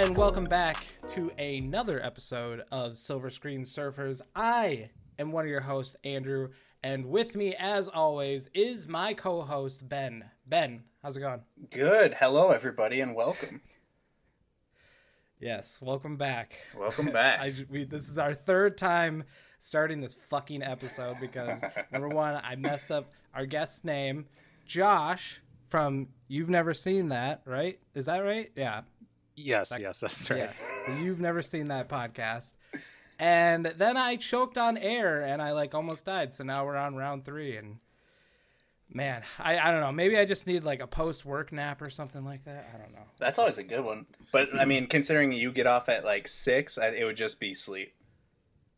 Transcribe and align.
And 0.00 0.16
welcome 0.16 0.44
back 0.46 0.86
to 1.08 1.30
another 1.38 2.02
episode 2.02 2.62
of 2.72 2.96
Silver 2.96 3.28
Screen 3.28 3.64
Surfers. 3.64 4.22
I 4.34 4.88
am 5.18 5.30
one 5.30 5.44
of 5.44 5.50
your 5.50 5.60
hosts, 5.60 5.94
Andrew, 6.04 6.52
and 6.82 7.04
with 7.04 7.36
me, 7.36 7.54
as 7.54 7.86
always, 7.86 8.48
is 8.54 8.88
my 8.88 9.12
co-host 9.12 9.86
Ben. 9.86 10.24
Ben, 10.46 10.84
how's 11.02 11.18
it 11.18 11.20
going? 11.20 11.42
Good. 11.70 12.14
Hello, 12.14 12.50
everybody, 12.50 13.02
and 13.02 13.14
welcome. 13.14 13.60
Yes, 15.38 15.78
welcome 15.82 16.16
back. 16.16 16.54
Welcome 16.74 17.06
back. 17.12 17.40
I, 17.40 17.54
we, 17.68 17.84
this 17.84 18.08
is 18.08 18.16
our 18.16 18.32
third 18.32 18.78
time 18.78 19.24
starting 19.58 20.00
this 20.00 20.14
fucking 20.30 20.62
episode 20.62 21.18
because 21.20 21.62
number 21.92 22.08
one, 22.08 22.40
I 22.42 22.56
messed 22.56 22.90
up 22.90 23.12
our 23.34 23.44
guest's 23.44 23.84
name, 23.84 24.24
Josh 24.64 25.42
from 25.68 26.08
You've 26.26 26.48
Never 26.48 26.72
Seen 26.72 27.10
That, 27.10 27.42
right? 27.44 27.78
Is 27.94 28.06
that 28.06 28.20
right? 28.20 28.50
Yeah. 28.56 28.80
Yes, 29.44 29.72
yes, 29.78 30.00
that's 30.00 30.30
right. 30.30 30.38
Yes. 30.38 30.70
You've 31.00 31.20
never 31.20 31.42
seen 31.42 31.68
that 31.68 31.88
podcast. 31.88 32.56
And 33.18 33.66
then 33.66 33.96
I 33.96 34.16
choked 34.16 34.56
on 34.56 34.78
air 34.78 35.22
and 35.22 35.42
I 35.42 35.52
like 35.52 35.74
almost 35.74 36.06
died. 36.06 36.32
So 36.32 36.44
now 36.44 36.64
we're 36.64 36.76
on 36.76 36.96
round 36.96 37.24
three 37.24 37.56
and 37.56 37.78
man, 38.92 39.22
I, 39.38 39.58
I 39.58 39.70
don't 39.70 39.80
know. 39.80 39.92
Maybe 39.92 40.18
I 40.18 40.24
just 40.24 40.46
need 40.46 40.64
like 40.64 40.80
a 40.80 40.86
post 40.86 41.24
work 41.24 41.52
nap 41.52 41.82
or 41.82 41.90
something 41.90 42.24
like 42.24 42.44
that. 42.44 42.70
I 42.74 42.78
don't 42.78 42.92
know. 42.92 43.04
That's 43.18 43.38
always 43.38 43.58
a 43.58 43.62
good 43.62 43.84
one. 43.84 44.06
But 44.32 44.58
I 44.58 44.64
mean, 44.64 44.86
considering 44.86 45.32
you 45.32 45.52
get 45.52 45.66
off 45.66 45.88
at 45.88 46.04
like 46.04 46.28
six, 46.28 46.78
it 46.78 47.04
would 47.04 47.16
just 47.16 47.40
be 47.40 47.54
sleep. 47.54 47.92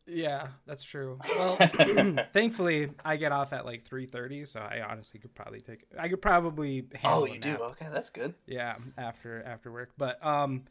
Yeah, 0.05 0.47
that's 0.65 0.83
true. 0.83 1.19
Well, 1.37 1.55
thankfully 2.33 2.91
I 3.03 3.17
get 3.17 3.31
off 3.31 3.53
at 3.53 3.65
like 3.65 3.83
three 3.83 4.05
thirty, 4.05 4.45
so 4.45 4.59
I 4.59 4.81
honestly 4.87 5.19
could 5.19 5.33
probably 5.33 5.59
take. 5.61 5.85
I 5.97 6.07
could 6.09 6.21
probably. 6.21 6.87
Handle 6.95 7.21
Oh, 7.21 7.25
a 7.25 7.29
you 7.33 7.39
do? 7.39 7.55
Okay, 7.55 7.87
that's 7.91 8.09
good. 8.09 8.33
Yeah, 8.45 8.75
after 8.97 9.41
after 9.43 9.71
work. 9.71 9.91
But 9.97 10.23
um, 10.25 10.63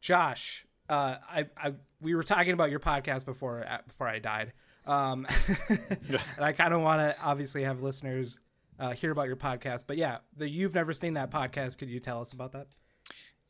Josh, 0.00 0.66
uh, 0.88 1.16
I 1.30 1.46
I 1.56 1.74
we 2.00 2.14
were 2.14 2.22
talking 2.24 2.52
about 2.52 2.70
your 2.70 2.80
podcast 2.80 3.24
before 3.24 3.64
uh, 3.68 3.78
before 3.86 4.08
I 4.08 4.18
died. 4.18 4.52
Um, 4.86 5.26
and 5.68 6.18
I 6.44 6.52
kind 6.52 6.74
of 6.74 6.80
want 6.80 7.00
to 7.00 7.16
obviously 7.22 7.62
have 7.62 7.82
listeners 7.82 8.40
uh, 8.80 8.90
hear 8.90 9.12
about 9.12 9.26
your 9.26 9.36
podcast. 9.36 9.84
But 9.86 9.96
yeah, 9.96 10.18
the 10.36 10.48
you've 10.48 10.74
never 10.74 10.92
seen 10.92 11.14
that 11.14 11.30
podcast. 11.30 11.78
Could 11.78 11.88
you 11.88 12.00
tell 12.00 12.20
us 12.20 12.32
about 12.32 12.52
that? 12.52 12.66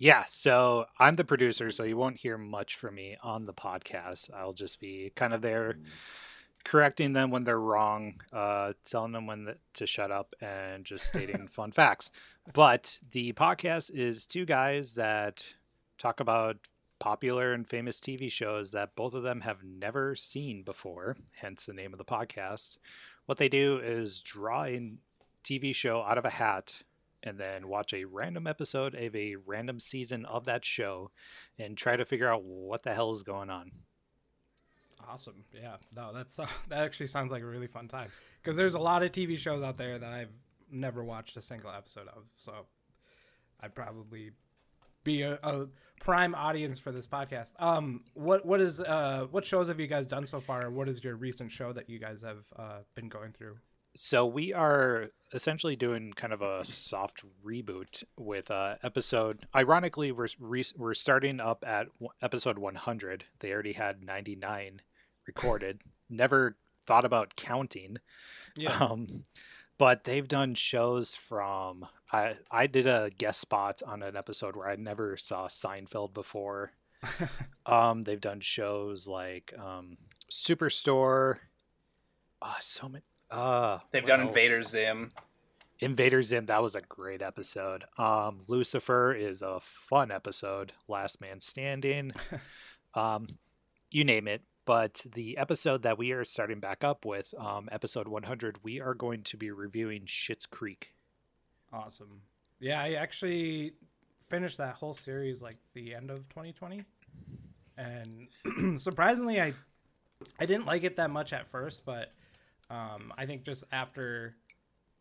Yeah, 0.03 0.25
so 0.29 0.87
I'm 0.99 1.15
the 1.15 1.25
producer, 1.25 1.71
so 1.71 1.85
you 1.85 1.97
won't 1.97 2.17
hear 2.17 2.37
much 2.37 2.75
from 2.75 2.97
me 2.97 3.17
on 3.23 3.47
the 3.47 3.55
podcast. 3.55 4.35
I'll 4.35 4.53
just 4.53 4.81
be 4.81 5.13
kind 5.15 5.33
of 5.33 5.43
there 5.43 5.77
correcting 6.65 7.13
them 7.13 7.31
when 7.31 7.45
they're 7.45 7.61
wrong, 7.61 8.15
uh, 8.33 8.73
telling 8.85 9.13
them 9.13 9.29
when 9.29 9.45
th- 9.45 9.59
to 9.75 9.87
shut 9.87 10.11
up, 10.11 10.35
and 10.41 10.85
just 10.85 11.07
stating 11.07 11.47
fun 11.47 11.71
facts. 11.71 12.11
But 12.53 12.99
the 13.13 13.33
podcast 13.35 13.93
is 13.95 14.27
two 14.27 14.45
guys 14.45 14.97
that 14.97 15.47
talk 15.99 16.19
about 16.19 16.57
popular 16.99 17.53
and 17.53 17.65
famous 17.65 18.01
TV 18.01 18.29
shows 18.29 18.73
that 18.73 18.97
both 18.97 19.15
of 19.15 19.23
them 19.23 19.43
have 19.43 19.63
never 19.63 20.17
seen 20.17 20.65
before, 20.65 21.17
hence 21.37 21.67
the 21.67 21.75
name 21.75 21.93
of 21.93 21.99
the 21.99 22.05
podcast. 22.05 22.77
What 23.27 23.39
they 23.39 23.49
do 23.49 23.79
is 23.79 24.21
draw 24.21 24.65
a 24.65 24.95
TV 25.45 25.73
show 25.73 26.03
out 26.03 26.19
of 26.19 26.25
a 26.25 26.31
hat 26.31 26.83
and 27.23 27.39
then 27.39 27.69
watch 27.69 27.93
a 27.93 28.05
random 28.05 28.47
episode 28.47 28.95
of 28.95 29.15
a 29.15 29.37
random 29.47 29.81
season 29.81 30.25
of 30.27 30.45
that 30.45 30.65
show 30.65 31.11
and 31.59 31.77
try 31.77 31.97
to 31.97 32.05
figure 32.05 32.29
out 32.29 32.45
what 32.45 32.83
the 32.83 32.95
hell 32.95 33.13
is 33.13 33.23
going 33.23 33.51
on. 33.51 33.71
Awesome. 35.09 35.45
Yeah. 35.53 35.77
No, 35.95 36.13
that's 36.13 36.39
uh, 36.39 36.47
that 36.69 36.83
actually 36.83 37.09
sounds 37.09 37.33
like 37.33 37.43
a 37.43 37.47
really 37.47 37.67
fun 37.67 37.89
time 37.89 38.09
because 38.43 38.57
there's 38.57 38.75
a 38.75 38.79
lot 38.79 39.03
of 39.03 39.13
TV 39.13 39.37
shows 39.37 39.63
out 39.63 39.77
there 39.77 39.99
that 39.99 40.13
I've 40.13 40.35
never 40.71 41.05
watched 41.05 41.37
a 41.37 41.43
single 41.43 41.71
episode 41.71 42.09
of. 42.09 42.25
So 42.37 42.67
I'd 43.61 43.75
probably 43.75 44.31
be 45.05 45.23
a, 45.23 45.39
a 45.43 45.67
prime 46.01 46.35
audience 46.35 46.79
for 46.79 46.93
this 46.93 47.07
podcast. 47.07 47.55
Um, 47.59 48.05
what 48.15 48.45
what 48.47 48.61
is 48.61 48.81
uh 48.81 49.27
what 49.31 49.45
shows 49.45 49.69
have 49.69 49.81
you 49.81 49.87
guys 49.87 50.07
done 50.07 50.27
so 50.27 50.41
far? 50.41 50.71
What 50.71 50.89
is 50.89 51.03
your 51.03 51.17
recent 51.17 51.51
show 51.51 51.73
that 51.73 51.89
you 51.89 51.99
guys 51.99 52.23
have 52.23 52.45
uh, 52.57 52.79
been 52.95 53.09
going 53.09 53.33
through? 53.33 53.57
So 53.95 54.25
we 54.25 54.53
are 54.53 55.11
essentially 55.33 55.77
doing 55.77 56.13
kind 56.15 56.33
of 56.33 56.43
a 56.43 56.65
soft 56.65 57.23
reboot 57.45 58.05
with 58.17 58.51
uh, 58.51 58.77
episode. 58.83 59.47
Ironically, 59.55 60.13
we're 60.13 60.29
re- 60.39 60.65
we're 60.77 60.95
starting 60.95 61.41
up 61.41 61.65
at 61.67 61.87
w- 62.01 62.11
episode 62.23 62.59
100. 62.59 63.25
They 63.41 63.53
already 63.53 63.73
had 63.73 64.03
99 64.03 64.81
recorded. 65.27 65.83
Never 66.11 66.57
thought 66.87 67.05
about 67.05 67.37
counting. 67.37 67.99
Um, 68.81 69.25
but 69.79 70.05
they've 70.05 70.29
done 70.29 70.55
shows 70.55 71.15
from 71.15 71.87
I 72.13 72.37
I 72.51 72.67
did 72.67 72.87
a 72.87 73.11
guest 73.17 73.41
spot 73.41 73.83
on 73.87 74.03
an 74.03 74.17
episode 74.17 74.55
where 74.57 74.69
I 74.69 74.77
never 74.77 75.17
saw 75.17 75.49
Seinfeld 75.49 76.13
before. 76.15 76.73
um, 77.67 78.03
they've 78.03 78.21
done 78.21 78.41
shows 78.41 79.09
like 79.09 79.53
um, 79.59 79.97
Superstore. 80.31 81.39
Ah, 82.41 82.59
so 82.61 82.89
many. 82.89 83.05
Uh, 83.33 83.79
They've 83.91 84.05
done 84.05 84.21
else? 84.21 84.29
Invader 84.29 84.63
Zim. 84.63 85.13
Invader 85.81 86.23
Zim. 86.23 86.47
That 86.47 86.63
was 86.63 86.75
a 86.75 86.83
great 86.83 87.23
episode. 87.23 87.85
Um, 87.99 88.41
Lucifer 88.47 89.15
is 89.15 89.43
a 89.43 89.59
fun 89.61 90.13
episode. 90.13 90.73
Last 90.87 91.21
Man 91.21 91.41
Standing. 91.41 92.13
um, 92.95 93.27
you 93.91 94.05
name 94.05 94.29
it. 94.29 94.43
But 94.65 95.05
the 95.13 95.39
episode 95.39 95.83
that 95.83 95.99
we 95.99 96.13
are 96.13 96.25
starting 96.25 96.61
back 96.61 96.85
up 96.85 97.05
with, 97.05 97.35
um, 97.37 97.69
episode 97.73 98.07
100, 98.07 98.63
we 98.63 98.81
are 98.81 98.95
going 98.95 99.23
to 99.25 99.37
be 99.37 99.51
reviewing 99.51 100.03
Schitt's 100.03 100.47
Creek. 100.47 100.95
Awesome. 101.73 102.21
Yeah, 102.61 102.81
I 102.81 102.93
actually 102.93 103.73
finished 104.21 104.59
that 104.59 104.75
whole 104.75 104.95
series 104.95 105.43
like 105.43 105.57
the 105.75 105.95
end 105.95 106.11
of 106.13 106.29
2020, 106.29 106.85
and 107.77 108.29
surprisingly, 108.81 109.41
I 109.41 109.53
I 110.39 110.47
didn't 110.47 110.67
like 110.67 110.85
it 110.85 110.95
that 110.97 111.11
much 111.11 111.33
at 111.33 111.49
first, 111.49 111.85
but 111.85 112.13
um, 112.73 113.13
I 113.19 113.27
think 113.27 113.45
just 113.45 113.65
after 113.73 114.35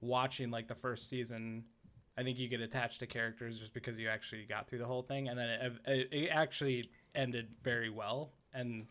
watching 0.02 0.52
like 0.52 0.68
the 0.68 0.76
first 0.76 1.09
season, 1.09 1.64
I 2.18 2.24
think 2.24 2.38
you 2.38 2.48
get 2.50 2.59
attached 2.62 3.00
to 3.00 3.08
characters 3.08 3.58
just 3.59 3.74
because 3.74 3.98
you 3.98 4.09
actually 4.09 4.46
got 4.46 4.68
through 4.68 4.80
the 4.80 4.86
whole 4.86 5.02
thing, 5.04 5.30
and 5.30 5.38
then 5.40 5.50
it, 5.50 5.74
it, 5.88 6.09
it 6.12 6.28
actually 6.30 6.90
ended 7.16 7.48
very 7.62 7.90
well. 7.90 8.34
And 8.54 8.88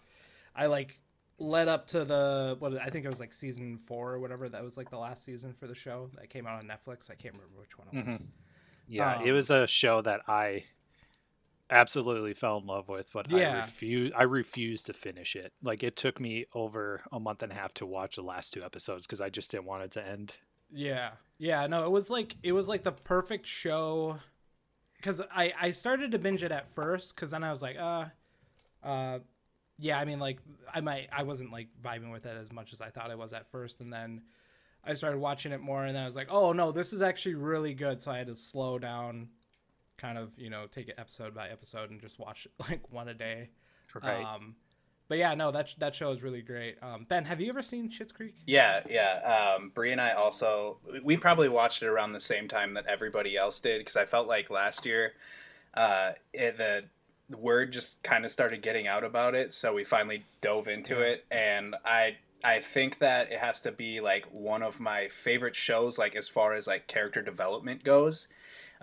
I 0.57 0.67
like 0.67 0.99
led 1.39 1.69
up 1.69 1.87
to 1.89 2.05
the 2.05 2.57
what 2.59 2.79
I 2.81 2.89
think 2.91 3.05
it 3.05 3.09
was 3.09 3.21
like 3.21 3.33
season 3.33 3.77
four 3.79 4.13
or 4.13 4.19
whatever. 4.19 4.49
That 4.49 4.63
was 4.63 4.77
like 4.77 4.91
the 4.91 4.99
last 4.99 5.25
season 5.25 5.53
for 5.53 5.67
the 5.67 5.75
show 5.75 6.11
that 6.15 6.31
came 6.31 6.47
out 6.47 6.59
on 6.59 6.67
Netflix. 6.67 7.11
I 7.11 7.15
can't 7.15 7.35
remember 7.35 7.59
which 7.59 7.77
one 7.79 7.89
it 7.93 8.07
was. 8.07 8.21
Yeah, 8.89 9.21
it 9.23 9.29
Um, 9.29 9.35
was 9.35 9.51
a 9.51 9.67
show 9.67 10.01
that 10.03 10.23
I 10.27 10.65
absolutely 11.71 12.35
fell 12.35 12.59
in 12.59 12.67
love 12.67 12.89
with, 12.89 13.11
but 13.13 13.33
I 13.33 13.61
refuse 13.61 14.13
I 14.17 14.25
refused 14.25 14.87
to 14.87 14.93
finish 14.93 15.37
it. 15.37 15.53
Like 15.63 15.83
it 15.83 15.97
took 15.97 16.21
me 16.21 16.47
over 16.55 17.03
a 17.13 17.21
month 17.21 17.43
and 17.43 17.53
a 17.53 17.55
half 17.55 17.75
to 17.75 17.87
watch 17.87 18.17
the 18.17 18.23
last 18.23 18.53
two 18.53 18.63
episodes 18.63 19.07
because 19.07 19.21
I 19.21 19.31
just 19.31 19.51
didn't 19.51 19.67
want 19.67 19.85
it 19.85 19.91
to 19.93 20.07
end. 20.07 20.37
Yeah, 20.73 21.11
yeah. 21.39 21.67
No, 21.67 21.85
it 21.85 21.91
was 21.91 22.11
like 22.11 22.37
it 22.43 22.53
was 22.53 22.69
like 22.69 22.83
the 22.83 22.93
perfect 22.93 23.47
show. 23.47 24.19
Because 24.97 25.23
I 25.35 25.53
I 25.59 25.71
started 25.71 26.11
to 26.13 26.19
binge 26.19 26.43
it 26.43 26.53
at 26.53 26.67
first, 26.67 27.15
because 27.15 27.31
then 27.31 27.43
I 27.43 27.51
was 27.51 27.63
like, 27.63 27.79
uh, 27.79 28.05
uh, 28.83 29.21
yeah. 29.79 29.99
I 29.99 30.05
mean, 30.05 30.21
like 30.21 30.41
I 30.73 30.83
might 30.83 31.09
I 31.11 31.23
wasn't 31.23 31.53
like 31.53 31.69
vibing 31.83 32.13
with 32.13 32.27
it 32.27 32.37
as 32.37 32.53
much 32.53 32.75
as 32.75 32.83
I 32.83 32.91
thought 32.91 33.11
I 33.11 33.15
was 33.15 33.33
at 33.33 33.51
first, 33.51 33.81
and 33.81 33.91
then 33.91 34.23
I 34.85 34.95
started 34.95 35.19
watching 35.19 35.53
it 35.53 35.61
more, 35.61 35.85
and 35.85 35.97
then 35.97 36.03
I 36.03 36.07
was 36.07 36.17
like, 36.17 36.29
oh 36.31 36.53
no, 36.53 36.71
this 36.71 36.93
is 36.93 37.01
actually 37.01 37.37
really 37.37 37.73
good. 37.73 38.01
So 38.01 38.11
I 38.11 38.19
had 38.19 38.27
to 38.27 38.37
slow 38.37 38.79
down, 38.79 39.29
kind 40.01 40.19
of 40.19 40.39
you 40.39 40.51
know 40.51 40.67
take 40.67 40.89
it 40.89 40.95
episode 40.99 41.35
by 41.35 41.49
episode 41.49 41.91
and 41.91 42.01
just 42.01 42.19
watch 42.19 42.47
like 42.69 42.91
one 42.91 43.09
a 43.09 43.15
day. 43.15 43.51
Right. 44.03 44.25
Um, 44.25 44.55
but 45.09 45.19
yeah, 45.19 45.35
no, 45.35 45.51
that 45.51 45.75
that 45.79 45.95
show 45.95 46.13
is 46.13 46.23
really 46.23 46.41
great. 46.41 46.77
Um, 46.83 47.05
ben, 47.09 47.25
have 47.25 47.41
you 47.41 47.49
ever 47.49 47.63
seen 47.63 47.91
Schitt's 47.91 48.13
Creek? 48.13 48.37
Yeah, 48.47 48.83
yeah. 48.89 49.57
Um, 49.57 49.73
Brie 49.75 49.91
and 49.91 50.01
I 50.01 50.13
also 50.13 50.79
we 51.03 51.17
probably 51.17 51.49
watched 51.49 51.83
it 51.83 51.87
around 51.87 52.13
the 52.13 52.21
same 52.21 52.47
time 52.47 52.75
that 52.75 52.87
everybody 52.87 53.37
else 53.37 53.59
did 53.59 53.81
because 53.81 53.97
I 53.97 54.05
felt 54.05 54.29
like 54.29 54.51
last 54.51 54.87
year, 54.87 55.15
uh, 55.75 56.13
it, 56.33 56.57
the 56.57 56.85
the 57.29 57.39
word 57.39 57.73
just 57.73 58.03
kind 58.05 58.25
of 58.25 58.31
started 58.31 58.63
getting 58.63 58.87
out 58.87 59.03
about 59.03 59.35
it, 59.35 59.53
so 59.53 59.75
we 59.75 59.83
finally 59.83 60.23
dove 60.41 60.69
into 60.69 61.01
it, 61.01 61.25
and 61.31 61.75
I 61.85 62.17
I 62.45 62.61
think 62.61 63.01
that 63.01 63.33
it 63.33 63.39
has 63.39 63.61
to 63.63 63.73
be 63.73 64.01
like 64.01 64.27
one 64.33 64.63
of 64.63 64.79
my 64.79 65.09
favorite 65.09 65.57
shows, 65.57 65.99
like 65.99 66.15
as 66.15 66.29
far 66.29 66.55
as 66.55 66.69
like 66.69 66.87
character 66.87 67.21
development 67.21 67.83
goes. 67.83 68.29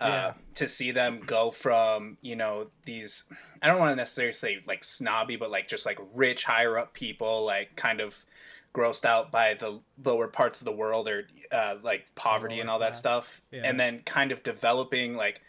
Uh, 0.00 0.06
Yeah. 0.08 0.32
to 0.54 0.68
see 0.68 0.92
them 0.92 1.20
go 1.26 1.50
from 1.50 2.18
you 2.20 2.36
know 2.36 2.68
these 2.84 3.24
i 3.60 3.66
don't 3.66 3.80
want 3.80 3.90
to 3.90 3.96
necessarily 3.96 4.32
say 4.32 4.58
like 4.64 4.84
snobby 4.84 5.34
but 5.34 5.50
like 5.50 5.66
just 5.66 5.84
like 5.84 5.98
rich 6.14 6.44
higher 6.44 6.78
up 6.78 6.92
people 6.94 7.44
like 7.44 7.74
kind 7.74 8.00
of 8.00 8.24
grossed 8.72 9.04
out 9.04 9.32
by 9.32 9.54
the 9.54 9.80
lower 10.04 10.28
parts 10.28 10.60
of 10.60 10.66
the 10.66 10.72
world 10.72 11.08
or 11.08 11.26
uh, 11.50 11.74
like 11.82 12.06
poverty 12.14 12.60
and 12.60 12.70
all 12.70 12.78
that 12.78 12.96
stuff. 12.96 13.42
Yeah. 13.50 13.62
and 13.64 13.80
then 13.80 14.02
kind 14.04 14.30
of 14.30 14.42
developing 14.44 15.16
like 15.16 15.40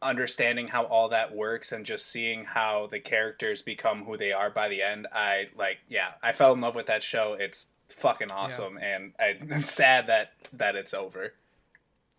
understanding 0.00 0.68
how 0.68 0.84
all 0.84 1.08
that 1.08 1.34
works 1.34 1.72
and 1.72 1.84
just 1.86 2.06
seeing 2.06 2.44
how 2.44 2.86
the 2.88 3.00
characters 3.00 3.62
become 3.62 4.04
who 4.04 4.16
they 4.16 4.32
are 4.32 4.50
by 4.50 4.68
the 4.68 4.82
end 4.82 5.06
i 5.12 5.46
like 5.56 5.78
yeah 5.88 6.08
i 6.22 6.32
fell 6.32 6.52
in 6.52 6.60
love 6.60 6.74
with 6.74 6.86
that 6.86 7.02
show. 7.02 7.34
It's 7.38 7.68
fucking 7.88 8.30
awesome 8.30 8.78
and 8.78 9.12
I, 9.18 9.38
i'm 9.52 9.64
sad 9.64 10.06
that 10.06 10.30
that 10.52 10.76
it's 10.76 10.94
over. 10.94 11.32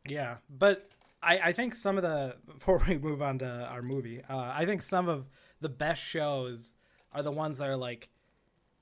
Yeah, 0.05 0.37
but 0.49 0.89
I, 1.23 1.39
I 1.45 1.51
think 1.53 1.75
some 1.75 1.97
of 1.97 2.03
the 2.03 2.35
before 2.45 2.81
we 2.87 2.97
move 2.97 3.21
on 3.21 3.39
to 3.39 3.47
our 3.47 3.81
movie, 3.81 4.21
uh, 4.29 4.51
I 4.53 4.65
think 4.65 4.81
some 4.81 5.07
of 5.07 5.29
the 5.61 5.69
best 5.69 6.03
shows 6.03 6.73
are 7.11 7.23
the 7.23 7.31
ones 7.31 7.57
that 7.57 7.69
are 7.69 7.77
like, 7.77 8.09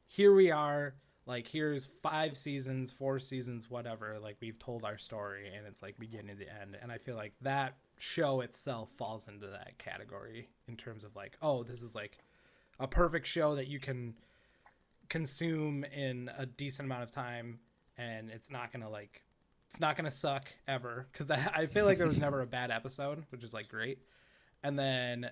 here 0.08 0.34
we 0.34 0.52
are, 0.52 0.96
like 1.26 1.48
here's 1.48 1.86
five 1.86 2.36
seasons, 2.38 2.92
four 2.92 3.20
seasons, 3.20 3.70
whatever. 3.70 4.18
Like 4.20 4.38
we've 4.42 4.60
told 4.60 4.84
our 4.84 4.98
story, 4.98 5.52
and 5.56 5.68
it's 5.68 5.82
like 5.82 6.00
beginning 6.00 6.38
to 6.38 6.62
end. 6.62 6.78
And 6.82 6.92
I 6.92 6.98
feel 6.98 7.16
like 7.16 7.34
that 7.42 7.76
show 7.98 8.42
itself 8.42 8.90
falls 8.98 9.28
into 9.28 9.48
that 9.48 9.78
category 9.78 10.50
in 10.68 10.76
terms 10.76 11.04
of 11.04 11.16
like, 11.16 11.38
oh, 11.42 11.64
this 11.64 11.82
is 11.82 11.94
like 11.94 12.18
a 12.80 12.88
perfect 12.88 13.28
show 13.28 13.56
that 13.56 13.68
you 13.68 13.80
can 13.80 14.16
consume 15.10 15.84
in 15.84 16.32
a 16.38 16.46
decent 16.46 16.88
amount 16.88 17.04
of 17.04 17.12
time, 17.12 17.60
and 17.98 18.30
it's 18.30 18.50
not 18.50 18.72
gonna 18.72 18.90
like 18.90 19.24
it's 19.72 19.80
not 19.80 19.96
gonna 19.96 20.12
suck 20.12 20.50
ever 20.68 21.08
because 21.12 21.32
I 21.56 21.66
feel 21.66 21.86
like 21.86 21.98
there 21.98 22.08
was 22.08 22.20
never 22.20 22.42
a 22.42 22.46
bad 22.48 22.72
episode, 22.72 23.24
which 23.30 23.44
is 23.44 23.54
like 23.54 23.70
great. 23.70 24.00
And 24.64 24.78
then 24.78 25.32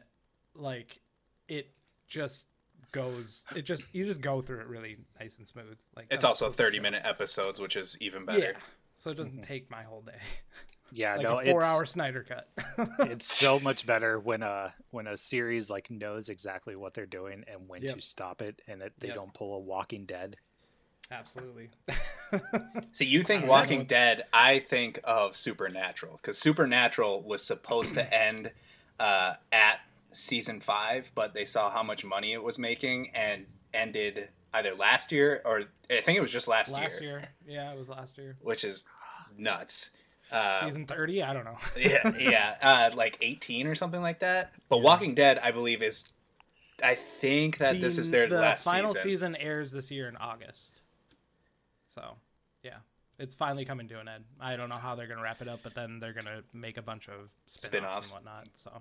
like 0.55 0.99
it 1.49 1.71
just 2.07 2.47
goes 2.93 3.43
it 3.55 3.63
just 3.63 3.83
you 3.93 4.05
just 4.05 4.21
go 4.21 4.41
through 4.41 4.61
it 4.61 4.67
really 4.67 4.97
nice 5.19 5.37
and 5.37 5.47
smooth 5.47 5.77
like 5.95 6.07
It's 6.09 6.23
also 6.23 6.49
30 6.49 6.77
show. 6.77 6.81
minute 6.83 7.01
episodes, 7.05 7.59
which 7.59 7.75
is 7.75 7.97
even 8.01 8.23
better. 8.25 8.39
yeah 8.39 8.51
so 8.95 9.11
it 9.11 9.17
doesn't 9.17 9.33
mm-hmm. 9.33 9.41
take 9.43 9.69
my 9.69 9.83
whole 9.83 10.01
day 10.01 10.13
Yeah, 10.91 11.17
like 11.17 11.21
no, 11.23 11.39
a 11.39 11.43
four 11.51 11.59
it's 11.59 11.65
hour 11.69 11.85
snyder 11.85 12.25
cut 12.27 12.49
it's 13.01 13.31
so 13.31 13.59
much 13.59 13.85
better 13.85 14.19
when 14.19 14.41
a 14.41 14.73
when 14.89 15.05
a 15.05 15.17
series 15.17 15.69
like 15.69 15.91
knows 15.91 16.29
exactly 16.29 16.75
what 16.75 16.95
they're 16.95 17.05
doing 17.05 17.43
and 17.47 17.67
when 17.69 17.83
Yep. 17.83 17.95
to 17.95 18.01
stop 18.01 18.41
it, 18.41 18.59
and 18.67 18.81
it, 18.81 18.93
they 18.97 19.09
Yep. 19.09 19.15
don't 19.15 19.33
pull 19.35 19.53
a 19.55 19.59
Walking 19.59 20.05
Dead. 20.07 20.37
Absolutely 21.11 21.69
See, 22.91 23.05
you 23.05 23.23
think. 23.23 23.47
Walking 23.47 23.85
Dead, 23.85 24.25
I 24.31 24.59
think 24.59 24.99
of 25.03 25.35
Supernatural 25.35 26.19
because 26.21 26.37
Supernatural 26.37 27.21
was 27.21 27.43
supposed 27.43 27.95
to 27.95 28.13
end 28.13 28.51
uh, 28.99 29.33
at 29.51 29.79
season 30.11 30.59
five, 30.59 31.11
but 31.15 31.33
they 31.33 31.45
saw 31.45 31.69
how 31.71 31.83
much 31.83 32.05
money 32.05 32.33
it 32.33 32.43
was 32.43 32.59
making 32.59 33.11
and 33.15 33.45
ended 33.73 34.29
either 34.53 34.73
last 34.75 35.11
year 35.11 35.41
or 35.45 35.63
I 35.89 36.01
think 36.01 36.17
it 36.17 36.21
was 36.21 36.31
just 36.31 36.47
last, 36.47 36.71
last 36.73 37.01
year, 37.01 37.19
year 37.19 37.29
yeah 37.47 37.71
it 37.71 37.77
was 37.77 37.87
last 37.87 38.17
year 38.17 38.35
which 38.41 38.63
is 38.63 38.85
nuts. 39.37 39.91
Uh, 40.31 40.59
season 40.59 40.85
30 40.85 41.23
i 41.23 41.33
don't 41.33 41.45
know 41.45 41.57
yeah, 41.77 42.11
yeah, 42.19 42.55
uh, 42.61 42.95
like 42.95 43.17
18 43.21 43.65
or 43.65 43.75
something 43.75 44.01
like 44.01 44.19
that. 44.19 44.51
But 44.69 44.77
Yeah. 44.77 44.83
Walking 44.83 45.15
Dead, 45.15 45.39
I 45.39 45.51
believe, 45.51 45.81
is. 45.81 46.13
I 46.83 46.95
think 47.19 47.57
that 47.57 47.81
this 47.81 47.97
is 47.97 48.09
their 48.09 48.29
last 48.29 48.29
the 48.29 48.41
last 48.41 48.63
final 48.63 48.93
season. 48.93 49.09
season 49.09 49.35
airs 49.35 49.71
this 49.73 49.91
year 49.91 50.07
in 50.07 50.15
august 50.15 50.81
so 51.89 52.15
yeah 52.63 52.77
it's 53.17 53.35
finally 53.35 53.65
coming 53.65 53.87
to 53.89 53.99
an 53.99 54.07
end 54.07 54.23
i 54.39 54.55
don't 54.55 54.69
know 54.69 54.75
how 54.77 54.95
they're 54.95 55.07
gonna 55.07 55.21
wrap 55.21 55.41
it 55.41 55.47
up 55.49 55.59
but 55.61 55.75
then 55.75 55.99
they're 55.99 56.13
gonna 56.13 56.41
make 56.53 56.77
a 56.77 56.81
bunch 56.81 57.09
of 57.09 57.31
spin-offs, 57.47 58.07
Spin-offs. 58.07 58.13
and 58.15 58.23
whatnot 58.25 58.47
so 58.53 58.71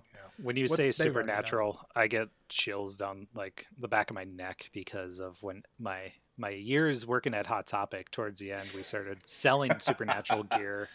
When 0.41 0.55
you 0.57 0.67
What 0.69 0.77
say 0.77 0.91
they've 0.93 1.15
already 1.15 1.27
done. 1.29 1.37
supernatural, 1.37 1.89
I 1.97 2.07
get 2.07 2.29
chills 2.49 2.97
down 2.97 3.27
like 3.35 3.67
the 3.77 3.89
back 3.89 4.11
of 4.11 4.15
my 4.15 4.23
neck 4.25 4.71
because 4.73 5.19
of 5.19 5.43
when 5.43 5.63
my 5.81 6.13
my 6.41 6.51
years 6.51 7.05
working 7.05 7.35
at 7.35 7.47
Hot 7.49 7.67
Topic 7.67 8.13
towards 8.13 8.39
the 8.39 8.53
end, 8.53 8.69
we 8.73 8.85
started 8.85 9.19
selling 9.29 9.73
supernatural 9.81 10.45
gear 10.57 10.89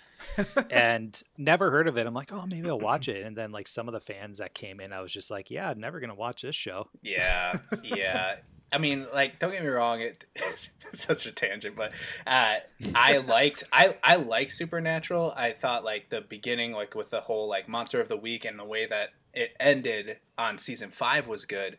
and 0.72 1.22
never 1.38 1.70
heard 1.70 1.90
of 1.90 1.98
it. 1.98 2.08
I'm 2.08 2.14
like, 2.14 2.32
oh, 2.32 2.46
maybe 2.46 2.70
I'll 2.70 2.80
watch 2.80 3.10
it. 3.10 3.26
And 3.26 3.36
then 3.36 3.52
like 3.52 3.68
some 3.68 3.90
of 3.90 3.94
the 3.94 4.00
fans 4.00 4.38
that 4.38 4.54
came 4.54 4.80
in, 4.80 4.94
I 4.94 5.02
was 5.02 5.12
just 5.12 5.30
like, 5.30 5.52
yeah, 5.52 5.70
I'm 5.70 5.82
never 5.82 6.00
gonna 6.00 6.16
watch 6.16 6.44
this 6.44 6.56
show. 6.56 6.88
Yeah, 7.02 7.58
yeah. 7.84 8.36
I 8.74 8.80
mean, 8.80 9.06
like, 9.14 9.40
don't 9.40 9.52
get 9.52 9.62
me 9.62 9.70
wrong. 9.70 10.02
It 10.02 10.26
it's 10.88 11.06
such 11.06 11.26
a 11.26 11.32
tangent, 11.32 11.76
but 11.76 11.92
uh, 12.26 12.56
I 12.96 13.18
liked 13.18 13.64
I 13.72 13.96
I 14.04 14.16
liked 14.16 14.52
Supernatural. 14.52 15.34
I 15.38 15.52
thought 15.52 15.84
like 15.84 16.10
the 16.10 16.22
beginning, 16.22 16.74
like 16.74 16.96
with 16.96 17.12
the 17.12 17.22
whole 17.22 17.48
like 17.48 17.70
Monster 17.70 18.02
of 18.02 18.10
the 18.10 18.18
Week 18.18 18.46
and 18.46 18.60
the 18.60 18.66
way 18.66 18.86
that 18.88 19.10
it 19.34 19.56
ended 19.60 20.18
on 20.38 20.58
season 20.58 20.90
five 20.90 21.28
was 21.28 21.46
good. 21.46 21.78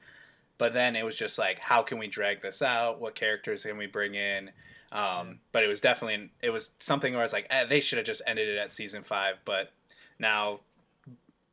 But 0.56 0.73
then 0.73 0.94
it 0.94 1.05
was 1.05 1.17
just 1.17 1.37
like, 1.37 1.58
how 1.58 1.82
can 1.82 1.99
we 1.99 2.06
drag 2.06 2.41
this 2.41 2.62
out? 2.62 3.00
What 3.00 3.17
characters 3.17 3.64
can 3.64 3.76
we 3.76 3.87
bring 3.87 4.14
in? 4.14 4.52
Um, 4.93 5.40
But 5.50 5.64
it 5.64 5.69
was 5.69 5.81
definitely 5.81 6.31
it 6.40 6.50
was 6.50 6.70
something 6.79 7.12
where 7.12 7.23
I 7.23 7.25
was 7.25 7.32
like, 7.32 7.49
eh, 7.50 7.64
they 7.64 7.81
should 7.81 7.99
have 7.99 8.06
just 8.06 8.23
ended 8.26 8.49
it 8.49 8.58
at 8.58 8.73
season 8.73 9.02
five. 9.02 9.37
But 9.44 9.73
now 10.19 10.61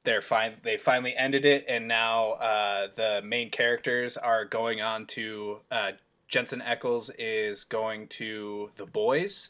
they're 0.04 0.22
fine. 0.22 0.54
They 0.64 0.78
finally 0.78 1.16
ended 1.16 1.46
it, 1.46 1.66
and 1.68 1.88
now 1.88 2.32
uh, 2.32 2.88
the 2.96 3.22
main 3.24 3.50
characters 3.50 4.18
are 4.18 4.46
going 4.46 4.82
on 4.82 5.06
to 5.08 5.60
uh, 5.70 5.92
Jensen 6.28 6.62
Ackles 6.62 7.12
is 7.20 7.64
going 7.64 8.08
to 8.08 8.72
the 8.78 8.86
boys, 8.86 9.50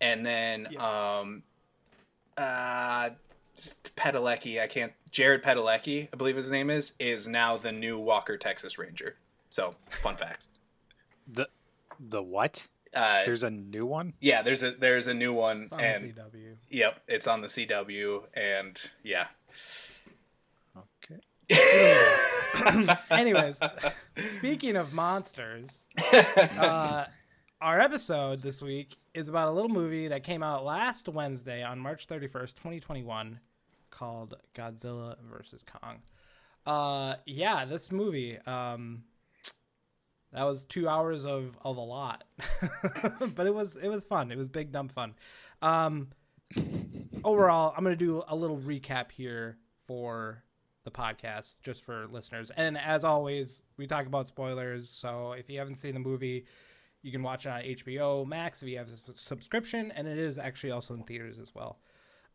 and 0.00 0.24
then 0.24 0.76
um, 0.78 1.42
uh, 2.36 3.10
Padalecki, 3.96 4.60
I 4.60 4.66
can't. 4.66 4.92
Jared 5.10 5.42
Padalecki, 5.42 6.08
I 6.12 6.16
believe 6.16 6.36
his 6.36 6.50
name 6.50 6.68
is, 6.68 6.92
is 6.98 7.26
now 7.26 7.56
the 7.56 7.72
new 7.72 7.98
Walker 7.98 8.36
Texas 8.36 8.78
Ranger. 8.78 9.16
So, 9.48 9.74
fun 9.88 10.16
fact. 10.18 10.48
The 11.32 11.48
the 11.98 12.22
what? 12.22 12.66
Uh, 12.94 13.24
There's 13.24 13.42
a 13.42 13.50
new 13.50 13.84
one. 13.84 14.14
yeah, 14.20 14.40
there's 14.42 14.62
a 14.62 14.70
there's 14.70 15.06
a 15.06 15.12
new 15.12 15.32
one, 15.32 15.64
it's 15.64 15.72
on 15.72 15.80
and 15.80 16.02
the 16.14 16.20
cw 16.22 16.54
yep, 16.70 17.02
it's 17.06 17.26
on 17.26 17.42
the 17.42 17.48
CW, 17.48 18.22
and 18.32 18.90
yeah. 19.02 19.26
Okay. 20.76 21.20
anyways 23.10 23.60
speaking 24.20 24.74
of 24.74 24.92
monsters 24.92 25.86
uh, 26.58 27.04
our 27.60 27.80
episode 27.80 28.42
this 28.42 28.60
week 28.60 28.98
is 29.14 29.28
about 29.28 29.48
a 29.48 29.50
little 29.50 29.70
movie 29.70 30.08
that 30.08 30.22
came 30.22 30.42
out 30.42 30.64
last 30.64 31.08
Wednesday 31.08 31.62
on 31.62 31.78
March 31.78 32.06
31st, 32.06 32.54
2021, 32.54 33.40
called 33.90 34.34
Godzilla 34.54 35.16
vs. 35.22 35.64
Kong. 35.64 36.02
Uh, 36.66 37.14
yeah, 37.24 37.64
this 37.64 37.90
movie, 37.90 38.38
um, 38.46 39.04
that 40.32 40.44
was 40.44 40.66
two 40.66 40.86
hours 40.86 41.24
of, 41.24 41.56
of 41.64 41.78
a 41.78 41.80
lot, 41.80 42.24
but 43.34 43.46
it 43.46 43.54
was 43.54 43.76
it 43.76 43.88
was 43.88 44.04
fun. 44.04 44.30
It 44.30 44.36
was 44.36 44.48
big 44.48 44.70
dumb 44.70 44.88
fun. 44.88 45.14
Um, 45.62 46.08
overall, 47.24 47.74
I'm 47.76 47.84
gonna 47.84 47.96
do 47.96 48.22
a 48.28 48.36
little 48.36 48.58
recap 48.58 49.10
here 49.10 49.58
for 49.86 50.42
the 50.84 50.90
podcast 50.90 51.56
just 51.62 51.84
for 51.84 52.06
listeners. 52.06 52.50
And 52.56 52.78
as 52.78 53.04
always, 53.04 53.62
we 53.76 53.86
talk 53.86 54.06
about 54.06 54.28
spoilers. 54.28 54.88
So 54.88 55.32
if 55.32 55.50
you 55.50 55.58
haven't 55.58 55.74
seen 55.74 55.94
the 55.94 56.00
movie, 56.00 56.46
you 57.02 57.12
can 57.12 57.22
watch 57.22 57.46
it 57.46 57.50
on 57.50 57.60
HBO 57.62 58.26
Max 58.26 58.62
if 58.62 58.68
you 58.68 58.78
have 58.78 58.88
a 58.88 59.16
subscription, 59.16 59.92
and 59.92 60.06
it 60.06 60.18
is 60.18 60.38
actually 60.38 60.70
also 60.70 60.94
in 60.94 61.02
theaters 61.02 61.38
as 61.38 61.54
well. 61.54 61.78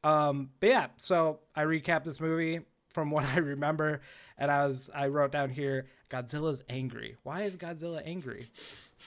Um, 0.04 0.50
but 0.60 0.70
yeah, 0.70 0.88
so 0.98 1.40
I 1.56 1.64
recap 1.64 2.04
this 2.04 2.20
movie 2.20 2.62
from 2.90 3.12
what 3.12 3.26
I 3.26 3.38
remember, 3.38 4.02
and 4.38 4.52
I 4.52 4.66
was 4.66 4.90
I 4.94 5.08
wrote 5.08 5.32
down 5.32 5.50
here 5.50 5.88
Godzilla's 6.10 6.64
angry. 6.70 7.16
Why 7.24 7.44
is 7.44 7.58
Godzilla 7.58 8.02
angry? 8.06 8.50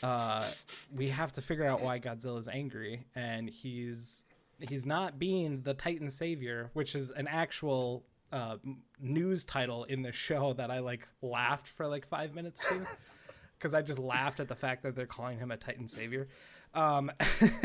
Uh, 0.03 0.45
we 0.93 1.09
have 1.09 1.33
to 1.33 1.43
figure 1.43 1.67
out 1.67 1.81
why 1.83 2.01
Godzilla's 2.01 2.49
angry, 2.49 3.05
and 3.15 3.49
he's 3.49 4.25
he's 4.61 4.87
not 4.87 5.19
being 5.19 5.63
the 5.63 5.75
Titan 5.75 6.11
savior, 6.11 6.71
which 6.73 6.95
is 6.95 7.11
an 7.11 7.27
actual 7.29 8.05
uh, 8.33 8.57
news 9.01 9.45
title 9.45 9.85
in 9.85 10.03
the 10.03 10.13
show 10.13 10.53
that 10.55 10.71
I 10.71 10.81
like 10.81 11.07
laughed 11.23 11.69
for 11.69 11.87
like 11.87 12.07
five 12.07 12.35
minutes 12.35 12.63
to, 12.69 12.87
because 13.59 13.75
I 13.75 13.83
just 13.83 13.99
laughed 13.99 14.41
at 14.41 14.49
the 14.49 14.55
fact 14.55 14.83
that 14.83 14.97
they're 14.97 15.07
calling 15.07 15.39
him 15.39 15.51
a 15.51 15.57
Titan 15.57 15.89
savior. 15.89 16.29
Um, 16.75 17.13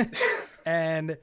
and 0.65 1.17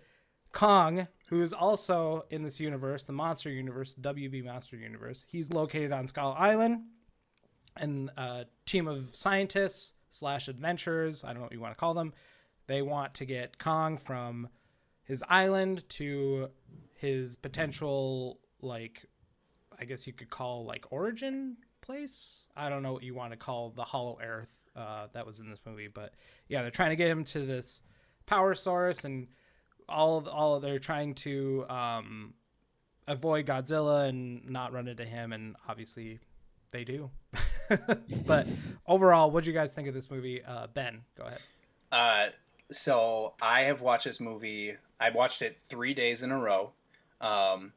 Kong, 0.53 1.07
who 1.29 1.43
is 1.43 1.53
also 1.53 2.25
in 2.31 2.43
this 2.43 2.59
universe, 2.59 3.05
the 3.05 3.13
monster 3.13 3.51
universe, 3.51 3.95
the 3.95 4.15
WB 4.15 4.45
monster 4.45 4.77
universe, 4.77 5.25
he's 5.29 5.53
located 5.53 5.93
on 5.93 6.07
Skull 6.07 6.35
Island, 6.39 6.83
and 7.77 8.11
a 8.17 8.47
team 8.65 8.89
of 8.89 9.15
scientists 9.15 9.93
slash 10.11 10.49
adventurers, 10.49 11.25
I 11.25 11.29
don't 11.29 11.37
know 11.37 11.43
what 11.43 11.53
you 11.53 11.61
want 11.61 11.75
to 11.75 11.79
call 11.81 11.95
them, 11.95 12.15
they 12.67 12.83
want 12.83 13.15
to 13.15 13.27
get 13.27 13.59
Kong 13.59 13.99
from 13.99 14.49
his 15.07 15.25
island 15.29 15.89
to 15.91 16.51
his 16.95 17.37
potential 17.37 18.39
like 18.61 19.07
I 19.79 19.85
guess 19.85 20.07
you 20.07 20.13
could 20.13 20.31
call 20.31 20.65
like 20.65 20.87
origin 20.91 21.57
place. 21.81 22.49
I 22.57 22.69
don't 22.69 22.83
know 22.83 22.93
what 22.93 23.03
you 23.03 23.15
want 23.15 23.33
to 23.33 23.37
call 23.37 23.71
the 23.71 23.85
Hollow 23.85 24.19
Earth 24.23 24.63
uh, 24.75 25.07
that 25.13 25.27
was 25.27 25.39
in 25.39 25.49
this 25.51 25.61
movie, 25.65 25.89
but 25.89 26.15
yeah, 26.49 26.63
they're 26.63 26.71
trying 26.71 26.91
to 26.91 26.97
get 26.97 27.09
him 27.09 27.25
to 27.25 27.41
this 27.41 27.83
power 28.27 28.55
source, 28.55 29.05
and 29.05 29.29
all 29.89 30.29
all 30.29 30.61
they're 30.61 30.79
trying 30.79 31.15
to 31.15 31.65
um, 31.69 32.35
avoid 33.07 33.47
Godzilla 33.47 34.09
and 34.09 34.49
not 34.49 34.73
run 34.73 34.89
into 34.89 35.05
him, 35.05 35.33
and 35.33 35.57
obviously 35.69 36.19
they 36.73 36.85
do. 36.85 37.11
but 38.27 38.47
overall, 38.87 39.31
what 39.31 39.45
do 39.45 39.51
you 39.51 39.57
guys 39.57 39.75
think 39.75 39.89
of 39.89 39.95
this 39.95 40.11
movie? 40.11 40.43
Uh, 40.43 40.67
ben, 40.73 41.03
go 41.17 41.25
ahead. 41.25 41.41
Uh, 41.93 42.27
so 42.73 43.35
I 43.41 43.63
have 43.63 43.81
watched 43.81 44.05
this 44.05 44.21
movie. 44.21 44.75
I 45.01 45.11
watched 45.11 45.43
it 45.43 45.59
three 45.59 45.95
days 45.95 46.23
in 46.23 46.31
a 46.31 46.39
row. 46.39 46.73
Um, 47.21 47.73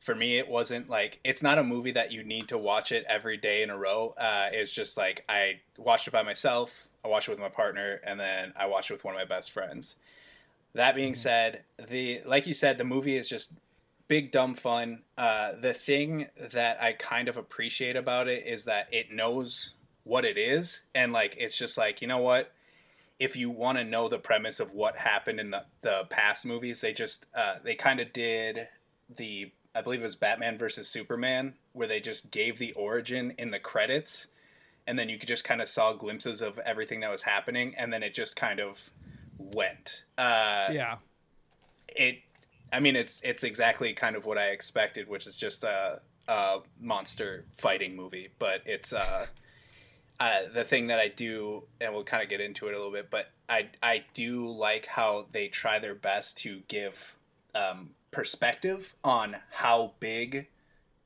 for 0.00 0.14
me, 0.14 0.38
it 0.38 0.48
wasn't 0.48 0.88
like 0.88 1.20
it's 1.24 1.42
not 1.42 1.58
a 1.58 1.64
movie 1.64 1.92
that 1.92 2.10
you 2.10 2.24
need 2.24 2.48
to 2.48 2.58
watch 2.58 2.90
it 2.90 3.04
every 3.08 3.36
day 3.36 3.62
in 3.62 3.70
a 3.70 3.76
row. 3.76 4.14
Uh, 4.18 4.48
it's 4.52 4.72
just 4.72 4.96
like 4.96 5.24
I 5.28 5.60
watched 5.76 6.08
it 6.08 6.12
by 6.12 6.22
myself. 6.22 6.88
I 7.04 7.08
watched 7.08 7.28
it 7.28 7.32
with 7.32 7.40
my 7.40 7.48
partner, 7.48 8.00
and 8.04 8.18
then 8.18 8.52
I 8.56 8.66
watched 8.66 8.90
it 8.90 8.94
with 8.94 9.04
one 9.04 9.14
of 9.14 9.18
my 9.18 9.24
best 9.24 9.52
friends. 9.52 9.96
That 10.74 10.94
being 10.94 11.14
said, 11.14 11.64
the 11.88 12.22
like 12.24 12.46
you 12.46 12.54
said, 12.54 12.78
the 12.78 12.84
movie 12.84 13.16
is 13.16 13.28
just 13.28 13.52
big 14.08 14.32
dumb 14.32 14.54
fun. 14.54 15.02
Uh, 15.18 15.52
the 15.60 15.74
thing 15.74 16.28
that 16.50 16.82
I 16.82 16.94
kind 16.94 17.28
of 17.28 17.36
appreciate 17.36 17.96
about 17.96 18.26
it 18.26 18.46
is 18.46 18.64
that 18.64 18.88
it 18.92 19.12
knows 19.12 19.74
what 20.04 20.24
it 20.24 20.38
is, 20.38 20.82
and 20.94 21.12
like 21.12 21.36
it's 21.38 21.58
just 21.58 21.76
like 21.76 22.00
you 22.00 22.08
know 22.08 22.18
what. 22.18 22.52
If 23.20 23.36
you 23.36 23.50
want 23.50 23.78
to 23.78 23.84
know 23.84 24.08
the 24.08 24.18
premise 24.18 24.58
of 24.58 24.72
what 24.72 24.96
happened 24.96 25.38
in 25.38 25.50
the, 25.50 25.64
the 25.82 26.06
past 26.10 26.44
movies, 26.44 26.80
they 26.80 26.92
just 26.92 27.26
uh, 27.34 27.56
they 27.62 27.76
kind 27.76 28.00
of 28.00 28.12
did 28.12 28.66
the 29.14 29.52
I 29.74 29.82
believe 29.82 30.00
it 30.00 30.04
was 30.04 30.16
Batman 30.16 30.58
versus 30.58 30.88
Superman, 30.88 31.54
where 31.72 31.86
they 31.86 32.00
just 32.00 32.30
gave 32.30 32.58
the 32.58 32.72
origin 32.72 33.34
in 33.38 33.50
the 33.50 33.60
credits, 33.60 34.26
and 34.86 34.98
then 34.98 35.08
you 35.08 35.18
could 35.18 35.28
just 35.28 35.44
kind 35.44 35.62
of 35.62 35.68
saw 35.68 35.92
glimpses 35.92 36.40
of 36.40 36.58
everything 36.58 37.00
that 37.00 37.10
was 37.10 37.22
happening, 37.22 37.74
and 37.76 37.92
then 37.92 38.02
it 38.02 38.14
just 38.14 38.34
kind 38.34 38.58
of 38.58 38.90
went. 39.38 40.04
Uh, 40.18 40.68
yeah. 40.72 40.96
It, 41.88 42.18
I 42.72 42.80
mean, 42.80 42.96
it's 42.96 43.20
it's 43.22 43.44
exactly 43.44 43.92
kind 43.92 44.16
of 44.16 44.24
what 44.26 44.38
I 44.38 44.46
expected, 44.48 45.08
which 45.08 45.26
is 45.26 45.36
just 45.36 45.62
a, 45.64 46.00
a 46.26 46.58
monster 46.80 47.44
fighting 47.56 47.94
movie, 47.94 48.28
but 48.38 48.62
it's 48.66 48.92
uh, 48.92 49.26
uh, 50.20 50.42
the 50.52 50.64
thing 50.64 50.86
that 50.88 50.98
I 51.00 51.08
do, 51.08 51.64
and 51.80 51.92
we'll 51.94 52.04
kind 52.04 52.22
of 52.22 52.28
get 52.28 52.40
into 52.40 52.68
it 52.68 52.74
a 52.74 52.76
little 52.76 52.92
bit, 52.92 53.10
but 53.10 53.30
I 53.48 53.68
I 53.82 54.04
do 54.14 54.48
like 54.48 54.86
how 54.86 55.26
they 55.32 55.48
try 55.48 55.78
their 55.78 55.94
best 55.94 56.36
to 56.38 56.60
give 56.68 57.16
um, 57.54 57.90
perspective 58.10 58.94
on 59.02 59.36
how 59.50 59.94
big 59.98 60.48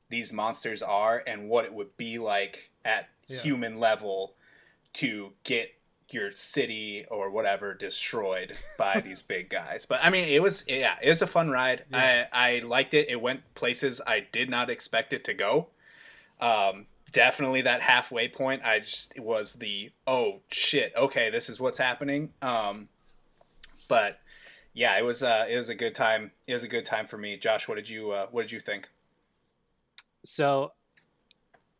these 0.09 0.31
monsters 0.33 0.83
are 0.83 1.23
and 1.25 1.49
what 1.49 1.65
it 1.65 1.73
would 1.73 1.95
be 1.97 2.19
like 2.19 2.69
at 2.83 3.09
Yeah. 3.27 3.39
human 3.39 3.79
level 3.79 4.35
to 4.93 5.31
get 5.43 5.71
your 6.11 6.29
city 6.35 7.03
or 7.09 7.31
whatever 7.31 7.73
destroyed 7.73 8.55
by 8.77 9.01
these 9.05 9.23
big 9.23 9.49
guys. 9.49 9.85
But 9.87 10.01
I 10.03 10.09
mean, 10.11 10.25
it 10.25 10.41
was 10.43 10.63
yeah, 10.67 10.97
it 11.01 11.09
was 11.09 11.21
a 11.23 11.27
fun 11.27 11.49
ride. 11.49 11.85
Yeah. 11.91 12.27
I 12.31 12.57
I 12.57 12.59
liked 12.59 12.93
it. 12.93 13.09
It 13.09 13.19
went 13.21 13.55
places 13.55 14.01
I 14.05 14.19
did 14.31 14.49
not 14.49 14.69
expect 14.69 15.13
it 15.13 15.23
to 15.23 15.33
go. 15.33 15.67
Um, 16.39 16.85
definitely 17.11 17.61
that 17.61 17.81
halfway 17.81 18.27
point. 18.27 18.63
I 18.63 18.79
just 18.79 19.19
was 19.19 19.53
the 19.53 19.91
oh 20.07 20.41
shit, 20.51 20.93
okay, 20.95 21.29
this 21.29 21.49
is 21.49 21.59
what's 21.59 21.77
happening. 21.77 22.31
Um, 22.41 22.89
but 23.87 24.19
yeah, 24.73 24.97
it 24.97 25.03
was 25.03 25.23
uh, 25.23 25.45
it 25.49 25.55
was 25.55 25.69
a 25.69 25.75
good 25.75 25.95
time. 25.95 26.31
It 26.47 26.53
was 26.53 26.63
a 26.63 26.67
good 26.67 26.85
time 26.85 27.07
for 27.07 27.17
me. 27.17 27.37
Josh, 27.37 27.67
what 27.67 27.75
did 27.75 27.89
you 27.89 28.11
uh, 28.11 28.27
what 28.31 28.43
did 28.43 28.51
you 28.51 28.59
think? 28.59 28.89
So 30.23 30.73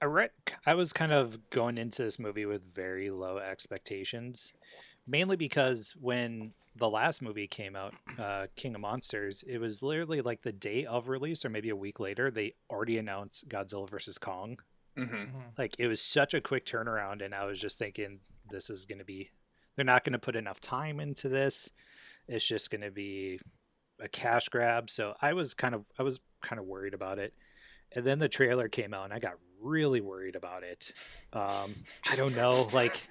I 0.01 0.05
read 0.05 0.31
I 0.65 0.75
was 0.75 0.93
kind 0.93 1.11
of 1.11 1.49
going 1.49 1.77
into 1.77 2.03
this 2.03 2.19
movie 2.19 2.45
with 2.45 2.73
very 2.73 3.09
low 3.09 3.37
expectations, 3.37 4.53
mainly 5.07 5.35
because 5.35 5.95
when 5.99 6.53
the 6.75 6.89
last 6.89 7.21
movie 7.21 7.47
came 7.47 7.75
out, 7.75 7.93
uh, 8.19 8.47
King 8.55 8.75
of 8.75 8.81
Monsters, 8.81 9.43
it 9.47 9.59
was 9.59 9.81
literally 9.81 10.21
like 10.21 10.41
the 10.41 10.51
day 10.51 10.85
of 10.85 11.07
release 11.07 11.45
or 11.45 11.49
maybe 11.49 11.69
a 11.69 11.75
week 11.75 11.99
later, 11.99 12.29
they 12.29 12.53
already 12.69 12.97
announced 12.97 13.47
Godzilla 13.47 13.89
versus 13.89 14.17
Kong. 14.17 14.59
Mm-hmm. 14.97 15.15
Mhm. 15.15 15.57
Like 15.57 15.75
it 15.79 15.87
was 15.87 16.01
such 16.01 16.33
a 16.33 16.41
quick 16.41 16.65
turnaround, 16.65 17.23
and 17.23 17.33
I 17.33 17.45
was 17.45 17.59
just 17.59 17.77
thinking 17.77 18.19
this 18.49 18.69
is 18.69 18.85
going 18.85 18.99
to 18.99 19.05
be 19.05 19.29
they're 19.75 19.85
not 19.85 20.03
going 20.03 20.13
to 20.13 20.19
put 20.19 20.35
enough 20.35 20.61
time 20.61 20.99
into 20.99 21.27
this. 21.29 21.69
It's 22.27 22.47
just 22.47 22.71
going 22.71 22.81
to 22.81 22.91
be 22.91 23.39
a 23.99 24.07
cash 24.07 24.49
grab. 24.49 24.89
So 24.89 25.15
I 25.21 25.33
was 25.33 25.53
kind 25.53 25.75
of 25.75 25.85
I 25.99 26.03
was 26.03 26.19
kind 26.41 26.59
of 26.59 26.65
worried 26.65 26.93
about 26.93 27.19
it. 27.19 27.33
And 27.91 28.05
then 28.05 28.19
the 28.19 28.29
trailer 28.29 28.67
came 28.67 28.93
out, 28.93 29.05
and 29.05 29.13
I 29.13 29.19
got 29.19 29.35
really 29.61 30.01
worried 30.01 30.35
about 30.35 30.63
it. 30.63 30.91
Um, 31.33 31.75
I 32.09 32.15
don't 32.15 32.35
know, 32.35 32.67
like 32.73 33.07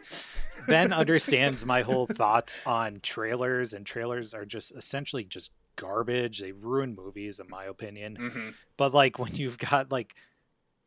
Ben 0.66 0.92
understands 0.92 1.64
my 1.64 1.82
whole 1.82 2.06
thoughts 2.06 2.60
on 2.66 3.00
trailers, 3.02 3.72
and 3.72 3.86
trailers 3.86 4.34
are 4.34 4.44
just 4.44 4.72
essentially 4.72 5.24
just 5.24 5.52
garbage. 5.76 6.40
They 6.40 6.52
ruin 6.52 6.94
movies, 6.94 7.40
in 7.40 7.48
my 7.48 7.64
opinion. 7.64 8.16
Mm-hmm. 8.20 8.48
But 8.76 8.92
like 8.94 9.18
when 9.18 9.34
you've 9.34 9.58
got 9.58 9.90
like 9.90 10.14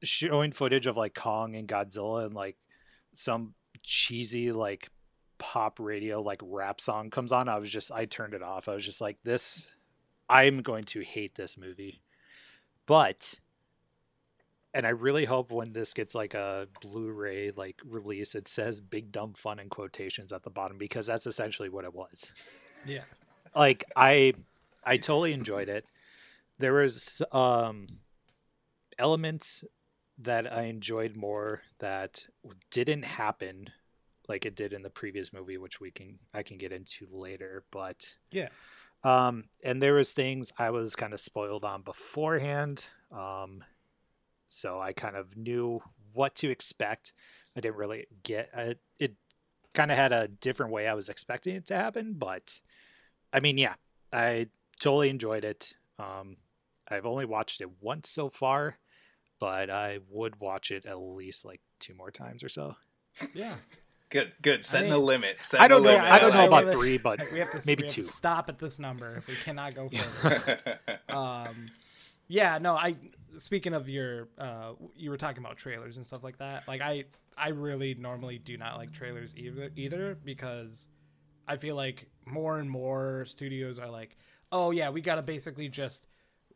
showing 0.04 0.52
footage 0.52 0.86
of 0.86 0.98
like 0.98 1.14
Kong 1.16 1.56
and 1.56 1.68
Godzilla 1.68 2.26
and 2.26 2.34
like 2.36 2.58
some 3.14 3.54
cheesy 3.84 4.52
like 4.52 4.90
pop 5.40 5.80
radio 5.80 6.22
like 6.22 6.42
rap 6.44 6.80
song 6.82 7.10
comes 7.10 7.32
on, 7.32 7.48
I 7.50 7.58
was 7.60 7.72
just 7.72 7.92
I 7.92 8.06
turned 8.06 8.34
it 8.34 8.44
off. 8.44 8.68
I 8.68 8.76
was 8.76 8.86
just 8.86 9.02
like 9.02 9.18
this 9.24 9.68
I'm 10.30 10.62
going 10.62 10.84
to 10.86 11.02
hate 11.02 11.36
this 11.36 11.58
movie. 11.58 12.02
But 12.86 13.40
and 14.74 14.86
I 14.86 14.90
really 14.90 15.26
hope 15.26 15.52
when 15.52 15.74
this 15.74 15.94
gets 15.94 16.14
like 16.14 16.34
a 16.34 16.68
Blu-ray 16.82 17.52
like 17.56 17.80
release, 17.86 18.36
it 18.36 18.48
says 18.48 18.80
"big 18.82 19.12
dumb 19.12 19.34
fun" 19.34 19.60
in 19.60 19.70
quotations 19.70 20.32
at 20.32 20.44
the 20.44 20.50
bottom 20.50 20.78
because 20.78 21.08
that's 21.08 21.26
essentially 21.26 21.70
what 21.70 21.86
it 21.86 21.94
was 21.94 22.32
Yeah. 22.86 23.04
like 23.56 23.86
i 23.96 24.34
i 24.84 24.98
totally 24.98 25.34
enjoyed 25.34 25.68
it 25.70 25.86
there 26.60 26.74
was 26.74 27.22
um 27.32 27.88
elements 29.00 29.64
that 30.18 30.52
i 30.52 30.64
enjoyed 30.64 31.16
more 31.16 31.62
that 31.80 32.26
didn't 32.72 33.04
happen 33.06 33.70
like 34.28 34.46
it 34.46 34.56
did 34.56 34.74
in 34.74 34.82
the 34.82 34.90
previous 34.90 35.32
movie 35.32 35.58
which 35.58 35.80
we 35.80 35.92
can 35.92 36.18
i 36.34 36.42
can 36.44 36.58
get 36.58 36.72
into 36.72 37.08
later 37.12 37.64
but 37.72 38.16
Yeah. 38.32 38.50
um 39.04 39.46
and 39.64 39.82
there 39.82 39.94
was 39.94 40.14
things 40.14 40.52
i 40.58 40.70
was 40.70 40.96
kind 40.96 41.14
of 41.14 41.20
spoiled 41.20 41.64
on 41.64 41.82
beforehand 41.84 42.86
um 43.12 43.64
so 44.48 44.80
i 44.80 44.92
kind 44.94 45.16
of 45.16 45.38
knew 45.38 45.82
what 46.14 46.36
to 46.36 46.50
expect 46.50 47.14
i 47.56 47.60
didn't 47.62 47.76
really 47.78 48.08
get 48.24 48.50
uh, 48.56 48.74
it 49.00 49.16
kind 49.74 49.92
of 49.92 49.98
had 49.98 50.12
a 50.12 50.28
different 50.28 50.72
way 50.72 50.88
i 50.88 50.94
was 50.96 51.10
expecting 51.10 51.56
it 51.56 51.66
to 51.68 51.76
happen 51.76 52.16
but 52.18 52.60
i 53.32 53.40
mean 53.40 53.58
yeah 53.58 53.76
i 54.12 54.48
totally 54.80 55.10
enjoyed 55.10 55.44
it 55.44 55.74
um 56.00 56.38
i've 56.90 57.06
only 57.06 57.26
watched 57.26 57.62
it 57.62 57.70
once 57.82 58.10
so 58.10 58.30
far 58.30 58.78
but 59.40 59.70
i 59.70 60.00
would 60.10 60.40
watch 60.40 60.72
it 60.72 60.86
at 60.86 61.00
least 61.00 61.46
like 61.46 61.62
two 61.80 61.94
more 61.94 62.12
times 62.12 62.44
or 62.44 62.50
so 62.50 62.76
Yeah. 63.34 63.56
Good, 64.10 64.32
good. 64.42 64.64
Setting 64.64 64.92
mean, 64.92 65.02
a 65.02 65.04
limit. 65.04 65.36
Setting 65.42 65.66
i 65.66 65.68
don't 65.68 65.84
know 65.84 65.90
limit. 65.90 66.06
i 66.10 66.18
don't 66.18 66.32
know 66.32 66.38
like 66.38 66.48
about 66.48 66.68
it. 66.68 66.72
three 66.72 66.98
but 66.98 67.20
We 67.34 67.40
have 67.40 67.52
to 67.52 67.62
maybe 67.68 67.82
we 67.84 67.88
have 67.88 67.96
to 67.96 68.02
two. 68.04 68.08
stop 68.08 68.48
at 68.48 68.58
this 68.58 68.80
number 68.80 69.18
if 69.18 69.28
we 69.28 69.34
cannot 69.36 69.76
go 69.76 69.90
further. 69.90 70.80
um 71.10 71.66
yeah 72.30 72.58
no 72.58 72.74
i 72.76 72.96
speaking 73.38 73.74
of 73.74 73.90
your 73.90 74.30
uh 74.40 74.72
you 74.96 75.10
were 75.10 75.18
talking 75.18 75.44
about 75.44 75.58
trailers 75.58 75.98
and 75.98 76.06
stuff 76.06 76.24
like 76.24 76.38
that 76.38 76.66
like 76.70 76.80
i 76.80 77.04
i 77.38 77.50
really 77.50 77.96
normally 77.96 78.38
do 78.38 78.56
not 78.58 78.78
like 78.78 78.94
trailers 78.94 79.36
either 79.36 79.72
either 79.76 80.16
because 80.24 80.88
i 81.46 81.58
feel 81.58 81.76
like 81.76 82.10
more 82.26 82.60
and 82.60 82.70
more 82.70 83.26
studios 83.26 83.78
are 83.78 83.90
like 83.90 84.16
oh 84.54 84.72
yeah 84.72 84.90
we 84.90 85.02
gotta 85.02 85.22
basically 85.22 85.68
just 85.68 86.08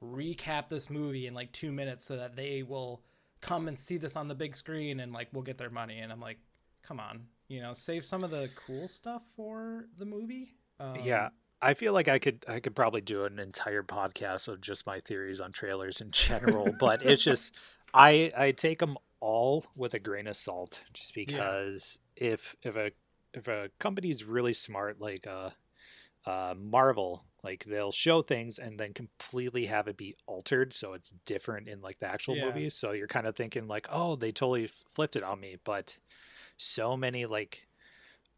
recap 0.03 0.69
this 0.69 0.89
movie 0.89 1.27
in 1.27 1.33
like 1.33 1.51
two 1.51 1.71
minutes 1.71 2.05
so 2.05 2.17
that 2.17 2.35
they 2.35 2.63
will 2.63 3.01
come 3.39 3.67
and 3.67 3.77
see 3.77 3.97
this 3.97 4.15
on 4.15 4.27
the 4.27 4.35
big 4.35 4.55
screen 4.55 4.99
and 4.99 5.13
like 5.13 5.27
we'll 5.31 5.43
get 5.43 5.57
their 5.57 5.69
money. 5.69 5.99
And 5.99 6.11
i'm 6.11 6.21
like 6.21 6.39
come 6.83 6.99
on 6.99 7.21
you 7.51 7.61
know 7.61 7.73
save 7.73 8.05
some 8.05 8.23
of 8.23 8.31
the 8.31 8.49
cool 8.55 8.87
stuff 8.87 9.23
for 9.35 9.85
the 9.97 10.05
movie. 10.05 10.55
Um, 10.79 10.95
yeah 11.03 11.29
i 11.61 11.73
feel 11.73 11.93
like 11.93 12.07
i 12.07 12.17
could 12.17 12.43
i 12.47 12.59
could 12.59 12.75
probably 12.75 13.01
do 13.01 13.25
an 13.25 13.37
entire 13.37 13.83
podcast 13.83 14.47
of 14.47 14.61
just 14.61 14.87
my 14.87 14.99
theories 14.99 15.39
on 15.39 15.51
trailers 15.51 16.01
in 16.01 16.09
general 16.11 16.73
but 16.79 17.05
it's 17.05 17.23
just 17.23 17.53
i 17.93 18.31
i 18.35 18.51
take 18.51 18.79
them 18.79 18.97
all 19.19 19.65
with 19.75 19.93
a 19.93 19.99
grain 19.99 20.25
of 20.25 20.35
salt 20.35 20.81
just 20.93 21.13
because 21.13 21.99
if 22.15 22.55
if 22.63 22.75
a 22.75 22.91
if 23.33 23.47
a 23.47 23.69
company's 23.79 24.23
really 24.23 24.53
smart 24.53 24.99
like 24.99 25.27
uh 25.27 25.49
uh 26.25 26.55
marvel 26.57 27.25
like 27.43 27.63
they'll 27.65 27.91
show 27.91 28.21
things 28.21 28.59
and 28.59 28.79
then 28.79 28.93
completely 28.93 29.65
have 29.65 29.87
it 29.87 29.97
be 29.97 30.15
altered 30.27 30.73
so 30.73 30.93
it's 30.93 31.11
different 31.25 31.67
in 31.67 31.81
like 31.81 31.99
the 31.99 32.07
actual 32.07 32.35
Yeah. 32.37 32.45
movie 32.45 32.69
so 32.69 32.91
you're 32.91 33.07
kind 33.07 33.25
of 33.27 33.35
thinking 33.35 33.67
like 33.67 33.87
oh 33.91 34.15
they 34.15 34.31
totally 34.31 34.67
flipped 34.67 35.15
it 35.15 35.23
on 35.23 35.39
me 35.39 35.57
but 35.63 35.97
so 36.57 36.95
many 36.95 37.25
like 37.25 37.67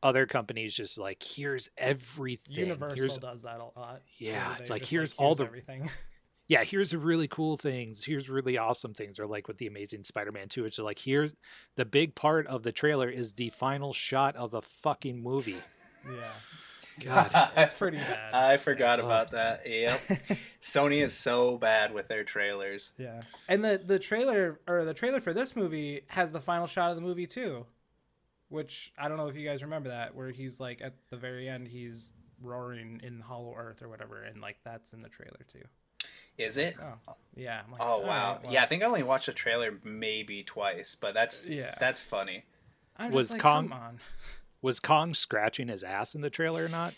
other 0.02 0.26
companies 0.26 0.74
just 0.76 0.98
like 0.98 1.22
here's 1.24 1.70
everything 1.78 2.56
Universal 2.56 2.96
here's 2.98 3.18
does 3.18 3.44
that 3.44 3.60
a 3.60 3.80
lot. 3.80 4.02
Yeah, 4.18 4.56
it's 4.60 4.70
like, 4.70 4.82
just, 4.82 4.92
here's 4.92 5.14
all 5.14 5.34
the- 5.34 5.46
everything. 5.46 5.90
yeah, 6.50 6.66
here's 6.66 6.92
the 6.92 6.98
really 6.98 7.30
cool 7.30 7.56
things. 7.56 8.04
Here's 8.04 8.28
really 8.30 8.58
awesome 8.58 8.94
things. 8.94 9.18
Or 9.18 9.26
like 9.28 9.48
with 9.48 9.60
the 9.60 9.68
Amazing 9.68 10.04
Spider-Man 10.04 10.50
2, 10.50 10.66
it's 10.66 10.78
like 10.78 11.00
here's 11.00 11.34
the 11.78 11.86
big 11.86 12.16
part 12.16 12.46
of 12.48 12.64
the 12.64 12.74
trailer 12.74 13.10
is 13.10 13.34
the 13.36 13.50
final 13.52 13.94
shot 13.94 14.36
of 14.36 14.52
the 14.52 14.62
fucking 14.62 15.24
movie. 15.24 15.62
yeah, 16.06 16.32
God. 17.00 17.30
that's 17.56 17.74
pretty 17.78 17.98
bad. 17.98 18.34
I 18.34 18.58
forgot 18.58 19.00
Ugh. 19.00 19.06
about 19.06 19.32
that. 19.32 19.64
Yep. 19.70 20.02
Sony 20.62 21.02
is 21.04 21.14
so 21.14 21.58
bad 21.58 21.94
with 21.94 22.08
their 22.08 22.24
trailers. 22.24 22.94
yeah, 22.98 23.22
and 23.48 23.64
the 23.64 23.82
the 23.84 24.00
trailer 24.00 24.60
or 24.68 24.86
the 24.86 24.94
trailer 24.94 25.20
for 25.20 25.34
this 25.34 25.56
movie 25.56 26.02
has 26.08 26.32
the 26.32 26.40
final 26.42 26.68
shot 26.68 26.90
of 26.92 26.96
the 26.96 27.02
movie 27.02 27.28
too, 27.28 27.66
which 28.50 28.92
I 28.98 29.08
don't 29.08 29.18
know 29.18 29.28
if 29.28 29.36
you 29.36 29.48
guys 29.48 29.64
remember 29.64 29.90
that, 29.90 30.16
where 30.16 30.32
he's 30.32 30.60
like 30.60 30.82
at 30.82 30.94
the 31.10 31.18
very 31.18 31.50
end, 31.50 31.68
he's 31.68 32.12
roaring 32.42 33.00
in 33.04 33.20
Hollow 33.22 33.56
Earth 33.58 33.82
or 33.82 33.90
whatever, 33.90 34.22
and 34.24 34.42
like 34.42 34.58
that's 34.64 34.94
in 34.94 35.02
the 35.02 35.10
trailer 35.10 35.46
too. 35.52 35.64
Is 36.38 36.58
it? 36.58 36.76
Oh, 36.82 37.14
yeah. 37.36 37.62
Like, 37.72 37.80
Oh 37.80 38.00
wow. 38.00 38.34
right, 38.34 38.44
well, 38.44 38.54
Yeah, 38.54 38.64
I 38.64 38.66
think 38.66 38.82
I 38.82 38.88
only 38.88 39.04
watched 39.04 39.28
the 39.28 39.34
trailer 39.34 39.78
maybe 39.84 40.42
twice, 40.44 40.96
but 41.00 41.14
that's 41.14 41.46
Yeah. 41.46 41.76
that's 41.80 42.02
funny. 42.02 42.44
I'm 42.98 43.12
Was 43.12 43.26
just 43.26 43.34
like, 43.34 43.42
Kong- 43.44 43.70
come 43.70 43.80
on. 43.80 44.00
Was 44.64 44.80
Kong 44.80 45.14
scratching 45.14 45.68
his 45.68 45.84
ass 45.84 46.16
in 46.16 46.22
the 46.22 46.30
trailer 46.30 46.64
or 46.66 46.70
not? 46.70 46.96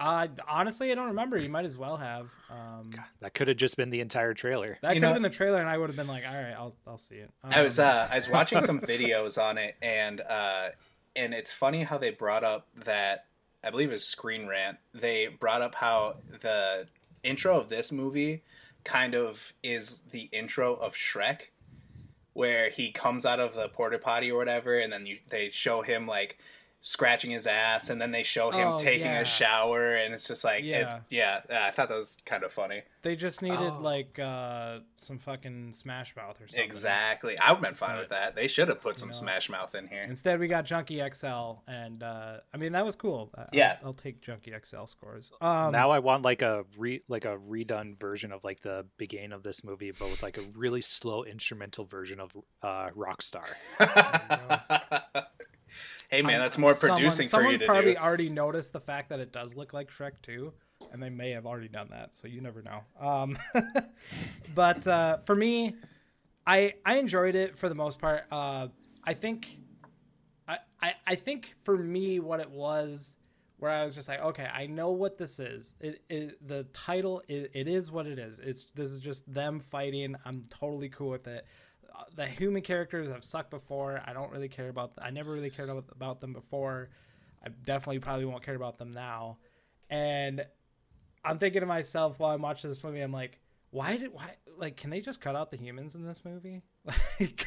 Uh, 0.00 0.28
honestly, 0.48 0.90
I 0.90 0.94
don't 0.94 1.08
remember. 1.08 1.36
You 1.36 1.50
might 1.50 1.66
as 1.66 1.76
well 1.76 1.98
have. 1.98 2.30
Um, 2.50 2.90
That 3.20 3.34
could 3.34 3.48
have 3.48 3.58
just 3.58 3.76
been 3.76 3.90
the 3.90 4.00
entire 4.00 4.32
trailer. 4.32 4.78
that 4.80 4.94
You 4.94 5.00
could 5.02 5.06
have 5.08 5.14
been 5.16 5.22
the 5.22 5.28
trailer, 5.30 5.60
and 5.60 5.68
I 5.68 5.76
would 5.76 5.90
have 5.90 5.96
been 5.96 6.06
like, 6.08 6.24
"All 6.26 6.34
right, 6.34 6.54
I'll 6.56 6.74
I'll 6.86 6.96
see 6.98 7.16
it." 7.16 7.30
I 7.44 7.60
was 7.62 7.78
Um, 7.78 7.86
uh, 7.86 8.08
I 8.10 8.16
was 8.16 8.28
watching 8.30 8.62
some 8.62 8.80
videos 8.94 9.40
on 9.40 9.58
it, 9.58 9.76
and 9.82 10.20
uh, 10.22 10.70
and 11.14 11.34
it's 11.34 11.52
funny 11.52 11.82
how 11.84 11.98
they 11.98 12.10
brought 12.10 12.44
up 12.44 12.66
that 12.86 13.26
I 13.62 13.68
believe 13.70 13.90
it 13.90 13.92
was 13.92 14.04
Screen 14.06 14.46
Rant. 14.46 14.78
They 14.94 15.26
brought 15.28 15.60
up 15.60 15.74
how 15.74 16.16
the 16.40 16.88
intro 17.22 17.60
of 17.60 17.68
this 17.68 17.92
movie 17.92 18.42
kind 18.84 19.14
of 19.14 19.52
is 19.62 19.98
the 20.12 20.30
intro 20.32 20.74
of 20.76 20.94
Shrek, 20.94 21.48
where 22.32 22.70
he 22.70 22.90
comes 22.90 23.26
out 23.26 23.38
of 23.40 23.54
the 23.54 23.68
porta 23.68 23.98
potty 23.98 24.30
or 24.30 24.38
whatever, 24.38 24.78
and 24.78 24.90
then 24.90 25.04
you, 25.04 25.18
they 25.28 25.50
show 25.50 25.82
him 25.82 26.06
like 26.06 26.38
scratching 26.88 27.32
his 27.32 27.48
ass, 27.48 27.90
and 27.90 28.00
then 28.00 28.12
they 28.12 28.22
show 28.22 28.52
him 28.52 28.68
Oh, 28.68 28.78
taking 28.78 29.06
yeah. 29.06 29.18
a 29.20 29.24
shower, 29.24 29.96
and 29.96 30.14
it's 30.14 30.28
just 30.28 30.44
like 30.44 30.62
Yeah. 30.62 31.00
yeah, 31.10 31.40
yeah. 31.50 31.66
I 31.66 31.72
thought 31.72 31.88
that 31.88 31.96
was 31.96 32.16
kind 32.24 32.44
of 32.44 32.52
funny. 32.52 32.82
they 33.02 33.14
just 33.16 33.40
needed 33.42 33.58
Oh. 33.60 33.78
like 33.80 34.18
uh, 34.18 34.80
some 34.96 35.18
fucking 35.18 35.72
Smash 35.72 36.14
Mouth 36.16 36.40
or 36.40 36.46
something. 36.48 36.64
Exactly, 36.64 37.38
I 37.38 37.50
would 37.52 37.56
have 37.58 37.62
been 37.64 37.74
fine 37.74 37.90
But, 37.96 37.98
with 38.00 38.08
that. 38.10 38.34
They 38.36 38.46
should 38.48 38.68
have 38.68 38.80
put 38.80 38.98
some 38.98 39.08
know, 39.08 39.12
Smash 39.14 39.48
Mouth 39.48 39.74
in 39.74 39.86
here. 39.88 40.02
Instead, 40.04 40.38
we 40.40 40.46
got 40.48 40.64
Junkie 40.64 41.00
XL, 41.12 41.54
and 41.68 42.02
uh, 42.02 42.38
I 42.54 42.56
mean 42.56 42.70
that 42.72 42.84
was 42.84 42.94
cool. 42.96 43.30
I- 43.34 43.40
I'll- 43.42 43.48
Yeah. 43.52 43.76
I'll, 43.84 43.92
take 43.92 44.20
Junkie 44.20 44.52
XL 44.64 44.84
scores. 44.86 45.30
Um, 45.40 45.72
now 45.72 45.90
I 45.90 45.98
want 45.98 46.22
like 46.22 46.42
a 46.42 46.64
re 46.76 47.02
like 47.08 47.24
a 47.24 47.36
redone 47.36 47.98
version 47.98 48.30
of 48.32 48.44
like 48.44 48.60
the 48.62 48.86
beginning 48.96 49.32
of 49.32 49.42
this 49.42 49.64
movie, 49.64 49.90
but 49.90 50.08
with 50.10 50.22
like 50.22 50.38
a 50.38 50.42
really 50.54 50.80
slow 50.82 51.24
instrumental 51.24 51.84
version 51.84 52.20
of 52.20 52.30
uh, 52.62 52.90
Rockstar. 52.90 53.46
hey 56.10 56.22
man, 56.22 56.40
that's 56.40 56.58
more 56.58 56.74
someone- 56.74 56.98
producing 56.98 57.26
for 57.26 57.30
someone 57.30 57.52
you 57.52 57.58
to 57.58 57.66
probably 57.66 57.94
do. 57.94 57.98
already 58.00 58.28
noticed 58.28 58.72
the 58.72 58.80
fact 58.80 59.08
that 59.10 59.20
it 59.20 59.32
does 59.32 59.54
look 59.56 59.72
like 59.72 59.90
Shrek 59.90 60.20
too, 60.22 60.52
and 60.92 61.02
they 61.02 61.10
may 61.10 61.30
have 61.30 61.46
already 61.46 61.68
done 61.68 61.88
that. 61.90 62.14
So 62.14 62.28
you 62.28 62.40
never 62.40 62.62
know. 62.62 62.80
Um, 63.00 63.38
but 64.54 64.86
uh, 64.86 65.18
for 65.18 65.34
me, 65.34 65.74
I 66.46 66.74
I 66.84 66.96
enjoyed 66.98 67.34
it 67.34 67.56
for 67.56 67.68
the 67.68 67.74
most 67.74 67.98
part. 67.98 68.24
Uh, 68.30 68.68
I 69.04 69.14
think, 69.14 69.48
I, 70.48 70.58
I 70.82 70.94
I 71.06 71.14
think 71.14 71.54
for 71.62 71.76
me, 71.76 72.20
what 72.20 72.40
it 72.40 72.50
was, 72.50 73.16
where 73.58 73.70
I 73.70 73.84
was 73.84 73.94
just 73.94 74.08
like, 74.08 74.20
okay, 74.20 74.48
I 74.52 74.66
know 74.66 74.90
what 74.90 75.16
this 75.18 75.38
is. 75.40 75.74
It, 75.80 76.02
it 76.08 76.46
the 76.46 76.64
title 76.72 77.22
it, 77.28 77.50
it 77.54 77.68
is 77.68 77.90
what 77.90 78.06
it 78.06 78.18
is. 78.18 78.38
It's 78.38 78.66
this 78.74 78.90
is 78.90 79.00
just 79.00 79.32
them 79.32 79.60
fighting. 79.60 80.16
I'm 80.24 80.42
totally 80.50 80.88
cool 80.88 81.10
with 81.10 81.26
it. 81.26 81.46
The 82.14 82.26
human 82.26 82.62
characters 82.62 83.08
have 83.08 83.24
sucked 83.24 83.50
before. 83.50 84.00
I 84.04 84.12
don't 84.12 84.30
really 84.32 84.48
care 84.48 84.68
about. 84.68 84.92
I 85.00 85.10
never 85.10 85.32
really 85.32 85.50
cared 85.50 85.68
about, 85.70 86.20
them 86.20 86.32
before. 86.32 86.90
I 87.44 87.48
definitely 87.64 87.98
probably 88.00 88.24
won't 88.24 88.42
care 88.42 88.54
about 88.54 88.78
them 88.78 88.90
now. 88.90 89.38
And 89.90 90.44
I'm 91.24 91.38
thinking 91.38 91.60
to 91.60 91.66
myself 91.66 92.18
while 92.18 92.32
I'm 92.34 92.42
watching 92.42 92.70
this 92.70 92.82
movie, 92.82 93.00
I'm 93.00 93.12
like, 93.12 93.38
why 93.70 93.96
did 93.96 94.12
why 94.12 94.36
like 94.56 94.76
can 94.76 94.90
they 94.90 95.00
just 95.00 95.20
cut 95.20 95.36
out 95.36 95.50
the 95.50 95.56
humans 95.56 95.94
in 95.96 96.04
this 96.06 96.24
movie? 96.24 96.62
Like, 97.20 97.46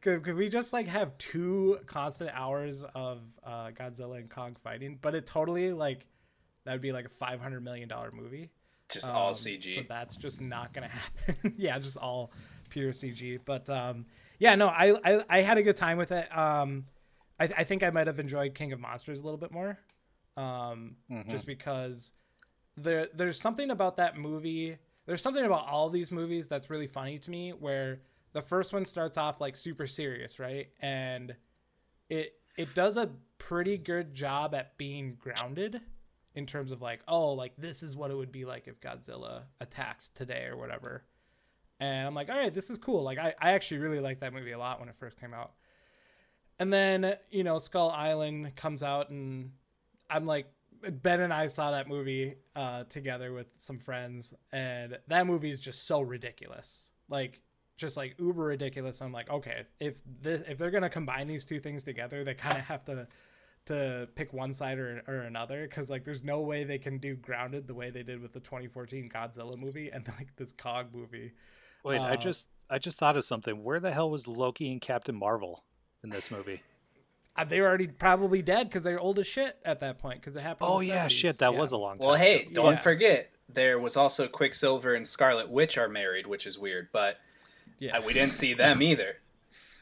could, 0.00 0.22
could 0.24 0.34
we 0.34 0.48
just 0.48 0.72
like 0.72 0.86
have 0.88 1.16
two 1.18 1.78
constant 1.86 2.30
hours 2.32 2.84
of 2.94 3.20
uh, 3.44 3.70
Godzilla 3.70 4.18
and 4.18 4.30
Kong 4.30 4.56
fighting? 4.64 4.98
But 5.00 5.14
it 5.14 5.26
totally 5.26 5.72
like 5.72 6.06
that 6.64 6.72
would 6.72 6.80
be 6.80 6.92
like 6.92 7.04
a 7.04 7.10
500 7.10 7.62
million 7.62 7.88
dollar 7.88 8.10
movie. 8.12 8.50
Just 8.88 9.08
all 9.08 9.28
Um, 9.28 9.34
CG. 9.34 9.74
So 9.74 9.82
that's 9.88 10.16
just 10.16 10.40
not 10.40 10.72
gonna 10.72 10.88
happen. 11.26 11.54
yeah, 11.58 11.78
just 11.78 11.96
all 11.96 12.32
pure 12.70 12.92
CG. 12.92 13.40
But 13.44 13.68
um, 13.68 14.06
yeah, 14.38 14.54
no, 14.54 14.68
I, 14.68 14.94
I 15.04 15.24
I 15.28 15.40
had 15.42 15.58
a 15.58 15.62
good 15.62 15.76
time 15.76 15.98
with 15.98 16.12
it. 16.12 16.36
Um, 16.36 16.86
I, 17.38 17.44
I 17.58 17.64
think 17.64 17.82
I 17.82 17.90
might 17.90 18.06
have 18.06 18.18
enjoyed 18.18 18.54
King 18.54 18.72
of 18.72 18.80
Monsters 18.80 19.20
a 19.20 19.22
little 19.22 19.38
bit 19.38 19.52
more, 19.52 19.78
um, 20.36 20.96
just 21.28 21.46
because 21.46 22.12
there 22.76 23.08
there's 23.14 23.40
something 23.40 23.70
about 23.70 23.96
that 23.96 24.16
movie. 24.16 24.78
There's 25.06 25.22
something 25.22 25.44
about 25.44 25.66
all 25.66 25.90
these 25.90 26.12
movies 26.12 26.48
that's 26.48 26.70
really 26.70 26.86
funny 26.86 27.18
to 27.18 27.30
me. 27.30 27.50
Where 27.50 28.00
the 28.32 28.42
first 28.42 28.72
one 28.72 28.84
starts 28.84 29.18
off 29.18 29.40
like 29.40 29.56
super 29.56 29.86
serious, 29.86 30.38
right, 30.38 30.68
and 30.80 31.34
it 32.08 32.34
it 32.56 32.74
does 32.74 32.96
a 32.96 33.10
pretty 33.38 33.78
good 33.78 34.14
job 34.14 34.54
at 34.54 34.76
being 34.76 35.16
grounded 35.18 35.80
in 36.34 36.46
terms 36.46 36.70
of 36.70 36.80
like, 36.80 37.00
oh, 37.08 37.32
like 37.32 37.52
this 37.56 37.82
is 37.82 37.96
what 37.96 38.10
it 38.10 38.16
would 38.16 38.32
be 38.32 38.44
like 38.44 38.68
if 38.68 38.80
Godzilla 38.80 39.42
attacked 39.60 40.14
today 40.14 40.46
or 40.46 40.56
whatever. 40.56 41.04
And 41.80 42.06
I'm 42.06 42.14
like, 42.14 42.28
all 42.28 42.36
right, 42.36 42.52
this 42.52 42.70
is 42.70 42.78
cool. 42.78 43.02
Like 43.02 43.18
I, 43.18 43.34
I 43.40 43.52
actually 43.52 43.78
really 43.78 44.00
liked 44.00 44.20
that 44.20 44.32
movie 44.32 44.52
a 44.52 44.58
lot 44.58 44.78
when 44.78 44.88
it 44.88 44.94
first 44.94 45.18
came 45.18 45.34
out. 45.34 45.52
And 46.58 46.72
then, 46.72 47.14
you 47.30 47.42
know, 47.42 47.58
Skull 47.58 47.90
Island 47.90 48.54
comes 48.54 48.82
out 48.82 49.08
and 49.08 49.52
I'm 50.10 50.26
like 50.26 50.46
Ben 50.82 51.20
and 51.20 51.32
I 51.32 51.46
saw 51.46 51.72
that 51.72 51.88
movie 51.88 52.36
uh, 52.56 52.84
together 52.84 53.32
with 53.32 53.48
some 53.58 53.78
friends, 53.78 54.32
and 54.52 54.98
that 55.08 55.26
movie 55.26 55.50
is 55.50 55.60
just 55.60 55.86
so 55.86 56.00
ridiculous. 56.00 56.90
Like, 57.08 57.40
just 57.76 57.96
like 57.96 58.14
uber 58.18 58.44
ridiculous. 58.44 59.00
I'm 59.02 59.12
like, 59.12 59.30
okay, 59.30 59.64
if 59.78 60.00
this 60.20 60.42
if 60.48 60.58
they're 60.58 60.70
gonna 60.70 60.90
combine 60.90 61.26
these 61.26 61.44
two 61.44 61.60
things 61.60 61.82
together, 61.82 62.24
they 62.24 62.34
kind 62.34 62.58
of 62.58 62.64
have 62.64 62.84
to 62.86 63.08
to 63.66 64.08
pick 64.14 64.32
one 64.32 64.52
side 64.52 64.78
or, 64.78 65.02
or 65.06 65.18
another 65.18 65.62
because 65.62 65.90
like 65.90 66.04
there's 66.04 66.24
no 66.24 66.40
way 66.40 66.64
they 66.64 66.78
can 66.78 66.98
do 66.98 67.14
grounded 67.14 67.66
the 67.66 67.74
way 67.74 67.90
they 67.90 68.02
did 68.02 68.20
with 68.20 68.32
the 68.32 68.40
2014 68.40 69.08
Godzilla 69.08 69.56
movie 69.56 69.90
and 69.90 70.06
like 70.18 70.34
this 70.36 70.52
Kong 70.52 70.86
movie. 70.92 71.32
Wait, 71.84 71.98
I 72.00 72.14
Uh, 72.14 72.16
just 72.16 72.48
I 72.68 72.78
just 72.78 72.98
thought 72.98 73.16
of 73.16 73.24
something. 73.24 73.64
Where 73.64 73.80
the 73.80 73.90
hell 73.90 74.10
was 74.10 74.28
Loki 74.28 74.70
and 74.70 74.80
Captain 74.80 75.14
Marvel 75.16 75.64
in 76.04 76.10
this 76.10 76.30
movie? 76.30 76.62
Uh, 77.36 77.44
they 77.44 77.60
were 77.60 77.66
already 77.66 77.88
probably 77.88 78.42
dead 78.42 78.68
because 78.68 78.82
they're 78.84 79.00
old 79.00 79.18
as 79.18 79.26
shit 79.26 79.56
at 79.64 79.80
that 79.80 79.98
point 79.98 80.20
because 80.20 80.36
it 80.36 80.42
happened. 80.42 80.68
in 80.68 80.74
Oh 80.76 80.78
the 80.80 80.86
yeah, 80.86 81.06
70s. 81.06 81.10
shit, 81.10 81.38
that 81.38 81.52
Yeah. 81.52 81.58
was 81.58 81.72
a 81.72 81.76
long 81.76 81.98
time. 81.98 82.06
Well, 82.08 82.16
hey, 82.16 82.48
don't 82.52 82.74
Yeah. 82.74 82.80
forget 82.80 83.32
there 83.48 83.78
was 83.78 83.96
also 83.96 84.28
Quicksilver 84.28 84.94
and 84.94 85.06
Scarlet 85.06 85.48
Witch 85.48 85.76
are 85.78 85.88
married, 85.88 86.26
which 86.26 86.46
is 86.46 86.58
weird, 86.58 86.88
but 86.92 87.18
yeah. 87.78 87.98
uh, 87.98 88.02
we 88.02 88.12
didn't 88.12 88.34
see 88.34 88.54
them 88.54 88.80
either. 88.82 89.16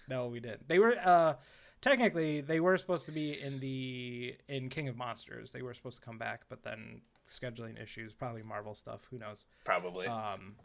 No, 0.09 0.27
we 0.29 0.41
didn't. 0.41 0.69
They 0.69 0.79
were 0.79 0.97
uh 1.03 1.35
technically 1.83 2.41
they 2.41 2.61
were 2.61 2.77
supposed 2.79 3.05
to 3.07 3.13
be 3.13 3.39
in 3.39 3.61
the 3.61 4.37
in 4.49 4.71
King 4.71 4.89
of 4.89 4.97
Monsters. 4.97 5.53
They 5.53 5.61
were 5.63 5.75
supposed 5.75 5.99
to 6.01 6.05
come 6.05 6.17
back, 6.17 6.43
but 6.49 6.63
then 6.63 7.03
scheduling 7.29 7.81
issues, 7.83 8.15
probably 8.15 8.43
Marvel 8.43 8.75
stuff, 8.75 9.07
who 9.11 9.19
knows. 9.19 9.45
Probably. 9.65 10.07
Um 10.07 10.57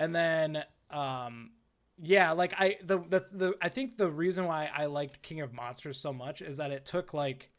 and 0.00 0.14
then 0.16 0.64
um 0.90 1.52
yeah, 2.02 2.32
like 2.32 2.54
I 2.58 2.78
the 2.82 2.98
the, 2.98 3.24
the 3.32 3.54
I 3.60 3.68
think 3.68 3.96
the 3.96 4.10
reason 4.10 4.46
why 4.46 4.70
I 4.74 4.86
liked 4.86 5.22
King 5.22 5.42
of 5.42 5.52
Monsters 5.52 5.98
so 5.98 6.12
much 6.12 6.40
is 6.40 6.56
that 6.56 6.70
it 6.70 6.86
took 6.86 7.12
like 7.12 7.50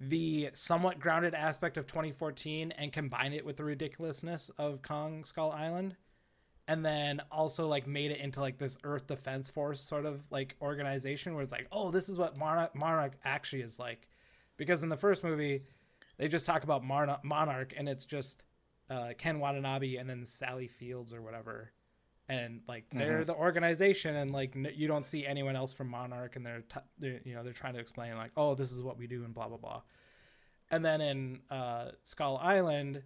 the 0.00 0.50
somewhat 0.52 1.00
grounded 1.00 1.34
aspect 1.34 1.76
of 1.76 1.86
2014 1.86 2.72
and 2.72 2.92
combined 2.92 3.34
it 3.34 3.44
with 3.44 3.56
the 3.56 3.64
ridiculousness 3.64 4.50
of 4.58 4.82
Kong 4.82 5.24
Skull 5.24 5.50
Island 5.50 5.96
and 6.68 6.84
then 6.84 7.20
also 7.32 7.66
like 7.66 7.86
made 7.86 8.10
it 8.10 8.20
into 8.20 8.40
like 8.40 8.58
this 8.58 8.76
Earth 8.84 9.06
Defense 9.06 9.48
Force 9.48 9.80
sort 9.80 10.04
of 10.04 10.22
like 10.30 10.54
organization 10.60 11.34
where 11.34 11.42
it's 11.42 11.50
like, 11.50 11.66
oh, 11.72 11.90
this 11.90 12.08
is 12.08 12.16
what 12.16 12.36
Monarch, 12.36 12.74
Monarch 12.76 13.14
actually 13.24 13.62
is 13.62 13.78
like, 13.78 14.06
because 14.58 14.82
in 14.82 14.90
the 14.90 14.96
first 14.96 15.24
movie, 15.24 15.64
they 16.18 16.28
just 16.28 16.46
talk 16.46 16.62
about 16.62 16.84
Marna- 16.84 17.20
Monarch 17.24 17.72
and 17.76 17.88
it's 17.88 18.04
just 18.04 18.44
uh, 18.90 19.10
Ken 19.18 19.38
Watanabe 19.38 19.96
and 19.96 20.08
then 20.08 20.24
Sally 20.24 20.68
Fields 20.68 21.12
or 21.12 21.20
whatever, 21.22 21.72
and 22.28 22.60
like 22.68 22.84
they're 22.92 23.24
the 23.24 23.34
organization 23.34 24.16
and 24.16 24.30
like 24.32 24.54
n- 24.56 24.72
you 24.74 24.88
don't 24.88 25.06
see 25.06 25.26
anyone 25.26 25.56
else 25.56 25.72
from 25.72 25.88
Monarch 25.88 26.36
and 26.36 26.44
they're, 26.44 26.62
t- 26.62 26.80
they're 26.98 27.20
you 27.24 27.34
know 27.34 27.42
they're 27.42 27.52
trying 27.52 27.74
to 27.74 27.80
explain 27.80 28.16
like, 28.16 28.32
oh, 28.36 28.54
this 28.54 28.72
is 28.72 28.82
what 28.82 28.98
we 28.98 29.06
do 29.06 29.24
and 29.24 29.34
blah 29.34 29.48
blah 29.48 29.56
blah, 29.58 29.82
and 30.70 30.84
then 30.84 31.00
in 31.00 31.40
uh, 31.50 31.90
Skull 32.02 32.38
Island, 32.42 33.02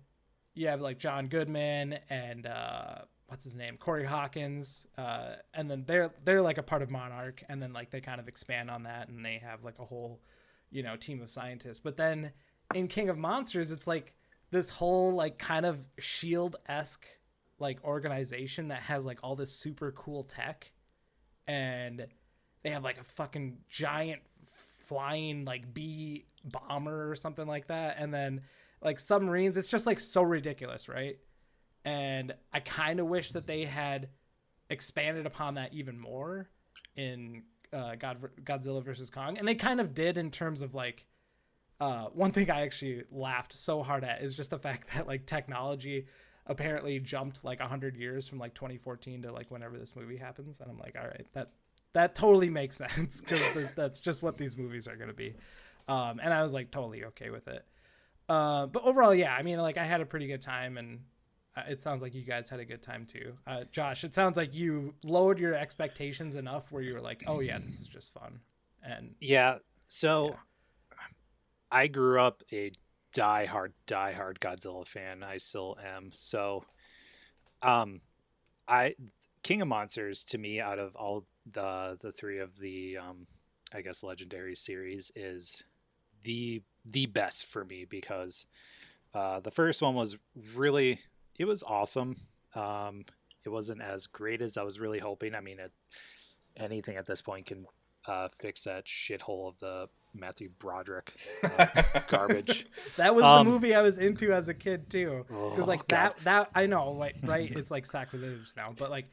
you 0.54 0.68
have 0.68 0.80
like 0.80 0.98
John 0.98 1.28
Goodman 1.28 1.98
and 2.10 2.46
uh, 2.46 3.02
what's 3.26 3.44
his 3.44 3.56
name, 3.56 3.76
Corey 3.78 4.04
Hawkins, 4.04 4.86
uh, 4.98 5.36
and 5.54 5.70
then 5.70 5.84
they're 5.86 6.10
they're 6.24 6.42
like 6.42 6.58
a 6.58 6.62
part 6.62 6.82
of 6.82 6.90
Monarch, 6.90 7.42
and 7.48 7.62
then 7.62 7.72
like 7.72 7.90
they 7.90 8.00
kind 8.00 8.20
of 8.20 8.28
expand 8.28 8.70
on 8.70 8.82
that, 8.82 9.08
and 9.08 9.24
they 9.24 9.40
have 9.42 9.64
like 9.64 9.78
a 9.78 9.84
whole, 9.84 10.20
you 10.70 10.82
know, 10.82 10.96
team 10.96 11.22
of 11.22 11.30
scientists. 11.30 11.78
But 11.78 11.96
then 11.96 12.32
in 12.74 12.88
King 12.88 13.08
of 13.08 13.16
Monsters, 13.18 13.72
it's 13.72 13.86
like 13.86 14.14
this 14.52 14.70
whole 14.70 15.12
like 15.14 15.38
kind 15.38 15.66
of 15.66 15.80
Shield 15.98 16.56
esque 16.68 17.06
like 17.58 17.82
organization 17.84 18.68
that 18.68 18.82
has 18.82 19.04
like 19.04 19.18
all 19.22 19.34
this 19.34 19.52
super 19.52 19.90
cool 19.92 20.22
tech, 20.22 20.70
and 21.48 22.06
they 22.62 22.70
have 22.70 22.84
like 22.84 22.98
a 22.98 23.04
fucking 23.04 23.58
giant 23.68 24.20
flying 24.86 25.44
like 25.44 25.72
bee 25.72 26.26
bomber 26.44 27.10
or 27.10 27.16
something 27.16 27.46
like 27.48 27.66
that, 27.66 27.96
and 27.98 28.14
then 28.14 28.42
like 28.82 29.00
submarines. 29.00 29.56
It's 29.56 29.68
just 29.68 29.86
like 29.86 29.98
so 29.98 30.22
ridiculous, 30.22 30.88
right? 30.88 31.18
And 31.84 32.34
I 32.52 32.60
kind 32.60 33.00
of 33.00 33.06
wish 33.06 33.32
that 33.32 33.46
they 33.46 33.64
had 33.64 34.10
expanded 34.70 35.26
upon 35.26 35.54
that 35.54 35.72
even 35.72 35.98
more 35.98 36.48
in 36.94 37.42
uh, 37.72 37.94
God, 37.96 38.18
Godzilla 38.44 38.84
versus 38.84 39.08
Kong, 39.08 39.38
and 39.38 39.48
they 39.48 39.54
kind 39.54 39.80
of 39.80 39.94
did 39.94 40.18
in 40.18 40.30
terms 40.30 40.60
of 40.60 40.74
like 40.74 41.06
uh, 41.82 42.06
one 42.12 42.30
thing 42.30 42.50
I 42.50 42.62
actually 42.62 43.04
laughed 43.10 43.52
so 43.52 43.82
hard 43.82 44.04
at 44.04 44.22
is 44.22 44.34
just 44.34 44.50
the 44.50 44.58
fact 44.58 44.94
that 44.94 45.06
like 45.06 45.26
technology 45.26 46.06
apparently 46.46 46.98
jumped 46.98 47.44
like 47.44 47.60
100 47.60 47.96
years 47.96 48.28
from 48.28 48.38
like 48.38 48.54
2014 48.54 49.22
to 49.22 49.32
like 49.32 49.50
whenever 49.50 49.78
this 49.78 49.94
movie 49.94 50.16
happens 50.16 50.58
and 50.58 50.68
i'm 50.68 50.76
like 50.76 50.96
all 51.00 51.06
right 51.06 51.24
that 51.34 51.52
that 51.92 52.16
totally 52.16 52.50
makes 52.50 52.76
sense 52.96 53.20
because 53.20 53.68
that's 53.76 54.00
just 54.00 54.24
what 54.24 54.36
these 54.38 54.56
movies 54.56 54.88
are 54.88 54.96
going 54.96 55.08
to 55.08 55.14
be 55.14 55.36
um, 55.88 56.20
and 56.22 56.32
I 56.32 56.42
was 56.42 56.54
like 56.54 56.70
totally 56.70 57.04
okay 57.06 57.30
with 57.30 57.48
it. 57.48 57.64
Uh, 58.28 58.66
but 58.66 58.84
overall, 58.84 59.14
yeah, 59.14 59.34
I 59.34 59.42
mean, 59.42 59.58
like 59.58 59.76
I 59.76 59.84
had 59.84 60.00
a 60.00 60.06
pretty 60.06 60.26
good 60.26 60.42
time, 60.42 60.78
and 60.78 61.00
uh, 61.56 61.62
it 61.68 61.82
sounds 61.82 62.02
like 62.02 62.14
you 62.14 62.22
guys 62.22 62.48
had 62.48 62.60
a 62.60 62.64
good 62.64 62.82
time 62.82 63.06
too. 63.06 63.34
Uh, 63.46 63.64
Josh, 63.70 64.04
it 64.04 64.14
sounds 64.14 64.36
like 64.36 64.54
you 64.54 64.94
lowered 65.04 65.38
your 65.38 65.54
expectations 65.54 66.36
enough 66.36 66.70
where 66.70 66.82
you 66.82 66.94
were 66.94 67.00
like, 67.00 67.24
oh 67.26 67.40
yeah, 67.40 67.58
this 67.58 67.80
is 67.80 67.88
just 67.88 68.12
fun, 68.12 68.40
and 68.82 69.14
Yeah. 69.20 69.58
So 69.88 70.36
I 71.72 71.86
grew 71.88 72.20
up 72.20 72.42
a 72.52 72.72
die-hard, 73.14 73.72
die-hard 73.86 74.40
Godzilla 74.40 74.86
fan. 74.86 75.22
I 75.22 75.38
still 75.38 75.76
am. 75.82 76.12
So 76.14 76.64
um 77.62 78.02
I 78.68 78.94
King 79.42 79.62
of 79.62 79.68
Monsters 79.68 80.24
to 80.26 80.38
me 80.38 80.60
out 80.60 80.78
of 80.78 80.94
all 80.94 81.24
the 81.50 81.98
the 82.00 82.12
three 82.12 82.38
of 82.38 82.58
the 82.58 82.98
um 82.98 83.26
I 83.74 83.80
guess 83.80 84.04
legendary 84.04 84.54
series 84.54 85.10
is 85.16 85.62
the 86.22 86.62
the 86.84 87.06
best 87.06 87.46
for 87.46 87.64
me 87.64 87.86
because 87.86 88.44
uh 89.14 89.40
the 89.40 89.50
first 89.50 89.80
one 89.80 89.94
was 89.94 90.18
really 90.54 91.00
it 91.38 91.46
was 91.46 91.62
awesome. 91.62 92.20
Um 92.54 93.06
it 93.44 93.48
wasn't 93.48 93.80
as 93.82 94.06
great 94.06 94.42
as 94.42 94.56
I 94.58 94.62
was 94.62 94.78
really 94.78 94.98
hoping. 94.98 95.34
I 95.34 95.40
mean 95.40 95.58
it 95.58 95.72
anything 96.56 96.96
at 96.96 97.06
this 97.06 97.22
point 97.22 97.46
can 97.46 97.66
uh, 98.06 98.28
fix 98.38 98.64
that 98.64 98.84
shithole 98.84 99.48
of 99.48 99.58
the 99.60 99.88
Matthew 100.14 100.50
Broderick 100.58 101.14
uh, 101.42 101.66
garbage. 102.08 102.66
that 102.96 103.14
was 103.14 103.24
Um, 103.24 103.46
the 103.46 103.50
movie 103.52 103.74
I 103.74 103.82
was 103.82 103.98
into 103.98 104.32
as 104.32 104.48
a 104.48 104.54
kid 104.54 104.90
too. 104.90 105.24
Because 105.28 105.64
Oh, 105.64 105.66
like 105.68 105.86
God. 105.88 106.14
that, 106.16 106.24
that 106.24 106.50
I 106.54 106.66
know, 106.66 106.90
like 106.92 107.16
right, 107.22 107.50
it's 107.50 107.70
like 107.70 107.86
sacrilegious 107.86 108.54
now, 108.56 108.74
but 108.76 108.90
like. 108.90 109.06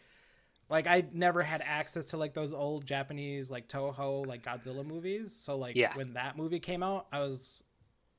Like 0.71 0.85
I 0.85 1.05
never 1.11 1.41
had 1.41 1.63
access 1.65 2.05
to 2.11 2.17
like 2.17 2.35
those 2.35 2.53
old 2.53 2.85
Japanese 2.85 3.49
like 3.49 3.67
Toho 3.67 4.23
like 4.27 4.43
Godzilla 4.43 4.85
movies. 4.85 5.33
So 5.35 5.57
like 5.57 5.75
Yeah. 5.75 5.95
when 5.97 6.13
that 6.13 6.37
movie 6.37 6.59
came 6.59 6.83
out, 6.83 7.07
I 7.11 7.21
was 7.21 7.63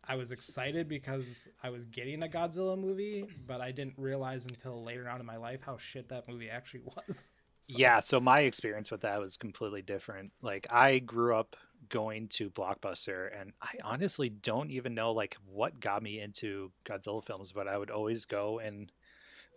I 0.03 0.17
was 0.17 0.33
excited 0.33 0.89
because 0.89 1.49
I 1.63 1.71
was 1.71 1.87
getting 1.87 2.25
a 2.25 2.27
Godzilla 2.27 2.77
movie, 2.77 3.25
but 3.47 3.61
I 3.61 3.71
didn't 3.71 3.95
realize 3.97 4.47
until 4.47 4.83
later 4.83 5.09
on 5.09 5.21
in 5.21 5.27
my 5.27 5.37
life 5.37 5.61
how 5.65 5.77
shit 5.77 6.09
that 6.09 6.27
movie 6.29 6.51
actually 6.51 6.81
was. 6.97 7.31
So- 7.63 7.79
Yeah, 7.79 8.01
so 8.01 8.19
my 8.19 8.41
experience 8.41 8.91
with 8.91 9.03
that 9.03 9.21
was 9.21 9.37
completely 9.37 9.83
different. 9.83 10.33
Like 10.43 10.67
I 10.73 10.99
grew 10.99 11.37
up 11.37 11.55
going 11.89 12.29
to 12.29 12.51
Blockbuster 12.51 13.31
and 13.39 13.53
I 13.61 13.75
honestly 13.83 14.29
don't 14.29 14.71
even 14.71 14.95
know 14.95 15.13
like 15.13 15.37
what 15.47 15.81
got 15.81 16.03
me 16.03 16.21
into 16.21 16.73
Godzilla 16.85 17.25
films, 17.25 17.53
but 17.53 17.67
I 17.67 17.79
would 17.79 17.91
always 17.91 18.25
go 18.25 18.59
and 18.59 18.93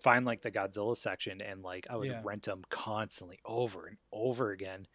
find 0.01 0.25
like 0.25 0.41
the 0.41 0.51
Godzilla 0.51 0.95
section 0.97 1.41
and 1.41 1.63
like 1.63 1.87
I 1.89 1.95
would 1.95 2.09
Yeah. 2.09 2.21
rent 2.23 2.43
them 2.43 2.63
constantly 2.69 3.39
over 3.45 3.87
and 3.87 3.97
over 4.11 4.51
again. 4.51 4.87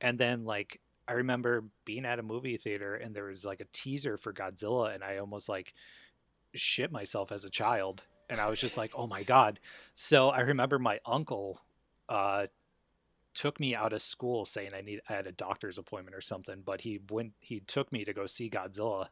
And 0.00 0.18
then 0.18 0.44
like 0.44 0.80
I 1.08 1.12
remember 1.12 1.64
being 1.84 2.04
at 2.04 2.18
a 2.18 2.22
movie 2.22 2.56
theater 2.56 2.94
and 2.94 3.14
there 3.14 3.24
was 3.24 3.44
like 3.44 3.60
a 3.60 3.66
teaser 3.72 4.16
for 4.16 4.32
Godzilla 4.32 4.94
and 4.94 5.04
I 5.04 5.18
almost 5.18 5.48
like 5.48 5.74
shit 6.54 6.90
myself 6.90 7.30
as 7.32 7.44
a 7.44 7.50
child 7.50 8.04
and 8.28 8.40
I 8.40 8.48
was 8.48 8.58
just 8.58 8.76
like, 8.76 8.90
"Oh 8.96 9.06
my 9.06 9.22
god." 9.22 9.60
So 9.94 10.30
I 10.30 10.40
remember 10.40 10.78
my 10.78 10.98
uncle 11.06 11.60
uh 12.08 12.46
took 13.36 13.60
me 13.60 13.74
out 13.74 13.92
of 13.92 14.00
school 14.02 14.44
saying 14.46 14.70
I 14.74 14.80
need 14.80 15.00
I 15.08 15.12
had 15.12 15.26
a 15.26 15.32
doctor's 15.32 15.78
appointment 15.78 16.16
or 16.16 16.20
something, 16.22 16.62
but 16.64 16.80
he 16.80 16.98
went 17.10 17.34
he 17.40 17.60
took 17.60 17.92
me 17.92 18.04
to 18.04 18.12
go 18.14 18.26
see 18.26 18.48
Godzilla 18.50 19.08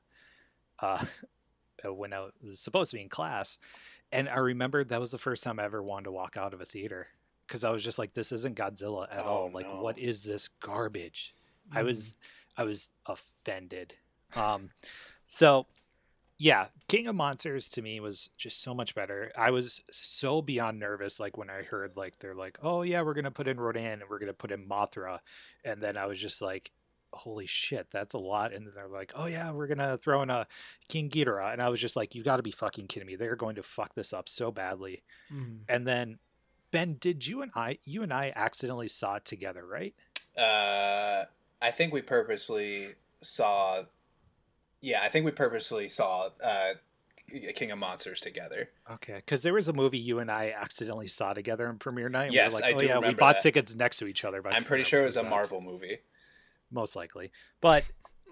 uh 0.81 1.05
when 1.85 2.13
I 2.15 2.29
was 2.43 2.59
supposed 2.61 2.91
to 2.91 2.97
be 2.97 3.03
in 3.03 3.09
class. 3.11 3.59
And 4.11 4.29
I 4.29 4.39
remember 4.39 4.83
that 4.85 5.01
was 5.01 5.11
the 5.11 5.19
first 5.19 5.43
time 5.45 5.61
I 5.61 5.65
ever 5.65 5.83
wanted 5.83 6.05
to 6.05 6.13
walk 6.13 6.37
out 6.37 6.55
of 6.55 6.61
a 6.61 6.65
theater 6.65 7.09
because 7.47 7.63
I 7.65 7.71
was 7.71 7.85
just 7.85 7.99
like 7.99 8.15
this 8.15 8.33
isn't 8.33 8.57
Godzilla 8.57 9.07
at 9.13 9.25
Oh, 9.25 9.29
all. 9.29 9.51
Like 9.53 9.67
no. 9.67 9.83
what 9.83 9.99
is 9.99 10.25
this 10.25 10.49
garbage? 10.61 11.35
I 11.73 11.83
Mm. 11.83 11.87
was 11.87 12.15
I 12.57 12.65
was 12.65 12.91
offended. 13.07 13.95
Um 14.35 14.71
so 15.27 15.67
yeah, 16.45 16.67
King 16.89 17.07
of 17.07 17.15
Monsters 17.15 17.71
to 17.71 17.81
me 17.81 18.01
was 18.01 18.29
just 18.37 18.61
so 18.61 18.75
much 18.75 18.95
better. 18.95 19.33
I 19.35 19.51
was 19.51 19.81
so 19.91 20.43
beyond 20.43 20.79
nervous 20.79 21.19
like 21.19 21.39
when 21.39 21.49
I 21.49 21.63
heard 21.63 21.97
like 21.97 22.19
they're 22.19 22.35
like, 22.35 22.59
"Oh 22.63 22.83
yeah, 22.83 23.01
we're 23.01 23.15
going 23.15 23.25
to 23.25 23.31
put 23.31 23.49
in 23.49 23.59
Rodan 23.59 24.03
and 24.03 24.11
we're 24.11 24.19
going 24.19 24.27
to 24.27 24.35
put 24.35 24.53
in 24.53 24.69
Mothra." 24.69 25.21
And 25.65 25.83
then 25.83 25.97
I 25.97 26.05
was 26.05 26.19
just 26.19 26.43
like, 26.43 26.71
"Holy 27.15 27.47
shit, 27.47 27.87
that's 27.91 28.13
a 28.13 28.19
lot." 28.19 28.53
And 28.53 28.67
then 28.67 28.75
they're 28.75 28.89
like, 28.89 29.11
"Oh 29.15 29.25
yeah, 29.25 29.53
we're 29.53 29.67
going 29.67 29.79
to 29.79 29.97
throw 29.97 30.21
in 30.21 30.29
a 30.29 30.47
King 30.87 31.09
Ghidorah." 31.09 31.55
And 31.55 31.63
I 31.63 31.71
was 31.71 31.81
just 31.81 31.97
like, 31.97 32.15
"You 32.15 32.23
got 32.23 32.37
to 32.37 32.43
be 32.43 32.51
fucking 32.51 32.89
kidding 32.89 33.07
me. 33.07 33.17
They're 33.17 33.37
going 33.37 33.57
to 33.57 33.63
fuck 33.63 33.95
this 33.95 34.13
up 34.13 34.29
so 34.29 34.53
badly." 34.53 35.03
Mm. 35.33 35.61
And 35.67 35.87
then 35.87 36.19
Ben, 36.73 36.99
did 37.01 37.27
you 37.27 37.41
and 37.41 37.53
I 37.55 37.79
you 37.85 38.03
and 38.03 38.13
I 38.13 38.35
accidentally 38.37 38.89
saw 38.89 39.15
it 39.15 39.25
together, 39.25 39.65
right? 39.65 39.95
Uh, 40.37 41.25
I 41.63 41.71
think 41.71 41.95
we 41.95 42.03
purposefully 42.03 42.97
saw. 43.23 43.85
Yeah, 44.85 45.03
I 45.03 45.09
think 45.09 45.25
we 45.25 45.31
purposely 45.31 45.89
saw 45.89 46.29
uh, 46.43 46.75
King 47.55 47.71
of 47.71 47.79
Monsters 47.79 48.21
together. 48.21 48.69
Okay, 48.91 49.15
because 49.17 49.43
there 49.43 49.55
was 49.55 49.69
a 49.69 49.73
movie 49.73 49.99
you 49.99 50.19
and 50.19 50.31
I 50.31 50.55
accidentally 50.57 51.09
saw 51.09 51.33
together 51.33 51.69
in 51.71 51.79
premiere 51.79 52.09
night. 52.11 52.25
and 52.27 52.33
we 52.33 52.39
were 52.39 52.45
Yes, 52.45 52.53
like, 52.55 52.65
I 52.65 52.73
oh 52.75 52.79
do 52.81 52.87
yeah, 52.87 52.99
we 52.99 53.15
bought 53.15 53.37
that. 53.37 53.41
tickets 53.41 53.75
next 53.75 53.97
to 53.99 54.07
each 54.07 54.25
other. 54.25 54.43
But 54.43 54.53
I 54.53 54.57
I'm 54.57 54.65
pretty 54.65 54.85
sure 54.85 55.01
it 55.01 55.05
was 55.05 55.17
a 55.17 55.21
remember 55.21 55.37
the 55.39 55.43
exact- 55.45 55.53
Marvel 55.63 55.73
movie. 55.73 55.99
most 56.71 56.97
likely. 56.97 57.33
But 57.63 57.85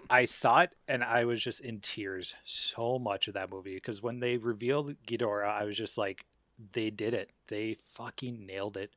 I 0.09 0.25
saw 0.25 0.59
it 0.61 0.71
and 0.87 1.03
I 1.03 1.25
was 1.25 1.41
just 1.41 1.61
in 1.61 1.79
tears 1.79 2.35
so 2.43 2.99
much 2.99 3.27
of 3.27 3.33
that 3.35 3.49
movie 3.49 3.73
because 3.75 4.03
when 4.03 4.19
they 4.19 4.37
revealed 4.37 4.95
Ghidorah, 5.07 5.47
I 5.47 5.63
was 5.63 5.75
just 5.77 5.97
like, 5.97 6.25
they 6.73 6.89
did 6.91 7.13
it. 7.15 7.31
They 7.47 7.77
fucking 7.93 8.45
nailed 8.45 8.77
it 8.77 8.91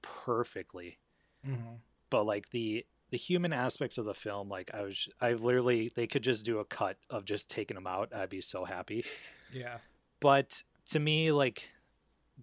perfectly. 0.00 0.98
Mhm. 1.46 1.78
But 2.08 2.24
like 2.24 2.50
the 2.50 2.86
the 3.14 3.18
human 3.18 3.52
aspects 3.52 3.96
of 3.96 4.04
the 4.06 4.12
film, 4.12 4.48
like 4.48 4.72
I 4.74 4.82
was, 4.82 5.08
I 5.20 5.34
literally 5.34 5.88
they 5.94 6.08
could 6.08 6.24
just 6.24 6.44
do 6.44 6.58
a 6.58 6.64
cut 6.64 6.96
of 7.08 7.24
just 7.24 7.48
taking 7.48 7.76
them 7.76 7.86
out. 7.86 8.12
I'd 8.12 8.28
be 8.28 8.40
so 8.40 8.64
happy. 8.64 9.04
Yeah. 9.52 9.76
But 10.18 10.64
to 10.86 10.98
me, 10.98 11.30
like 11.30 11.68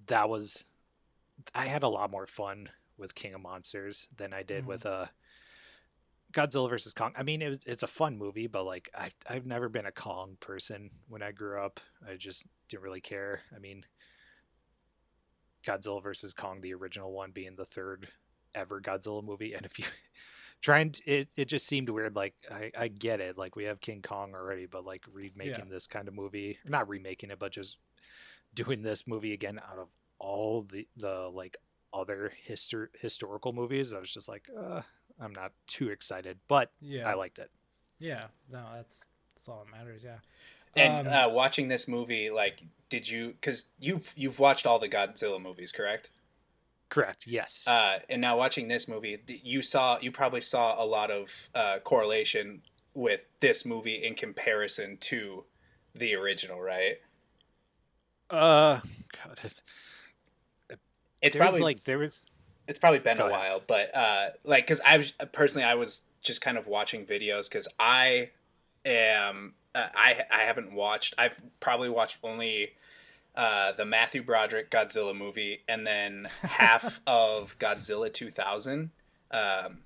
that 0.07 0.29
was, 0.29 0.63
I 1.53 1.65
had 1.65 1.83
a 1.83 1.89
lot 1.89 2.09
more 2.09 2.25
fun 2.25 2.69
with 2.97 3.15
King 3.15 3.33
of 3.33 3.41
Monsters 3.41 4.07
than 4.15 4.31
I 4.33 4.43
did 4.43 4.63
Mhm. 4.63 4.67
with 4.67 4.85
uh 4.85 5.07
Godzilla 6.31 6.69
versus 6.69 6.93
Kong. 6.93 7.11
I 7.17 7.23
mean, 7.23 7.41
it 7.41 7.49
was 7.49 7.63
it's 7.65 7.83
a 7.83 7.87
fun 7.87 8.17
movie, 8.17 8.47
but 8.47 8.63
like 8.63 8.89
I 8.97 9.11
I've 9.29 9.45
never 9.45 9.67
been 9.67 9.85
a 9.87 9.91
Kong 9.91 10.37
person 10.39 10.89
when 11.09 11.21
I 11.21 11.33
grew 11.33 11.59
up. 11.61 11.81
I 12.09 12.15
just 12.15 12.47
didn't 12.69 12.83
really 12.83 13.01
care. 13.01 13.41
I 13.53 13.59
mean, 13.59 13.83
Godzilla 15.65 16.01
versus 16.01 16.33
Kong, 16.33 16.61
the 16.61 16.73
original 16.73 17.11
one, 17.11 17.31
being 17.31 17.57
the 17.57 17.65
third 17.65 18.07
ever 18.55 18.79
Godzilla 18.79 19.21
movie, 19.23 19.53
and 19.53 19.65
if 19.65 19.77
you 19.79 19.85
trying 20.61 20.91
to, 20.91 21.03
it 21.05 21.29
it 21.35 21.45
just 21.45 21.65
seemed 21.67 21.89
weird. 21.89 22.15
Like 22.15 22.35
I 22.51 22.71
I 22.77 22.87
get 22.87 23.19
it, 23.19 23.37
like 23.37 23.55
we 23.55 23.65
have 23.65 23.81
King 23.81 24.01
Kong 24.01 24.33
already, 24.33 24.65
but 24.67 24.85
like 24.85 25.03
remaking 25.11 25.69
this 25.69 25.87
kind 25.87 26.07
of 26.07 26.13
movie, 26.13 26.59
not 26.65 26.87
remaking 26.87 27.31
it, 27.31 27.39
but 27.39 27.51
just 27.51 27.77
doing 28.53 28.81
this 28.83 29.07
movie 29.07 29.33
again 29.33 29.59
out 29.69 29.77
of 29.79 29.87
all 30.19 30.61
the 30.63 30.87
the 30.95 31.29
like 31.33 31.57
other 31.93 32.31
histor- 32.47 32.87
historical 32.99 33.51
movies, 33.53 33.93
I 33.93 33.99
was 33.99 34.13
just 34.13 34.29
like, 34.29 34.47
uh, 34.57 34.81
I'm 35.19 35.33
not 35.33 35.51
too 35.67 35.89
excited, 35.89 36.39
but 36.47 36.71
Yeah. 36.79 37.09
I 37.09 37.15
liked 37.15 37.37
it. 37.39 37.51
Yeah. 37.99 38.27
No, 38.49 38.65
that's 38.75 39.05
that's 39.35 39.49
all 39.49 39.65
that 39.65 39.71
matters. 39.77 40.01
Yeah. 40.03 40.19
And 40.75 41.07
Um, 41.07 41.13
uh, 41.13 41.27
watching 41.29 41.67
this 41.67 41.87
movie, 41.87 42.29
like, 42.29 42.61
did 42.87 43.09
you? 43.09 43.29
Because 43.31 43.65
you've 43.79 44.13
you've 44.15 44.39
watched 44.39 44.65
all 44.65 44.79
the 44.79 44.87
Godzilla 44.87 45.41
movies, 45.41 45.71
correct? 45.73 46.09
Correct. 46.91 47.25
Yes. 47.25 47.65
Uh, 47.65 47.99
and 48.09 48.19
now 48.21 48.37
watching 48.37 48.67
this 48.67 48.85
movie, 48.85 49.17
you 49.27 49.61
saw 49.61 49.97
you 50.01 50.11
probably 50.11 50.41
saw 50.41 50.83
a 50.83 50.85
lot 50.85 51.09
of 51.09 51.49
uh, 51.55 51.79
correlation 51.79 52.61
with 52.93 53.23
this 53.39 53.65
movie 53.65 53.95
in 54.03 54.13
comparison 54.13 54.97
to 54.97 55.45
the 55.95 56.13
original, 56.13 56.61
right? 56.61 56.97
uh, 58.29 58.81
God, 59.23 59.39
it, 60.69 60.79
It's 61.21 61.35
probably 61.35 61.61
like 61.61 61.85
there 61.85 61.97
was 61.97 62.25
it's 62.67 62.79
probably 62.79 62.99
been 62.99 63.19
a 63.19 63.25
ahead. 63.25 63.31
while, 63.31 63.61
but 63.65 63.95
uh, 63.95 64.29
like 64.43 64.65
because 64.65 64.81
I 64.85 64.97
was 64.97 65.13
personally 65.31 65.65
I 65.65 65.75
was 65.75 66.03
just 66.21 66.41
kind 66.41 66.57
of 66.57 66.67
watching 66.67 67.05
videos 67.05 67.49
because 67.49 67.67
I 67.79 68.31
am 68.85 69.53
uh, 69.73 69.87
I 69.95 70.23
I 70.31 70.39
haven't 70.41 70.73
watched 70.73 71.15
I've 71.17 71.41
probably 71.61 71.89
watched 71.89 72.17
only 72.23 72.71
uh, 73.35 73.71
the 73.73 73.85
Matthew 73.85 74.23
Broderick 74.23 74.69
Godzilla 74.69 75.15
movie 75.15 75.63
and 75.67 75.85
then 75.85 76.27
half 76.41 76.99
of 77.07 77.57
Godzilla 77.59 78.13
2000, 78.13 78.91
um, 79.31 79.79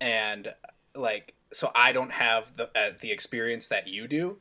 and 0.00 0.54
like 0.94 1.34
so 1.52 1.70
I 1.74 1.92
don't 1.92 2.12
have 2.12 2.56
the 2.56 2.64
uh, 2.78 2.92
the 3.00 3.12
experience 3.12 3.68
that 3.68 3.88
you 3.88 4.06
do. 4.08 4.38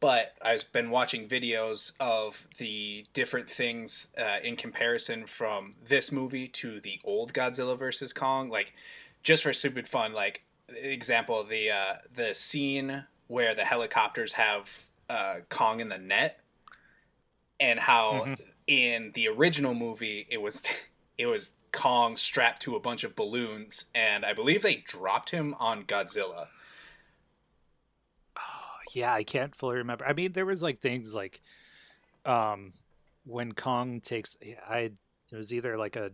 But 0.00 0.34
I've 0.42 0.70
been 0.72 0.90
watching 0.90 1.28
videos 1.28 1.92
of 1.98 2.46
the 2.58 3.06
different 3.14 3.48
things 3.48 4.08
uh, 4.18 4.36
in 4.42 4.54
comparison 4.56 5.26
from 5.26 5.72
this 5.88 6.12
movie 6.12 6.46
to 6.48 6.78
the 6.80 7.00
old 7.04 7.32
Godzilla 7.32 7.78
versus 7.78 8.12
Kong. 8.12 8.50
Like, 8.50 8.74
just 9.22 9.42
for 9.42 9.54
stupid 9.54 9.88
fun, 9.88 10.12
like 10.12 10.42
example 10.68 11.42
the 11.44 11.70
uh, 11.70 11.94
the 12.14 12.34
scene 12.34 13.04
where 13.28 13.54
the 13.54 13.64
helicopters 13.64 14.34
have 14.34 14.86
uh, 15.08 15.36
Kong 15.48 15.80
in 15.80 15.88
the 15.88 15.98
net, 15.98 16.40
and 17.60 17.78
how 17.78 18.24
Mhm. 18.26 18.40
in 18.66 19.12
the 19.14 19.28
original 19.28 19.74
movie 19.74 20.26
it 20.30 20.38
was 20.38 20.62
it 21.18 21.26
was 21.26 21.52
Kong 21.72 22.16
strapped 22.16 22.62
to 22.62 22.76
a 22.76 22.80
bunch 22.80 23.02
of 23.04 23.16
balloons, 23.16 23.86
and 23.94 24.24
I 24.24 24.32
believe 24.32 24.62
they 24.62 24.76
dropped 24.76 25.30
him 25.30 25.54
on 25.58 25.84
Godzilla. 25.84 26.46
yeah, 28.92 29.12
I 29.12 29.24
can't 29.24 29.54
fully 29.56 29.76
remember. 29.78 30.06
I 30.06 30.12
mean, 30.12 30.32
there 30.32 30.46
was 30.46 30.62
like 30.62 30.80
things 30.80 31.14
like, 31.14 31.40
um, 32.24 32.74
when 33.24 33.52
Kong 33.52 34.00
takes, 34.00 34.36
I 34.68 34.92
it 35.32 35.36
was 35.36 35.52
either 35.52 35.76
like 35.76 35.96
a, 35.96 36.12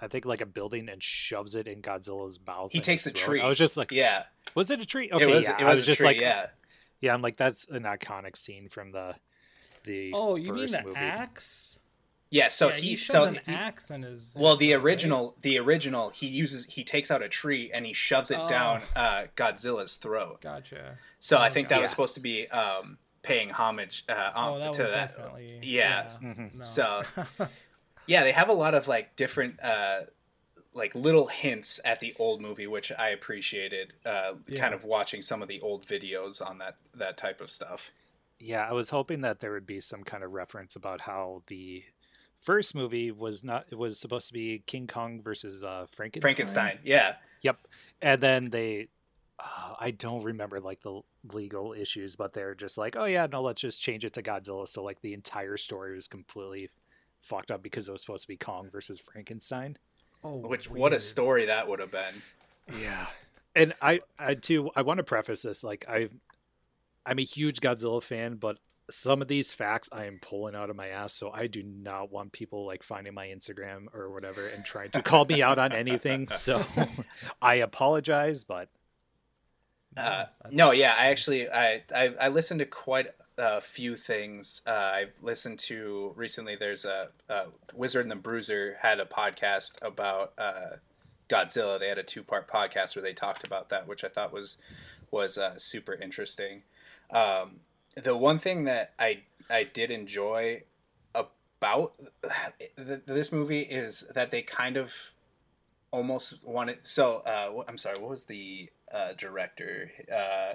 I 0.00 0.08
think 0.08 0.24
like 0.24 0.40
a 0.40 0.46
building 0.46 0.88
and 0.88 1.02
shoves 1.02 1.54
it 1.54 1.66
in 1.68 1.82
Godzilla's 1.82 2.40
mouth. 2.46 2.72
He 2.72 2.80
takes 2.80 3.06
a 3.06 3.10
tree. 3.12 3.40
I 3.42 3.46
was 3.46 3.58
just 3.58 3.76
like, 3.76 3.92
Yeah, 3.92 4.22
was 4.54 4.70
it 4.70 4.80
a 4.80 4.86
tree? 4.86 5.10
Okay, 5.12 5.30
it 5.30 5.34
was. 5.34 5.44
yeah, 5.46 5.56
it 5.60 5.64
I 5.64 5.70
was, 5.70 5.80
was 5.80 5.82
a 5.82 5.86
just 5.86 5.98
tree, 5.98 6.06
like, 6.06 6.16
yeah. 6.20 6.46
yeah, 7.00 7.12
I'm 7.12 7.20
like, 7.20 7.36
that's 7.36 7.68
an 7.68 7.82
iconic 7.82 8.36
scene 8.38 8.68
from 8.70 8.92
the, 8.92 9.16
the. 9.84 10.10
Oh, 10.14 10.36
you 10.36 10.52
mean 10.52 10.70
the 10.70 10.82
movie. 10.82 10.96
axe? 10.98 11.78
Yeah, 12.30 12.48
so 12.48 12.68
yeah, 12.68 12.74
he, 12.74 12.88
he 12.90 12.96
so 12.96 13.26
shoves 13.26 13.38
an 13.38 13.42
he- 13.46 13.52
axe 13.54 13.90
in 13.92 14.02
his. 14.02 14.34
well 14.36 14.56
the 14.56 14.70
throat, 14.70 14.78
right? 14.78 14.84
original 14.84 15.36
the 15.42 15.58
original 15.58 16.10
he 16.10 16.26
uses 16.26 16.64
he 16.68 16.82
takes 16.82 17.10
out 17.12 17.22
a 17.22 17.28
tree 17.28 17.70
and 17.72 17.86
he 17.86 17.92
shoves 17.92 18.30
it 18.32 18.38
Oh. 18.40 18.48
down 18.48 18.82
uh, 18.96 19.26
Godzilla's 19.36 19.94
throat. 19.94 20.40
Gotcha. 20.40 20.98
So 21.20 21.36
I 21.36 21.48
Oh, 21.48 21.52
think 21.52 21.68
that 21.68 21.80
was 21.80 21.90
supposed 21.92 22.14
to 22.14 22.20
be 22.20 22.48
um, 22.48 22.98
paying 23.22 23.50
homage 23.50 24.04
uh, 24.08 24.32
Oh, 24.34 24.54
um, 24.54 24.58
that 24.60 24.68
was 24.70 24.76
to 24.78 24.82
that. 24.84 24.90
definitely. 25.16 25.60
Yeah. 25.62 26.10
Mhm. 26.20 26.54
No. 26.56 26.64
So- 26.64 27.02
Yeah, 28.06 28.22
they 28.24 28.32
have 28.32 28.48
a 28.50 28.52
lot 28.54 28.74
of 28.74 28.86
like 28.88 29.16
different 29.16 29.62
uh, 29.62 30.00
like 30.74 30.94
little 30.94 31.28
hints 31.28 31.78
at 31.84 32.00
the 32.00 32.14
old 32.18 32.40
movie, 32.42 32.66
which 32.66 32.90
I 32.92 33.10
appreciated. 33.10 33.92
Uh, 34.04 34.34
Yeah. 34.48 34.60
Kind 34.60 34.74
of 34.74 34.84
watching 34.84 35.22
some 35.22 35.40
of 35.40 35.48
the 35.48 35.60
old 35.60 35.86
videos 35.86 36.44
on 36.44 36.58
that 36.58 36.76
that 36.96 37.16
type 37.16 37.40
of 37.40 37.48
stuff. 37.50 37.92
Yeah, 38.44 38.66
I 38.68 38.72
was 38.72 38.90
hoping 38.90 39.22
that 39.22 39.40
there 39.40 39.52
would 39.52 39.66
be 39.66 39.80
some 39.80 40.04
kind 40.04 40.22
of 40.22 40.32
reference 40.32 40.76
about 40.76 41.02
how 41.02 41.42
the 41.46 41.84
first 42.40 42.74
movie 42.74 43.10
was 43.10 43.42
not 43.42 43.66
it 43.70 43.78
was 43.78 43.98
supposed 43.98 44.26
to 44.28 44.32
be 44.34 44.62
King 44.66 44.86
Kong 44.86 45.22
versus 45.22 45.64
uh 45.64 45.86
Frankenstein. 45.94 46.34
Frankenstein, 46.34 46.78
yeah, 46.84 47.14
Yep. 47.44 47.58
And 48.00 48.20
then 48.20 48.50
they 48.50 48.88
uh, 49.38 49.74
I 49.78 49.90
don't 49.90 50.24
remember 50.24 50.60
like 50.60 50.80
the 50.82 51.02
legal 51.32 51.72
issues, 51.74 52.16
but 52.16 52.32
they're 52.32 52.54
just 52.54 52.78
like, 52.78 52.96
"Oh 52.96 53.04
yeah, 53.04 53.26
no, 53.30 53.42
let's 53.42 53.60
just 53.60 53.82
change 53.82 54.04
it 54.04 54.14
to 54.14 54.22
Godzilla." 54.22 54.66
So 54.66 54.82
like 54.82 55.02
the 55.02 55.12
entire 55.12 55.56
story 55.56 55.94
was 55.94 56.08
completely 56.08 56.70
fucked 57.20 57.50
up 57.50 57.62
because 57.62 57.86
it 57.86 57.92
was 57.92 58.00
supposed 58.00 58.22
to 58.22 58.28
be 58.28 58.36
Kong 58.36 58.70
versus 58.70 58.98
Frankenstein. 58.98 59.76
oh, 60.22 60.36
which 60.38 60.70
what 60.70 60.92
a 60.92 61.00
story 61.00 61.46
that 61.46 61.68
would 61.68 61.80
have 61.80 61.92
been. 61.92 62.14
Yeah. 62.80 63.06
And 63.54 63.74
I 63.82 64.00
I 64.18 64.34
too 64.34 64.70
I 64.74 64.82
want 64.82 64.98
to 64.98 65.04
preface 65.04 65.42
this 65.42 65.62
like 65.62 65.84
I 65.88 66.08
I'm 67.06 67.18
a 67.18 67.22
huge 67.22 67.60
Godzilla 67.60 68.02
fan, 68.02 68.36
but 68.36 68.58
some 68.90 69.22
of 69.22 69.28
these 69.28 69.52
facts 69.52 69.88
I 69.92 70.04
am 70.06 70.18
pulling 70.20 70.54
out 70.54 70.70
of 70.70 70.76
my 70.76 70.88
ass, 70.88 71.14
so 71.14 71.30
I 71.30 71.46
do 71.46 71.62
not 71.62 72.12
want 72.12 72.32
people 72.32 72.66
like 72.66 72.82
finding 72.82 73.14
my 73.14 73.26
Instagram 73.28 73.86
or 73.94 74.10
whatever 74.10 74.46
and 74.46 74.64
trying 74.64 74.90
to 74.90 75.02
call 75.02 75.24
me 75.24 75.42
out 75.42 75.58
on 75.58 75.72
anything. 75.72 76.28
So 76.28 76.64
I 77.42 77.56
apologize, 77.56 78.44
but 78.44 78.68
Uh, 79.96 80.26
no, 80.50 80.72
yeah, 80.72 80.94
I 80.98 81.06
actually 81.06 81.48
I, 81.50 81.82
I 81.94 82.14
I 82.20 82.28
listened 82.28 82.60
to 82.60 82.66
quite 82.66 83.08
a 83.38 83.60
few 83.60 83.96
things. 83.96 84.62
Uh, 84.66 84.70
I've 84.70 85.14
listened 85.22 85.58
to 85.60 86.12
recently. 86.16 86.56
There's 86.56 86.84
a, 86.84 87.08
a 87.28 87.46
Wizard 87.74 88.04
and 88.04 88.10
the 88.10 88.16
Bruiser 88.16 88.76
had 88.80 89.00
a 89.00 89.04
podcast 89.04 89.82
about 89.82 90.32
uh, 90.38 90.76
Godzilla. 91.28 91.78
They 91.80 91.88
had 91.88 91.98
a 91.98 92.02
two 92.02 92.22
part 92.22 92.48
podcast 92.48 92.96
where 92.96 93.02
they 93.02 93.12
talked 93.12 93.46
about 93.46 93.70
that, 93.70 93.88
which 93.88 94.04
I 94.04 94.08
thought 94.08 94.32
was 94.32 94.56
was 95.10 95.38
uh, 95.38 95.58
super 95.58 95.94
interesting. 95.94 96.62
Um, 97.14 97.60
the 97.96 98.16
one 98.16 98.38
thing 98.38 98.64
that 98.64 98.92
I 98.98 99.22
I 99.48 99.64
did 99.64 99.90
enjoy 99.90 100.64
about 101.14 101.94
th- 102.76 103.02
this 103.06 103.32
movie 103.32 103.60
is 103.60 104.04
that 104.14 104.30
they 104.30 104.42
kind 104.42 104.76
of 104.76 105.14
almost 105.90 106.44
wanted. 106.44 106.84
So 106.84 107.18
uh, 107.18 107.62
I'm 107.68 107.78
sorry, 107.78 107.96
what 108.00 108.10
was 108.10 108.24
the 108.24 108.68
uh, 108.92 109.12
director? 109.16 109.90
Uh, 110.12 110.54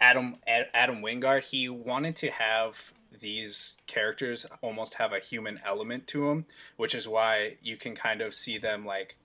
Adam 0.00 0.36
Ad- 0.46 0.68
Adam 0.74 1.00
Wingard. 1.02 1.44
He 1.44 1.68
wanted 1.68 2.16
to 2.16 2.30
have 2.30 2.92
these 3.20 3.76
characters 3.86 4.46
almost 4.62 4.94
have 4.94 5.12
a 5.12 5.18
human 5.18 5.60
element 5.64 6.06
to 6.08 6.28
them, 6.28 6.46
which 6.76 6.94
is 6.94 7.06
why 7.06 7.56
you 7.62 7.76
can 7.76 7.94
kind 7.94 8.20
of 8.20 8.34
see 8.34 8.58
them 8.58 8.84
like 8.84 9.16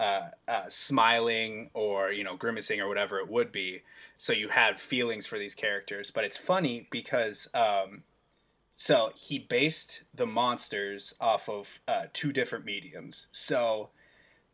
uh, 0.00 0.30
uh, 0.48 0.62
smiling 0.68 1.68
or 1.74 2.10
you 2.10 2.24
know 2.24 2.34
grimacing 2.34 2.80
or 2.80 2.88
whatever 2.88 3.18
it 3.18 3.28
would 3.28 3.52
be. 3.52 3.82
So 4.16 4.32
you 4.32 4.48
had 4.48 4.80
feelings 4.80 5.26
for 5.26 5.38
these 5.38 5.54
characters, 5.54 6.10
but 6.10 6.24
it's 6.24 6.38
funny 6.38 6.88
because 6.90 7.48
um, 7.54 8.02
so 8.72 9.12
he 9.14 9.38
based 9.38 10.02
the 10.14 10.26
monsters 10.26 11.12
off 11.20 11.50
of 11.50 11.80
uh, 11.86 12.04
two 12.14 12.32
different 12.32 12.64
mediums. 12.64 13.26
So 13.30 13.90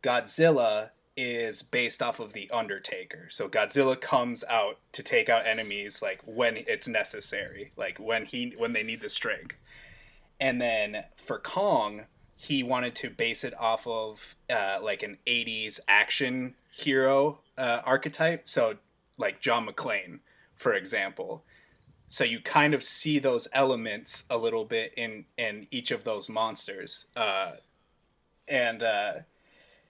Godzilla 0.03 0.89
is 1.15 1.63
based 1.63 2.01
off 2.01 2.19
of 2.19 2.33
the 2.33 2.49
Undertaker. 2.51 3.27
So 3.29 3.47
Godzilla 3.47 3.99
comes 3.99 4.43
out 4.49 4.79
to 4.91 5.01
take 5.01 5.29
out 5.29 5.47
enemies 5.47 6.01
like 6.01 6.21
when 6.25 6.57
it's 6.57 6.89
necessary, 6.89 7.71
like 7.77 7.99
when 7.99 8.25
he 8.25 8.53
when 8.57 8.73
they 8.73 8.83
need 8.83 8.99
the 8.99 9.09
strength. 9.09 9.57
And 10.41 10.61
then 10.61 11.05
for 11.15 11.39
Kong, 11.39 12.03
he 12.39 12.61
wanted 12.61 12.93
to 12.93 13.09
base 13.09 13.43
it 13.43 13.59
off 13.59 13.87
of 13.87 14.35
uh, 14.47 14.77
like 14.79 15.01
an 15.01 15.17
80s 15.25 15.79
action 15.87 16.53
hero 16.71 17.39
uh, 17.57 17.81
archetype. 17.83 18.47
So 18.47 18.75
like 19.17 19.41
John 19.41 19.67
McClane, 19.67 20.19
for 20.55 20.73
example. 20.73 21.43
So 22.09 22.23
you 22.23 22.39
kind 22.39 22.75
of 22.75 22.83
see 22.83 23.17
those 23.17 23.47
elements 23.53 24.25
a 24.29 24.37
little 24.37 24.65
bit 24.65 24.93
in 24.95 25.25
in 25.35 25.65
each 25.71 25.89
of 25.89 26.03
those 26.03 26.29
monsters. 26.29 27.07
Uh, 27.15 27.53
and 28.47 28.83
uh, 28.83 29.13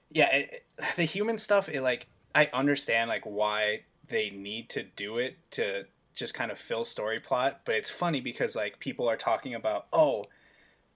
yeah, 0.10 0.34
it, 0.34 0.66
the 0.96 1.04
human 1.04 1.38
stuff. 1.38 1.68
It 1.68 1.82
like 1.82 2.08
I 2.34 2.50
understand 2.54 3.10
like 3.10 3.26
why 3.26 3.82
they 4.08 4.30
need 4.30 4.70
to 4.70 4.84
do 4.84 5.18
it 5.18 5.36
to 5.52 5.84
just 6.16 6.34
kind 6.34 6.50
of 6.50 6.58
fill 6.58 6.86
story 6.86 7.20
plot, 7.20 7.62
but 7.66 7.76
it's 7.76 7.90
funny 7.90 8.22
because 8.22 8.56
like 8.56 8.80
people 8.80 9.10
are 9.10 9.18
talking 9.18 9.54
about 9.54 9.88
oh, 9.92 10.28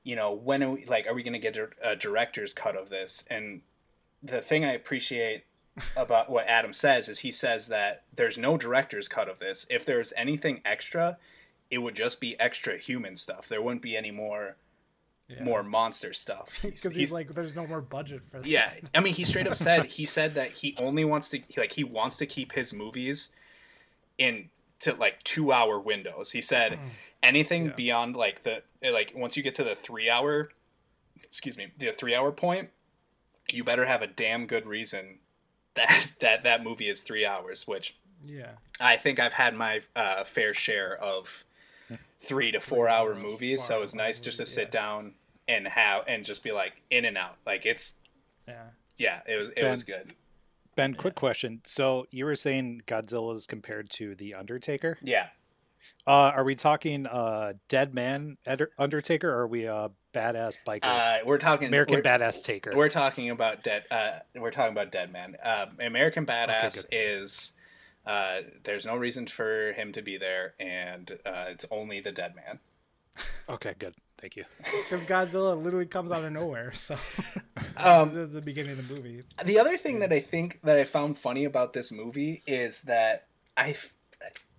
you 0.04 0.16
know 0.16 0.32
when 0.32 0.64
are 0.64 0.72
we 0.72 0.86
like 0.86 1.08
are 1.08 1.14
we 1.14 1.24
gonna 1.24 1.40
get 1.40 1.58
a, 1.58 1.70
a 1.84 1.92
uh, 1.92 1.96
director's 1.96 2.54
cut 2.54 2.76
of 2.76 2.90
this? 2.90 3.24
And 3.30 3.62
the 4.24 4.42
thing 4.42 4.66
I 4.66 4.74
appreciate 4.74 5.44
about 5.96 6.30
what 6.30 6.48
Adam 6.48 6.74
says 6.74 7.08
is 7.10 7.20
he 7.20 7.32
says 7.32 7.68
that 7.68 8.04
there's 8.16 8.38
no 8.38 8.58
director's 8.58 9.08
cut 9.08 9.30
of 9.30 9.40
this. 9.40 9.66
If 9.70 9.86
there's 9.86 10.14
anything 10.18 10.62
extra, 10.66 11.18
it 11.70 11.78
would 11.80 11.96
just 11.96 12.20
be 12.20 12.40
extra 12.40 12.78
human 12.78 13.16
stuff. 13.16 13.48
There 13.48 13.62
wouldn't 13.62 13.82
be 13.82 13.96
any 13.96 14.12
more 14.12 14.58
Yeah. 15.30 15.44
more 15.44 15.64
monster 15.64 16.12
stuff. 16.14 16.60
because 16.62 16.94
he's, 16.96 17.12
like, 17.12 17.34
there's 17.34 17.56
no 17.56 17.66
more 17.66 17.80
budget 17.80 18.22
for 18.24 18.40
that. 18.42 18.48
yeah, 18.48 18.74
I 18.94 19.00
mean, 19.00 19.14
he 19.14 19.24
straight 19.24 19.48
up 19.48 19.56
said 19.56 19.86
he 20.00 20.06
said 20.06 20.34
that 20.36 20.52
he 20.52 20.76
only 20.78 21.06
wants 21.06 21.30
to 21.30 21.40
like 21.58 21.72
he 21.72 21.84
wants 21.86 22.18
to 22.18 22.26
keep 22.26 22.52
his 22.52 22.74
movies 22.74 23.30
in 24.18 24.50
to 24.82 24.94
like 24.96 25.24
two 25.24 25.52
hour 25.52 25.80
windows. 25.80 26.32
He 26.32 26.42
said 26.42 26.78
anything 27.24 27.68
Yeah. 27.68 27.72
beyond 27.74 28.16
like 28.16 28.44
the 28.44 28.64
like 28.84 29.14
once 29.16 29.38
you 29.38 29.44
get 29.44 29.56
to 29.56 29.64
the 29.64 29.76
three 29.76 30.10
hour, 30.10 30.50
excuse 31.24 31.58
me, 31.58 31.68
the 31.78 31.92
three 31.92 32.16
hour 32.16 32.32
point, 32.32 32.70
you 33.50 33.64
better 33.64 33.86
have 33.86 34.02
a 34.02 34.08
damn 34.08 34.46
good 34.46 34.66
reason 34.66 35.20
that 35.76 36.12
that 36.20 36.44
that 36.44 36.64
movie 36.64 36.90
is 36.90 37.02
three 37.02 37.26
hours. 37.26 37.68
Which 37.68 37.96
yeah. 38.24 38.52
I 38.80 38.98
think 38.98 39.20
I've 39.20 39.34
had 39.34 39.56
my 39.56 39.82
uh, 39.96 40.24
fair 40.26 40.54
share 40.54 40.98
of 40.98 41.44
three 42.22 42.52
to 42.52 42.60
four 42.60 42.88
hour 42.88 43.16
movies, 43.16 43.64
so 43.64 43.78
it 43.78 43.82
was 43.82 43.92
four-hour 43.92 44.08
nice 44.08 44.20
just 44.20 44.38
to 44.38 44.46
sit 44.46 44.66
yeah. 44.66 44.82
down 44.82 45.14
and 45.48 45.68
have 45.68 46.04
and 46.08 46.24
just 46.24 46.44
be 46.44 46.52
like 46.52 46.74
in 46.90 47.06
and 47.06 47.18
out. 47.18 47.38
Like 47.46 47.66
it's 47.66 47.96
Yeah. 48.48 48.64
yeah, 48.98 49.22
it 49.28 49.38
was 49.38 49.50
it 49.50 49.62
Ben, 49.62 49.72
was 49.72 49.84
good. 49.84 50.14
Ben, 50.76 50.96
quick 50.96 51.16
question. 51.16 51.62
So 51.66 52.06
you 52.12 52.26
were 52.26 52.36
saying 52.36 52.84
Godzilla's 52.88 53.46
compared 53.46 53.90
to 53.92 54.16
the 54.16 54.34
Undertaker? 54.34 54.98
Yeah. 55.02 55.28
Uh, 56.08 56.32
are 56.36 56.44
we 56.44 56.56
talking 56.56 57.06
uh, 57.06 57.54
Dead 57.68 57.94
Man 57.94 58.38
Undertaker, 58.78 59.30
or 59.30 59.42
are 59.42 59.48
we 59.48 59.68
uh, 59.68 59.90
Badass 60.14 60.56
Biker 60.66 60.80
Uh, 60.84 61.20
we're 61.26 61.38
talking 61.38 61.68
American 61.68 61.98
we're, 61.98 62.02
Badass 62.02 62.44
Taker? 62.44 62.72
We're 62.76 62.90
talking 62.90 63.30
about 63.30 63.64
dead. 63.64 63.84
Uh, 63.92 64.14
we're 64.36 64.52
talking 64.52 64.72
about 64.72 64.92
Dead 64.92 65.12
Man. 65.12 65.36
Um, 65.44 65.78
American 65.80 66.26
Badass 66.26 66.76
good. 66.76 66.86
is. 66.92 67.54
Uh, 68.06 68.42
there's 68.64 68.86
no 68.86 68.96
reason 68.96 69.28
for 69.28 69.74
him 69.74 69.92
to 69.92 70.02
be 70.02 70.18
there, 70.18 70.56
and 70.60 71.12
uh, 71.24 71.46
it's 71.50 71.66
only 71.70 72.00
the 72.00 72.12
Dead 72.12 72.34
Man. 72.36 72.60
Okay, 73.50 73.76
good. 73.78 73.94
Thank 74.22 74.36
you. 74.36 74.46
Because 74.90 75.06
Godzilla 75.06 75.62
literally 75.62 75.86
comes 75.86 76.12
out 76.12 76.24
of 76.24 76.32
nowhere. 76.32 76.72
So 76.74 76.96
Um, 77.78 78.14
the, 78.14 78.26
the 78.26 78.42
beginning 78.42 78.74
of 78.74 78.88
the 78.88 78.96
movie. 78.96 79.22
The 79.44 79.60
other 79.60 79.78
thing 79.78 80.00
that 80.00 80.14
I 80.14 80.20
think 80.20 80.60
that 80.64 80.78
I 80.78 80.84
found 80.84 81.18
funny 81.18 81.46
about 81.46 81.74
this 81.74 81.92
movie 81.92 82.44
is 82.46 82.82
that 82.82 83.28
I, 83.58 83.76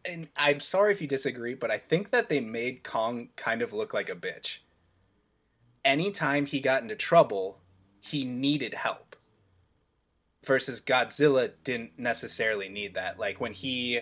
and 0.05 0.29
I'm 0.37 0.61
sorry 0.61 0.93
if 0.93 1.01
you 1.01 1.09
disagree, 1.09 1.55
but 1.55 1.71
I 1.71 1.79
think 1.79 2.11
that 2.11 2.29
they 2.29 2.41
made 2.41 2.83
Kong 2.83 3.29
kind 3.37 3.63
of 3.63 3.73
look 3.73 3.95
like 3.95 4.09
a 4.09 4.15
bitch. 4.15 4.59
Anytime 5.85 6.47
he 6.47 6.61
got 6.61 6.83
into 6.83 6.97
trouble, 6.97 7.61
he 8.01 8.25
needed 8.25 8.75
help. 8.75 9.17
Versus 10.45 10.81
Godzilla 10.81 11.53
didn't 11.63 11.99
necessarily 11.99 12.69
need 12.69 12.95
that. 12.95 13.19
Like 13.19 13.41
when 13.41 13.53
he, 13.53 14.01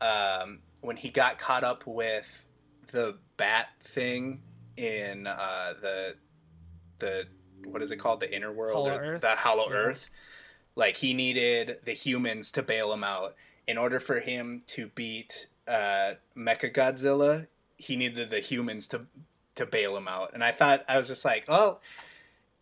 um, 0.00 0.60
when 0.80 0.96
he 0.96 1.10
got 1.10 1.38
caught 1.38 1.64
up 1.64 1.86
with 1.86 2.46
the 2.90 3.18
bat 3.36 3.68
thing 3.82 4.40
in 4.76 5.26
uh, 5.26 5.74
the, 5.80 6.14
the 6.98 7.24
what 7.64 7.82
is 7.82 7.90
it 7.90 7.96
called, 7.96 8.20
the 8.20 8.34
inner 8.34 8.52
world, 8.52 8.74
Hollow 8.88 8.96
or 8.98 9.02
Earth? 9.02 9.20
the 9.20 9.30
Hollow 9.36 9.68
Yeah. 9.70 9.76
Earth. 9.76 10.10
Like 10.74 10.96
he 10.96 11.12
needed 11.14 11.78
the 11.84 11.92
humans 11.92 12.50
to 12.52 12.62
bail 12.62 12.92
him 12.92 13.04
out 13.04 13.34
in 13.66 13.78
order 13.78 14.00
for 14.00 14.20
him 14.20 14.62
to 14.66 14.88
beat 14.94 15.46
uh, 15.68 16.14
Mecha 16.36 16.72
Godzilla, 16.72 17.46
he 17.76 17.96
needed 17.96 18.30
the 18.30 18.40
humans 18.40 18.88
to 18.88 19.06
to 19.54 19.66
bail 19.66 19.96
him 19.96 20.08
out. 20.08 20.30
And 20.32 20.42
I 20.42 20.50
thought 20.52 20.84
I 20.88 20.96
was 20.96 21.08
just 21.08 21.24
like, 21.24 21.44
well, 21.46 21.80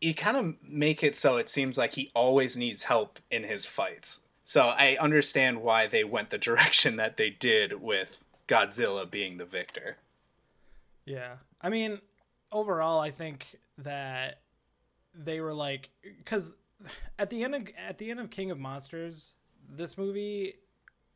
you 0.01 0.13
kind 0.13 0.37
of 0.37 0.55
make 0.69 1.05
it 1.05 1.15
so 1.15 1.37
it 1.37 1.49
seems 1.49 1.79
like 1.79 1.95
he 1.95 2.11
always 2.15 2.57
needs 2.57 2.83
help 2.83 3.21
in 3.31 3.45
his 3.45 3.65
fights. 3.65 4.21
So 4.45 4.63
I 4.63 4.97
understand 5.01 5.63
why 5.63 5.87
they 5.87 6.03
went 6.03 6.31
the 6.31 6.39
direction 6.49 6.97
that 6.97 7.17
they 7.17 7.31
did 7.31 7.81
with 7.81 8.25
Godzilla 8.49 9.09
being 9.09 9.39
the 9.39 9.45
victor. 9.45 9.99
Yeah. 11.07 11.35
I 11.61 11.69
mean, 11.69 12.01
overall 12.53 13.01
I 13.01 13.11
think 13.11 13.57
that 13.79 14.41
they 15.15 15.41
were 15.41 15.55
like 15.55 15.91
cuz 16.25 16.55
at 17.19 17.31
the 17.31 17.45
end 17.45 17.55
of 17.55 17.69
at 17.77 17.99
the 17.99 18.11
end 18.11 18.21
of 18.21 18.31
King 18.31 18.51
of 18.51 18.59
Monsters, 18.59 19.35
this 19.69 19.99
movie 19.99 20.55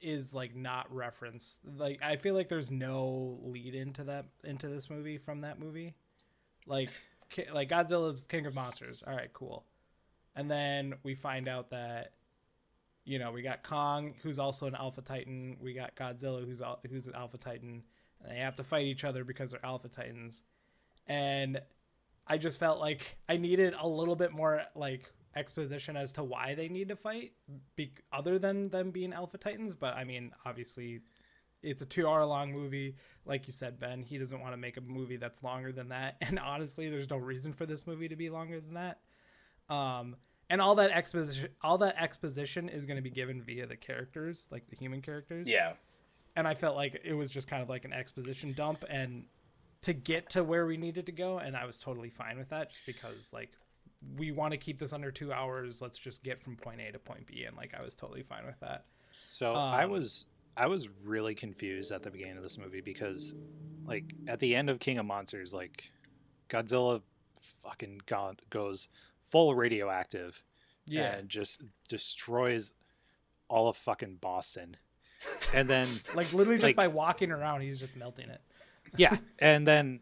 is 0.01 0.35
like 0.35 0.55
not 0.55 0.93
referenced. 0.95 1.61
Like 1.65 2.01
I 2.03 2.17
feel 2.17 2.35
like 2.35 2.49
there's 2.49 2.71
no 2.71 3.39
lead 3.43 3.75
into 3.75 4.05
that 4.05 4.27
into 4.45 4.69
this 4.69 4.91
movie 4.91 5.19
from 5.19 5.41
that 5.41 5.59
movie. 5.59 5.95
Like 6.67 6.91
like 7.53 7.69
Godzilla's 7.69 8.27
King 8.27 8.47
of 8.47 8.55
Monsters. 8.55 9.03
All 9.07 9.15
right, 9.15 9.33
cool. 9.33 9.65
And 10.37 10.51
then 10.51 10.95
we 11.03 11.15
find 11.15 11.49
out 11.49 11.71
that 11.71 12.13
you 13.07 13.19
know, 13.19 13.33
we 13.33 13.43
got 13.43 13.63
Kong 13.63 14.15
who's 14.23 14.39
also 14.39 14.67
an 14.67 14.75
Alpha 14.75 15.03
Titan, 15.03 15.57
we 15.61 15.75
got 15.75 15.95
Godzilla 15.95 16.45
who's 16.45 16.63
who's 16.89 17.07
an 17.07 17.15
Alpha 17.15 17.39
Titan. 17.39 17.83
They 18.27 18.37
have 18.37 18.57
to 18.57 18.65
fight 18.65 18.87
each 18.87 19.05
other 19.05 19.25
because 19.25 19.51
they're 19.51 19.65
Alpha 19.65 19.89
Titans. 19.89 20.45
And 21.07 21.61
I 22.27 22.39
just 22.39 22.59
felt 22.59 22.81
like 22.81 23.19
I 23.29 23.37
needed 23.37 23.75
a 23.79 23.87
little 23.87 24.17
bit 24.17 24.33
more 24.33 24.63
like 24.75 25.13
exposition 25.37 25.97
as 25.97 26.13
to 26.13 26.25
why 26.25 26.55
they 26.55 26.69
need 26.69 26.89
to 26.89 26.97
fight, 26.97 27.33
be- 27.77 27.93
other 28.13 28.39
than 28.39 28.69
them 28.69 28.91
being 28.91 29.13
Alpha 29.13 29.39
Titans. 29.39 29.75
But 29.75 29.95
I 29.97 30.05
mean, 30.05 30.33
obviously, 30.47 31.01
it's 31.63 31.83
a 31.83 31.87
two-hour 31.87 32.25
long 32.25 32.53
movie. 32.53 32.97
Like 33.27 33.47
you 33.47 33.53
said, 33.53 33.79
Ben, 33.79 34.03
he 34.03 34.19
doesn't 34.19 34.41
want 34.41 34.53
to 34.53 34.57
make 34.57 34.77
a 34.77 34.81
movie 34.81 35.17
that's 35.17 35.43
longer 35.43 35.73
than 35.73 35.89
that. 35.89 36.17
And 36.21 36.39
honestly, 36.39 36.89
there's 36.89 37.11
no 37.11 37.17
reason 37.17 37.53
for 37.53 37.67
this 37.67 37.87
movie 37.87 38.09
to 38.09 38.17
be 38.17 38.31
longer 38.31 38.61
than 38.61 38.75
that. 38.75 39.01
Um, 39.69 40.17
and 40.51 40.61
all 40.61 40.75
that 40.77 40.91
exposition, 40.91 41.49
all 41.63 41.79
that 41.79 41.97
exposition 42.01 42.69
is 42.69 42.87
going 42.87 42.97
to 42.97 43.03
be 43.03 43.11
given 43.11 43.43
via 43.43 43.67
the 43.67 43.77
characters, 43.77 44.47
like 44.51 44.69
the 44.69 44.77
human 44.77 45.01
characters. 45.01 45.49
Yeah. 45.49 45.73
And 46.37 46.49
I 46.49 46.55
felt 46.55 46.77
like 46.77 47.01
it 47.05 47.15
was 47.15 47.31
just 47.31 47.49
kind 47.49 47.63
of 47.63 47.69
like 47.69 47.85
an 47.85 47.93
exposition 47.93 48.53
dump, 48.53 48.85
and 48.89 49.25
to 49.83 49.93
get 49.93 50.31
to 50.31 50.43
where 50.43 50.67
we 50.67 50.77
needed 50.77 51.07
to 51.07 51.13
go, 51.13 51.39
and 51.39 51.57
I 51.57 51.67
was 51.67 51.79
totally 51.79 52.11
fine 52.11 52.39
with 52.39 52.49
that, 52.49 52.71
just 52.71 52.87
because 52.87 53.33
like 53.33 53.51
we 54.17 54.33
want 54.33 54.53
to 54.53 54.57
keep 54.57 54.79
this 54.79 54.93
under 54.93 55.11
two 55.11 55.33
hours. 55.33 55.81
Let's 55.81 55.99
just 55.99 56.23
get 56.25 56.41
from 56.41 56.57
point 56.57 56.81
A 56.81 56.93
to 56.93 56.99
point 56.99 57.27
B, 57.27 57.45
and 57.45 57.57
like 57.57 57.75
I 57.79 57.85
was 57.85 57.95
totally 57.95 58.23
fine 58.23 58.47
with 58.47 58.59
that. 58.61 58.87
So 59.11 59.55
um, 59.55 59.75
I 59.75 59.87
was 59.87 60.27
I 60.57 60.67
was 60.67 60.89
really 61.05 61.35
confused 61.35 61.93
at 61.93 62.03
the 62.03 62.11
beginning 62.11 62.37
of 62.37 62.43
this 62.43 62.59
movie 62.59 62.81
because, 62.81 63.35
like, 63.85 64.15
at 64.29 64.41
the 64.41 64.55
end 64.55 64.71
of 64.71 64.79
King 64.79 64.99
of 64.99 65.07
Monsters, 65.07 65.53
like 65.53 65.91
Godzilla 66.49 67.03
fucking 67.63 68.03
gone, 68.07 68.37
goes 68.51 68.89
full 69.31 69.55
radioactive, 69.55 70.43
yeah, 70.87 71.17
and 71.17 71.29
just 71.29 71.63
destroys 71.89 72.73
all 73.49 73.69
of 73.69 73.77
fucking 73.77 74.17
Boston, 74.21 74.77
and 75.55 75.69
then 75.69 75.89
like 76.15 76.33
literally 76.33 76.57
just 76.57 76.65
like, 76.65 76.77
by 76.77 76.89
walking 76.89 77.31
around, 77.31 77.63
he's 77.63 77.81
just 77.81 77.97
melting 77.97 78.29
it. 78.29 78.41
yeah, 78.97 79.17
and 79.39 79.67
then 79.67 80.01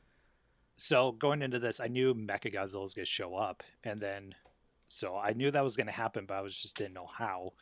so 0.77 1.13
going 1.13 1.43
into 1.43 1.59
this, 1.59 1.81
I 1.81 1.89
knew 1.89 2.15
Mecha 2.15 2.53
Godzilla 2.53 2.83
was 2.83 2.95
going 2.95 3.05
to 3.05 3.11
show 3.11 3.35
up, 3.35 3.63
and 3.85 4.01
then 4.01 4.35
so 4.89 5.17
I 5.17 5.33
knew 5.33 5.51
that 5.51 5.65
was 5.65 5.77
going 5.77 5.87
to 5.87 5.93
happen, 5.93 6.27
but 6.27 6.35
I 6.35 6.41
was 6.43 6.57
just 6.57 6.77
didn't 6.77 6.95
know 6.95 7.07
how. 7.07 7.53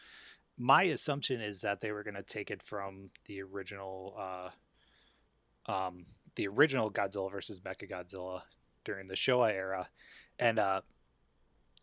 My 0.59 0.83
assumption 0.85 1.41
is 1.41 1.61
that 1.61 1.81
they 1.81 1.93
were 1.93 2.03
going 2.03 2.17
to 2.17 2.23
take 2.23 2.51
it 2.51 2.63
from 2.63 3.11
the 3.27 3.41
original, 3.43 4.17
uh, 4.19 5.71
um, 5.73 6.07
the 6.35 6.49
original 6.49 6.91
Godzilla 6.91 7.31
versus 7.31 7.61
Mecha 7.61 7.91
Godzilla 7.91 8.43
during 8.85 9.09
the 9.09 9.15
Showa 9.15 9.53
era, 9.53 9.89
and 10.39 10.59
uh, 10.59 10.81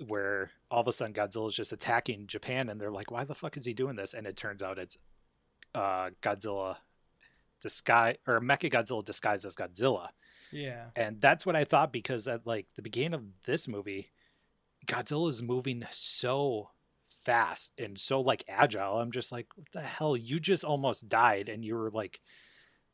where 0.06 0.52
all 0.70 0.82
of 0.82 0.88
a 0.88 0.92
sudden 0.92 1.14
Godzilla 1.14 1.48
is 1.48 1.56
just 1.56 1.72
attacking 1.72 2.28
Japan, 2.28 2.70
and 2.70 2.80
they're 2.80 2.92
like, 2.92 3.10
"Why 3.10 3.24
the 3.24 3.36
fuck 3.36 3.58
is 3.58 3.66
he 3.66 3.74
doing 3.74 3.96
this?" 3.96 4.14
And 4.14 4.28
it 4.28 4.36
turns 4.36 4.62
out 4.62 4.78
it's 4.78 4.98
uh, 5.78 6.10
Godzilla 6.22 6.78
disguise 7.62 8.18
or 8.28 8.40
Mecha 8.40 8.72
Godzilla 8.72 9.04
disguised 9.04 9.46
as 9.46 9.56
Godzilla 9.56 10.10
yeah. 10.52 10.86
And 10.96 11.22
that's 11.22 11.46
what 11.46 11.56
I 11.56 11.64
thought 11.64 11.92
because 11.92 12.28
at 12.28 12.46
like 12.46 12.68
the 12.76 12.82
beginning 12.82 13.14
of 13.14 13.24
this 13.46 13.68
movie, 13.68 14.12
Godzilla 14.86 15.30
is 15.30 15.44
moving 15.44 15.84
so 15.92 16.70
fast 17.26 17.74
and 17.78 18.00
so 18.00 18.22
like 18.22 18.44
agile. 18.48 19.00
I'm 19.00 19.12
just 19.12 19.32
like, 19.32 19.48
what 19.56 19.68
the 19.74 19.82
hell? 19.82 20.16
You 20.16 20.40
just 20.40 20.64
almost 20.64 21.10
died 21.10 21.50
and 21.50 21.64
you 21.64 21.76
were 21.76 21.92
like 21.92 22.22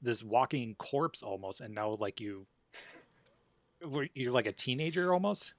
this 0.01 0.23
walking 0.23 0.75
corpse 0.75 1.23
almost, 1.23 1.61
and 1.61 1.73
now 1.73 1.95
like 1.99 2.19
you 2.19 2.47
you're 4.13 4.33
like 4.33 4.47
a 4.47 4.51
teenager 4.51 5.13
almost. 5.13 5.53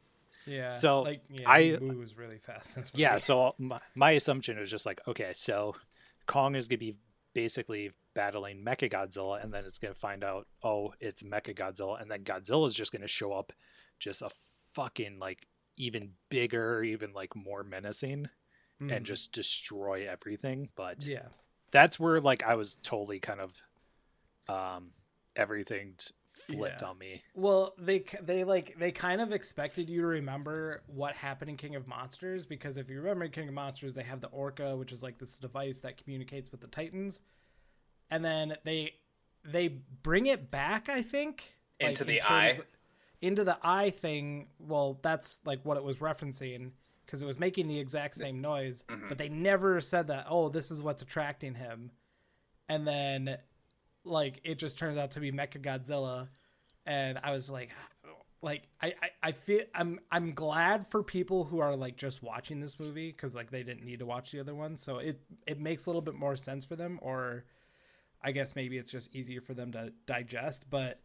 Yeah. 0.46 0.68
So 0.68 1.02
like 1.02 1.22
yeah, 1.30 1.48
I 1.48 1.78
moves 1.80 2.16
really 2.16 2.38
fast. 2.38 2.78
Yeah. 2.94 3.18
So 3.18 3.54
my, 3.58 3.80
my 3.94 4.10
assumption 4.12 4.58
was 4.58 4.70
just 4.70 4.84
like, 4.84 5.00
okay, 5.08 5.32
so 5.34 5.76
Kong 6.26 6.54
is 6.54 6.68
gonna 6.68 6.78
be 6.78 6.96
basically 7.35 7.90
battling 8.14 8.64
Mecha 8.64 8.90
Godzilla, 8.90 9.42
and 9.42 9.53
then 9.53 9.64
it's 9.64 9.79
gonna 9.79 9.94
find 9.94 10.25
out, 10.25 10.47
oh, 10.62 10.94
it's 11.01 11.23
Mecha 11.23 11.55
Godzilla, 11.55 12.01
and 12.01 12.11
then 12.11 12.25
Godzilla 12.25 12.66
is 12.66 12.75
just 12.75 12.92
gonna 12.92 13.09
show 13.09 13.33
up, 13.33 13.53
just 13.99 14.23
a 14.23 14.31
fucking 14.73 15.18
like 15.18 15.47
even 15.77 16.12
bigger, 16.31 16.83
even 16.83 17.12
like 17.12 17.35
more 17.37 17.64
menacing, 17.64 18.20
mm. 18.20 18.29
and 18.81 18.90
mm-hmm. 18.90 19.05
just 19.05 19.33
destroy 19.33 20.07
everything. 20.09 20.68
But 20.77 21.05
yeah, 21.05 21.29
that's 21.70 21.99
where 21.99 22.20
like 22.20 22.42
I 22.42 22.55
was 22.55 22.77
totally 22.83 23.18
kind 23.20 23.40
of, 23.40 23.62
um, 24.49 24.92
everything 25.37 25.94
flipped 26.46 26.83
yeah. 26.83 26.88
on 26.88 26.98
me. 26.98 27.22
Well, 27.35 27.74
they 27.78 28.04
they 28.22 28.44
like 28.44 28.76
they 28.78 28.92
kind 28.92 29.20
of 29.20 29.33
expected 29.33 29.88
you 29.88 30.00
to 30.02 30.07
remember 30.07 30.83
what 30.87 31.14
happened 31.14 31.50
in 31.50 31.57
King 31.57 31.76
of 31.76 31.87
Monsters 31.87 32.46
because 32.46 32.76
if 32.76 32.88
you 32.88 33.00
remember 33.00 33.28
King 33.28 33.48
of 33.48 33.54
Monsters, 33.54 33.94
they 33.94 34.02
have 34.02 34.20
the 34.20 34.28
Orca, 34.28 34.76
which 34.76 34.92
is 34.92 35.02
like 35.02 35.18
this 35.18 35.37
device 35.37 35.80
that 35.80 35.96
communicates 35.96 36.50
with 36.50 36.61
the 36.61 36.66
Titans, 36.66 37.20
and 38.11 38.24
then 38.24 38.57
they 38.64 38.94
they 39.44 39.68
bring 40.02 40.26
it 40.26 40.50
back. 40.50 40.88
I 40.88 41.02
think 41.02 41.57
into 41.80 42.04
like, 42.04 42.09
the 42.09 42.16
in 42.16 42.22
eye. 42.26 42.59
Into 43.20 43.44
the 43.44 43.57
eye 43.62 43.90
thing. 43.90 44.48
Well, 44.59 44.98
that's 45.02 45.40
like 45.44 45.61
what 45.64 45.76
it 45.76 45.83
was 45.83 45.98
referencing 45.98 46.72
because 47.07 47.22
it 47.22 47.26
was 47.26 47.38
making 47.38 47.68
the 47.68 47.78
exact 47.78 48.16
same 48.16 48.40
noise, 48.40 48.85
mm-hmm. 48.88 49.09
but 49.09 49.18
they 49.18 49.28
never 49.28 49.80
said 49.80 50.09
that. 50.09 50.26
Oh, 50.28 50.48
this 50.48 50.70
is 50.70 50.83
what's 50.83 51.02
attracting 51.02 51.54
him, 51.54 51.90
and 52.68 52.87
then 52.87 53.38
like 54.04 54.40
it 54.44 54.58
just 54.58 54.78
turns 54.78 54.98
out 54.98 55.12
to 55.12 55.20
be 55.20 55.32
Mecha 55.32 55.60
Godzilla, 55.60 56.28
and 56.86 57.18
I 57.22 57.32
was 57.32 57.50
like, 57.50 57.70
like 58.42 58.68
I, 58.80 58.94
I, 59.02 59.08
I 59.22 59.32
feel 59.32 59.62
I'm 59.74 60.00
I'm 60.10 60.32
glad 60.32 60.86
for 60.86 61.02
people 61.02 61.44
who 61.44 61.60
are 61.60 61.76
like 61.76 61.96
just 61.96 62.22
watching 62.22 62.60
this 62.60 62.78
movie 62.78 63.10
because 63.10 63.34
like 63.34 63.50
they 63.50 63.62
didn't 63.62 63.84
need 63.84 64.00
to 64.00 64.06
watch 64.06 64.30
the 64.30 64.40
other 64.40 64.54
one, 64.54 64.76
so 64.76 64.98
it 64.98 65.20
it 65.46 65.60
makes 65.60 65.86
a 65.86 65.90
little 65.90 66.02
bit 66.02 66.14
more 66.14 66.36
sense 66.36 66.64
for 66.64 66.76
them, 66.76 66.98
or 67.02 67.44
I 68.22 68.32
guess 68.32 68.54
maybe 68.54 68.78
it's 68.78 68.90
just 68.90 69.14
easier 69.14 69.40
for 69.40 69.54
them 69.54 69.72
to 69.72 69.92
digest, 70.06 70.70
but. 70.70 71.00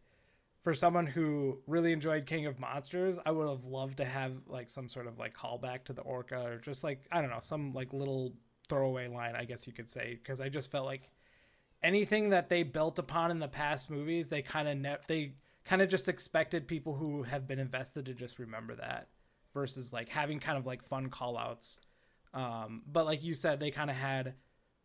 For 0.62 0.74
someone 0.74 1.06
who 1.06 1.62
really 1.66 1.90
enjoyed 1.90 2.26
King 2.26 2.44
of 2.44 2.60
Monsters, 2.60 3.18
I 3.24 3.30
would 3.30 3.48
have 3.48 3.64
loved 3.64 3.96
to 3.96 4.04
have 4.04 4.32
like 4.46 4.68
some 4.68 4.90
sort 4.90 5.06
of 5.06 5.18
like 5.18 5.34
callback 5.34 5.84
to 5.84 5.94
the 5.94 6.02
Orca 6.02 6.38
or 6.38 6.58
just 6.58 6.84
like 6.84 7.06
I 7.10 7.22
don't 7.22 7.30
know 7.30 7.40
some 7.40 7.72
like 7.72 7.94
little 7.94 8.34
throwaway 8.68 9.08
line, 9.08 9.34
I 9.36 9.44
guess 9.44 9.66
you 9.66 9.72
could 9.72 9.90
say, 9.90 10.18
because 10.22 10.38
I 10.38 10.50
just 10.50 10.70
felt 10.70 10.84
like 10.84 11.08
anything 11.82 12.30
that 12.30 12.48
they 12.48 12.62
built 12.62 12.98
upon 12.98 13.30
in 13.30 13.38
the 13.38 13.48
past 13.48 13.90
movies, 13.90 14.28
they 14.28 14.42
kind 14.42 14.68
of 14.68 14.76
ne- 14.76 14.96
they 15.08 15.34
kind 15.64 15.82
of 15.82 15.88
just 15.88 16.08
expected 16.08 16.66
people 16.66 16.94
who 16.94 17.22
have 17.22 17.46
been 17.46 17.58
invested 17.58 18.06
to 18.06 18.14
just 18.14 18.38
remember 18.38 18.74
that 18.74 19.08
versus 19.54 19.92
like 19.92 20.08
having 20.08 20.40
kind 20.40 20.58
of 20.58 20.66
like 20.66 20.82
fun 20.82 21.08
call 21.08 21.36
outs. 21.36 21.80
Um, 22.32 22.82
but 22.86 23.06
like 23.06 23.22
you 23.22 23.34
said, 23.34 23.60
they 23.60 23.70
kind 23.70 23.90
of 23.90 23.96
had 23.96 24.34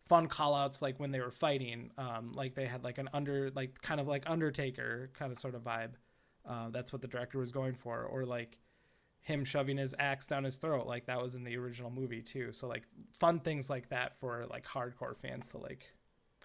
fun 0.06 0.28
call 0.28 0.54
outs 0.56 0.82
like 0.82 1.00
when 1.00 1.12
they 1.12 1.20
were 1.20 1.32
fighting. 1.32 1.92
Um, 1.98 2.34
like 2.34 2.56
they 2.56 2.66
had 2.66 2.84
like 2.84 2.98
an 2.98 3.10
under 3.14 3.52
like 3.56 3.82
kind 3.82 4.00
of 4.00 4.08
like 4.08 4.24
Undertaker 4.28 5.12
kind 5.14 5.32
of 5.32 5.38
sort 5.38 5.56
of 5.56 5.64
vibe. 5.64 5.92
Uh, 6.48 6.70
that's 6.70 6.94
what 6.94 7.02
the 7.02 7.08
director 7.08 7.40
was 7.40 7.52
going 7.52 7.74
for, 7.74 8.04
or 8.04 8.24
like 8.24 8.60
him 9.22 9.44
shoving 9.44 9.78
his 9.78 9.96
axe 9.98 10.28
down 10.28 10.44
his 10.44 10.58
throat, 10.58 10.86
like 10.86 11.08
that 11.08 11.20
was 11.20 11.34
in 11.34 11.44
the 11.44 11.58
original 11.58 11.90
movie 11.90 12.22
too. 12.22 12.54
So 12.54 12.68
like 12.68 12.84
fun 13.12 13.40
things 13.40 13.72
like 13.72 13.90
that 13.90 14.16
for 14.20 14.46
like 14.48 14.66
hardcore 14.68 15.18
fans 15.18 15.50
to 15.52 15.58
like 15.58 15.88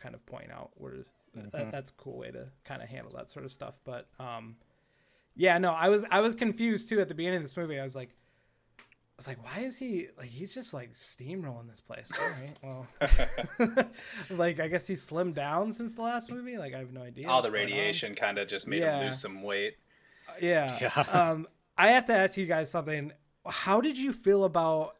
kind 0.00 0.14
of 0.14 0.24
point 0.26 0.50
out 0.50 0.70
where 0.74 1.04
mm-hmm. 1.36 1.48
that, 1.52 1.72
that's 1.72 1.90
a 1.90 1.94
cool 1.94 2.18
way 2.18 2.30
to 2.30 2.46
kind 2.64 2.82
of 2.82 2.88
handle 2.88 3.12
that 3.16 3.30
sort 3.30 3.44
of 3.44 3.52
stuff. 3.52 3.78
But 3.84 4.08
um, 4.18 4.56
yeah, 5.36 5.58
no, 5.58 5.72
I 5.72 5.88
was 5.88 6.04
I 6.10 6.20
was 6.20 6.34
confused 6.34 6.88
too 6.88 7.00
at 7.00 7.08
the 7.08 7.14
beginning 7.14 7.38
of 7.38 7.42
this 7.42 7.56
movie. 7.56 7.78
I 7.78 7.82
was 7.82 7.96
like, 7.96 8.10
I 8.78 8.82
was 9.16 9.28
like, 9.28 9.44
why 9.44 9.62
is 9.62 9.76
he 9.76 10.08
like 10.16 10.28
he's 10.28 10.54
just 10.54 10.74
like 10.74 10.94
steamrolling 10.94 11.68
this 11.68 11.80
place? 11.80 12.10
All 12.20 12.28
right, 12.28 12.56
well, 12.62 13.86
like 14.30 14.60
I 14.60 14.68
guess 14.68 14.86
he's 14.86 15.08
slimmed 15.08 15.34
down 15.34 15.72
since 15.72 15.94
the 15.94 16.02
last 16.02 16.30
movie. 16.30 16.58
Like 16.58 16.74
I 16.74 16.78
have 16.78 16.92
no 16.92 17.02
idea. 17.02 17.28
All 17.28 17.42
the 17.42 17.52
radiation 17.52 18.14
kind 18.14 18.38
of 18.38 18.48
just 18.48 18.66
made 18.66 18.80
yeah. 18.80 18.98
him 18.98 19.06
lose 19.06 19.20
some 19.20 19.42
weight. 19.42 19.74
Uh, 20.28 20.32
yeah. 20.40 20.78
yeah. 20.80 21.00
um, 21.12 21.46
I 21.76 21.88
have 21.90 22.04
to 22.06 22.14
ask 22.14 22.36
you 22.36 22.46
guys 22.46 22.70
something. 22.70 23.12
How 23.46 23.80
did 23.80 23.96
you 23.96 24.12
feel 24.12 24.44
about 24.44 24.96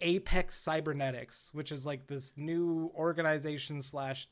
Apex 0.00 0.56
Cybernetics, 0.56 1.50
which 1.52 1.72
is 1.72 1.86
like 1.86 2.06
this 2.06 2.34
new 2.36 2.90
organization 2.94 3.80
slash 3.80 4.28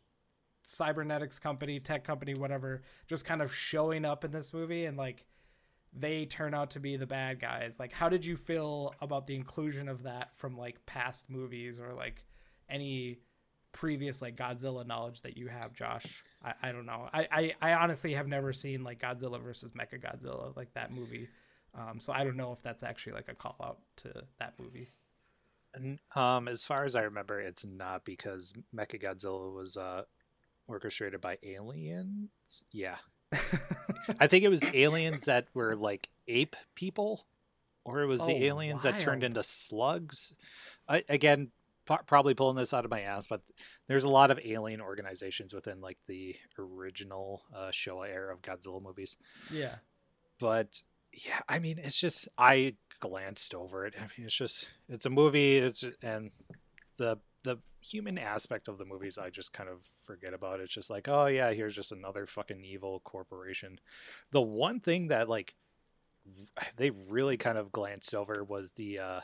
cybernetics 0.63 1.39
company, 1.39 1.79
tech 1.79 2.05
company, 2.05 2.35
whatever, 2.35 2.83
just 3.07 3.25
kind 3.25 3.43
of 3.43 3.55
showing 3.55 4.05
up 4.05 4.25
in 4.25 4.31
this 4.31 4.53
movie 4.53 4.87
and 4.87 4.97
like 4.97 5.27
they 5.97 6.25
turn 6.25 6.55
out 6.55 6.71
to 6.71 6.81
be 6.81 6.97
the 6.97 7.07
bad 7.07 7.39
guys. 7.39 7.79
Like, 7.79 7.93
how 7.93 8.09
did 8.09 8.27
you 8.27 8.37
feel 8.37 8.95
about 9.01 9.27
the 9.27 9.37
inclusion 9.37 9.89
of 9.89 10.03
that 10.03 10.35
from 10.37 10.57
like 10.57 10.85
past 10.87 11.31
movies 11.31 11.79
or 11.79 11.93
like 11.95 12.25
any 12.69 13.19
previous 13.73 14.21
like 14.21 14.37
Godzilla 14.37 14.87
knowledge 14.87 15.23
that 15.23 15.37
you 15.37 15.47
have, 15.49 15.73
Josh? 15.73 16.25
I, 16.43 16.55
I 16.63 16.73
don't 16.73 16.87
know. 16.87 17.09
I, 17.13 17.29
I, 17.31 17.55
I 17.71 17.75
honestly 17.75 18.15
have 18.15 18.27
never 18.27 18.53
seen 18.53 18.83
like 18.83 19.01
Godzilla 19.01 19.41
versus 19.41 19.73
Mecha 19.73 20.01
Godzilla, 20.01 20.57
like 20.57 20.73
that 20.75 20.93
movie. 20.93 21.29
Um, 21.77 22.01
so 22.01 22.13
I 22.13 22.25
don't 22.25 22.37
know 22.37 22.53
if 22.53 22.63
that's 22.63 22.83
actually 22.83 23.13
like 23.13 23.29
a 23.29 23.35
call 23.35 23.57
out 23.63 23.79
to 23.99 24.25
that 24.39 24.55
movie. 24.59 24.89
Um, 26.15 26.49
as 26.49 26.65
far 26.65 26.85
as 26.85 26.95
I 26.95 27.03
remember, 27.03 27.41
it's 27.41 27.67
not 27.67 28.05
because 28.05 28.53
Mechagodzilla 28.75 29.53
was 29.55 29.77
uh, 29.77 30.03
orchestrated 30.69 31.21
by 31.21 31.39
aliens. 31.43 32.31
Yeah, 32.73 32.97
I 34.21 34.27
think 34.27 34.45
it 34.45 34.49
was 34.51 34.63
aliens 34.73 35.25
that 35.25 35.47
were 35.55 35.75
like 35.77 36.09
ape 36.29 36.57
people, 36.75 37.27
or 37.85 38.03
it 38.03 38.07
was 38.07 38.23
Oh, 38.23 38.27
the 38.27 38.45
aliens 38.45 38.85
that 38.85 39.01
turned 39.01 39.25
into 39.25 39.43
slugs. 39.43 40.35
I, 40.89 41.03
again, 41.09 41.51
po- 41.87 42.01
probably 42.07 42.35
pulling 42.35 42.57
this 42.57 42.73
out 42.75 42.85
of 42.85 42.91
my 42.91 43.01
ass, 43.01 43.27
but 43.27 43.43
there's 43.89 44.05
a 44.05 44.09
lot 44.09 44.31
of 44.31 44.39
alien 44.45 44.81
organizations 44.81 45.53
within 45.53 45.81
like 45.81 45.99
the 46.07 46.37
original 46.59 47.43
uh, 47.55 47.71
Showa 47.71 48.09
era 48.09 48.33
of 48.33 48.43
Godzilla 48.43 48.83
movies. 48.83 49.17
yeah. 49.51 49.77
But 50.41 50.83
yeah, 51.27 51.41
I 51.49 51.59
mean, 51.59 51.79
it's 51.79 51.99
just 51.99 52.29
I 52.39 52.75
glanced 53.01 53.55
over 53.55 53.87
it. 53.87 53.95
I 53.99 54.03
mean, 54.03 54.27
it's 54.27 54.35
just 54.35 54.69
it's 54.89 55.07
a 55.07 55.11
movie. 55.11 55.57
It's 55.59 55.85
and 56.03 56.31
the 56.97 57.19
the 57.43 57.59
human 57.81 58.17
aspect 58.19 58.69
of 58.69 58.79
the 58.79 58.85
movies 58.85 59.19
I 59.19 59.29
just 59.31 59.53
kind 59.53 59.69
of 59.69 59.81
forget 60.05 60.33
about. 60.35 60.61
It's 60.61 60.73
just 60.73 60.91
like, 60.91 61.09
oh 61.09 61.27
yeah, 61.27 61.53
here's 61.53 61.75
just 61.75 61.93
another 61.93 62.27
fucking 62.27 62.65
evil 62.65 63.01
corporation. 63.05 63.79
The 64.33 64.41
one 64.43 64.81
thing 64.81 65.09
that 65.09 65.29
like 65.29 65.55
they 66.77 66.91
really 66.91 67.37
kind 67.37 67.59
of 67.59 67.71
glanced 67.71 68.15
over 68.15 68.43
was 68.43 68.73
the 68.73 68.99
uh 68.99 69.21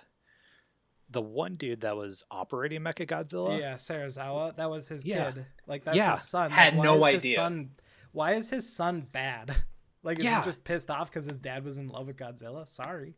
the 1.13 1.23
one 1.23 1.57
dude 1.57 1.81
that 1.81 1.97
was 1.97 2.23
operating 2.31 2.83
Mechagodzilla. 2.83 3.59
Yeah, 3.59 3.75
Serizawa. 3.75 4.55
That 4.57 4.71
was 4.71 4.87
his 4.89 5.05
Yeah. 5.05 5.33
kid. 5.33 5.47
Like 5.67 5.85
that's 5.85 5.97
Yeah. 5.97 6.13
his 6.13 6.29
son. 6.29 6.51
Had 6.53 6.75
Like, 6.77 6.85
no 6.85 6.97
why 6.99 7.13
his 7.15 7.25
idea. 7.25 7.35
Son, 7.37 7.71
why 8.13 8.35
is 8.35 8.51
his 8.51 8.73
son 8.77 9.09
bad? 9.11 9.57
Like 10.03 10.19
is 10.19 10.25
Yeah. 10.25 10.41
he 10.41 10.45
just 10.47 10.65
pissed 10.65 10.91
off 10.91 11.11
because 11.11 11.27
his 11.27 11.39
dad 11.39 11.65
was 11.65 11.79
in 11.79 11.89
love 11.89 12.07
with 12.07 12.17
Godzilla? 12.17 12.67
Sorry. 12.69 13.17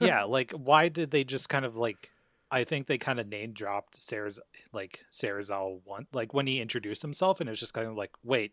yeah, 0.00 0.24
like 0.24 0.52
why 0.52 0.88
did 0.88 1.10
they 1.10 1.24
just 1.24 1.48
kind 1.48 1.64
of 1.64 1.76
like 1.76 2.10
I 2.50 2.64
think 2.64 2.86
they 2.86 2.98
kind 2.98 3.18
of 3.18 3.26
name 3.28 3.52
dropped 3.52 4.00
Sarah's 4.00 4.38
like 4.72 5.04
Serizawa 5.10 5.80
one 5.84 6.06
like 6.12 6.34
when 6.34 6.46
he 6.46 6.60
introduced 6.60 7.02
himself 7.02 7.40
and 7.40 7.48
it 7.48 7.52
was 7.52 7.60
just 7.60 7.74
kind 7.74 7.88
of 7.88 7.96
like, 7.96 8.10
wait, 8.22 8.52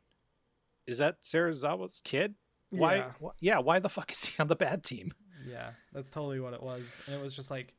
is 0.88 0.98
that 1.00 1.22
Serizawa's 1.22 2.02
kid? 2.04 2.36
Why 2.72 2.96
Yeah. 2.96 3.12
wh- 3.24 3.36
yeah, 3.42 3.60
why 3.60 3.80
the 3.80 3.90
fuck 3.90 4.12
is 4.12 4.24
he 4.26 4.42
on 4.42 4.48
the 4.48 4.56
bad 4.56 4.84
team? 4.84 5.14
Yeah, 5.48 5.72
that's 5.94 6.10
totally 6.10 6.40
what 6.40 6.54
it 6.54 6.62
was. 6.64 7.02
And 7.06 7.16
it 7.16 7.22
was 7.22 7.36
just 7.36 7.50
like, 7.52 7.74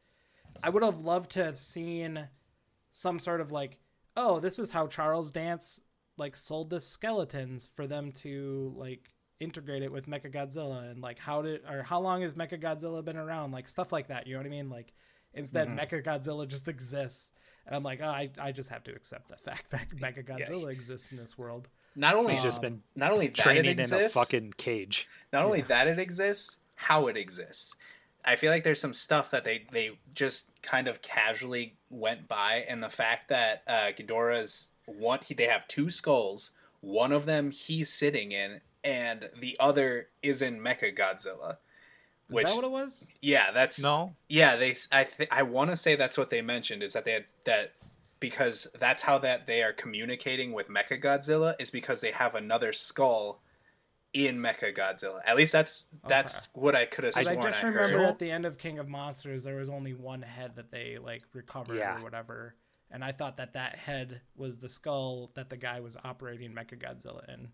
I 0.62 0.70
would 0.70 0.82
have 0.82 1.00
loved 1.02 1.30
to 1.32 1.44
have 1.44 1.58
seen 1.58 2.28
some 2.90 3.18
sort 3.18 3.40
of 3.40 3.50
like, 3.52 3.78
oh, 4.16 4.40
this 4.40 4.58
is 4.58 4.70
how 4.72 4.86
Charles 4.88 5.30
Dance 5.30 5.80
like 6.16 6.36
sold 6.36 6.70
the 6.70 6.80
skeletons 6.80 7.66
for 7.74 7.86
them 7.86 8.12
to 8.12 8.74
like 8.76 9.10
integrate 9.40 9.82
it 9.82 9.90
with 9.90 10.06
Mechagodzilla 10.06 10.90
and 10.90 11.00
like 11.02 11.18
how 11.18 11.42
did 11.42 11.62
or 11.68 11.82
how 11.82 11.98
long 12.00 12.22
has 12.22 12.34
Mechagodzilla 12.34 13.04
been 13.04 13.16
around? 13.16 13.52
Like 13.52 13.68
stuff 13.68 13.92
like 13.92 14.08
that. 14.08 14.26
You 14.26 14.34
know 14.34 14.40
what 14.40 14.46
I 14.46 14.50
mean? 14.50 14.68
Like 14.70 14.92
instead 15.34 15.68
Mhm. 15.68 15.78
Mechagodzilla 15.80 16.46
just 16.46 16.68
exists. 16.68 17.32
And 17.66 17.74
I'm 17.76 17.82
like, 17.82 18.00
oh, 18.02 18.08
I, 18.08 18.30
I 18.38 18.52
just 18.52 18.70
have 18.70 18.82
to 18.84 18.92
accept 18.94 19.28
the 19.28 19.36
fact 19.36 19.70
that 19.70 19.88
mecha 19.96 20.24
Mechagodzilla 20.24 20.70
exists 20.72 21.10
in 21.10 21.16
this 21.18 21.36
world. 21.38 21.68
Not 21.96 22.14
only 22.16 22.34
He's 22.34 22.42
just 22.42 22.58
Um, 22.58 22.62
been 22.62 22.82
not 22.96 23.12
only 23.12 23.26
that 23.28 23.38
it 23.38 23.42
training 23.42 23.78
in 23.78 23.92
a 23.92 24.08
fucking 24.08 24.54
cage. 24.56 25.08
not 25.32 25.44
only 25.44 25.60
that 25.62 25.88
it 25.88 25.98
exists, 25.98 26.58
how 26.76 27.06
it 27.08 27.16
exists. 27.16 27.74
I 28.24 28.36
feel 28.36 28.50
like 28.52 28.64
there's 28.64 28.80
some 28.80 28.92
stuff 28.92 29.30
that 29.30 29.44
they 29.44 29.64
they 29.72 29.98
just 30.14 30.50
kind 30.62 30.88
of 30.88 31.00
casually 31.02 31.76
went 31.88 32.28
by, 32.28 32.66
and 32.68 32.82
the 32.82 32.90
fact 32.90 33.28
that 33.28 33.62
uh, 33.66 33.92
Ghidorah's 33.96 34.68
one, 34.86 35.20
he, 35.24 35.32
they 35.34 35.46
have 35.46 35.66
two 35.68 35.88
skulls. 35.90 36.50
One 36.80 37.12
of 37.12 37.24
them 37.26 37.50
he's 37.50 37.90
sitting 37.90 38.32
in, 38.32 38.60
and 38.84 39.28
the 39.40 39.56
other 39.60 40.08
is 40.22 40.42
in 40.42 40.60
Mecha 40.60 40.96
Godzilla. 40.96 41.56
Is 42.28 42.36
Which 42.36 42.46
that 42.46 42.54
what 42.56 42.64
it 42.64 42.70
was? 42.70 43.12
yeah, 43.20 43.50
that's 43.52 43.82
No, 43.82 44.14
yeah. 44.28 44.56
They 44.56 44.76
I 44.92 45.04
th- 45.04 45.28
I 45.32 45.42
want 45.42 45.70
to 45.70 45.76
say 45.76 45.96
that's 45.96 46.16
what 46.16 46.30
they 46.30 46.42
mentioned 46.42 46.82
is 46.82 46.92
that 46.92 47.04
they 47.04 47.12
had 47.12 47.24
that 47.44 47.72
because 48.20 48.66
that's 48.78 49.02
how 49.02 49.18
that 49.18 49.46
they 49.46 49.62
are 49.62 49.72
communicating 49.72 50.52
with 50.52 50.68
Mecha 50.68 51.02
Godzilla 51.02 51.54
is 51.58 51.70
because 51.70 52.00
they 52.02 52.12
have 52.12 52.34
another 52.34 52.72
skull 52.72 53.40
in 54.12 54.38
Mecha 54.38 54.76
Godzilla. 54.76 55.20
At 55.26 55.36
least 55.36 55.52
that's 55.52 55.86
that's 56.06 56.36
Okay. 56.38 56.46
what 56.54 56.76
I 56.76 56.84
could 56.86 57.04
have 57.04 57.14
sworn. 57.14 57.28
I 57.28 57.34
just 57.40 57.64
I 57.64 57.66
remember 57.68 57.98
heard. 57.98 58.06
at 58.06 58.18
the 58.18 58.30
end 58.30 58.46
of 58.46 58.58
King 58.58 58.78
of 58.78 58.88
Monsters, 58.88 59.42
there 59.44 59.56
was 59.56 59.68
only 59.68 59.94
one 59.94 60.22
head 60.22 60.56
that 60.56 60.70
they 60.70 60.98
like 61.02 61.22
recovered 61.32 61.76
Yeah. 61.78 61.98
or 61.98 62.02
whatever, 62.04 62.54
and 62.92 63.04
I 63.04 63.10
thought 63.12 63.38
that 63.38 63.54
that 63.54 63.76
head 63.76 64.20
was 64.36 64.58
the 64.58 64.68
skull 64.68 65.30
that 65.34 65.48
the 65.50 65.56
guy 65.56 65.80
was 65.80 65.96
operating 66.04 66.52
Mecha 66.52 66.76
Godzilla 66.78 67.28
in. 67.32 67.48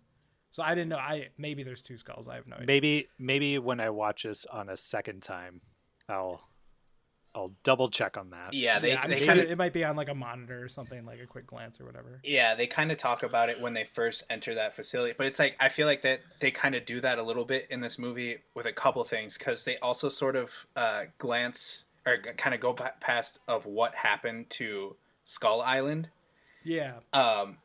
So 0.56 0.62
I 0.62 0.74
didn't 0.74 0.88
know. 0.88 0.96
I 0.96 1.28
maybe 1.36 1.64
there's 1.64 1.82
two 1.82 1.98
skulls. 1.98 2.28
I 2.28 2.36
have 2.36 2.46
no 2.46 2.56
idea. 2.56 2.66
maybe 2.66 3.08
maybe 3.18 3.58
when 3.58 3.78
I 3.78 3.90
watch 3.90 4.22
this 4.22 4.46
on 4.46 4.70
a 4.70 4.76
second 4.78 5.20
time, 5.22 5.60
I'll 6.08 6.40
I'll 7.34 7.52
double 7.62 7.90
check 7.90 8.16
on 8.16 8.30
that. 8.30 8.54
Yeah, 8.54 8.78
they, 8.78 8.92
yeah, 8.92 9.06
they 9.06 9.16
sure 9.16 9.26
kind 9.26 9.40
it 9.40 9.58
might 9.58 9.74
be 9.74 9.84
on 9.84 9.96
like 9.96 10.08
a 10.08 10.14
monitor 10.14 10.64
or 10.64 10.70
something, 10.70 11.04
like 11.04 11.20
a 11.20 11.26
quick 11.26 11.46
glance 11.46 11.78
or 11.78 11.84
whatever. 11.84 12.20
Yeah, 12.24 12.54
they 12.54 12.66
kind 12.66 12.90
of 12.90 12.96
talk 12.96 13.22
about 13.22 13.50
it 13.50 13.60
when 13.60 13.74
they 13.74 13.84
first 13.84 14.24
enter 14.30 14.54
that 14.54 14.72
facility, 14.72 15.12
but 15.18 15.26
it's 15.26 15.38
like 15.38 15.56
I 15.60 15.68
feel 15.68 15.86
like 15.86 16.00
that 16.00 16.20
they 16.40 16.50
kind 16.50 16.74
of 16.74 16.86
do 16.86 17.02
that 17.02 17.18
a 17.18 17.22
little 17.22 17.44
bit 17.44 17.66
in 17.68 17.82
this 17.82 17.98
movie 17.98 18.38
with 18.54 18.64
a 18.64 18.72
couple 18.72 19.04
things 19.04 19.36
because 19.36 19.64
they 19.64 19.76
also 19.80 20.08
sort 20.08 20.36
of 20.36 20.66
uh, 20.74 21.04
glance 21.18 21.84
or 22.06 22.16
kind 22.16 22.54
of 22.54 22.62
go 22.62 22.72
past 22.72 23.40
of 23.46 23.66
what 23.66 23.94
happened 23.94 24.48
to 24.48 24.96
Skull 25.22 25.60
Island. 25.60 26.08
Yeah, 26.64 26.94
Um, 27.12 27.58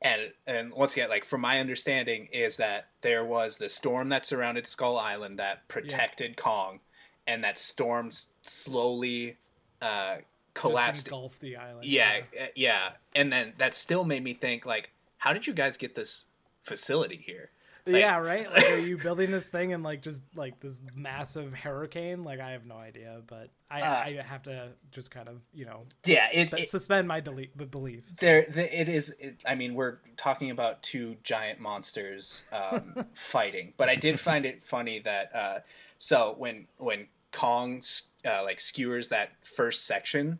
and 0.00 0.32
and 0.46 0.72
once 0.72 0.92
again, 0.92 1.08
like 1.08 1.24
from 1.24 1.40
my 1.40 1.58
understanding, 1.58 2.28
is 2.32 2.56
that 2.58 2.88
there 3.02 3.24
was 3.24 3.56
the 3.56 3.68
storm 3.68 4.08
that 4.10 4.24
surrounded 4.24 4.66
Skull 4.66 4.96
Island 4.96 5.38
that 5.38 5.66
protected 5.68 6.36
Kong, 6.36 6.80
and 7.26 7.42
that 7.42 7.58
storm 7.58 8.10
slowly 8.42 9.38
uh, 9.82 10.16
just 10.16 10.26
collapsed 10.54 11.10
the 11.40 11.56
island. 11.56 11.84
yeah, 11.84 12.20
uh, 12.40 12.46
yeah, 12.54 12.90
and 13.14 13.32
then 13.32 13.54
that 13.58 13.74
still 13.74 14.04
made 14.04 14.22
me 14.22 14.34
think 14.34 14.64
like, 14.64 14.90
how 15.18 15.32
did 15.32 15.46
you 15.46 15.52
guys 15.52 15.76
get 15.76 15.94
this 15.94 16.26
facility 16.62 17.22
here? 17.24 17.50
Like- 17.92 18.00
yeah, 18.00 18.18
right. 18.18 18.50
Like, 18.50 18.70
are 18.70 18.78
you 18.78 18.96
building 19.06 19.30
this 19.30 19.48
thing 19.48 19.70
in 19.70 19.82
like 19.82 20.02
just 20.02 20.22
like 20.34 20.60
this 20.60 20.80
massive 20.94 21.52
hurricane? 21.54 22.24
Like, 22.24 22.40
I 22.40 22.52
have 22.52 22.64
no 22.66 22.76
idea, 22.76 23.22
but 23.26 23.50
I, 23.70 23.80
Uh, 23.82 24.02
I 24.06 24.22
have 24.26 24.42
to 24.44 24.70
just 24.90 25.10
kind 25.10 25.28
of 25.28 25.40
you 25.52 25.64
know 25.66 25.84
Yeah, 26.04 26.28
it, 26.32 26.48
spe- 26.48 26.58
it 26.58 26.68
suspend 26.68 27.08
my 27.08 27.20
delete 27.20 27.56
belief. 27.70 28.04
there 28.20 28.44
the, 28.48 28.80
it 28.80 28.88
is. 28.88 29.14
It, 29.20 29.42
I 29.46 29.54
mean, 29.54 29.74
we're 29.74 29.98
talking 30.16 30.50
about 30.50 30.82
two 30.82 31.16
giant 31.22 31.60
monsters 31.60 32.44
um, 32.52 33.06
fighting, 33.14 33.74
but 33.76 33.88
I 33.88 33.96
did 33.96 34.18
find 34.20 34.46
it 34.46 34.62
funny 34.62 34.98
that 35.00 35.34
uh, 35.34 35.58
so 35.98 36.34
when 36.38 36.66
when 36.78 37.08
Kong 37.32 37.82
uh, 38.24 38.42
like 38.42 38.58
skewers 38.60 39.10
that 39.10 39.32
first 39.42 39.84
section 39.86 40.38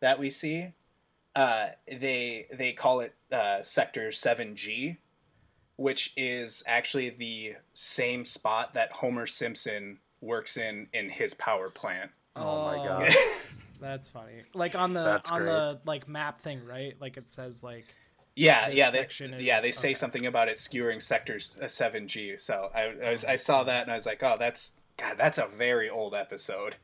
that 0.00 0.18
we 0.18 0.30
see, 0.30 0.72
uh, 1.34 1.68
they 1.88 2.46
they 2.52 2.72
call 2.72 3.00
it 3.00 3.14
uh, 3.32 3.62
Sector 3.62 4.12
Seven 4.12 4.54
G, 4.56 4.98
which 5.80 6.12
is 6.14 6.62
actually 6.66 7.08
the 7.08 7.54
same 7.72 8.22
spot 8.22 8.74
that 8.74 8.92
Homer 8.92 9.26
Simpson 9.26 9.98
works 10.20 10.58
in 10.58 10.88
in 10.92 11.08
his 11.08 11.32
power 11.32 11.70
plant. 11.70 12.10
Oh 12.36 12.66
my 12.66 12.76
God. 12.84 13.08
that's 13.80 14.06
funny. 14.06 14.42
Like 14.52 14.74
on 14.74 14.92
the 14.92 15.02
That's 15.02 15.30
on 15.30 15.38
great. 15.40 15.48
the 15.50 15.80
like 15.86 16.06
map 16.06 16.42
thing, 16.42 16.66
right? 16.66 16.94
Like 17.00 17.16
it 17.16 17.30
says 17.30 17.62
like 17.64 17.86
Yeah, 18.36 18.68
yeah, 18.68 18.90
they, 18.90 19.00
is- 19.00 19.20
yeah. 19.38 19.62
They 19.62 19.72
say 19.72 19.88
okay. 19.88 19.94
something 19.94 20.26
about 20.26 20.48
it 20.48 20.58
skewering 20.58 21.00
sectors 21.00 21.58
seven 21.68 22.06
G. 22.06 22.36
So 22.36 22.70
I, 22.74 22.92
I, 23.06 23.10
was, 23.12 23.24
I 23.24 23.36
saw 23.36 23.64
that 23.64 23.84
and 23.84 23.90
I 23.90 23.94
was 23.94 24.04
like, 24.04 24.22
oh, 24.22 24.36
that's 24.38 24.72
God, 24.98 25.16
that's 25.16 25.38
a 25.38 25.46
very 25.46 25.88
old 25.88 26.14
episode. 26.14 26.76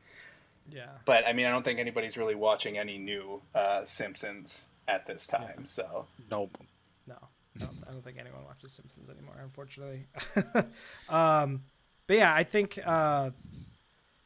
yeah. 0.71 0.87
But 1.05 1.27
I 1.27 1.33
mean, 1.33 1.45
I 1.45 1.51
don't 1.51 1.63
think 1.63 1.77
anybody's 1.79 2.17
really 2.17 2.33
watching 2.35 2.79
any 2.79 2.97
new 2.97 3.43
uh, 3.53 3.85
Simpsons 3.85 4.65
at 4.87 5.05
this 5.05 5.27
time. 5.27 5.67
So 5.67 6.07
Nope. 6.31 6.57
No, 7.59 7.65
no, 7.65 7.71
I 7.87 7.91
don't 7.91 8.03
think 8.03 8.17
anyone 8.19 8.43
watches 8.45 8.73
Simpsons 8.73 9.09
anymore, 9.09 9.39
unfortunately. 9.41 10.07
um, 11.09 11.63
but 12.07 12.17
yeah, 12.17 12.33
I 12.33 12.43
think 12.43 12.79
uh, 12.85 13.31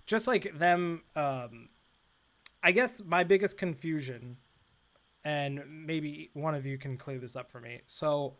just 0.05 0.27
like 0.27 0.57
them, 0.57 1.03
um, 1.15 1.69
I 2.63 2.71
guess 2.71 3.01
my 3.03 3.23
biggest 3.23 3.57
confusion, 3.57 4.37
and 5.23 5.63
maybe 5.67 6.29
one 6.33 6.55
of 6.55 6.65
you 6.65 6.77
can 6.77 6.97
clear 6.97 7.19
this 7.19 7.35
up 7.35 7.49
for 7.49 7.59
me. 7.59 7.81
So, 7.85 8.35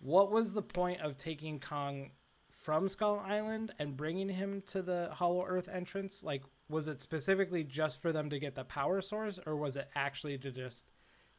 what 0.00 0.30
was 0.30 0.52
the 0.52 0.62
point 0.62 1.00
of 1.00 1.16
taking 1.16 1.60
Kong 1.60 2.10
from 2.50 2.88
Skull 2.88 3.22
Island 3.26 3.72
and 3.78 3.96
bringing 3.96 4.28
him 4.28 4.62
to 4.66 4.82
the 4.82 5.10
Hollow 5.12 5.44
Earth 5.44 5.68
entrance? 5.68 6.22
Like, 6.22 6.42
was 6.68 6.88
it 6.88 7.00
specifically 7.00 7.64
just 7.64 8.00
for 8.00 8.12
them 8.12 8.30
to 8.30 8.38
get 8.38 8.54
the 8.54 8.64
power 8.64 9.00
source, 9.00 9.38
or 9.44 9.56
was 9.56 9.76
it 9.76 9.88
actually 9.94 10.38
to 10.38 10.50
just 10.50 10.86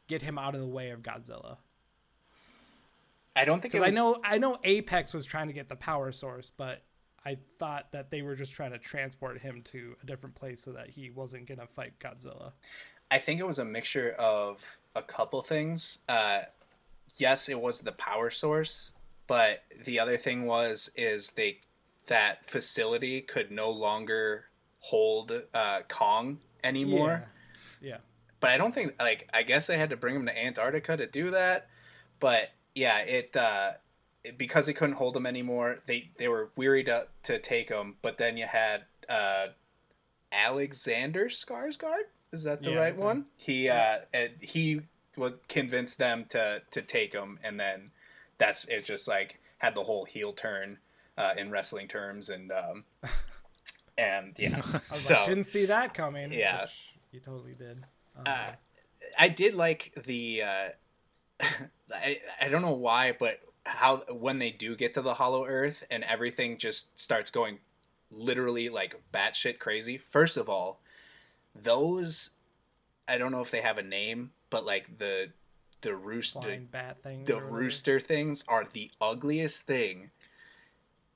get 0.07 0.21
him 0.21 0.37
out 0.37 0.55
of 0.55 0.61
the 0.61 0.67
way 0.67 0.89
of 0.91 1.01
Godzilla? 1.01 1.57
I 3.35 3.45
don't 3.45 3.61
think 3.61 3.73
it 3.73 3.79
Because 3.79 3.93
was. 3.93 3.97
I 3.97 4.01
know 4.01 4.17
I 4.23 4.37
know 4.37 4.57
Apex 4.63 5.13
was 5.13 5.25
trying 5.25 5.47
to 5.47 5.53
get 5.53 5.69
the 5.69 5.75
power 5.75 6.11
source, 6.11 6.51
but 6.55 6.83
I 7.25 7.37
thought 7.57 7.91
that 7.91 8.11
they 8.11 8.21
were 8.21 8.35
just 8.35 8.53
trying 8.53 8.71
to 8.71 8.77
transport 8.77 9.41
him 9.41 9.61
to 9.65 9.95
a 10.01 10.05
different 10.05 10.35
place 10.35 10.63
so 10.63 10.71
that 10.73 10.89
he 10.89 11.09
wasn't 11.09 11.47
gonna 11.47 11.67
fight 11.67 11.99
Godzilla. 11.99 12.53
I 13.11 13.19
think 13.19 13.39
it 13.39 13.47
was 13.47 13.59
a 13.59 13.65
mixture 13.65 14.11
of 14.17 14.79
a 14.95 15.01
couple 15.01 15.41
things. 15.41 15.99
Uh, 16.07 16.43
yes, 17.17 17.49
it 17.49 17.59
was 17.59 17.81
the 17.81 17.91
power 17.91 18.29
source, 18.29 18.91
but 19.27 19.63
the 19.83 19.99
other 19.99 20.17
thing 20.17 20.45
was 20.45 20.89
is 20.95 21.31
they 21.31 21.59
that 22.07 22.45
facility 22.45 23.21
could 23.21 23.51
no 23.51 23.71
longer 23.71 24.45
hold 24.79 25.31
uh, 25.53 25.81
Kong 25.87 26.39
anymore. 26.63 27.27
Yeah. 27.81 27.89
yeah. 27.89 27.97
But 28.39 28.51
I 28.51 28.57
don't 28.57 28.73
think 28.73 28.95
like 28.99 29.29
I 29.33 29.43
guess 29.43 29.67
they 29.67 29.77
had 29.77 29.89
to 29.89 29.97
bring 29.97 30.15
him 30.15 30.25
to 30.27 30.37
Antarctica 30.37 30.95
to 30.97 31.07
do 31.07 31.31
that. 31.31 31.67
But 32.19 32.51
yeah, 32.75 32.99
it, 32.99 33.35
uh, 33.35 33.71
it 34.23 34.37
because 34.37 34.65
they 34.67 34.73
couldn't 34.73 34.95
hold 34.95 35.15
him 35.15 35.25
anymore. 35.25 35.77
They 35.85 36.11
they 36.17 36.27
were 36.27 36.51
weary 36.55 36.83
to 36.83 37.07
to 37.23 37.39
take 37.39 37.69
him. 37.69 37.95
But 38.01 38.17
then 38.17 38.37
you 38.37 38.45
had 38.45 38.83
uh, 39.09 39.47
Alexander 40.31 41.25
Skarsgård. 41.25 42.03
Is 42.31 42.43
that 42.43 42.61
the 42.61 42.71
Yeah, 42.71 42.77
right 42.77 42.97
one? 42.97 43.25
He 43.37 43.69
uh, 43.69 43.99
he 44.41 44.81
would 45.17 45.47
convince 45.47 45.95
them 45.95 46.25
to 46.29 46.61
to 46.71 46.81
take 46.81 47.13
him, 47.13 47.39
and 47.43 47.59
then 47.59 47.91
that's 48.37 48.65
it. 48.65 48.85
Just 48.85 49.07
like 49.07 49.39
had 49.59 49.73
the 49.75 49.83
whole 49.83 50.05
heel 50.05 50.33
turn 50.33 50.77
uh, 51.17 51.33
in 51.37 51.49
wrestling 51.49 51.87
terms, 51.87 52.29
and 52.29 52.51
um, 52.51 52.83
and 53.97 54.33
yeah. 54.37 54.61
So 54.91 55.15
like, 55.15 55.25
didn't 55.25 55.45
see 55.45 55.65
that 55.67 55.93
coming. 55.93 56.33
Yeah. 56.33 56.65
you 57.11 57.19
totally 57.19 57.53
did. 57.53 57.83
Um, 58.17 58.23
uh, 58.25 58.51
I 59.17 59.29
did 59.29 59.53
like 59.53 59.93
the. 60.05 60.43
I 61.41 62.19
I 62.41 62.47
don't 62.49 62.61
know 62.61 62.73
why, 62.73 63.15
but 63.17 63.39
how 63.65 63.97
when 64.11 64.39
they 64.39 64.51
do 64.51 64.75
get 64.75 64.93
to 64.95 65.01
the 65.01 65.13
Hollow 65.15 65.45
Earth 65.45 65.83
and 65.89 66.03
everything 66.03 66.57
just 66.57 66.97
starts 66.99 67.29
going 67.29 67.59
literally 68.11 68.69
like 68.69 68.95
batshit 69.13 69.59
crazy. 69.59 69.97
First 69.97 70.37
of 70.37 70.49
all, 70.49 70.81
those 71.53 72.31
I 73.07 73.17
don't 73.17 73.31
know 73.31 73.41
if 73.41 73.51
they 73.51 73.61
have 73.61 73.77
a 73.77 73.83
name, 73.83 74.31
but 74.49 74.65
like 74.65 74.97
the 74.97 75.31
the 75.81 75.95
rooster 75.95 76.41
flying 76.41 76.65
bat 76.71 77.03
thing. 77.03 77.25
the 77.25 77.39
rooster 77.39 77.99
things 77.99 78.43
are 78.47 78.65
the 78.71 78.89
ugliest 78.99 79.63
thing 79.65 80.09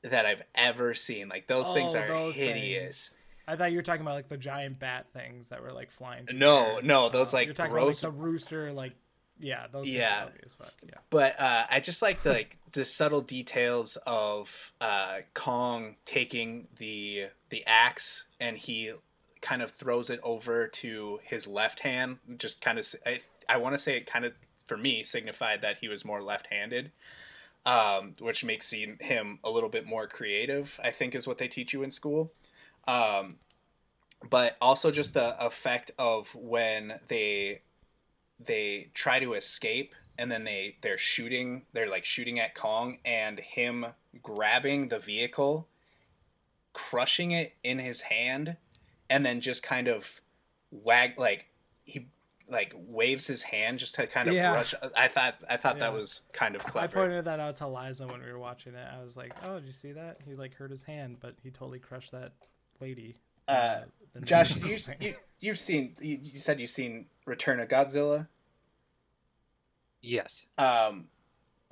that 0.04 0.26
I've 0.26 0.44
ever 0.56 0.94
seen. 0.94 1.28
Like 1.30 1.48
those 1.48 1.72
things 1.74 1.96
Oh, 1.96 2.00
are 2.00 2.08
those 2.08 2.36
hideous. 2.36 3.16
I 3.48 3.56
thought 3.56 3.72
you 3.72 3.78
were 3.78 3.84
talking 3.84 4.02
about 4.04 4.14
like 4.14 4.28
the 4.28 4.38
giant 4.38 4.78
bat 4.80 5.08
things 5.12 5.50
that 5.50 5.64
were 5.64 5.72
like 5.74 5.90
flying. 5.90 6.28
No, 6.32 6.80
no, 6.84 7.10
those, 7.10 7.34
Uh, 7.34 7.38
like, 7.38 7.46
you're 7.48 7.56
talking 7.56 7.72
gross- 7.72 8.04
about 8.04 8.10
like 8.10 8.16
the 8.20 8.22
rooster, 8.24 8.72
like 8.72 8.94
yeah, 9.40 9.68
those. 9.72 9.90
Yeah. 9.90 10.26
fuck. 10.58 10.74
Yeah. 10.86 10.96
but 11.10 11.40
uh, 11.40 11.66
I 11.70 11.80
just 11.80 12.02
like 12.02 12.24
the 12.24 12.32
like 12.32 12.58
the 12.72 12.86
subtle 12.86 13.22
details 13.22 13.98
of 14.06 14.74
uh, 14.82 15.20
Kong 15.34 15.96
taking 16.06 16.68
the 16.78 17.28
the 17.50 17.64
axe 17.66 18.26
and 18.40 18.58
he 18.58 18.94
kind 19.42 19.62
of 19.62 19.72
throws 19.72 20.10
it 20.10 20.20
over 20.24 20.68
to 20.68 21.20
his 21.24 21.48
left 21.48 21.80
hand. 21.80 22.18
Just 22.38 22.62
kind 22.62 22.78
of, 22.80 22.88
I, 23.06 23.22
I 23.48 23.58
want 23.58 23.76
to 23.76 23.80
say 23.80 23.98
it 23.98 24.06
kind 24.06 24.26
of 24.26 24.34
for 24.66 24.78
me 24.78 25.04
signified 25.04 25.62
that 25.62 25.78
he 25.82 25.88
was 25.88 26.06
more 26.06 26.22
left-handed, 26.22 26.92
um, 27.66 28.14
which 28.20 28.44
makes 28.44 28.72
him, 28.72 28.98
him 29.00 29.40
a 29.44 29.50
little 29.50 29.70
bit 29.70 29.86
more 29.86 30.08
creative. 30.08 30.80
I 30.84 30.92
think 30.92 31.16
is 31.16 31.28
what 31.28 31.38
they 31.38 31.48
teach 31.48 31.74
you 31.74 31.84
in 31.84 31.90
school. 31.90 32.32
Um, 32.88 33.38
but 34.30 34.58
also 34.60 34.92
just 34.92 35.14
the 35.14 35.42
effect 35.44 35.92
of 35.98 36.36
when 36.36 37.00
they 37.08 37.62
they 38.40 38.90
try 38.94 39.20
to 39.20 39.34
escape 39.34 39.94
and 40.18 40.32
then 40.32 40.44
they 40.44 40.78
they're 40.82 40.98
shooting 40.98 41.64
they're 41.74 41.90
like 41.90 42.06
shooting 42.06 42.40
at 42.40 42.56
Kong 42.56 42.98
and 43.06 43.40
him 43.40 43.86
grabbing 44.22 44.88
the 44.90 45.00
vehicle 45.00 45.68
crushing 46.74 47.32
it 47.32 47.54
in 47.64 47.80
his 47.80 48.02
hand 48.02 48.58
and 49.10 49.26
then 49.26 49.42
just 49.42 49.64
kind 49.64 49.88
of 49.88 50.22
wag 50.72 51.18
like 51.20 51.48
he 51.84 52.08
like 52.48 52.74
waves 52.76 53.28
his 53.28 53.44
hand 53.44 53.80
just 53.80 53.96
to 53.96 54.08
kind 54.08 54.28
of 54.28 54.34
Yeah. 54.36 54.52
brush 54.52 54.74
I 54.96 55.08
thought 55.08 55.36
I 55.50 55.58
thought 55.58 55.80
that 55.80 55.94
was 55.94 56.24
kind 56.34 56.56
of 56.56 56.64
clever. 56.64 57.00
I 57.00 57.02
pointed 57.04 57.26
that 57.26 57.40
out 57.40 57.58
to 57.58 57.68
Liza 57.68 58.08
when 58.08 58.22
we 58.24 58.32
were 58.32 58.40
watching 58.40 58.74
it. 58.74 58.88
I 58.92 59.02
was 59.02 59.16
like, 59.16 59.34
"Oh, 59.44 59.56
did 59.60 59.66
you 59.66 59.72
see 59.72 59.92
that? 59.92 60.22
He 60.26 60.36
like 60.36 60.56
hurt 60.56 60.72
his 60.72 60.84
hand, 60.84 61.18
but 61.20 61.36
he 61.44 61.52
totally 61.52 61.80
crushed 61.80 62.12
that 62.12 62.34
lady." 62.80 63.18
Uh, 63.50 63.82
the 64.14 64.22
Josh, 64.22 64.56
you, 64.56 64.78
you 65.00 65.16
you've 65.39 65.60
seen 65.60 65.95
you, 66.00 66.20
you 66.22 66.39
said 66.39 66.60
you've 66.60 66.70
seen 66.70 67.08
Return 67.26 67.60
of 67.60 67.68
Godzilla? 67.68 68.28
Yes. 70.02 70.45
Um, 70.58 71.06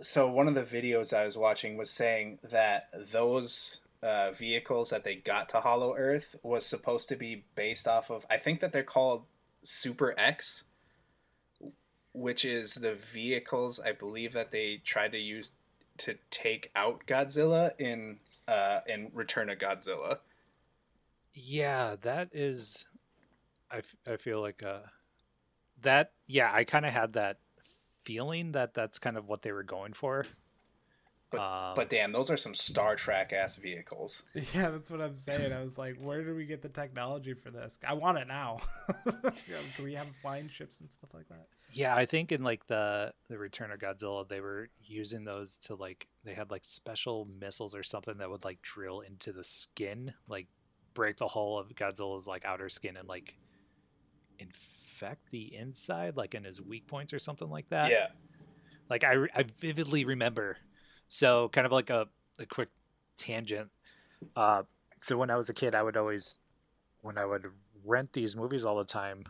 so 0.02 0.30
one 0.30 0.48
of 0.48 0.56
the 0.56 0.64
videos 0.64 1.16
I 1.16 1.26
was 1.26 1.38
watching 1.38 1.78
was 1.78 1.90
saying 1.90 2.40
that 2.44 2.90
those 3.12 3.82
uh, 4.02 4.32
vehicles 4.32 4.90
that 4.90 5.04
they 5.04 5.16
got 5.16 5.50
to 5.50 5.62
Hollow 5.62 5.96
Earth 5.96 6.36
was 6.44 6.66
supposed 6.66 7.10
to 7.10 7.16
be 7.16 7.46
based 7.56 7.88
off 7.88 8.10
of. 8.10 8.26
I 8.30 8.38
think 8.38 8.60
that 8.60 8.72
they're 8.72 8.84
called 8.84 9.26
Super 9.64 10.16
X, 10.18 10.64
which 12.14 12.44
is 12.44 12.76
the 12.76 12.96
vehicles 12.96 13.80
I 13.80 13.92
believe 13.92 14.34
that 14.34 14.52
they 14.52 14.82
tried 14.84 15.12
to 15.12 15.20
use 15.20 15.52
to 16.00 16.16
take 16.32 16.72
out 16.76 17.06
Godzilla 17.08 17.72
in 17.80 18.18
uh, 18.48 18.80
in 18.88 19.12
Return 19.14 19.50
of 19.50 19.60
Godzilla. 19.60 20.20
Yeah, 21.40 21.96
that 22.02 22.30
is. 22.34 22.86
I, 23.70 23.78
f- 23.78 23.96
I 24.08 24.18
feel 24.18 24.42
like 24.42 24.64
uh, 24.64 24.80
that. 25.82 26.14
Yeah, 26.26 26.50
I 26.52 26.64
kind 26.64 26.86
of 26.86 26.94
had 26.94 27.14
that 27.14 27.38
feeling 28.06 28.54
that 28.54 28.74
that's 28.74 28.98
kind 28.98 29.18
of 29.18 29.28
what 29.28 29.42
they 29.44 29.52
were 29.52 29.64
going 29.64 29.94
for. 29.94 30.26
But- 31.30 31.42
um, 31.42 31.76
But 31.76 31.90
damn, 31.90 32.14
those 32.14 32.30
are 32.32 32.38
some 32.38 32.56
Star 32.56 32.96
Trek 32.96 33.34
ass 33.34 33.58
vehicles. 33.58 34.24
Yeah, 34.54 34.70
that's 34.72 34.90
what 34.90 35.02
I'm 35.02 35.14
saying. 35.14 35.52
I 35.52 35.62
was 35.62 35.78
like, 35.78 35.98
"Where 36.00 36.24
do 36.24 36.34
we 36.34 36.46
get 36.46 36.62
the 36.62 36.70
technology 36.70 37.34
for 37.34 37.52
this? 37.52 37.78
I 37.86 37.94
want 37.94 38.18
it 38.18 38.28
now." 38.28 38.60
Yeah, 39.24 39.58
do 39.76 39.84
we 39.84 39.94
have 39.96 40.08
flying 40.22 40.48
ships 40.50 40.80
and 40.80 40.90
stuff 40.90 41.14
like 41.14 41.28
that? 41.30 41.48
yeah, 41.74 41.94
I 41.96 42.06
think 42.06 42.32
in 42.32 42.44
like 42.44 42.66
the 42.68 43.14
the 43.30 43.38
Return 43.38 43.72
of 43.72 43.80
Godzilla, 43.80 44.26
they 44.28 44.40
were 44.40 44.70
using 44.82 45.26
those 45.26 45.58
to 45.68 45.76
like 45.76 46.08
they 46.24 46.34
had 46.34 46.50
like 46.50 46.64
special 46.64 47.28
missiles 47.40 47.76
or 47.76 47.84
something 47.84 48.18
that 48.20 48.30
would 48.30 48.46
like 48.46 48.62
drill 48.62 49.02
into 49.02 49.34
the 49.34 49.44
skin, 49.44 50.14
like 50.30 50.48
break 50.98 51.18
the 51.18 51.28
hull 51.28 51.60
of 51.60 51.70
Godzilla's 51.76 52.26
like 52.28 52.44
outer 52.44 52.70
skin 52.70 52.98
and 52.98 53.08
like 53.08 53.36
infect 54.40 55.30
the 55.30 55.56
inside, 55.56 56.18
like 56.18 56.34
in 56.34 56.44
his 56.44 56.60
weak 56.60 56.88
points 56.88 57.14
or 57.14 57.20
something 57.20 57.50
like 57.50 57.70
that. 57.70 57.92
yeah. 57.92 58.08
like 58.90 59.04
I, 59.04 59.14
I 59.36 59.46
vividly 59.60 60.06
remember 60.06 60.58
so 61.08 61.50
kind 61.50 61.66
of 61.66 61.72
like 61.72 61.92
a, 61.92 62.08
a 62.40 62.46
quick 62.46 62.70
tangent 63.16 63.70
uh 64.36 64.64
so 65.00 65.18
when 65.18 65.30
i 65.30 65.36
was 65.36 65.50
a 65.50 65.54
kid 65.54 65.74
i 65.76 65.82
would 65.82 65.98
always 65.98 66.38
when 67.02 67.18
i 67.18 67.26
would 67.26 67.46
rent 67.86 68.12
these 68.14 68.36
movies 68.36 68.66
all 68.66 68.78
the 68.78 68.86
time 68.86 69.24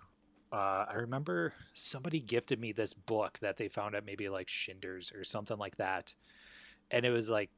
uh 0.52 0.86
i 0.90 0.94
remember 0.96 1.54
somebody 1.74 2.20
gifted 2.20 2.60
me 2.60 2.72
this 2.72 2.94
book 2.94 3.38
that 3.42 3.58
they 3.58 3.68
found 3.68 3.96
at 3.96 4.06
maybe 4.06 4.30
like 4.30 4.50
shinders 4.50 5.12
or 5.16 5.24
something 5.24 5.58
like 5.58 5.78
that 5.78 6.14
and 6.92 7.06
it 7.06 7.12
was 7.12 7.30
like 7.30 7.50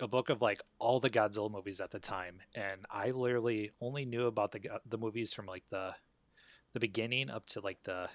a 0.00 0.08
book 0.08 0.28
of 0.30 0.40
like 0.42 0.62
all 0.78 1.00
the 1.00 1.10
godzilla 1.10 1.50
movies 1.50 1.80
at 1.80 1.90
the 1.90 2.00
time 2.00 2.40
and 2.54 2.84
i 2.90 3.10
literally 3.10 3.70
only 3.80 4.04
knew 4.04 4.26
about 4.26 4.52
the 4.52 4.60
the 4.86 4.98
movies 4.98 5.32
from 5.32 5.46
like 5.46 5.64
the 5.70 5.94
the 6.72 6.80
beginning 6.80 7.28
up 7.30 7.46
to 7.46 7.60
like 7.60 7.82
the 7.84 8.08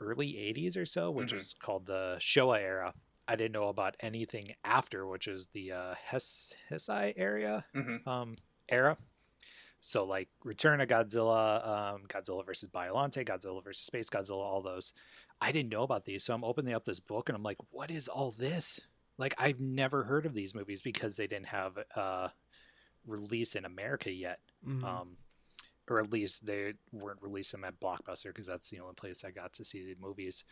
early 0.00 0.36
80s 0.36 0.76
or 0.76 0.84
so, 0.86 1.10
which 1.10 1.32
Mhm. 1.32 1.38
is 1.38 1.54
called 1.54 1.86
the 1.86 2.16
Showa 2.20 2.60
era. 2.60 2.94
I 3.26 3.36
didn't 3.36 3.52
know 3.52 3.68
about 3.68 3.96
anything 4.00 4.54
after, 4.64 5.06
which 5.06 5.26
is 5.28 5.48
the 5.48 5.72
uh, 5.72 5.94
Hes- 5.96 6.54
Heisei 6.70 7.12
area 7.16 7.66
hmm 7.72 7.96
um, 8.08 8.36
era. 8.68 8.96
So 9.80 10.04
like 10.04 10.28
Return 10.44 10.80
of 10.80 10.88
Godzilla, 10.88 11.66
um, 11.66 12.06
Godzilla 12.08 12.44
versus 12.44 12.68
Biollante, 12.68 13.26
Godzilla 13.26 13.62
versus 13.62 13.84
Space 13.84 14.08
Godzilla, 14.08 14.42
all 14.42 14.62
those. 14.62 14.92
I 15.40 15.52
didn't 15.52 15.70
know 15.70 15.82
about 15.82 16.04
these, 16.04 16.24
so 16.24 16.34
I'm 16.34 16.44
opening 16.44 16.74
up 16.74 16.84
this 16.84 17.00
book 17.00 17.28
and 17.28 17.36
I'm 17.36 17.42
like, 17.44 17.58
what 17.70 17.90
is 17.90 18.08
all 18.08 18.30
this? 18.32 18.80
Like 19.18 19.34
I've 19.38 19.60
never 19.60 20.04
heard 20.04 20.24
of 20.26 20.32
these 20.34 20.54
movies 20.54 20.80
because 20.80 21.16
they 21.16 21.26
didn't 21.26 21.48
have 21.48 21.76
a 21.96 22.30
release 23.06 23.54
in 23.54 23.64
America 23.64 24.10
yet 24.10 24.40
Mhm. 24.66 24.84
um, 24.84 25.16
or 25.88 25.98
at 26.00 26.10
least 26.12 26.44
they 26.46 26.74
weren't 26.92 27.22
releasing 27.22 27.60
them 27.62 27.68
at 27.68 27.80
Blockbuster 27.80 28.24
because 28.26 28.46
that's 28.46 28.68
the 28.70 28.78
only 28.80 28.94
place 28.94 29.24
I 29.24 29.30
got 29.30 29.52
to 29.54 29.64
see 29.64 29.82
the 29.84 29.98
movies. 30.00 30.44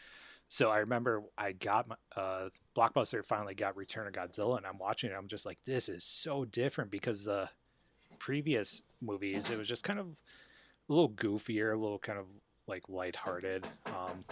So 0.49 0.71
I 0.71 0.79
remember 0.79 1.25
I 1.37 1.53
got 1.53 1.89
my, 1.89 1.97
uh, 2.17 2.49
Blockbuster 2.75 3.25
finally 3.25 3.55
got 3.55 3.77
Return 3.77 4.07
of 4.07 4.13
Godzilla, 4.15 4.57
and 4.57 4.67
I'm 4.67 4.79
watching 4.79 5.11
it. 5.11 5.15
I'm 5.15 5.29
just 5.29 5.45
like, 5.45 5.59
this 5.65 5.89
is 5.89 6.05
so 6.05 6.45
different 6.47 6.91
because 6.91 7.25
the 7.25 7.51
previous 8.19 8.83
movies 9.03 9.51
it 9.51 9.59
was 9.59 9.69
just 9.69 9.85
kind 9.85 9.99
of 9.99 10.07
a 10.89 10.93
little 10.93 11.11
goofier, 11.11 11.75
a 11.75 11.77
little 11.79 11.99
kind 11.99 12.19
of 12.19 12.27
like 12.67 12.89
lighthearted. 12.89 13.67
Um, 13.85 14.25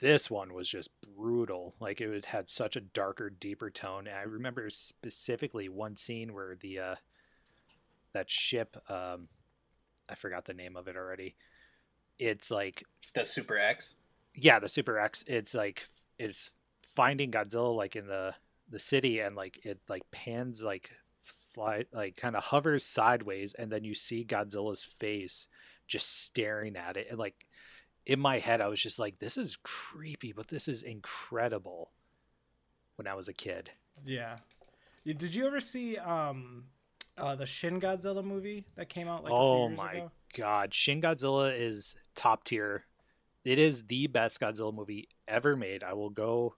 this 0.00 0.30
one 0.30 0.52
was 0.52 0.68
just 0.68 0.90
brutal. 1.16 1.74
Like 1.80 2.00
it 2.00 2.26
had 2.26 2.48
such 2.48 2.76
a 2.76 2.80
darker, 2.80 3.30
deeper 3.30 3.70
tone. 3.70 4.06
And 4.06 4.16
I 4.16 4.22
remember 4.22 4.68
specifically 4.70 5.68
one 5.68 5.96
scene 5.96 6.34
where 6.34 6.54
the 6.54 6.78
uh, 6.78 6.94
that 8.16 8.30
ship 8.30 8.78
um 8.90 9.28
i 10.08 10.14
forgot 10.14 10.46
the 10.46 10.54
name 10.54 10.74
of 10.74 10.88
it 10.88 10.96
already 10.96 11.36
it's 12.18 12.50
like 12.50 12.82
The 13.12 13.26
Super 13.26 13.58
X. 13.58 13.96
yeah 14.34 14.58
the 14.58 14.70
super 14.70 14.98
x 14.98 15.22
it's 15.28 15.54
like 15.54 15.88
it's 16.18 16.50
finding 16.94 17.30
Godzilla 17.30 17.76
like 17.76 17.94
in 17.94 18.06
the 18.06 18.34
the 18.70 18.78
city 18.78 19.20
and 19.20 19.36
like 19.36 19.60
it 19.66 19.80
like 19.86 20.10
pans 20.10 20.64
like 20.64 20.92
fly 21.22 21.84
like 21.92 22.16
kind 22.16 22.36
of 22.36 22.44
hovers 22.44 22.86
sideways 22.86 23.52
and 23.52 23.70
then 23.70 23.84
you 23.84 23.94
see 23.94 24.24
Godzilla's 24.24 24.82
face 24.82 25.46
just 25.86 26.24
staring 26.24 26.74
at 26.74 26.96
it 26.96 27.08
and 27.10 27.18
like 27.18 27.45
in 28.06 28.20
my 28.20 28.38
head 28.38 28.60
I 28.60 28.68
was 28.68 28.80
just 28.80 28.98
like 28.98 29.18
this 29.18 29.36
is 29.36 29.58
creepy 29.62 30.32
but 30.32 30.48
this 30.48 30.68
is 30.68 30.82
incredible 30.82 31.90
when 32.96 33.06
I 33.06 33.14
was 33.14 33.28
a 33.28 33.34
kid. 33.34 33.72
Yeah. 34.04 34.36
Did 35.04 35.34
you 35.34 35.46
ever 35.46 35.60
see 35.60 35.96
um 35.98 36.64
uh 37.18 37.34
the 37.34 37.46
Shin 37.46 37.80
Godzilla 37.80 38.24
movie 38.24 38.66
that 38.76 38.88
came 38.88 39.08
out 39.08 39.24
like 39.24 39.32
a 39.32 39.36
oh 39.36 39.66
few 39.66 39.68
years 39.68 39.76
my 39.76 39.92
ago? 39.92 40.10
god, 40.36 40.72
Shin 40.74 41.00
Godzilla 41.00 41.56
is 41.56 41.94
top 42.14 42.44
tier. 42.44 42.84
It 43.44 43.58
is 43.58 43.84
the 43.84 44.06
best 44.08 44.40
Godzilla 44.40 44.74
movie 44.74 45.08
ever 45.28 45.56
made. 45.56 45.82
I 45.82 45.92
will 45.92 46.10
go 46.10 46.54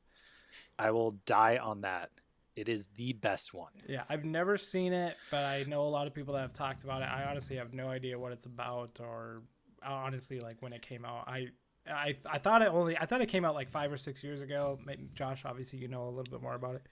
I 0.79 0.91
will 0.93 1.13
die 1.27 1.59
on 1.59 1.83
that. 1.83 2.11
It 2.57 2.69
is 2.69 2.89
the 2.97 3.13
best 3.13 3.55
one. 3.55 3.71
Yeah, 3.87 4.03
I've 4.09 4.25
never 4.25 4.57
seen 4.57 4.93
it, 4.93 5.17
but 5.31 5.45
I 5.45 5.63
know 5.65 5.83
a 5.83 5.89
lot 5.89 6.07
of 6.09 6.15
people 6.15 6.35
that 6.35 6.41
have 6.41 6.53
talked 6.53 6.83
about 6.83 7.03
it. 7.03 7.09
I 7.09 7.25
honestly 7.25 7.57
have 7.57 7.73
no 7.73 7.89
idea 7.89 8.19
what 8.19 8.33
it's 8.33 8.47
about 8.47 8.99
or 9.01 9.43
honestly 9.85 10.41
like 10.41 10.57
when 10.61 10.73
it 10.73 10.83
came 10.83 11.05
out. 11.05 11.29
I 11.29 11.49
I 11.91 12.15
I 12.29 12.39
thought 12.39 12.63
it 12.63 12.69
only 12.69 12.97
I 12.97 13.07
thought 13.07 13.21
it 13.21 13.29
came 13.29 13.45
out 13.45 13.55
like 13.55 13.71
5 13.71 13.93
or 13.93 13.97
6 13.97 14.23
years 14.25 14.41
ago. 14.43 14.79
Maybe- 14.85 15.09
Josh, 15.15 15.45
obviously 15.45 15.79
you 15.79 15.89
know 15.89 16.05
a 16.05 16.11
little 16.11 16.31
bit 16.31 16.43
more 16.43 16.55
about 16.55 16.75
it. 16.77 16.83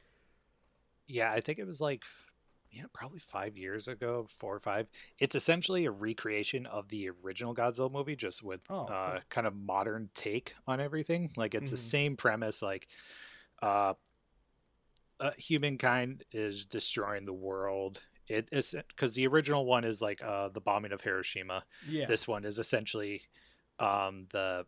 Yeah, 1.07 1.31
I 1.33 1.41
think 1.41 1.59
it 1.59 1.67
was 1.67 1.81
like 1.81 2.03
yeah, 2.73 2.85
probably 2.93 3.21
5 3.21 3.57
years 3.57 3.89
ago, 3.89 4.27
4 4.39 4.57
or 4.57 4.61
5. 4.61 4.89
It's 5.19 5.35
essentially 5.35 5.87
a 5.87 5.91
recreation 5.91 6.67
of 6.67 6.89
the 6.89 7.09
original 7.23 7.55
Godzilla 7.55 7.91
movie 7.91 8.17
just 8.17 8.43
with 8.43 8.61
Oh, 8.69 8.87
uh 8.87 9.21
kind 9.31 9.47
of 9.47 9.55
modern 9.55 10.11
take 10.15 10.55
on 10.67 10.81
everything. 10.81 11.31
Like 11.37 11.55
it's 11.55 11.71
the 11.71 11.77
Mhm. 11.77 11.91
same 11.91 12.17
premise 12.17 12.63
like 12.63 12.89
uh 13.63 13.95
uh, 15.19 15.31
humankind 15.39 16.25
is 16.31 16.67
destroying 16.67 17.25
the 17.25 17.33
world. 17.33 18.03
It, 18.29 18.49
it's 18.53 18.75
because 18.89 19.15
the 19.15 19.27
original 19.27 19.65
one 19.65 19.85
is 19.85 20.03
like 20.03 20.23
uh, 20.23 20.49
the 20.49 20.61
bombing 20.61 20.93
of 20.93 21.01
Hiroshima. 21.01 21.65
Yeah. 21.89 22.07
This 22.07 22.27
one 22.27 22.45
is 22.45 22.59
essentially 22.59 23.23
um, 23.79 24.27
the 24.33 24.67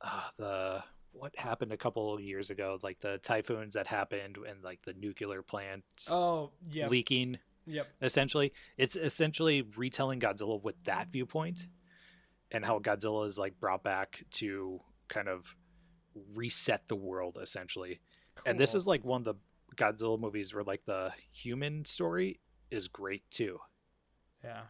uh, 0.00 0.20
the 0.38 0.84
what 1.12 1.36
happened 1.38 1.72
a 1.72 1.76
couple 1.76 2.12
of 2.12 2.20
years 2.20 2.50
ago, 2.50 2.78
like 2.82 3.00
the 3.00 3.18
typhoons 3.18 3.74
that 3.74 3.86
happened 3.86 4.36
and 4.48 4.62
like 4.62 4.80
the 4.84 4.94
nuclear 4.94 5.42
plant 5.42 5.84
oh, 6.10 6.50
yeah. 6.70 6.88
leaking. 6.88 7.38
Yep. 7.66 7.86
Essentially, 8.02 8.52
it's 8.76 8.96
essentially 8.96 9.64
retelling 9.76 10.20
Godzilla 10.20 10.62
with 10.62 10.76
that 10.84 11.08
viewpoint, 11.10 11.66
and 12.50 12.64
how 12.64 12.78
Godzilla 12.78 13.26
is 13.26 13.38
like 13.38 13.58
brought 13.58 13.82
back 13.82 14.24
to 14.32 14.80
kind 15.08 15.28
of 15.28 15.56
reset 16.34 16.86
the 16.88 16.94
world 16.94 17.36
essentially 17.42 18.00
and 18.46 18.58
this 18.58 18.74
is 18.74 18.86
like 18.86 19.04
one 19.04 19.22
of 19.22 19.24
the 19.24 19.34
Godzilla 19.76 20.18
movies 20.18 20.54
where 20.54 20.64
like 20.64 20.84
the 20.86 21.12
human 21.32 21.84
story 21.84 22.40
is 22.70 22.88
great 22.88 23.30
too. 23.30 23.60
Yeah. 24.42 24.62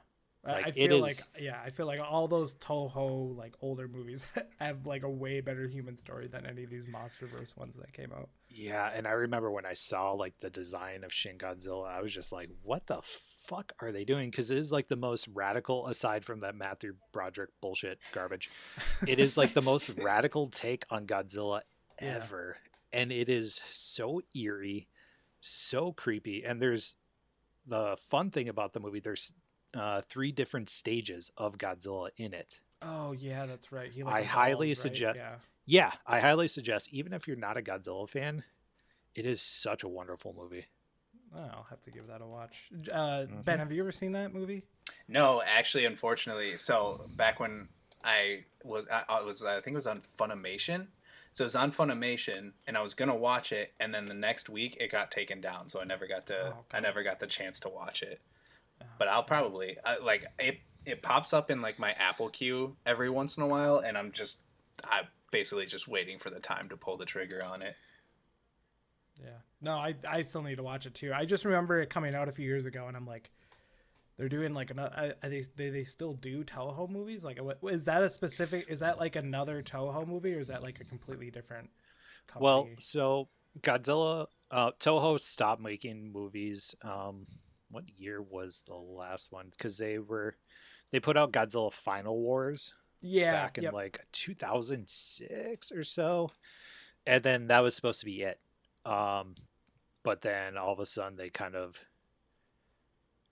I- 0.47 0.53
Like, 0.53 0.67
I 0.67 0.71
feel 0.73 0.99
like 1.01 1.13
is- 1.13 1.29
yeah, 1.41 1.59
I 1.65 1.71
feel 1.71 1.87
like 1.87 2.01
all 2.01 2.29
those 2.29 2.55
Toho 2.57 3.35
like 3.35 3.55
older 3.63 3.89
movies 3.89 4.27
have 4.61 4.85
like 4.87 5.03
a 5.03 5.09
way 5.09 5.41
better 5.41 5.67
human 5.67 5.97
story 5.97 6.27
than 6.29 6.45
any 6.45 6.65
of 6.65 6.71
these 6.71 6.85
MonsterVerse 6.87 7.57
ones 7.57 7.77
that 7.79 7.95
came 7.95 8.13
out. 8.13 8.29
Yeah, 8.51 8.91
and 8.95 9.07
I 9.09 9.13
remember 9.13 9.51
when 9.51 9.65
I 9.65 9.73
saw 9.73 10.13
like 10.13 10.35
the 10.41 10.51
design 10.51 11.03
of 11.03 11.15
Shin 11.15 11.39
Godzilla, 11.39 11.89
I 11.89 12.03
was 12.03 12.13
just 12.13 12.31
like, 12.31 12.51
"What 12.63 12.87
the 12.89 13.01
fuck 13.47 13.73
are 13.81 13.91
they 13.91 14.05
doing?" 14.05 14.29
Because 14.31 14.51
it 14.51 14.59
is 14.59 14.71
like 14.71 14.89
the 14.89 14.97
most 14.97 15.29
radical, 15.29 15.87
aside 15.87 16.27
from 16.27 16.41
that 16.41 16.55
Matthew 16.55 16.97
Broderick 17.11 17.51
bullshit 17.63 17.99
garbage. 18.13 18.51
It 19.09 19.19
is 19.19 19.39
like 19.39 19.55
the 19.55 19.63
most 19.63 19.89
radical 19.97 20.51
take 20.51 20.85
on 20.91 21.07
Godzilla 21.07 21.63
Yeah. 22.03 22.21
ever, 22.23 22.59
and 22.93 23.11
it 23.11 23.31
is 23.31 23.63
so 23.71 24.21
eerie, 24.37 24.89
so 25.41 25.93
creepy. 25.93 26.45
And 26.45 26.61
there's 26.61 26.97
the 27.67 27.97
fun 28.09 28.31
thing 28.31 28.49
about 28.49 28.73
the 28.73 28.81
movie. 28.81 29.01
There's 29.01 29.33
uh, 29.75 30.03
three 30.09 30.33
different 30.33 30.69
stages 30.69 31.31
of 31.37 31.59
Godzilla 31.59 32.11
in 32.17 32.33
it. 32.35 32.61
Oh 32.83 33.13
yeah, 33.13 33.47
that's 33.47 33.73
right. 33.73 33.91
He, 33.91 34.03
I 34.03 34.21
evolves, 34.21 34.29
highly 34.29 34.69
right? 34.69 34.77
suggest- 34.77 35.19
Yeah. 35.19 35.37
Yeah, 35.67 35.93
I 36.07 36.21
highly 36.21 36.49
suggest, 36.49 36.93
even 36.93 37.15
if 37.15 37.27
you're 37.27 37.39
not 37.39 37.57
a 37.57 37.63
Godzilla 37.63 38.07
fan, 38.07 38.45
it 39.15 39.25
is 39.25 39.41
such 39.41 39.83
a 39.83 39.89
wonderful 39.89 40.35
movie. 40.37 40.67
Oh, 41.35 41.39
I'll 41.41 41.67
have 41.71 41.83
to 41.85 41.91
give 41.91 42.07
that 42.09 42.21
a 42.21 42.27
watch. 42.27 42.69
Uh, 42.93 43.25
Ben, 43.25 43.57
Mhm. 43.57 43.59
have 43.61 43.73
you 43.73 43.81
ever 43.81 43.91
seen 43.91 44.13
that 44.13 44.35
movie? 44.35 44.63
No, 45.09 45.43
actually, 45.43 45.87
unfortunately, 45.87 46.59
so 46.59 47.07
back 47.17 47.41
when 47.41 47.69
I 48.05 48.45
was, 48.63 48.87
I, 48.93 49.05
I 49.09 49.23
was, 49.23 49.43
I 49.43 49.55
think 49.63 49.69
it 49.69 49.77
was 49.77 49.87
on 49.87 50.03
Funimation. 50.19 50.89
So 51.35 51.43
it 51.43 51.47
was 51.47 51.57
on 51.57 51.73
Funimation, 51.73 52.53
and 52.67 52.77
I 52.77 52.81
was 52.83 52.95
gonna 52.95 53.15
watch 53.15 53.51
it, 53.51 53.75
and 53.81 53.93
then 53.93 54.05
the 54.07 54.15
next 54.15 54.49
week 54.49 54.77
it 54.81 54.91
got 54.93 55.11
taken 55.11 55.41
down, 55.41 55.69
so 55.69 55.81
I 55.81 55.85
never 55.85 56.07
got 56.07 56.27
to, 56.27 56.55
Oh, 56.55 56.65
I 56.73 56.79
never 56.79 57.03
got 57.03 57.19
the 57.19 57.27
chance 57.27 57.59
to 57.61 57.69
watch 57.69 58.03
it. 58.03 58.21
Oh. 58.81 58.87
But 58.99 59.09
I'll 59.09 59.25
probably, 59.25 59.77
I, 59.85 59.99
like, 59.99 60.25
it, 60.39 60.61
it 60.87 61.03
pops 61.03 61.33
up 61.33 61.51
in 61.51 61.61
like 61.61 61.77
my 61.77 61.91
Apple 61.99 62.29
queue 62.29 62.77
every 62.87 63.11
once 63.11 63.37
in 63.37 63.43
a 63.43 63.49
while, 63.49 63.79
and 63.79 63.99
I'm 63.99 64.13
just, 64.13 64.39
I'm 64.85 65.07
basically 65.33 65.67
just 65.67 65.89
waiting 65.89 66.21
for 66.21 66.31
the 66.31 66.39
time 66.39 66.69
to 66.69 66.77
pull 66.77 66.97
the 66.97 67.05
trigger 67.05 67.43
on 67.45 67.63
it. 67.63 67.75
Yeah. 69.21 69.39
No, 69.61 69.73
I 69.73 69.97
I 70.09 70.23
still 70.23 70.43
need 70.43 70.57
to 70.57 70.63
watch 70.63 70.87
it 70.87 70.95
too. 70.95 71.13
I 71.13 71.25
just 71.25 71.45
remember 71.45 71.81
it 71.81 71.91
coming 71.91 72.15
out 72.15 72.29
a 72.29 72.33
few 72.33 72.47
years 72.47 72.67
ago, 72.67 72.87
and 72.87 72.97
I'm 72.97 73.07
like, 73.07 73.31
they're 74.17 74.29
doing 74.29 74.55
like 74.55 74.71
another. 74.71 74.93
I, 74.97 75.13
I 75.23 75.29
they, 75.29 75.43
they 75.57 75.71
they 75.71 75.85
still 75.85 76.15
do 76.15 76.45
Toho 76.45 76.89
movies. 76.89 77.25
Like, 77.25 77.39
is 77.65 77.85
that 77.87 78.03
a 78.03 78.11
specific? 78.11 78.67
Is 78.69 78.81
that 78.81 78.99
like 78.99 79.17
another 79.17 79.63
Toho 79.63 80.07
movie, 80.07 80.35
or 80.35 80.39
is 80.39 80.49
that 80.49 80.63
like 80.63 80.81
a 80.81 80.85
completely 80.85 81.31
different? 81.31 81.71
Company? 82.27 82.45
Well, 82.45 82.69
so 82.79 83.29
Godzilla, 83.61 84.27
uh, 84.51 84.71
Toho 84.79 85.19
stopped 85.19 85.61
making 85.61 86.13
movies. 86.13 86.75
Um, 86.83 87.27
what 87.71 87.85
year 87.97 88.23
was 88.23 88.63
the 88.67 88.75
last 88.75 89.33
one? 89.33 89.49
Because 89.51 89.79
they 89.79 89.99
were, 89.99 90.37
they 90.91 91.01
put 91.01 91.17
out 91.17 91.33
Godzilla 91.33 91.73
Final 91.73 92.19
Wars 92.19 92.73
yeah, 93.01 93.33
back 93.33 93.59
in 93.59 93.65
yep. 93.65 93.73
like 93.73 94.01
2006 94.13 95.73
or 95.73 95.85
so, 95.85 96.31
and 97.07 97.23
then 97.23 97.49
that 97.49 97.63
was 97.63 97.75
supposed 97.75 98.01
to 98.01 98.07
be 98.07 98.23
it. 98.23 98.41
Um, 98.87 99.35
but 100.03 100.23
then 100.23 100.57
all 100.57 100.73
of 100.73 100.79
a 100.79 100.87
sudden 100.87 101.17
they 101.17 101.31
kind 101.31 101.55
of, 101.57 101.79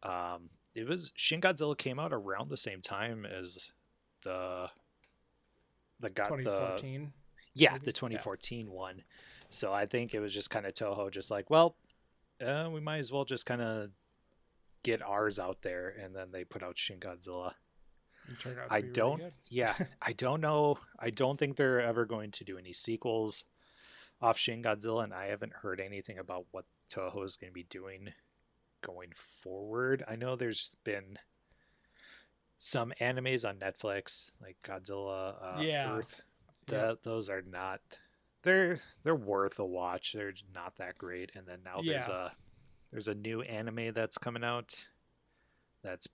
um, 0.03 0.51
it 0.75 0.89
was 0.89 1.13
Shin 1.15 1.41
Godzilla 1.41 1.77
came 1.77 1.99
out 1.99 2.13
around 2.13 2.51
the 2.51 2.57
same 2.57 2.81
time 2.81 3.27
as 3.27 3.71
the, 4.25 4.69
the 6.01 6.11
got 6.11 6.31
the 6.31 6.81
yeah, 7.55 7.73
maybe? 7.73 7.85
the 7.87 7.93
2014 7.93 8.71
one. 8.71 9.03
So 9.49 9.73
I 9.73 9.87
think 9.87 10.15
it 10.15 10.21
was 10.21 10.33
just 10.33 10.51
kind 10.51 10.65
of 10.65 10.75
Toho, 10.75 11.11
just 11.11 11.31
like, 11.31 11.51
well, 11.51 11.77
uh, 12.45 12.71
we 12.73 12.81
might 12.81 12.99
as 12.99 13.13
well 13.13 13.25
just 13.25 13.45
kind 13.45 13.61
of 13.61 13.91
get 14.83 15.03
ours 15.03 15.39
out 15.39 15.63
there, 15.63 15.95
and 16.03 16.17
then 16.17 16.31
they 16.33 16.45
put 16.45 16.63
out 16.63 16.79
Shin 16.79 16.99
Godzilla. 16.99 17.55
I 18.71 18.81
don't, 18.81 19.19
good. 19.19 19.33
yeah, 19.49 19.75
I 20.01 20.13
don't 20.13 20.41
know. 20.41 20.79
I 20.99 21.11
don't 21.11 21.39
think 21.39 21.57
they're 21.57 21.81
ever 21.81 22.07
going 22.07 22.31
to 22.33 22.45
do 22.45 22.57
any 22.57 22.73
sequels 22.73 23.45
off 24.21 24.39
Shin 24.39 24.63
Godzilla, 24.63 25.05
and 25.05 25.13
I 25.13 25.27
haven't 25.27 25.53
heard 25.53 25.81
anything 25.81 26.19
about 26.19 26.47
what 26.51 26.65
Toho 26.91 27.25
is 27.25 27.37
going 27.37 27.51
to 27.51 27.55
be 27.55 27.65
doing 27.65 28.13
going 28.83 29.13
forward. 29.43 30.05
I 30.09 30.17
know 30.17 30.37
there's 30.37 30.75
been 30.85 31.19
some 32.59 32.93
animes 33.01 33.49
on 33.49 33.57
Netflix, 33.59 34.31
like 34.41 34.57
Godzilla, 34.65 35.35
uh, 35.41 35.61
Yeah. 35.61 35.97
Earth. 35.97 36.21
Yeah. 36.69 36.95
Those 37.03 37.29
are 37.29 37.43
not. 37.43 37.81
They're 38.43 38.79
they're 39.03 39.15
worth 39.15 39.59
a 39.59 39.65
watch. 39.65 40.13
They're 40.13 40.35
not 40.55 40.77
that 40.77 40.97
great. 40.99 41.33
And 41.35 41.47
then 41.47 41.61
now 41.65 41.81
there's 41.85 42.09
a 42.09 42.33
there's 42.91 43.09
a 43.09 43.15
new 43.15 43.43
anime 43.43 43.93
that's 43.93 44.19
coming 44.19 44.45
out. 44.45 44.85
That's 45.83 46.07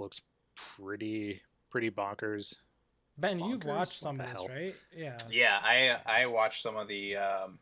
looks 0.00 0.20
pretty 0.56 1.42
pretty 1.70 1.90
bonkers. 1.90 2.54
Ben, 3.16 3.38
you've 3.38 3.60
Bonkers? 3.60 3.64
watched 3.66 3.98
some 4.00 4.18
of 4.20 4.26
the 4.26 4.32
this, 4.32 4.48
right? 4.48 4.74
Yeah. 4.96 5.16
Yeah, 5.30 5.60
I 5.62 5.98
I 6.22 6.26
watched 6.26 6.62
some 6.62 6.76
of 6.76 6.88
the 6.88 7.16
um 7.16 7.58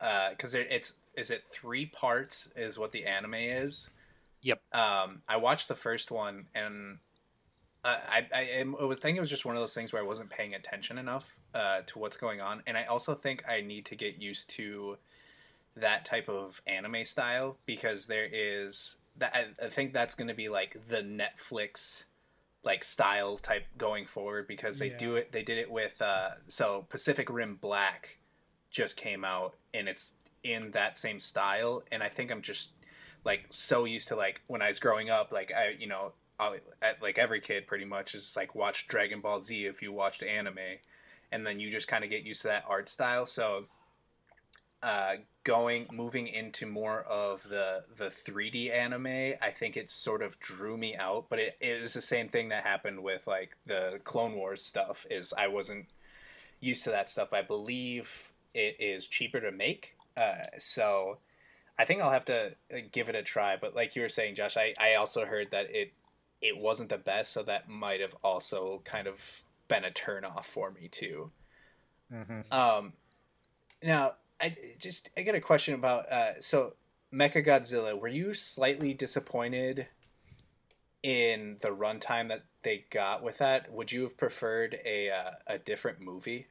uh 0.00 0.34
cuz 0.38 0.54
it, 0.54 0.66
it's 0.70 0.94
is 1.14 1.30
it 1.30 1.44
3 1.50 1.86
parts 1.86 2.48
is 2.56 2.78
what 2.78 2.92
the 2.92 3.04
anime 3.06 3.34
is. 3.34 3.90
Yep. 4.42 4.60
Um 4.72 5.22
I 5.28 5.36
watched 5.36 5.68
the 5.68 5.74
first 5.74 6.10
one 6.10 6.46
and 6.54 6.98
uh, 7.84 7.96
I 8.08 8.26
I 8.34 8.64
I 8.80 8.84
was 8.84 8.98
thinking 8.98 9.16
it 9.16 9.20
was 9.20 9.30
just 9.30 9.44
one 9.44 9.54
of 9.56 9.60
those 9.60 9.74
things 9.74 9.92
where 9.92 10.02
I 10.02 10.06
wasn't 10.06 10.30
paying 10.30 10.54
attention 10.54 10.98
enough 10.98 11.40
uh 11.54 11.80
to 11.86 11.98
what's 11.98 12.16
going 12.16 12.40
on 12.40 12.62
and 12.66 12.76
I 12.76 12.84
also 12.84 13.14
think 13.14 13.42
I 13.48 13.60
need 13.60 13.86
to 13.86 13.96
get 13.96 14.20
used 14.20 14.50
to 14.50 14.96
that 15.76 16.04
type 16.04 16.28
of 16.28 16.60
anime 16.66 17.04
style 17.04 17.56
because 17.64 18.06
there 18.06 18.28
is 18.30 18.96
that 19.16 19.32
I, 19.34 19.66
I 19.66 19.68
think 19.68 19.92
that's 19.92 20.14
going 20.14 20.28
to 20.28 20.34
be 20.34 20.48
like 20.48 20.76
the 20.88 20.98
Netflix 21.02 22.04
like 22.62 22.84
style 22.84 23.38
type 23.38 23.64
going 23.78 24.04
forward 24.04 24.46
because 24.46 24.78
they 24.78 24.90
Yeah. 24.90 24.96
do 24.98 25.14
it 25.16 25.32
they 25.32 25.42
did 25.42 25.58
it 25.58 25.70
with 25.70 26.00
uh 26.02 26.30
so 26.48 26.86
Pacific 26.90 27.30
Rim 27.30 27.56
Black 27.60 28.18
just 28.70 28.96
came 28.96 29.24
out 29.24 29.54
and 29.72 29.88
it's 29.88 30.12
in 30.42 30.70
that 30.72 30.96
same 30.96 31.20
style 31.20 31.82
and 31.92 32.02
I 32.02 32.08
think 32.08 32.30
I'm 32.30 32.42
just 32.42 32.72
like 33.24 33.46
so 33.50 33.84
used 33.84 34.08
to 34.08 34.16
like 34.16 34.40
when 34.46 34.62
I 34.62 34.68
was 34.68 34.78
growing 34.78 35.10
up 35.10 35.32
like 35.32 35.52
I 35.54 35.74
you 35.78 35.86
know 35.86 36.12
I, 36.38 36.58
like 37.02 37.18
every 37.18 37.40
kid 37.40 37.66
pretty 37.66 37.84
much 37.84 38.14
is 38.14 38.34
like 38.36 38.54
watch 38.54 38.86
Dragon 38.86 39.20
Ball 39.20 39.40
Z 39.40 39.66
if 39.66 39.82
you 39.82 39.92
watched 39.92 40.22
anime 40.22 40.78
and 41.30 41.46
then 41.46 41.60
you 41.60 41.70
just 41.70 41.88
kind 41.88 42.02
of 42.02 42.10
get 42.10 42.22
used 42.22 42.42
to 42.42 42.48
that 42.48 42.64
art 42.66 42.88
style 42.88 43.26
so 43.26 43.66
uh, 44.82 45.16
going 45.44 45.86
moving 45.92 46.26
into 46.26 46.66
more 46.66 47.02
of 47.02 47.42
the 47.48 47.84
the 47.96 48.06
3D 48.08 48.72
anime, 48.72 49.34
I 49.40 49.50
think 49.50 49.76
it 49.76 49.90
sort 49.90 50.22
of 50.22 50.38
drew 50.40 50.76
me 50.76 50.96
out. 50.96 51.26
But 51.28 51.38
it, 51.38 51.56
it 51.60 51.82
was 51.82 51.94
the 51.94 52.00
same 52.00 52.28
thing 52.28 52.48
that 52.48 52.64
happened 52.64 53.02
with 53.02 53.26
like 53.26 53.56
the 53.66 54.00
Clone 54.04 54.34
Wars 54.34 54.62
stuff. 54.64 55.06
Is 55.10 55.34
I 55.36 55.48
wasn't 55.48 55.86
used 56.60 56.84
to 56.84 56.90
that 56.90 57.10
stuff. 57.10 57.32
I 57.32 57.42
believe 57.42 58.32
it 58.54 58.76
is 58.80 59.06
cheaper 59.06 59.40
to 59.40 59.52
make, 59.52 59.96
uh, 60.16 60.58
so 60.58 61.18
I 61.78 61.84
think 61.84 62.02
I'll 62.02 62.10
have 62.10 62.26
to 62.26 62.54
uh, 62.72 62.78
give 62.92 63.08
it 63.08 63.14
a 63.14 63.22
try. 63.22 63.56
But 63.56 63.74
like 63.74 63.96
you 63.96 64.02
were 64.02 64.08
saying, 64.08 64.34
Josh, 64.34 64.56
I 64.56 64.74
I 64.78 64.94
also 64.94 65.24
heard 65.24 65.50
that 65.50 65.74
it 65.74 65.92
it 66.40 66.58
wasn't 66.58 66.90
the 66.90 66.98
best, 66.98 67.32
so 67.32 67.42
that 67.44 67.68
might 67.68 68.00
have 68.00 68.14
also 68.22 68.82
kind 68.84 69.06
of 69.06 69.42
been 69.68 69.84
a 69.84 69.90
turn 69.90 70.24
off 70.24 70.46
for 70.46 70.70
me 70.70 70.88
too. 70.88 71.30
Mm-hmm. 72.12 72.52
Um, 72.52 72.92
now 73.82 74.12
I 74.40 74.56
just 74.78 75.10
I 75.16 75.22
got 75.22 75.34
a 75.34 75.40
question 75.40 75.74
about 75.74 76.10
uh, 76.10 76.40
so 76.40 76.74
Mecha 77.12 77.44
Godzilla. 77.44 77.98
Were 77.98 78.08
you 78.08 78.34
slightly 78.34 78.94
disappointed 78.94 79.86
in 81.02 81.56
the 81.60 81.70
runtime 81.70 82.28
that 82.28 82.44
they 82.62 82.84
got 82.90 83.22
with 83.22 83.38
that? 83.38 83.72
Would 83.72 83.92
you 83.92 84.02
have 84.02 84.16
preferred 84.16 84.78
a 84.84 85.10
uh, 85.10 85.30
a 85.46 85.58
different 85.58 86.00
movie? 86.00 86.46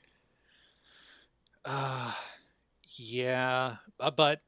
Uh, 1.66 2.14
yeah, 2.98 3.78
uh, 4.00 4.12
but 4.12 4.42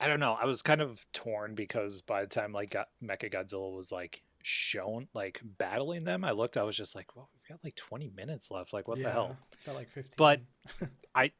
I 0.00 0.06
don't 0.06 0.20
know. 0.20 0.36
I 0.40 0.44
was 0.44 0.62
kind 0.62 0.80
of 0.80 1.04
torn 1.12 1.54
because 1.54 2.02
by 2.02 2.22
the 2.22 2.26
time 2.26 2.52
like 2.52 2.70
got 2.70 2.88
Mecha 3.02 3.32
Godzilla 3.32 3.74
was 3.74 3.90
like 3.92 4.22
shown 4.42 5.08
like 5.14 5.40
battling 5.42 6.04
them, 6.04 6.24
I 6.24 6.32
looked. 6.32 6.56
I 6.56 6.62
was 6.62 6.76
just 6.76 6.94
like, 6.94 7.16
well, 7.16 7.30
we 7.32 7.52
got 7.52 7.64
like 7.64 7.76
20 7.76 8.10
minutes 8.14 8.50
left. 8.50 8.72
Like, 8.72 8.88
what 8.88 9.02
the 9.02 9.10
hell? 9.10 9.36
Felt 9.64 9.76
like 9.76 9.88
15. 9.88 10.12
But 10.16 10.40
I 11.14 11.32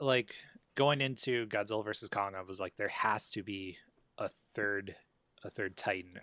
like 0.00 0.34
going 0.74 1.00
into 1.00 1.46
Godzilla 1.46 1.84
versus 1.84 2.08
Kong. 2.08 2.34
I 2.34 2.42
was 2.42 2.60
like, 2.60 2.76
there 2.76 2.88
has 2.88 3.30
to 3.30 3.42
be 3.42 3.78
a 4.18 4.30
third, 4.54 4.94
a 5.42 5.50
third 5.50 5.76
Titan 5.76 6.20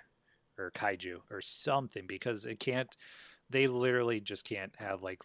or 0.57 0.72
kaiju 0.72 1.20
or 1.30 1.41
something 1.41 2.05
because 2.07 2.45
it 2.45 2.60
can't. 2.60 2.95
They 3.49 3.68
literally 3.68 4.20
just 4.20 4.45
can't 4.45 4.74
have 4.78 5.01
like 5.01 5.24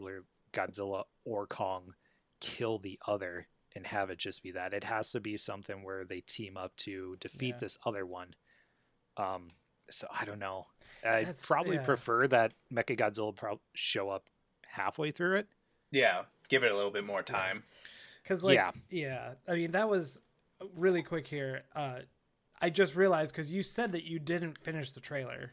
Godzilla 0.53 1.05
or 1.25 1.47
Kong 1.47 1.95
kill 2.41 2.79
the 2.79 2.99
other 3.07 3.49
and 3.75 3.87
have 3.87 4.11
it 4.11 4.19
just 4.19 4.43
be 4.43 4.51
that. 4.53 4.73
It 4.73 4.85
has 4.85 5.11
to 5.13 5.21
be 5.21 5.37
something 5.37 5.83
where 5.83 6.05
they 6.05 6.21
team 6.21 6.57
up 6.57 6.77
to 6.79 7.17
defeat 7.21 7.55
Yeah. 7.55 7.59
this 7.61 7.79
other 7.85 8.05
one. 8.07 8.35
Um. 9.17 9.49
So 9.91 10.07
I 10.11 10.25
don't 10.25 10.39
know. 10.39 10.67
I 11.07 11.27
probably 11.43 11.77
yeah. 11.77 11.85
prefer 11.85 12.27
that 12.29 12.55
Mecha 12.73 12.99
Godzilla 12.99 13.37
pro- 13.37 13.61
show 13.75 14.09
up 14.09 14.31
halfway 14.67 15.11
through 15.11 15.37
it. 15.37 15.49
Yeah, 15.91 16.23
give 16.49 16.63
it 16.63 16.73
a 16.73 16.75
little 16.75 16.91
bit 16.91 17.05
more 17.05 17.23
time. 17.23 17.65
Because 18.23 18.43
like 18.43 18.55
Yeah. 18.55 18.71
yeah. 18.91 19.35
I 19.47 19.55
mean 19.57 19.73
that 19.73 19.89
was 19.91 20.19
really 20.75 21.03
quick 21.03 21.27
here. 21.27 21.65
Uh, 21.77 22.01
I 22.63 22.71
just 22.71 22.97
realized 22.97 23.35
because 23.35 23.53
you 23.53 23.63
said 23.63 23.93
that 23.93 24.05
you 24.05 24.19
didn't 24.19 24.57
finish 24.57 24.91
the 24.93 25.01
trailer, 25.01 25.53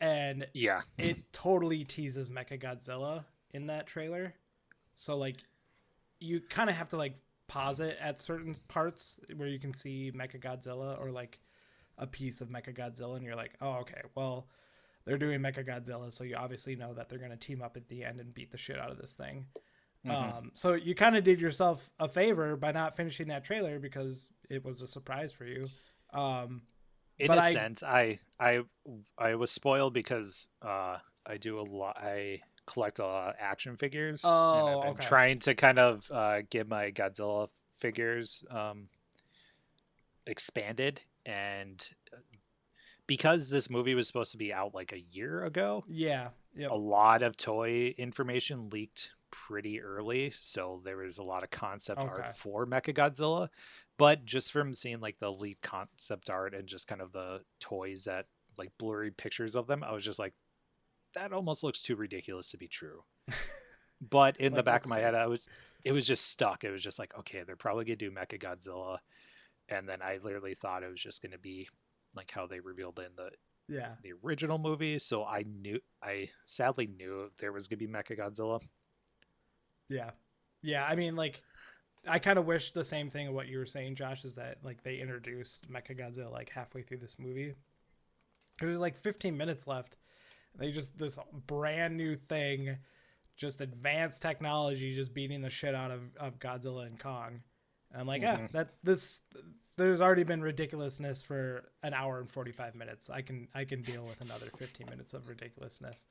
and 0.00 0.46
Yeah. 0.54 0.82
it 0.96 1.30
totally 1.32 1.84
teases 1.84 2.30
Mecha 2.30 2.58
Godzilla 2.58 3.26
in 3.50 3.66
that 3.66 3.86
trailer. 3.86 4.34
So 4.96 5.16
like, 5.18 5.36
you 6.24 6.40
kind 6.40 6.70
of 6.70 6.76
have 6.76 6.88
to 6.88 6.96
like 6.96 7.16
pause 7.46 7.80
it 7.80 7.96
at 8.00 8.20
certain 8.20 8.56
parts 8.68 9.20
where 9.36 9.48
you 9.48 9.58
can 9.58 9.72
see 9.72 10.10
Mecha 10.14 10.40
Godzilla 10.40 10.98
or 11.00 11.10
like 11.10 11.38
a 11.98 12.06
piece 12.06 12.40
of 12.40 12.48
Mecha 12.48 12.74
Godzilla, 12.76 13.16
and 13.16 13.24
you're 13.24 13.36
like, 13.36 13.52
oh 13.60 13.80
okay, 13.82 14.02
well. 14.14 14.48
They're 15.06 15.18
doing 15.18 15.40
Mecha 15.40 15.68
Godzilla, 15.68 16.10
so 16.10 16.24
you 16.24 16.34
obviously 16.34 16.76
know 16.76 16.94
that 16.94 17.10
they're 17.10 17.18
going 17.18 17.30
to 17.30 17.36
team 17.36 17.60
up 17.60 17.76
at 17.76 17.88
the 17.88 18.04
end 18.04 18.20
and 18.20 18.32
beat 18.32 18.50
the 18.50 18.56
shit 18.56 18.78
out 18.80 18.90
of 18.90 18.96
this 18.96 19.12
thing. 19.12 19.44
Mhm. 20.06 20.10
Um, 20.38 20.50
so 20.54 20.72
you 20.72 20.94
kind 20.94 21.14
of 21.14 21.24
did 21.24 21.42
yourself 21.42 21.90
a 22.00 22.08
favor 22.08 22.56
by 22.56 22.72
not 22.72 22.96
finishing 22.96 23.28
that 23.28 23.44
trailer 23.44 23.78
because 23.78 24.28
it 24.48 24.64
was 24.64 24.80
a 24.80 24.86
surprise 24.86 25.30
for 25.30 25.44
you. 25.44 25.66
Um, 26.14 26.62
in 27.18 27.30
a 27.30 27.34
I- 27.34 27.52
sense 27.52 27.82
i 27.82 28.18
i 28.40 28.62
i 29.18 29.34
was 29.34 29.50
spoiled 29.50 29.92
because 29.92 30.48
uh 30.62 30.96
i 31.26 31.36
do 31.36 31.60
a 31.60 31.62
lot 31.62 31.96
i 31.98 32.40
collect 32.66 32.98
a 32.98 33.04
lot 33.04 33.28
of 33.30 33.34
action 33.38 33.76
figures 33.76 34.22
Oh, 34.24 34.52
and 34.58 34.68
i've 34.68 34.80
been 34.80 34.90
okay. 34.92 35.04
trying 35.04 35.38
to 35.40 35.54
kind 35.54 35.78
of 35.78 36.10
uh 36.10 36.42
get 36.50 36.68
my 36.68 36.90
godzilla 36.90 37.48
figures 37.76 38.42
um 38.50 38.88
expanded 40.26 41.00
and 41.26 41.90
uh, 42.12 42.18
because 43.06 43.50
this 43.50 43.68
movie 43.68 43.94
was 43.94 44.06
supposed 44.06 44.32
to 44.32 44.38
be 44.38 44.52
out 44.52 44.74
like 44.74 44.92
a 44.92 45.00
year 45.00 45.44
ago 45.44 45.84
yeah, 45.88 46.28
yep. 46.56 46.70
a 46.70 46.76
lot 46.76 47.22
of 47.22 47.36
toy 47.36 47.94
information 47.98 48.70
leaked 48.70 49.10
pretty 49.30 49.82
early, 49.82 50.30
so 50.30 50.80
there 50.84 50.98
was 50.98 51.18
a 51.18 51.22
lot 51.24 51.42
of 51.42 51.50
concept 51.50 52.00
Okay. 52.00 52.08
art 52.08 52.36
for 52.36 52.66
Mechagodzilla. 52.66 53.48
But 53.98 54.24
just 54.24 54.52
from 54.52 54.74
seeing 54.74 55.00
like 55.00 55.18
the 55.18 55.30
lead 55.32 55.60
concept 55.60 56.30
art 56.30 56.54
and 56.54 56.68
just 56.68 56.86
kind 56.86 57.00
of 57.00 57.10
the 57.12 57.40
toys 57.58 58.04
that 58.04 58.26
like 58.56 58.70
blurry 58.78 59.10
pictures 59.10 59.56
of 59.56 59.66
them, 59.66 59.82
I 59.82 59.92
was 59.92 60.04
just 60.04 60.20
like, 60.20 60.34
that 61.14 61.32
almost 61.32 61.62
looks 61.62 61.82
too 61.82 61.96
ridiculous 61.96 62.50
to 62.50 62.58
be 62.58 62.68
true. 62.68 63.04
But 64.10 64.36
in 64.36 64.52
the 64.52 64.62
back 64.62 64.84
of 64.84 64.90
my 64.90 64.98
head, 64.98 65.14
I 65.14 65.26
was 65.26 65.40
it 65.84 65.92
was 65.92 66.06
just 66.06 66.26
stuck. 66.28 66.64
It 66.64 66.70
was 66.70 66.82
just 66.82 66.98
like, 66.98 67.16
okay, 67.20 67.42
they're 67.42 67.56
probably 67.56 67.84
gonna 67.84 67.96
do 67.96 68.10
Mecha 68.10 68.38
Godzilla, 68.38 68.98
and 69.68 69.88
then 69.88 70.02
I 70.02 70.18
literally 70.22 70.54
thought 70.54 70.82
it 70.82 70.90
was 70.90 71.00
just 71.00 71.22
gonna 71.22 71.38
be 71.38 71.68
like 72.14 72.30
how 72.30 72.46
they 72.46 72.60
revealed 72.60 72.98
in 72.98 73.12
the 73.16 73.30
yeah, 73.68 73.92
the 74.02 74.12
original 74.24 74.58
movie, 74.58 74.98
so 74.98 75.24
I 75.24 75.44
knew 75.46 75.80
I 76.02 76.30
sadly 76.44 76.86
knew 76.86 77.30
there 77.38 77.52
was 77.52 77.68
gonna 77.68 77.78
be 77.78 77.86
Mecha 77.86 78.18
Godzilla. 78.18 78.60
yeah, 79.88 80.10
yeah. 80.62 80.84
I 80.84 80.96
mean, 80.96 81.16
like, 81.16 81.42
I 82.06 82.18
kind 82.18 82.38
of 82.38 82.44
wish 82.44 82.72
the 82.72 82.84
same 82.84 83.08
thing 83.08 83.28
of 83.28 83.34
what 83.34 83.48
you 83.48 83.58
were 83.58 83.66
saying, 83.66 83.94
Josh, 83.94 84.24
is 84.24 84.34
that 84.34 84.58
like 84.62 84.82
they 84.82 84.96
introduced 84.98 85.70
Mecha 85.70 85.98
Godzilla 85.98 86.30
like 86.30 86.50
halfway 86.50 86.82
through 86.82 86.98
this 86.98 87.16
movie. 87.18 87.54
It 88.60 88.66
was 88.66 88.78
like 88.78 88.96
15 88.96 89.36
minutes 89.36 89.66
left. 89.66 89.96
They 90.56 90.70
just 90.70 90.96
this 90.98 91.18
brand 91.46 91.96
new 91.96 92.16
thing, 92.16 92.76
just 93.36 93.60
advanced 93.60 94.22
technology, 94.22 94.94
just 94.94 95.12
beating 95.14 95.42
the 95.42 95.50
shit 95.50 95.74
out 95.74 95.90
of, 95.90 96.00
of 96.18 96.38
Godzilla 96.38 96.86
and 96.86 96.98
Kong. 96.98 97.42
And 97.90 98.00
I'm 98.00 98.06
like, 98.06 98.22
yeah, 98.22 98.38
Mhm. 98.38 98.52
that 98.52 98.74
this 98.82 99.22
there's 99.76 100.00
already 100.00 100.22
been 100.22 100.40
ridiculousness 100.40 101.20
for 101.22 101.68
an 101.82 101.94
hour 101.94 102.20
and 102.20 102.30
45 102.30 102.76
minutes. 102.76 103.10
I 103.10 103.22
can 103.22 103.48
I 103.54 103.64
can 103.64 103.82
deal 103.82 104.04
with 104.04 104.20
another 104.20 104.46
15 104.56 104.86
minutes 104.88 105.14
of 105.14 105.28
ridiculousness. 105.28 106.06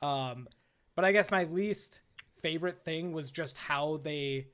Um, 0.00 0.46
but 0.94 1.04
I 1.04 1.10
guess 1.12 1.30
my 1.30 1.44
least 1.44 2.00
favorite 2.40 2.78
thing 2.84 3.12
was 3.12 3.30
just 3.32 3.58
how 3.58 3.96
they 3.98 4.46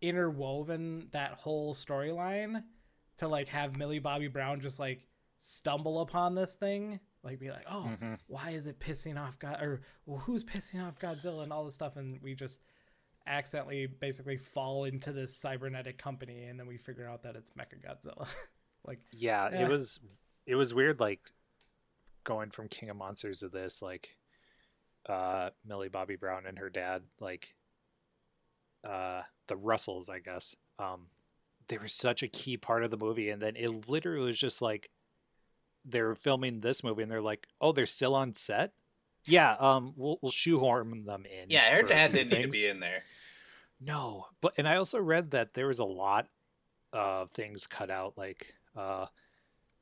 interwoven 0.00 1.08
that 1.12 1.32
whole 1.34 1.74
storyline 1.74 2.64
to 3.18 3.28
like 3.28 3.48
have 3.48 3.76
Millie 3.76 3.98
Bobby 3.98 4.28
Brown 4.28 4.60
just 4.60 4.80
like 4.80 5.06
stumble 5.38 6.00
upon 6.00 6.34
this 6.34 6.54
thing, 6.54 7.00
like 7.22 7.38
be 7.38 7.50
like, 7.50 7.64
oh, 7.68 7.90
Mhm. 8.00 8.18
why 8.28 8.50
is 8.50 8.66
it 8.66 8.78
pissing 8.80 9.18
off 9.18 9.38
God 9.38 9.60
or 9.62 9.82
well, 10.06 10.18
who's 10.20 10.42
pissing 10.44 10.82
off 10.86 10.98
Godzilla 10.98 11.42
and 11.42 11.52
all 11.52 11.64
this 11.64 11.74
stuff, 11.74 11.96
and 11.96 12.20
we 12.22 12.34
just 12.34 12.62
accidentally 13.26 13.86
basically 13.86 14.36
fall 14.38 14.84
into 14.84 15.12
this 15.12 15.36
cybernetic 15.36 15.98
company, 15.98 16.44
and 16.44 16.58
then 16.58 16.66
we 16.66 16.78
figure 16.78 17.06
out 17.06 17.22
that 17.24 17.36
it's 17.36 17.50
Mecha 17.50 17.78
Godzilla. 17.84 18.26
like, 18.84 19.00
Yeah, 19.12 19.50
Yeah. 19.50 19.66
it 19.66 19.68
was 19.68 20.00
it 20.46 20.54
was 20.56 20.72
weird 20.74 20.98
like 21.00 21.20
going 22.24 22.50
from 22.50 22.68
King 22.68 22.88
of 22.90 22.96
Monsters 22.96 23.40
to 23.40 23.48
this, 23.48 23.82
like 23.82 24.16
uh 25.06 25.50
Millie 25.64 25.88
Bobby 25.88 26.16
Brown 26.16 26.46
and 26.46 26.58
her 26.58 26.70
dad, 26.70 27.02
like 27.20 27.54
uh 28.84 29.22
the 29.46 29.56
Russells, 29.56 30.08
I 30.08 30.20
guess. 30.20 30.54
Um 30.78 31.08
they 31.68 31.78
were 31.78 31.88
such 31.88 32.22
a 32.22 32.28
key 32.28 32.56
part 32.56 32.82
of 32.82 32.90
the 32.90 32.96
movie 32.96 33.30
and 33.30 33.40
then 33.40 33.54
it 33.56 33.88
literally 33.88 34.26
was 34.26 34.40
just 34.40 34.60
like 34.62 34.90
they 35.84 36.02
were 36.02 36.14
filming 36.14 36.60
this 36.60 36.84
movie 36.84 37.02
and 37.02 37.10
they're 37.10 37.22
like, 37.22 37.46
"Oh, 37.60 37.72
they're 37.72 37.86
still 37.86 38.14
on 38.14 38.34
set?" 38.34 38.72
Yeah, 39.24 39.56
um 39.58 39.92
we'll 39.96 40.18
we'll 40.22 40.32
shoehorn 40.32 41.04
them 41.04 41.24
in. 41.26 41.50
Yeah, 41.50 41.70
her 41.74 41.80
for 41.80 41.86
a 41.86 41.88
dad 41.88 42.12
didn't 42.12 42.30
need 42.32 42.42
to 42.42 42.48
be 42.48 42.66
in 42.66 42.80
there. 42.80 43.04
No, 43.80 44.26
but 44.40 44.54
and 44.58 44.68
I 44.68 44.76
also 44.76 44.98
read 44.98 45.30
that 45.30 45.54
there 45.54 45.66
was 45.66 45.78
a 45.78 45.84
lot 45.84 46.28
of 46.92 47.30
things 47.30 47.66
cut 47.66 47.90
out. 47.90 48.14
Like 48.16 48.54
uh, 48.76 49.06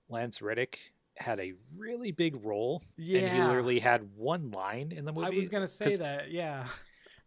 Lance 0.09 0.41
Reddick 0.41 0.79
had 1.17 1.41
a 1.41 1.55
really 1.77 2.13
big 2.13 2.45
role, 2.45 2.83
and 2.97 3.07
he 3.07 3.43
literally 3.43 3.81
had 3.81 4.09
one 4.17 4.51
line 4.51 4.93
in 4.95 5.05
the 5.05 5.13
movie. 5.13 5.27
I 5.27 5.31
was 5.31 5.49
gonna 5.49 5.67
say 5.69 5.97
that, 5.97 6.31
yeah, 6.31 6.67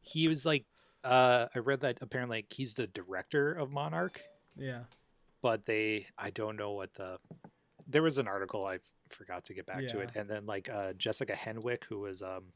He 0.02 0.28
was 0.28 0.46
like, 0.46 0.66
uh, 1.04 1.48
I 1.54 1.60
read 1.60 1.82
that 1.82 1.98
apparently 2.02 2.38
like, 2.38 2.54
he's 2.54 2.76
the 2.76 2.88
director 2.88 3.52
of 3.52 3.72
Monarch, 3.72 4.22
yeah, 4.58 4.84
but 5.42 5.66
they, 5.66 6.08
I 6.18 6.30
don't 6.30 6.56
know 6.56 6.72
what 6.72 6.94
the. 6.94 7.18
There 7.92 8.04
was 8.04 8.18
an 8.18 8.28
article 8.28 8.66
I 8.66 8.80
forgot 9.10 9.44
to 9.46 9.54
get 9.54 9.66
back 9.66 9.88
to 9.88 10.00
it, 10.00 10.12
and 10.16 10.30
then 10.30 10.46
like 10.46 10.70
uh, 10.70 10.94
Jessica 10.94 11.34
Henwick, 11.34 11.84
who 11.86 12.00
was 12.00 12.22
um, 12.22 12.54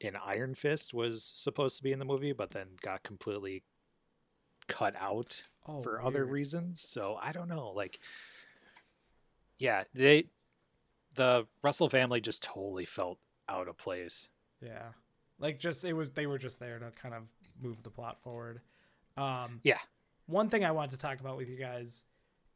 in 0.00 0.14
Iron 0.24 0.54
Fist, 0.54 0.92
was 0.92 1.24
supposed 1.24 1.76
to 1.76 1.82
be 1.82 1.92
in 1.92 1.98
the 1.98 2.04
movie, 2.04 2.32
but 2.32 2.50
then 2.50 2.68
got 2.82 3.02
completely 3.02 3.62
cut 4.68 4.94
out 4.98 5.42
oh, 5.66 5.82
for 5.82 6.02
other 6.02 6.24
reasons. 6.24 6.80
So 6.80 7.18
I 7.20 7.32
don't 7.32 7.48
know. 7.48 7.70
Like, 7.70 7.98
yeah, 9.58 9.84
they, 9.94 10.26
the 11.14 11.46
Russell 11.62 11.88
family 11.88 12.20
just 12.20 12.42
totally 12.42 12.84
felt 12.84 13.18
out 13.48 13.68
of 13.68 13.76
place. 13.78 14.28
Yeah. 14.60 14.88
Like 15.38 15.58
just 15.58 15.84
it 15.84 15.92
was 15.92 16.10
they 16.10 16.26
were 16.26 16.38
just 16.38 16.60
there 16.60 16.78
to 16.78 16.90
kind 16.90 17.14
of 17.14 17.30
move 17.60 17.82
the 17.82 17.90
plot 17.90 18.20
forward. 18.22 18.60
Um 19.16 19.60
Yeah. 19.62 19.78
one 20.26 20.48
thing 20.48 20.64
I 20.64 20.70
wanted 20.72 20.92
to 20.92 20.98
talk 20.98 21.20
about 21.20 21.36
with 21.36 21.48
you 21.48 21.56
guys 21.56 22.04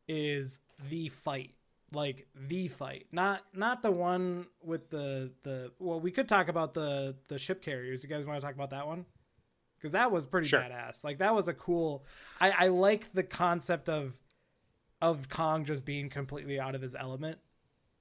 is 0.09 0.61
the 0.89 1.09
fight. 1.09 1.55
Like 1.93 2.28
the 2.34 2.68
fight. 2.68 3.07
Not 3.11 3.43
not 3.53 3.82
the 3.82 3.91
one 3.91 4.47
with 4.62 4.91
the 4.91 5.32
the 5.43 5.72
well, 5.78 5.99
we 6.01 6.11
could 6.12 6.28
talk 6.28 6.49
about 6.49 6.72
the 6.74 7.16
the 7.28 7.38
ship 7.38 7.62
carriers. 7.62 8.03
You 8.05 8.09
guys 8.09 8.24
want 8.26 8.41
to 8.41 8.47
talk 8.47 8.55
about 8.55 8.70
that 8.70 8.86
one? 8.86 9.07
Because 9.76 9.93
that 9.93 10.12
was 10.12 10.24
pretty 10.26 10.47
Sure. 10.47 10.61
badass. 10.61 11.03
Like 11.03 11.18
that 11.18 11.34
was 11.34 11.49
a 11.49 11.55
cool 11.55 12.05
I, 12.41 12.51
I 12.51 12.68
like 12.68 13.12
the 13.12 13.22
concept 13.24 13.88
of 13.88 14.20
of 15.03 15.28
Kong 15.28 15.64
just 15.64 15.84
being 15.84 16.11
completely 16.11 16.61
out 16.61 16.74
of 16.74 16.82
his 16.82 16.95
element. 16.95 17.38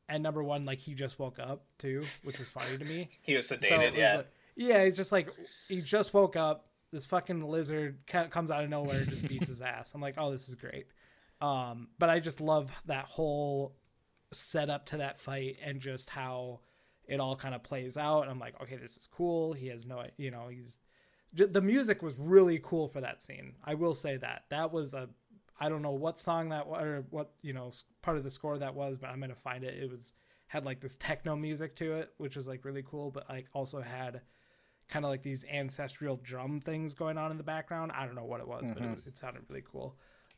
And 0.07 0.21
number 0.21 0.43
one, 0.43 0.65
like 0.65 0.79
he 0.79 0.93
just 0.93 1.17
woke 1.17 1.39
up 1.39 1.65
too, 1.77 2.03
which 2.23 2.37
was 2.37 2.49
funny 2.49 2.77
to 2.77 2.85
me. 2.85 3.09
He 3.21 3.35
was 3.35 3.47
So 3.47 3.55
sedated, 3.57 3.91
was 3.91 3.93
yeah. 3.97 4.15
like- 4.17 4.27
yeah, 4.55 4.83
he's 4.85 4.97
just 4.97 5.11
like 5.11 5.29
he 5.67 5.81
just 5.81 6.13
woke 6.13 6.35
up. 6.35 6.67
This 6.91 7.05
fucking 7.05 7.41
lizard 7.43 7.97
comes 8.07 8.51
out 8.51 8.63
of 8.63 8.69
nowhere 8.69 8.97
and 9.01 9.09
just 9.09 9.27
beats 9.27 9.47
his 9.47 9.61
ass. 9.73 9.93
I'm 9.95 10.01
like, 10.01 10.15
oh, 10.17 10.31
this 10.31 10.49
is 10.49 10.55
great. 10.55 10.87
Um, 11.39 11.87
but 11.99 12.09
I 12.09 12.19
just 12.19 12.41
love 12.41 12.69
that 12.87 13.05
whole 13.05 13.73
setup 14.31 14.85
to 14.87 14.97
that 14.97 15.19
fight 15.19 15.57
and 15.63 15.79
just 15.79 16.09
how 16.09 16.59
it 17.05 17.19
all 17.19 17.35
kind 17.35 17.55
of 17.55 17.63
plays 17.63 17.97
out. 17.97 18.21
And 18.21 18.31
I'm 18.31 18.39
like, 18.39 18.59
okay, 18.61 18.75
this 18.75 18.97
is 18.97 19.07
cool. 19.07 19.53
He 19.53 19.67
has 19.67 19.85
no, 19.85 20.03
you 20.17 20.31
know, 20.31 20.47
he's 20.47 20.79
the 21.33 21.61
music 21.61 22.01
was 22.01 22.15
really 22.17 22.59
cool 22.63 22.87
for 22.87 23.01
that 23.01 23.21
scene. 23.21 23.53
I 23.63 23.75
will 23.75 23.93
say 23.93 24.17
that 24.17 24.45
that 24.49 24.71
was 24.71 24.93
a, 24.93 25.09
I 25.59 25.69
don't 25.69 25.81
know 25.81 25.91
what 25.91 26.19
song 26.19 26.49
that 26.49 26.67
was 26.67 26.81
or 26.81 27.05
what 27.09 27.31
you 27.41 27.53
know 27.53 27.71
part 28.01 28.17
of 28.17 28.23
the 28.23 28.31
score 28.31 28.57
that 28.57 28.73
was, 28.73 28.97
but 28.97 29.09
I'm 29.09 29.19
gonna 29.19 29.35
find 29.35 29.63
it. 29.63 29.75
It 29.75 29.89
was 29.89 30.13
had 30.47 30.65
like 30.65 30.79
this 30.79 30.95
techno 30.97 31.35
music 31.35 31.75
to 31.75 31.93
it, 31.97 32.13
which 32.17 32.35
was 32.35 32.47
like 32.47 32.65
really 32.65 32.83
cool, 32.83 33.11
but 33.11 33.29
like 33.29 33.45
also 33.53 33.81
had 33.81 34.21
kind 34.87 35.05
of 35.05 35.11
like 35.11 35.21
these 35.21 35.45
ancestral 35.45 36.19
drum 36.23 36.59
things 36.59 36.95
going 36.95 37.17
on 37.19 37.29
in 37.29 37.37
the 37.37 37.43
background. 37.43 37.91
I 37.93 38.05
don't 38.07 38.15
know 38.15 38.25
what 38.25 38.39
it 38.39 38.47
was, 38.47 38.63
but 38.73 38.81
it, 38.93 39.07
it 39.07 39.17
sounded 39.17 39.43
really 39.49 39.63
cool. 39.71 39.95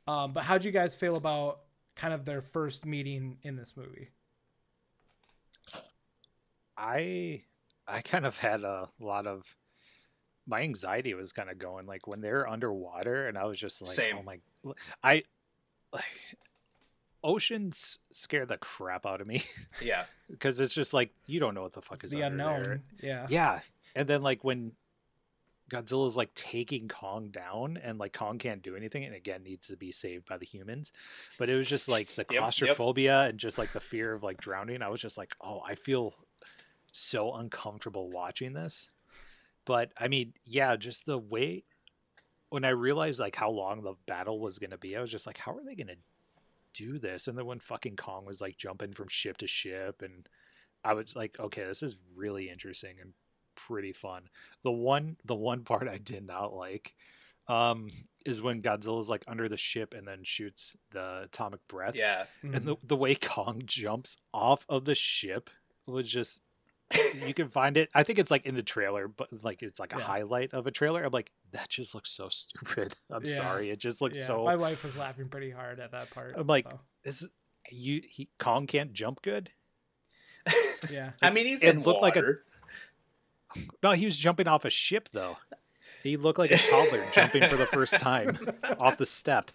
Um, 0.08 0.34
but 0.34 0.44
how 0.44 0.58
do 0.58 0.68
you 0.68 0.74
guys 0.74 0.94
feel 0.96 1.16
about 1.16 1.62
kind 2.02 2.14
of 2.16 2.26
their 2.26 2.42
first 2.42 2.86
meeting 2.86 3.38
in 3.44 3.56
this 3.56 3.78
movie? 3.78 4.10
I 6.78 7.44
I 7.88 8.02
kind 8.02 8.26
of 8.26 8.38
had 8.38 8.64
a 8.64 8.90
lot 9.00 9.28
of 9.28 9.44
my 10.48 10.62
anxiety 10.62 11.14
was 11.14 11.32
kind 11.32 11.50
of 11.50 11.60
going 11.60 11.86
like 11.86 12.08
when 12.08 12.22
they're 12.22 12.48
underwater 12.48 13.28
and 13.28 13.38
I 13.38 13.46
was 13.46 13.60
just 13.60 13.82
like 13.82 13.92
Same. 13.92 14.18
oh 14.18 14.24
my 14.24 14.40
I 15.04 15.24
like 15.94 16.04
oceans 17.24 18.00
scare 18.12 18.46
the 18.48 18.58
crap 18.58 19.06
out 19.06 19.22
of 19.22 19.28
me 19.28 19.44
Yeah. 19.82 20.06
because 20.30 20.60
it's 20.60 20.74
just 20.74 20.94
like 20.94 21.14
you 21.28 21.40
don't 21.40 21.54
know 21.54 21.62
what 21.62 21.74
the 21.74 21.82
fuck 21.82 21.98
It's 21.98 22.06
is 22.06 22.12
the 22.12 22.22
unknown. 22.22 22.64
there. 22.64 22.82
Yeah. 23.02 23.28
Yeah. 23.30 23.60
And 23.96 24.08
then 24.08 24.24
like 24.24 24.44
when 24.44 24.72
Godzilla's 25.72 26.18
like 26.18 26.34
taking 26.36 26.88
Kong 26.88 27.30
down 27.30 27.80
and 27.82 27.98
like 27.98 28.14
Kong 28.14 28.38
can't 28.38 28.62
do 28.62 28.76
anything 28.76 29.06
and 29.06 29.16
again 29.16 29.44
needs 29.44 29.68
to 29.68 29.78
be 29.78 29.92
saved 29.92 30.28
by 30.28 30.38
the 30.38 30.46
humans. 30.46 30.92
But 31.40 31.50
it 31.50 31.56
was 31.56 31.70
just 31.70 31.88
like 31.88 32.14
the 32.16 32.26
yep. 32.30 32.40
claustrophobia 32.40 33.22
and 33.22 33.40
just 33.40 33.58
like 33.58 33.72
the 33.72 33.80
fear 33.80 34.14
of 34.14 34.24
like 34.24 34.42
drowning. 34.42 34.82
I 34.82 34.90
was 34.90 35.02
just 35.02 35.18
like, 35.18 35.34
oh, 35.40 35.62
I 35.66 35.76
feel 35.76 36.14
so 36.92 37.34
uncomfortable 37.34 38.12
watching 38.12 38.54
this. 38.54 38.90
But 39.66 39.94
I 39.98 40.10
mean, 40.10 40.34
yeah, 40.44 40.76
just 40.76 41.06
the 41.06 41.18
way 41.18 41.64
when 42.50 42.66
I 42.66 42.70
realized 42.70 43.22
like 43.22 43.36
how 43.36 43.50
long 43.50 43.84
the 43.84 43.96
battle 44.06 44.40
was 44.40 44.60
gonna 44.60 44.78
be, 44.78 44.98
I 44.98 45.02
was 45.02 45.12
just 45.12 45.26
like, 45.26 45.38
how 45.38 45.54
are 45.54 45.64
they 45.64 45.76
gonna 45.76 45.96
do 46.74 47.00
this? 47.00 47.30
And 47.30 47.38
then 47.38 47.46
when 47.46 47.60
fucking 47.60 47.96
Kong 47.96 48.26
was 48.26 48.42
like 48.42 48.58
jumping 48.58 48.94
from 48.94 49.08
ship 49.08 49.38
to 49.38 49.48
ship 49.48 50.02
and 50.02 50.28
I 50.84 50.94
was 50.94 51.16
like, 51.16 51.40
okay, 51.40 51.64
this 51.64 51.82
is 51.82 51.96
really 52.14 52.50
interesting 52.50 52.96
and 53.00 53.14
pretty 53.56 53.94
fun. 53.94 54.24
The 54.64 54.72
one 54.72 55.18
the 55.26 55.36
one 55.36 55.64
part 55.66 55.88
I 55.88 55.98
did 55.98 56.26
not 56.26 56.54
like 56.54 56.94
um 57.48 57.90
is 58.26 58.42
when 58.42 58.62
Godzilla's 58.62 59.10
like 59.10 59.24
under 59.28 59.50
the 59.50 59.58
ship 59.58 59.94
and 59.98 60.08
then 60.08 60.20
shoots 60.24 60.76
the 60.92 61.24
atomic 61.24 61.68
breath. 61.68 61.96
Yeah. 61.96 62.26
Mhm. 62.44 62.56
And 62.56 62.66
the 62.66 62.76
the 62.84 62.96
way 62.98 63.16
Kong 63.22 63.64
jumps 63.66 64.18
off 64.34 64.66
of 64.70 64.86
the 64.86 64.96
ship 64.96 65.50
was 65.88 66.08
just 66.10 66.42
you 67.26 67.34
can 67.34 67.50
find 67.60 67.78
it. 67.78 67.90
I 67.96 68.04
think 68.04 68.20
it's 68.20 68.30
like 68.32 68.46
in 68.46 68.56
the 68.56 68.62
trailer, 68.64 69.08
but 69.08 69.30
like 69.44 69.64
it's 69.64 69.80
like 69.80 69.94
a 69.96 69.98
Yeah. 69.98 70.04
highlight 70.04 70.54
of 70.54 70.68
a 70.68 70.72
trailer. 70.72 71.04
I'm 71.04 71.12
like, 71.12 71.32
that 71.52 71.70
just 71.70 71.96
looks 71.96 72.12
so 72.12 72.30
stupid. 72.30 72.96
I'm 73.10 73.24
Yeah. 73.26 73.36
sorry. 73.36 73.70
It 73.72 73.80
just 73.80 74.02
looks 74.02 74.20
yeah, 74.20 74.26
so 74.26 74.44
my 74.44 74.56
wife 74.58 74.84
was 74.84 74.98
laughing 74.98 75.30
pretty 75.30 75.50
hard 75.52 75.80
at 75.80 75.92
that 75.94 76.10
part. 76.12 76.36
I'm 76.38 76.48
like- 76.48 76.70
so, 76.70 76.80
this 77.04 77.28
you 77.72 78.02
he 78.08 78.30
Kong 78.40 78.68
can't 78.68 78.92
jump 78.94 79.22
good. 79.22 79.52
yeah. 80.90 81.12
I 81.22 81.30
mean, 81.30 81.46
he's 81.46 81.64
It 81.64 81.76
in 81.76 81.82
looked 81.84 82.02
like 82.02 82.16
a- 82.16 82.20
water. 82.20 82.44
No, 83.84 83.92
he 83.92 84.06
was 84.06 84.18
jumping 84.18 84.48
off 84.48 84.66
a 84.66 84.70
ship 84.70 85.10
though. 85.12 85.38
He 86.04 86.18
looked 86.18 86.40
like 86.40 86.52
a 86.52 86.58
toddler 86.58 87.06
jumping 87.14 87.48
for 87.48 87.58
the 87.58 87.66
first 87.68 88.00
time 88.00 88.38
off 88.80 88.98
the 88.98 89.06
step. 89.06 89.52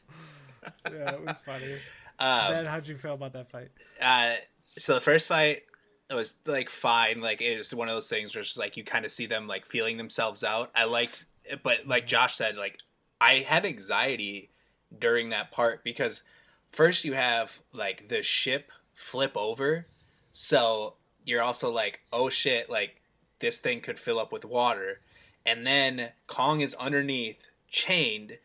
yeah, 0.85 1.13
it 1.13 1.25
was 1.25 1.43
funny. 1.43 1.75
Um, 2.19 2.53
ben, 2.53 2.67
how'd 2.67 2.87
you 2.87 2.95
feel 2.95 3.15
about 3.15 3.33
that 3.35 3.49
fight? 3.49 3.69
uh, 4.01 4.35
so 4.79 4.95
the 4.95 5.01
first 5.01 5.27
fight 5.29 5.63
it 6.09 6.15
was 6.15 6.37
like 6.47 6.69
fine. 6.69 7.21
Like 7.21 7.43
it 7.43 7.59
was 7.59 7.75
one 7.75 7.89
of 7.89 7.95
those 7.95 8.09
things 8.09 8.35
where 8.35 8.41
it's 8.41 8.51
just 8.51 8.59
like 8.59 8.77
you 8.77 8.85
kind 8.85 9.05
of 9.05 9.11
see 9.11 9.27
them 9.27 9.47
like 9.47 9.67
feeling 9.67 9.97
themselves 9.97 10.45
out. 10.45 10.71
I 10.75 10.85
liked, 10.85 11.27
but 11.63 11.87
like 11.87 12.07
Josh 12.07 12.37
said, 12.37 12.57
like 12.57 12.79
I 13.21 13.39
had 13.41 13.67
anxiety 13.67 14.51
during 14.97 15.31
that 15.31 15.51
part 15.51 15.83
because 15.83 16.23
first 16.71 17.05
you 17.05 17.15
have 17.15 17.61
like 17.73 18.09
the 18.09 18.23
ship 18.23 18.71
flip 18.95 19.37
over, 19.37 19.87
so 20.33 20.95
you're 21.25 21.43
also 21.43 21.73
like, 21.73 22.01
oh 22.13 22.29
shit, 22.29 22.71
like 22.71 23.03
this 23.39 23.59
thing 23.59 23.81
could 23.81 23.99
fill 23.99 24.19
up 24.19 24.33
with 24.33 24.45
water, 24.45 25.01
and 25.45 25.67
then 25.67 26.11
Kong 26.27 26.61
is 26.61 26.75
underneath, 26.75 27.47
chained, 27.69 28.39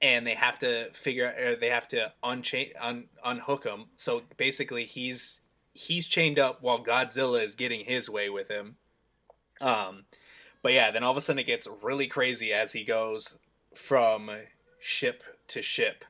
and 0.00 0.26
they 0.26 0.34
have 0.34 0.58
to 0.60 0.90
figure 0.92 1.28
out, 1.28 1.38
or 1.38 1.56
they 1.56 1.70
have 1.70 1.88
to 1.88 2.12
unchain, 2.22 2.70
un, 2.80 3.04
unhook 3.24 3.64
him. 3.64 3.86
So 3.96 4.22
basically, 4.36 4.84
he's 4.84 5.40
he's 5.72 6.06
chained 6.06 6.38
up 6.38 6.62
while 6.62 6.82
Godzilla 6.82 7.44
is 7.44 7.54
getting 7.54 7.84
his 7.84 8.08
way 8.08 8.28
with 8.28 8.48
him. 8.48 8.76
Um, 9.60 10.04
but 10.62 10.72
yeah, 10.72 10.90
then 10.90 11.02
all 11.02 11.10
of 11.10 11.16
a 11.16 11.20
sudden 11.20 11.40
it 11.40 11.46
gets 11.46 11.68
really 11.82 12.06
crazy 12.06 12.52
as 12.52 12.72
he 12.72 12.84
goes 12.84 13.38
from 13.74 14.30
ship 14.78 15.22
to 15.48 15.62
ship, 15.62 16.04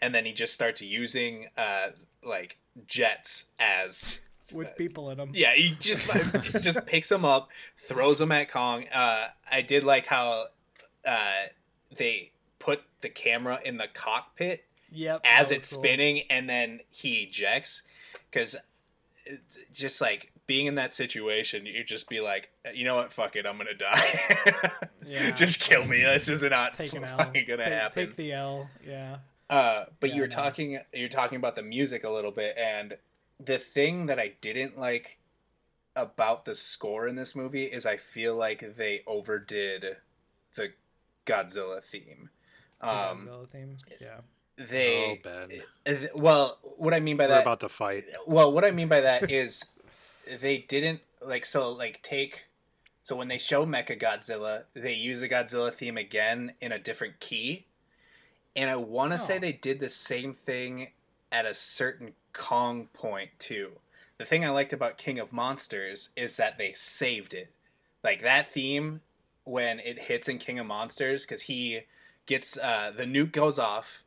and 0.00 0.14
then 0.14 0.24
he 0.24 0.32
just 0.32 0.54
starts 0.54 0.82
using 0.82 1.48
uh 1.56 1.88
like 2.22 2.58
jets 2.86 3.46
as 3.58 4.20
With 4.52 4.76
people 4.76 5.10
in 5.10 5.18
them. 5.18 5.32
yeah, 5.34 5.52
he 5.54 5.76
just 5.80 6.08
just 6.62 6.84
picks 6.86 7.08
them 7.08 7.24
up, 7.24 7.48
throws 7.88 8.18
them 8.18 8.32
at 8.32 8.50
Kong. 8.50 8.84
Uh, 8.92 9.28
I 9.50 9.62
did 9.62 9.84
like 9.84 10.06
how 10.06 10.46
uh, 11.06 11.30
they 11.96 12.32
put 12.58 12.82
the 13.00 13.08
camera 13.08 13.58
in 13.64 13.76
the 13.78 13.86
cockpit 13.92 14.64
Yep. 14.92 15.20
as 15.24 15.50
it's 15.52 15.72
cool. 15.72 15.82
spinning, 15.82 16.22
and 16.30 16.48
then 16.50 16.80
he 16.90 17.22
ejects. 17.22 17.82
Because 18.30 18.56
just 19.72 20.00
like 20.00 20.32
being 20.46 20.66
in 20.66 20.74
that 20.76 20.92
situation, 20.92 21.64
you 21.66 21.84
just 21.84 22.08
be 22.08 22.20
like, 22.20 22.50
you 22.74 22.84
know 22.84 22.96
what, 22.96 23.12
fuck 23.12 23.36
it, 23.36 23.46
I'm 23.46 23.56
gonna 23.56 23.74
die. 23.74 24.20
Yeah. 25.06 25.30
just 25.32 25.58
kill 25.60 25.84
me. 25.86 26.02
This 26.02 26.28
is 26.28 26.42
not 26.42 26.76
Just 26.76 26.92
take 26.92 26.94
L. 27.02 27.16
fucking 27.16 27.44
gonna 27.48 27.64
take, 27.64 27.72
happen. 27.72 28.06
take 28.06 28.16
the 28.16 28.32
L. 28.32 28.70
Yeah. 28.86 29.16
Uh, 29.48 29.86
but 29.98 30.10
Yeah, 30.10 30.16
you 30.16 30.20
were 30.22 30.28
talking 30.28 30.78
you're 30.94 31.08
talking 31.08 31.36
about 31.36 31.56
the 31.56 31.62
music 31.64 32.04
a 32.04 32.10
little 32.10 32.30
bit, 32.30 32.56
and 32.56 32.96
the 33.42 33.58
thing 33.58 34.06
that 34.06 34.18
I 34.18 34.34
didn't 34.40 34.78
like 34.78 35.18
about 35.96 36.44
the 36.44 36.54
score 36.54 37.06
in 37.08 37.16
this 37.16 37.34
movie 37.34 37.64
is 37.64 37.84
I 37.86 37.96
feel 37.96 38.36
like 38.36 38.76
they 38.76 39.02
overdid 39.06 39.96
the 40.54 40.72
Godzilla 41.26 41.82
theme. 41.82 42.30
The 42.80 42.88
Um, 42.88 43.26
Godzilla 43.26 43.48
theme. 43.50 43.76
Yeah. 44.00 44.20
they 44.56 45.18
oh 45.18 45.22
Ben. 45.22 45.62
uh, 45.86 46.06
well, 46.14 46.58
what 46.62 46.92
I 46.94 47.00
mean 47.00 47.16
by 47.16 47.24
We're 47.24 47.28
that 47.34 47.42
about 47.42 47.60
to 47.60 47.68
fight. 47.68 48.04
well, 48.26 48.52
what 48.52 48.64
I 48.64 48.70
mean 48.70 48.88
by 48.88 49.00
that 49.00 49.30
is 49.30 49.64
they 50.40 50.58
didn't 50.58 51.00
like 51.22 51.44
so 51.44 51.70
like 51.72 52.02
take 52.02 52.44
so 53.02 53.16
when 53.16 53.28
they 53.28 53.38
show 53.38 53.64
Mecha 53.66 53.98
Godzilla, 54.00 54.64
they 54.74 54.94
use 54.94 55.20
the 55.20 55.28
Godzilla 55.28 55.72
theme 55.72 55.96
again 55.96 56.52
in 56.60 56.70
a 56.72 56.78
different 56.78 57.18
key. 57.18 57.66
And 58.54 58.68
I 58.70 58.76
want 58.76 59.12
to 59.12 59.18
say 59.18 59.36
Oh. 59.36 59.38
they 59.40 59.52
did 59.52 59.80
the 59.80 59.88
same 59.88 60.32
thing 60.34 60.88
at 61.32 61.46
a 61.46 61.54
certain 61.54 62.12
Kong 62.32 62.88
point 62.92 63.30
too. 63.38 63.72
The 64.18 64.24
thing 64.24 64.44
I 64.44 64.50
liked 64.50 64.72
about 64.72 64.98
King 64.98 65.18
of 65.18 65.32
Monsters 65.32 66.10
is 66.16 66.36
that 66.36 66.58
they 66.58 66.72
saved 66.74 67.34
it. 67.34 67.52
Like 68.04 68.22
that 68.22 68.52
theme 68.52 69.00
when 69.44 69.80
it 69.80 69.98
hits 69.98 70.28
in 70.28 70.38
King 70.38 70.58
of 70.58 70.66
Monsters 70.66 71.26
cuz 71.26 71.42
he 71.42 71.82
gets 72.26 72.56
uh 72.58 72.92
the 72.94 73.04
nuke 73.04 73.32
goes 73.32 73.58
off 73.58 74.04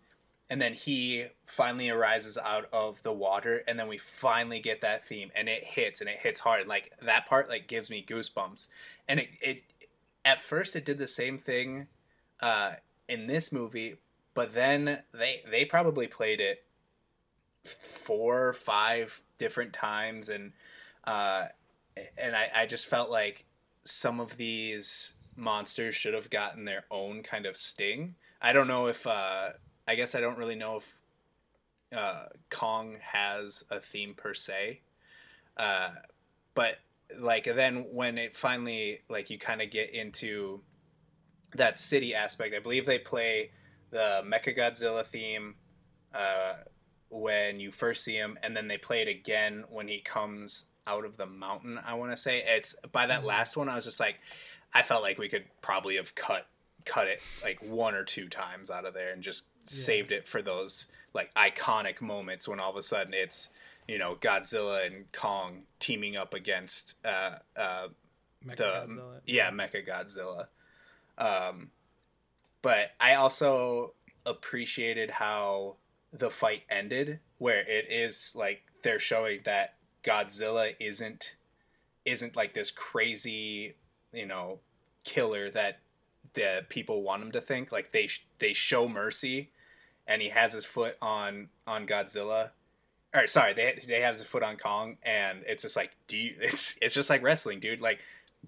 and 0.49 0.61
then 0.61 0.74
he 0.74 1.26
finally 1.45 1.89
arises 1.89 2.38
out 2.38 2.67
of 2.71 3.01
the 3.03 3.11
water 3.11 3.63
and 3.67 3.80
then 3.80 3.88
we 3.88 3.97
finally 3.97 4.59
get 4.59 4.82
that 4.82 5.03
theme 5.03 5.32
and 5.36 5.49
it 5.49 5.63
hits 5.63 5.99
and 5.99 6.09
it 6.09 6.17
hits 6.19 6.39
hard 6.39 6.67
like 6.67 6.91
that 7.01 7.26
part 7.26 7.49
like 7.49 7.67
gives 7.67 7.89
me 7.89 8.05
goosebumps 8.07 8.67
and 9.07 9.19
it, 9.19 9.30
it 9.41 9.63
at 10.24 10.39
first 10.39 10.76
it 10.76 10.86
did 10.86 10.99
the 10.99 11.07
same 11.07 11.38
thing 11.38 11.88
uh 12.41 12.74
in 13.09 13.26
this 13.28 13.51
movie 13.51 13.95
but 14.34 14.53
then 14.53 15.01
they 15.13 15.41
they 15.49 15.65
probably 15.65 16.07
played 16.07 16.39
it 16.39 16.63
four 17.66 18.47
or 18.47 18.53
five 18.53 19.22
different 19.38 19.74
times 19.74 20.30
and 20.30 20.51
uh 21.05 21.45
and 22.18 22.36
i 22.36 22.49
i 22.55 22.66
just 22.66 22.88
felt 22.88 23.09
like 23.09 23.45
some 23.84 24.20
of 24.20 24.38
these 24.38 25.16
monsters 25.36 25.95
should 25.95 26.14
have 26.14 26.30
gotten 26.30 26.66
their 26.66 26.86
own 26.91 27.24
kind 27.24 27.45
of 27.45 27.57
sting. 27.57 28.16
I 28.41 28.53
don't 28.53 28.68
know 28.68 28.88
if 28.88 29.05
uh 29.07 29.49
I 29.88 29.95
guess 29.95 30.16
I 30.16 30.22
don't 30.22 30.38
really 30.38 30.55
know 30.55 30.78
if 30.78 30.97
uh, 31.93 32.26
Kong 32.49 32.95
has 33.01 33.64
a 33.70 33.80
theme 33.80 34.16
per 34.16 34.34
se, 34.34 34.82
uh, 35.57 35.89
but 36.55 36.78
like 37.20 37.43
then 37.43 37.86
when 37.91 38.18
it 38.18 38.36
finally 38.36 39.01
like 39.09 39.30
you 39.30 39.38
kind 39.38 39.61
of 39.61 39.70
get 39.70 39.93
into 39.93 40.61
that 41.55 41.78
city 41.78 42.16
aspect, 42.16 42.55
I 42.55 42.59
believe 42.59 42.86
they 42.86 42.97
play 42.97 43.51
the 43.91 44.24
Mecha 44.26 44.57
Godzilla 44.57 45.05
theme 45.05 45.55
uh, 46.14 46.53
when 47.14 47.59
you 47.59 47.72
first 47.72 48.03
see 48.03 48.16
him, 48.16 48.38
and 48.43 48.55
then 48.57 48.68
they 48.68 48.78
play 48.78 49.01
it 49.01 49.07
again 49.07 49.64
when 49.70 49.88
he 49.88 49.99
comes 49.99 50.66
out 50.88 51.05
of 51.05 51.16
the 51.18 51.26
mountain. 51.26 51.80
I 51.86 51.93
want 51.93 52.11
to 52.11 52.18
say 52.18 52.43
it's 52.45 52.76
by 52.91 53.05
that 53.07 53.22
Mhm. 53.22 53.26
last 53.26 53.55
one. 53.55 53.70
I 53.70 53.76
was 53.76 53.86
just 53.86 53.99
like, 53.99 54.20
I 54.74 54.82
felt 54.82 55.03
like 55.03 55.18
we 55.18 55.30
could 55.30 55.45
probably 55.61 55.95
have 55.97 56.16
cut 56.16 56.47
cut 56.86 57.07
it 57.07 57.22
like 57.41 57.61
one 57.61 57.95
or 57.95 58.03
two 58.03 58.28
times 58.28 58.70
out 58.70 58.84
of 58.84 58.93
there 58.93 59.14
and 59.14 59.24
just 59.24 59.45
saved 59.64 60.11
it 60.11 60.28
for 60.28 60.41
those 60.41 60.89
like 61.14 61.34
iconic 61.36 62.01
moments 62.01 62.45
when 62.45 62.59
all 62.59 62.70
of 62.72 62.76
a 62.76 62.82
sudden 62.84 63.14
it's 63.14 63.51
you 63.88 63.97
know 63.97 64.16
Godzilla 64.16 64.86
and 64.86 65.09
Kong 65.14 65.64
teaming 65.80 66.18
up 66.18 66.34
against 66.34 66.95
uh, 67.05 67.38
uh, 67.55 67.88
the 68.43 68.55
Mechagodzilla. 68.55 69.22
yeah 69.26 69.49
Mecha 69.51 69.88
Godzilla. 69.88 70.47
Um, 71.18 71.72
but 72.61 72.91
I 72.99 73.16
also 73.16 73.93
appreciated 74.26 75.09
how 75.09 75.78
the 76.14 76.30
fight 76.30 76.64
ended, 76.70 77.20
where 77.39 77.59
it 77.68 77.88
is 77.89 78.34
like 78.36 78.61
they're 78.84 78.99
showing 78.99 79.41
that 79.43 79.76
Godzilla 80.03 80.76
isn't 80.80 81.36
isn't 82.05 82.36
like 82.36 82.53
this 82.53 82.72
crazy, 82.72 83.76
you 84.11 84.26
know, 84.26 84.59
killer 85.03 85.49
that 85.49 85.80
the 86.34 86.66
people 86.70 87.03
want 87.03 87.24
him 87.24 87.32
to 87.32 87.41
think. 87.41 87.72
Like 87.72 87.91
they 87.91 88.07
sh- 88.07 88.26
they 88.39 88.53
show 88.53 88.88
mercy, 88.88 89.51
and 90.07 90.22
he 90.22 90.30
has 90.30 90.53
his 90.53 90.66
foot 90.66 90.97
on 91.01 91.49
on 91.66 91.88
Godzilla. 91.88 92.51
Or 93.14 93.28
sorry, 93.28 93.53
they 93.53 93.80
they 93.88 94.01
have 94.01 94.16
his 94.16 94.24
foot 94.24 94.43
on 94.43 94.57
Kong, 94.57 94.97
and 95.03 95.43
it's 95.45 95.64
just 95.64 95.76
like, 95.76 95.91
do 96.07 96.18
you? 96.18 96.36
It's 96.41 96.78
it's 96.82 96.93
just 96.93 97.09
like 97.09 97.24
wrestling, 97.24 97.59
dude. 97.59 97.82
Like, 97.82 97.99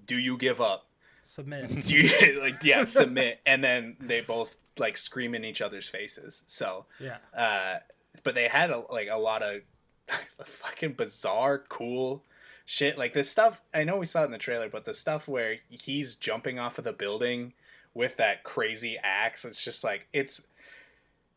do 0.05 0.18
you 0.18 0.38
give 0.38 0.61
up? 0.61 0.88
Submit. 1.28 1.86
Do 1.88 1.95
you 1.95 2.39
like 2.39 2.63
yeah 2.63 2.86
submit? 2.86 3.39
And 3.47 3.63
then 3.63 3.97
they 3.99 4.22
both 4.22 4.55
like 4.78 4.97
scream 4.97 5.36
in 5.36 5.45
each 5.45 5.61
other's 5.61 5.88
faces. 5.88 6.43
So 6.47 6.86
yeah. 6.99 7.17
uh, 7.36 7.80
but 8.23 8.36
they 8.36 8.47
had 8.47 8.71
a, 8.71 8.80
like 8.91 9.09
a 9.11 9.17
lot 9.17 9.43
of 9.43 9.61
fucking 10.45 10.93
bizarre, 10.93 11.59
cool 11.69 12.23
shit. 12.65 12.97
Like 12.97 13.13
this 13.13 13.30
stuff. 13.30 13.61
I 13.73 13.84
know 13.84 13.97
we 13.97 14.05
saw 14.05 14.23
it 14.23 14.26
in 14.26 14.32
the 14.32 14.38
trailer, 14.38 14.69
but 14.69 14.86
the 14.86 14.93
stuff 14.93 15.28
where 15.28 15.57
he's 15.69 16.15
jumping 16.15 16.59
off 16.59 16.78
of 16.78 16.84
the 16.84 16.93
building 16.93 17.53
with 17.93 18.17
that 18.17 18.43
crazy 18.43 18.97
axe, 19.01 19.45
it's 19.45 19.63
just 19.63 19.84
like 19.84 20.07
it's 20.13 20.47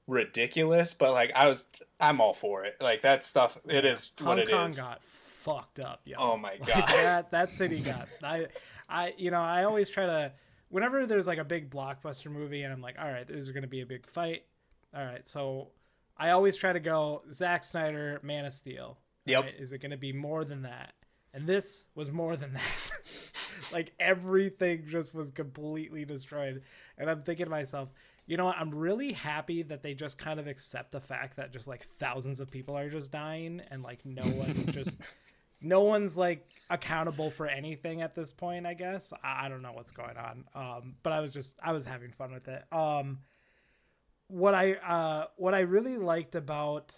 ridiculous. 0.07 0.95
But 0.95 1.13
like 1.13 1.33
I 1.35 1.49
was, 1.49 1.69
I'm 2.01 2.21
all 2.21 2.35
for 2.35 2.65
it. 2.65 2.77
Like 2.81 3.03
that 3.03 3.25
stuff. 3.25 3.59
It 3.69 3.85
is 3.85 4.13
Hong 4.19 4.29
what 4.29 4.39
it 4.39 4.49
is. 4.49 4.51
Kong 4.51 4.71
got 4.75 5.03
fucked 5.05 5.81
up, 5.81 6.01
yo. 6.05 6.17
Oh 6.19 6.37
my 6.37 6.51
Like, 6.53 6.67
god. 6.67 6.89
that 6.89 7.31
that 7.31 7.55
city 7.55 7.81
got 7.81 8.09
I 8.23 8.49
I 8.89 9.15
you 9.17 9.31
know, 9.31 9.41
I 9.41 9.65
always 9.65 9.91
try 9.91 10.07
to 10.07 10.33
whenever 10.69 11.07
there's 11.07 11.27
like 11.27 11.39
a 11.39 11.45
big 11.45 11.71
blockbuster 11.71 12.31
movie 12.31 12.63
and 12.63 12.73
I'm 12.73 12.81
like, 12.81 12.97
all 12.99 13.11
right, 13.11 13.27
there's 13.27 13.49
going 13.49 13.63
to 13.63 13.69
be 13.69 13.81
a 13.81 13.87
big 13.87 14.07
fight. 14.07 14.45
All 14.95 15.05
right, 15.05 15.27
so 15.27 15.69
I 16.17 16.31
always 16.31 16.57
try 16.57 16.73
to 16.73 16.81
go 16.81 17.23
Zack 17.31 17.65
Snyder, 17.65 18.21
Man 18.23 18.45
of 18.45 18.53
Steel. 18.53 18.99
Yep. 19.27 19.45
right? 19.45 19.55
Is 19.59 19.73
it 19.73 19.79
going 19.79 19.91
to 19.91 19.99
be 19.99 20.13
more 20.13 20.45
than 20.45 20.63
that? 20.63 20.95
And 21.35 21.47
this 21.47 21.85
was 21.95 22.11
more 22.11 22.37
than 22.37 22.55
that. 22.55 22.91
like 23.73 23.93
everything 24.01 24.85
just 24.87 25.15
was 25.15 25.31
completely 25.31 26.05
destroyed. 26.05 26.63
And 26.97 27.11
I'm 27.11 27.23
thinking 27.23 27.47
to 27.47 27.51
myself, 27.51 27.91
you 28.27 28.37
know 28.37 28.47
what? 28.47 28.57
I'm 28.59 28.75
really 28.75 29.13
happy 29.13 29.63
that 29.63 29.83
they 29.83 29.95
just 29.95 30.19
kind 30.19 30.41
of 30.41 30.47
accept 30.47 30.93
the 30.93 31.01
fact 31.01 31.37
that 31.37 31.53
just 31.53 31.69
like 31.69 31.83
thousands 31.83 32.41
of 32.41 32.51
people 32.51 32.77
are 32.77 32.91
just 32.91 33.13
dying 33.13 33.63
and 33.71 33.83
like 33.83 34.05
no 34.05 34.23
one 34.23 34.67
just 34.71 34.97
no 35.61 35.83
one's 35.83 36.17
like 36.17 36.49
accountable 36.71 37.31
for 37.31 37.47
anything 37.47 38.03
at 38.03 38.15
this 38.15 38.31
point 38.31 38.67
i 38.67 38.75
guess. 38.75 39.13
I, 39.25 39.47
I 39.47 39.49
don't 39.49 39.63
know 39.63 39.73
what's 39.73 39.91
going 39.91 40.17
on. 40.17 40.45
Um 40.55 40.95
but 41.03 41.13
i 41.13 41.21
was 41.21 41.31
just 41.31 41.57
i 41.63 41.73
was 41.73 41.85
having 41.85 42.13
fun 42.13 42.33
with 42.33 42.49
it. 42.49 42.65
Um 42.73 43.21
what 44.29 44.55
i 44.55 44.75
uh 44.75 45.27
what 45.37 45.55
i 45.55 45.61
really 45.61 45.97
liked 45.97 46.35
about 46.35 46.95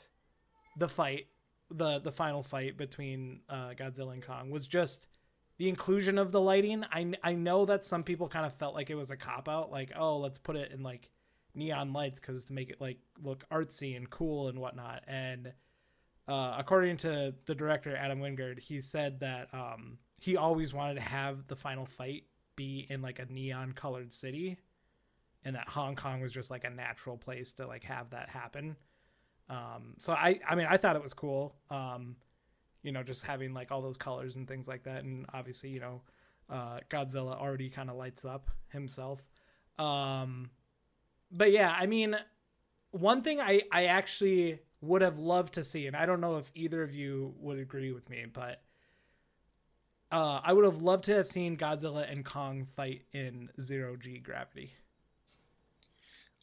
the 0.76 0.88
fight 0.88 1.26
the 1.70 2.00
the 2.00 2.12
final 2.12 2.42
fight 2.42 2.76
between 2.76 3.40
uh 3.48 3.70
godzilla 3.70 4.12
and 4.12 4.22
kong 4.26 4.50
was 4.50 4.66
just 4.66 5.06
the 5.58 5.68
inclusion 5.68 6.18
of 6.18 6.32
the 6.32 6.40
lighting. 6.40 6.84
I 6.90 7.12
i 7.22 7.34
know 7.34 7.64
that 7.66 7.84
some 7.84 8.02
people 8.02 8.28
kind 8.28 8.46
of 8.46 8.54
felt 8.54 8.74
like 8.74 8.90
it 8.90 8.96
was 8.96 9.10
a 9.10 9.16
cop 9.16 9.48
out 9.48 9.70
like 9.70 9.92
oh 9.96 10.18
let's 10.18 10.38
put 10.38 10.56
it 10.56 10.72
in 10.72 10.82
like 10.82 11.10
neon 11.54 11.92
lights 11.92 12.20
because 12.20 12.44
to 12.46 12.52
make 12.52 12.70
it 12.70 12.80
like 12.80 12.98
look 13.22 13.44
artsy 13.50 13.96
and 13.96 14.08
cool 14.10 14.48
and 14.48 14.58
whatnot. 14.58 15.02
And 15.06 15.52
uh, 16.30 16.54
according 16.56 16.96
to 16.98 17.34
the 17.46 17.54
director 17.56 17.96
Adam 17.96 18.20
Wingard, 18.20 18.60
he 18.60 18.80
said 18.80 19.18
that 19.18 19.48
um, 19.52 19.98
he 20.20 20.36
always 20.36 20.72
wanted 20.72 20.94
to 20.94 21.00
have 21.00 21.46
the 21.46 21.56
final 21.56 21.84
fight 21.84 22.22
be 22.54 22.86
in 22.88 23.02
like 23.02 23.18
a 23.18 23.24
neon 23.24 23.72
colored 23.72 24.12
city, 24.12 24.56
and 25.44 25.56
that 25.56 25.68
Hong 25.68 25.96
Kong 25.96 26.20
was 26.20 26.32
just 26.32 26.48
like 26.48 26.62
a 26.62 26.70
natural 26.70 27.16
place 27.16 27.52
to 27.54 27.66
like 27.66 27.82
have 27.82 28.10
that 28.10 28.28
happen. 28.28 28.76
Um, 29.48 29.94
so 29.98 30.12
I, 30.12 30.38
I 30.48 30.54
mean, 30.54 30.68
I 30.70 30.76
thought 30.76 30.94
it 30.94 31.02
was 31.02 31.14
cool. 31.14 31.56
Um, 31.68 32.14
you 32.84 32.92
know, 32.92 33.02
just 33.02 33.26
having 33.26 33.52
like 33.52 33.72
all 33.72 33.82
those 33.82 33.96
colors 33.96 34.36
and 34.36 34.46
things 34.46 34.68
like 34.68 34.84
that, 34.84 35.02
and 35.02 35.26
obviously, 35.34 35.70
you 35.70 35.80
know, 35.80 36.02
uh, 36.48 36.78
Godzilla 36.88 37.40
already 37.40 37.70
kind 37.70 37.90
of 37.90 37.96
lights 37.96 38.24
up 38.24 38.50
himself. 38.68 39.24
Um, 39.80 40.50
but 41.32 41.50
yeah, 41.50 41.74
I 41.76 41.86
mean, 41.86 42.16
one 42.92 43.20
thing 43.20 43.40
I 43.40 43.62
I 43.72 43.86
actually 43.86 44.60
would 44.80 45.02
have 45.02 45.18
loved 45.18 45.54
to 45.54 45.64
see, 45.64 45.86
and 45.86 45.96
I 45.96 46.06
don't 46.06 46.20
know 46.20 46.38
if 46.38 46.50
either 46.54 46.82
of 46.82 46.94
you 46.94 47.34
would 47.38 47.58
agree 47.58 47.92
with 47.92 48.08
me, 48.08 48.24
but 48.32 48.62
uh, 50.10 50.40
I 50.42 50.52
would 50.52 50.64
have 50.64 50.82
loved 50.82 51.04
to 51.04 51.14
have 51.14 51.26
seen 51.26 51.56
Godzilla 51.56 52.10
and 52.10 52.24
Kong 52.24 52.64
fight 52.64 53.02
in 53.12 53.50
zero 53.60 53.96
G 53.96 54.18
gravity. 54.18 54.74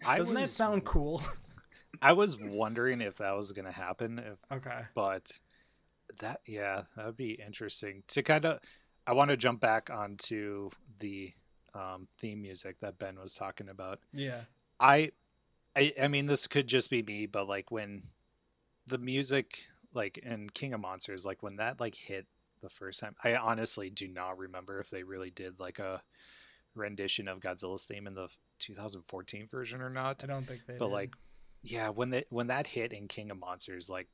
I 0.05 0.17
Doesn't 0.17 0.35
that 0.35 0.49
sound 0.49 0.85
cool? 0.85 1.21
I 2.01 2.13
was 2.13 2.37
wondering 2.37 3.01
if 3.01 3.17
that 3.17 3.35
was 3.35 3.51
going 3.51 3.65
to 3.65 3.71
happen, 3.71 4.19
if, 4.19 4.57
okay. 4.57 4.81
but 4.93 5.31
that 6.19 6.41
yeah, 6.45 6.83
that 6.95 7.05
would 7.07 7.17
be 7.17 7.39
interesting 7.45 8.03
to 8.09 8.21
kind 8.21 8.45
of. 8.45 8.59
I 9.07 9.13
want 9.13 9.31
to 9.31 9.37
jump 9.37 9.61
back 9.61 9.89
onto 9.89 10.69
the 10.99 11.33
um, 11.73 12.07
theme 12.19 12.41
music 12.41 12.79
that 12.81 12.99
Ben 12.99 13.17
was 13.17 13.33
talking 13.33 13.69
about. 13.69 13.99
Yeah. 14.13 14.41
I, 14.79 15.11
I, 15.75 15.93
I 16.01 16.07
mean, 16.07 16.25
this 16.25 16.45
could 16.45 16.67
just 16.67 16.89
be 16.89 17.01
me, 17.03 17.25
but 17.25 17.47
like 17.47 17.71
when 17.71 18.03
the 18.87 18.97
music, 18.97 19.65
like 19.93 20.17
in 20.17 20.49
King 20.49 20.73
of 20.73 20.81
Monsters, 20.81 21.25
like 21.25 21.43
when 21.43 21.57
that 21.57 21.79
like 21.79 21.95
hit 21.95 22.25
the 22.61 22.69
first 22.69 22.99
time, 22.99 23.15
I 23.23 23.35
honestly 23.35 23.89
do 23.89 24.07
not 24.07 24.37
remember 24.37 24.79
if 24.79 24.89
they 24.89 25.03
really 25.03 25.29
did 25.29 25.59
like 25.59 25.79
a 25.79 26.01
rendition 26.75 27.27
of 27.27 27.39
Godzilla's 27.39 27.85
theme 27.85 28.07
in 28.07 28.13
the 28.13 28.29
2014 28.59 29.47
version 29.49 29.81
or 29.81 29.89
not. 29.89 30.21
I 30.23 30.27
don't 30.27 30.45
think 30.45 30.61
they. 30.65 30.77
But 30.77 30.87
did. 30.87 30.93
like, 30.93 31.13
yeah, 31.61 31.89
when 31.89 32.11
that 32.11 32.25
when 32.29 32.47
that 32.47 32.67
hit 32.67 32.93
in 32.93 33.07
King 33.07 33.31
of 33.31 33.39
Monsters, 33.39 33.89
like 33.89 34.07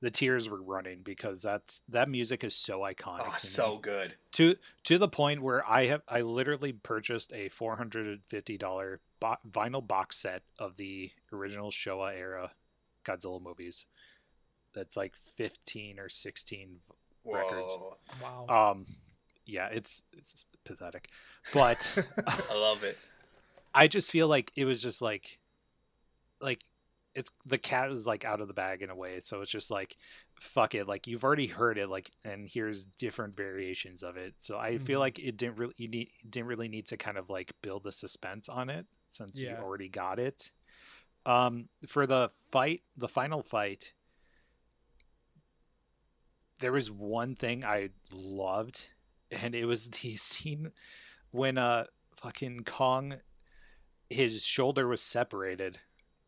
the 0.00 0.10
tears 0.10 0.48
were 0.48 0.62
running 0.62 1.02
because 1.02 1.42
that's 1.42 1.82
that 1.88 2.08
music 2.08 2.42
is 2.42 2.54
so 2.54 2.80
iconic. 2.80 3.26
Oh, 3.26 3.34
so 3.36 3.74
me. 3.74 3.80
good. 3.82 4.14
to 4.32 4.56
to 4.84 4.98
the 4.98 5.08
point 5.08 5.42
where 5.42 5.68
I 5.68 5.86
have 5.86 6.02
I 6.08 6.22
literally 6.22 6.72
purchased 6.72 7.32
a 7.32 7.48
four 7.50 7.76
hundred 7.76 8.06
and 8.06 8.20
fifty 8.28 8.56
dollar 8.56 9.00
bo- 9.20 9.36
vinyl 9.48 9.86
box 9.86 10.16
set 10.16 10.42
of 10.58 10.76
the 10.76 11.10
original 11.32 11.70
Showa 11.70 12.14
era 12.16 12.52
Godzilla 13.04 13.40
movies. 13.42 13.86
That's 14.74 14.96
like 14.96 15.14
fifteen 15.36 15.98
or 15.98 16.08
sixteen. 16.08 16.78
Records. 17.24 17.76
Wow. 18.22 18.70
Um, 18.72 18.86
yeah, 19.44 19.66
it's 19.68 20.02
it's 20.16 20.46
pathetic, 20.64 21.08
but. 21.52 22.06
I 22.26 22.54
love 22.54 22.82
it. 22.84 22.96
I 23.74 23.88
just 23.88 24.10
feel 24.10 24.26
like 24.28 24.52
it 24.56 24.64
was 24.64 24.82
just 24.82 25.00
like 25.02 25.38
like 26.40 26.62
it's 27.14 27.30
the 27.44 27.58
cat 27.58 27.90
is 27.90 28.06
like 28.06 28.24
out 28.24 28.40
of 28.40 28.48
the 28.48 28.54
bag 28.54 28.82
in 28.82 28.90
a 28.90 28.94
way 28.94 29.20
so 29.20 29.40
it's 29.42 29.50
just 29.50 29.70
like 29.70 29.96
fuck 30.40 30.74
it 30.74 30.86
like 30.86 31.06
you've 31.06 31.24
already 31.24 31.48
heard 31.48 31.76
it 31.76 31.88
like 31.88 32.10
and 32.24 32.48
here's 32.48 32.86
different 32.86 33.36
variations 33.36 34.02
of 34.04 34.16
it 34.16 34.32
so 34.38 34.56
i 34.56 34.78
feel 34.78 34.98
Mhm. 34.98 35.00
like 35.00 35.18
it 35.18 35.36
didn't 35.36 35.56
really 35.58 35.74
you 35.76 35.88
need 35.88 36.10
didn't 36.28 36.46
really 36.48 36.68
need 36.68 36.86
to 36.86 36.96
kind 36.96 37.18
of 37.18 37.28
like 37.28 37.52
build 37.62 37.82
the 37.82 37.90
suspense 37.92 38.48
on 38.48 38.70
it 38.70 38.86
since 39.08 39.40
Yeah. 39.40 39.50
you 39.50 39.56
already 39.64 39.88
got 39.88 40.18
it 40.20 40.50
um 41.26 41.68
for 41.86 42.06
the 42.06 42.30
fight 42.50 42.82
the 42.96 43.08
final 43.08 43.42
fight 43.42 43.92
there 46.60 46.72
was 46.72 46.90
one 46.90 47.34
thing 47.34 47.64
i 47.64 47.90
loved 48.12 48.86
and 49.30 49.54
it 49.54 49.66
was 49.66 49.90
the 50.02 50.16
scene 50.16 50.72
when 51.30 51.58
uh 51.58 51.84
fucking 52.16 52.64
kong 52.64 53.16
his 54.08 54.44
shoulder 54.44 54.86
was 54.86 55.00
separated 55.00 55.78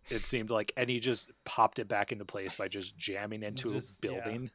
it 0.09 0.25
seemed 0.25 0.51
like 0.51 0.73
and 0.77 0.89
he 0.89 1.01
just 1.01 1.31
popped 1.45 1.79
it 1.79 1.89
back 1.89 2.13
into 2.13 2.25
place 2.25 2.55
by 2.55 2.69
just 2.69 2.97
jamming 2.97 3.43
into 3.43 3.75
Just- 3.75 4.05
a 4.05 4.09
yeah. 4.09 4.15
building 4.15 4.51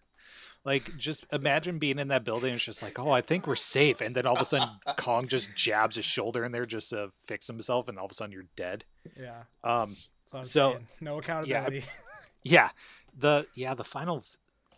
like 0.65 0.97
just 0.97 1.25
imagine 1.31 1.79
being 1.79 1.99
in 1.99 2.09
that 2.09 2.25
building 2.25 2.53
it's 2.53 2.63
just 2.63 2.81
like 2.81 2.99
oh 2.99 3.09
i 3.09 3.21
think 3.21 3.47
we're 3.47 3.55
safe 3.55 4.01
and 4.01 4.15
then 4.15 4.25
all 4.25 4.35
of 4.35 4.41
a 4.41 4.45
sudden 4.45 4.69
kong 4.97 5.27
just 5.27 5.53
jabs 5.55 5.95
his 5.95 6.05
shoulder 6.05 6.43
in 6.43 6.51
there 6.51 6.65
just 6.65 6.89
to 6.89 7.11
fix 7.25 7.47
himself 7.47 7.87
and 7.87 7.97
all 7.97 8.05
of 8.05 8.11
a 8.11 8.13
sudden 8.13 8.31
you're 8.33 8.45
dead 8.55 8.83
yeah. 9.17 9.43
um 9.63 9.95
So, 10.43 10.71
saying, 10.71 10.87
no 11.01 11.19
accountability. 11.19 11.83
Yeah, 12.43 12.69
the 13.17 13.45
yeah 13.55 13.73
the 13.73 13.83
final 13.83 14.23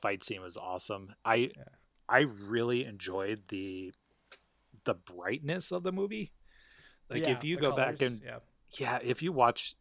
fight 0.01 0.23
scene 0.23 0.41
was 0.41 0.57
awesome. 0.57 1.13
I 1.23 1.35
Yeah. 1.35 1.63
I 2.07 2.21
really 2.21 2.85
enjoyed 2.85 3.41
the 3.49 3.93
the 4.85 4.95
brightness 4.95 5.71
of 5.71 5.83
the 5.83 5.91
movie. 5.91 6.31
Like 7.09 7.21
Yeah, 7.21 7.31
if 7.37 7.43
you 7.43 7.57
go 7.57 7.75
back 7.75 8.01
and 8.01 8.21
yeah, 8.25 8.39
yeah, 8.79 8.99
if 9.03 9.21
you 9.21 9.31
watch 9.31 9.75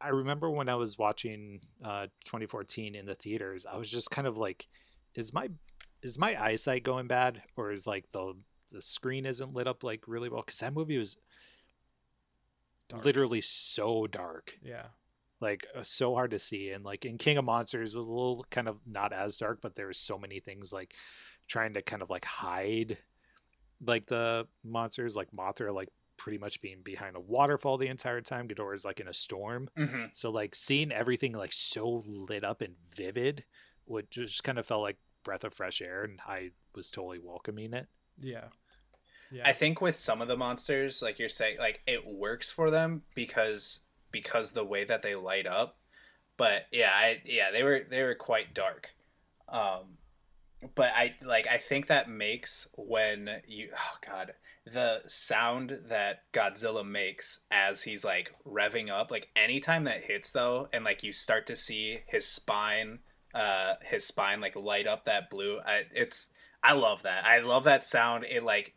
I 0.00 0.08
remember 0.08 0.50
when 0.50 0.68
I 0.68 0.74
was 0.74 0.98
watching 0.98 1.60
uh 1.84 2.06
2014 2.24 2.94
in 2.94 3.06
the 3.06 3.14
theaters, 3.14 3.66
I 3.66 3.76
was 3.76 3.88
just 3.90 4.10
kind 4.10 4.26
of 4.26 4.36
like 4.36 4.66
is 5.14 5.32
my 5.32 5.50
is 6.02 6.18
my 6.18 6.42
eyesight 6.42 6.82
going 6.82 7.06
bad 7.06 7.42
or 7.56 7.70
is 7.70 7.86
like 7.86 8.06
the 8.12 8.34
the 8.72 8.80
screen 8.80 9.26
isn't 9.26 9.52
lit 9.52 9.68
up 9.68 9.84
like 9.84 10.08
really 10.08 10.28
well 10.28 10.42
cuz 10.42 10.58
that 10.58 10.72
movie 10.72 10.98
was 10.98 11.16
dark. 12.88 13.04
literally 13.04 13.40
so 13.40 14.06
dark. 14.06 14.58
yeah, 14.62 14.86
like 15.40 15.66
uh, 15.76 15.82
so 15.82 16.14
hard 16.14 16.30
to 16.30 16.38
see 16.38 16.70
and 16.70 16.84
like 16.84 17.04
in 17.04 17.18
king 17.18 17.38
of 17.38 17.44
monsters 17.44 17.94
was 17.94 18.04
a 18.04 18.08
little 18.08 18.44
kind 18.50 18.68
of 18.68 18.78
not 18.86 19.12
as 19.12 19.36
dark 19.36 19.60
but 19.60 19.74
there 19.74 19.86
was 19.86 19.98
so 19.98 20.18
many 20.18 20.40
things 20.40 20.72
like 20.72 20.94
trying 21.48 21.74
to 21.74 21.82
kind 21.82 22.02
of 22.02 22.10
like 22.10 22.24
hide 22.24 22.98
like 23.84 24.06
the 24.06 24.46
monsters 24.62 25.16
like 25.16 25.30
mothra 25.32 25.74
like 25.74 25.88
pretty 26.16 26.38
much 26.38 26.60
being 26.60 26.82
behind 26.82 27.16
a 27.16 27.20
waterfall 27.20 27.78
the 27.78 27.88
entire 27.88 28.20
time 28.20 28.46
Ghidorah 28.46 28.74
is 28.74 28.84
like 28.84 29.00
in 29.00 29.08
a 29.08 29.14
storm. 29.14 29.70
Hmm 29.74 30.06
so 30.12 30.30
like 30.30 30.54
seeing 30.54 30.92
everything 30.92 31.32
like 31.32 31.52
so 31.52 32.02
lit 32.04 32.44
up 32.44 32.60
and 32.60 32.74
vivid 32.94 33.44
would 33.86 34.10
just 34.10 34.44
kind 34.44 34.58
of 34.58 34.66
felt 34.66 34.82
like 34.82 34.98
breath 35.24 35.44
of 35.44 35.54
fresh 35.54 35.80
air 35.80 36.04
and 36.04 36.20
i 36.26 36.50
was 36.74 36.90
totally 36.90 37.18
welcoming 37.18 37.72
it. 37.72 37.86
Yeah, 38.20 38.48
yeah. 39.30 39.42
I 39.46 39.52
think 39.52 39.80
with 39.80 39.96
some 39.96 40.20
of 40.20 40.28
the 40.28 40.36
monsters, 40.36 41.02
like 41.02 41.18
you're 41.18 41.28
saying, 41.28 41.58
like 41.58 41.80
it 41.86 42.06
works 42.06 42.50
for 42.50 42.70
them 42.70 43.02
because 43.14 43.80
because 44.12 44.52
the 44.52 44.64
way 44.64 44.84
that 44.84 45.02
they 45.02 45.14
light 45.14 45.46
up. 45.46 45.78
But 46.36 46.66
yeah, 46.72 46.90
I 46.94 47.20
yeah 47.24 47.50
they 47.50 47.62
were 47.62 47.82
they 47.88 48.02
were 48.02 48.14
quite 48.14 48.54
dark. 48.54 48.90
Um, 49.48 49.98
but 50.74 50.92
I 50.94 51.14
like 51.22 51.46
I 51.46 51.56
think 51.56 51.86
that 51.86 52.08
makes 52.08 52.68
when 52.76 53.40
you 53.46 53.70
oh 53.74 53.96
god 54.06 54.32
the 54.66 55.02
sound 55.06 55.78
that 55.88 56.30
Godzilla 56.32 56.86
makes 56.86 57.40
as 57.50 57.82
he's 57.82 58.04
like 58.04 58.34
revving 58.46 58.90
up 58.90 59.10
like 59.10 59.28
anytime 59.34 59.84
that 59.84 60.02
hits 60.02 60.30
though 60.30 60.68
and 60.72 60.84
like 60.84 61.02
you 61.02 61.12
start 61.12 61.46
to 61.46 61.56
see 61.56 62.00
his 62.06 62.26
spine 62.26 62.98
uh 63.34 63.74
his 63.82 64.06
spine 64.06 64.40
like 64.40 64.54
light 64.54 64.86
up 64.86 65.04
that 65.04 65.30
blue 65.30 65.60
I 65.64 65.84
it's 65.92 66.28
I 66.62 66.74
love 66.74 67.02
that 67.02 67.24
I 67.24 67.38
love 67.38 67.64
that 67.64 67.82
sound 67.82 68.24
it 68.24 68.44
like 68.44 68.74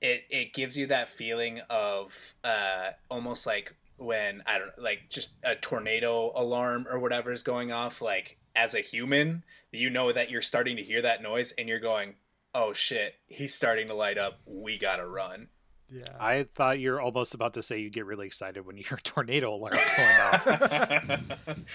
it 0.00 0.24
it 0.30 0.54
gives 0.54 0.76
you 0.76 0.86
that 0.86 1.10
feeling 1.10 1.60
of 1.68 2.34
uh 2.42 2.90
almost 3.10 3.46
like 3.46 3.74
when 3.96 4.42
I 4.46 4.58
don't 4.58 4.78
like 4.78 5.08
just 5.08 5.30
a 5.42 5.54
tornado 5.54 6.32
alarm 6.34 6.86
or 6.90 6.98
whatever 6.98 7.32
is 7.32 7.42
going 7.42 7.72
off 7.72 8.02
like 8.02 8.38
as 8.56 8.74
a 8.74 8.80
human 8.80 9.44
you 9.72 9.90
know 9.90 10.12
that 10.12 10.30
you're 10.30 10.42
starting 10.42 10.76
to 10.76 10.82
hear 10.82 11.02
that 11.02 11.22
noise 11.22 11.52
and 11.58 11.68
you're 11.68 11.80
going 11.80 12.14
oh 12.54 12.72
shit 12.72 13.14
he's 13.26 13.54
starting 13.54 13.88
to 13.88 13.94
light 13.94 14.18
up 14.18 14.40
we 14.46 14.78
gotta 14.78 15.06
run 15.06 15.48
yeah. 15.90 16.04
i 16.18 16.46
thought 16.54 16.78
you're 16.78 17.00
almost 17.00 17.34
about 17.34 17.54
to 17.54 17.62
say 17.62 17.80
you 17.80 17.90
get 17.90 18.06
really 18.06 18.26
excited 18.26 18.64
when 18.64 18.76
you 18.76 18.84
hear 18.84 18.98
a 18.98 19.02
tornado 19.02 19.54
alarm 19.54 19.74
going 19.96 20.20
off 20.20 20.46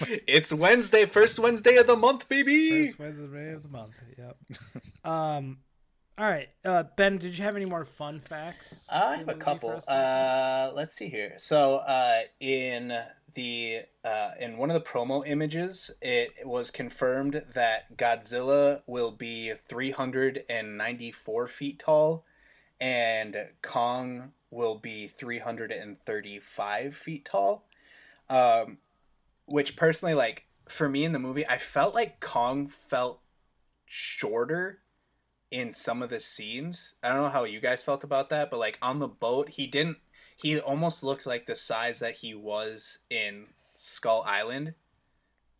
it's 0.26 0.52
wednesday 0.52 1.04
first 1.04 1.38
wednesday 1.38 1.76
of 1.76 1.86
the 1.86 1.96
month 1.96 2.28
baby 2.28 2.86
First 2.86 2.98
Wednesday 2.98 3.52
of 3.52 3.62
the 3.62 3.68
month. 3.68 4.00
Yep. 4.18 4.36
um, 5.04 5.58
all 6.20 6.26
right, 6.28 6.50
uh, 6.66 6.82
Ben. 6.96 7.16
Did 7.16 7.38
you 7.38 7.44
have 7.44 7.56
any 7.56 7.64
more 7.64 7.86
fun 7.86 8.20
facts? 8.20 8.86
I 8.92 9.16
have 9.16 9.28
a 9.30 9.34
couple. 9.34 9.70
for 9.70 9.76
us 9.76 9.86
to- 9.86 9.92
Uh, 9.92 10.72
let's 10.74 10.94
see 10.94 11.08
here. 11.08 11.32
So, 11.38 11.76
uh, 11.76 12.20
in 12.40 12.92
the 13.32 13.80
uh, 14.04 14.32
in 14.38 14.58
one 14.58 14.70
of 14.70 14.74
the 14.74 14.82
promo 14.86 15.26
images, 15.26 15.90
it 16.02 16.32
was 16.44 16.70
confirmed 16.70 17.42
that 17.54 17.96
Godzilla 17.96 18.82
will 18.86 19.12
be 19.12 19.54
394 19.54 21.46
feet 21.48 21.78
tall, 21.78 22.26
and 22.80 23.48
Kong 23.62 24.32
will 24.50 24.74
be 24.76 25.06
335 25.06 26.96
feet 26.96 27.24
tall. 27.24 27.66
Um, 28.28 28.76
which 29.46 29.74
personally, 29.76 30.14
like 30.14 30.44
for 30.68 30.86
me 30.88 31.04
in 31.04 31.12
the 31.12 31.18
movie, 31.18 31.48
I 31.48 31.56
felt 31.58 31.94
like 31.94 32.20
Kong 32.20 32.68
felt 32.68 33.20
shorter 33.86 34.80
in 35.50 35.74
some 35.74 36.02
of 36.02 36.10
the 36.10 36.20
scenes. 36.20 36.94
I 37.02 37.08
don't 37.08 37.22
know 37.22 37.28
how 37.28 37.44
you 37.44 37.60
guys 37.60 37.82
felt 37.82 38.04
about 38.04 38.30
that, 38.30 38.50
but 38.50 38.60
like 38.60 38.78
on 38.80 38.98
the 38.98 39.08
boat, 39.08 39.50
he 39.50 39.66
didn't. 39.66 39.98
He 40.36 40.58
almost 40.58 41.02
looked 41.02 41.26
like 41.26 41.46
the 41.46 41.56
size 41.56 41.98
that 41.98 42.16
he 42.16 42.34
was 42.34 42.98
in 43.10 43.46
Skull 43.74 44.22
Island. 44.26 44.74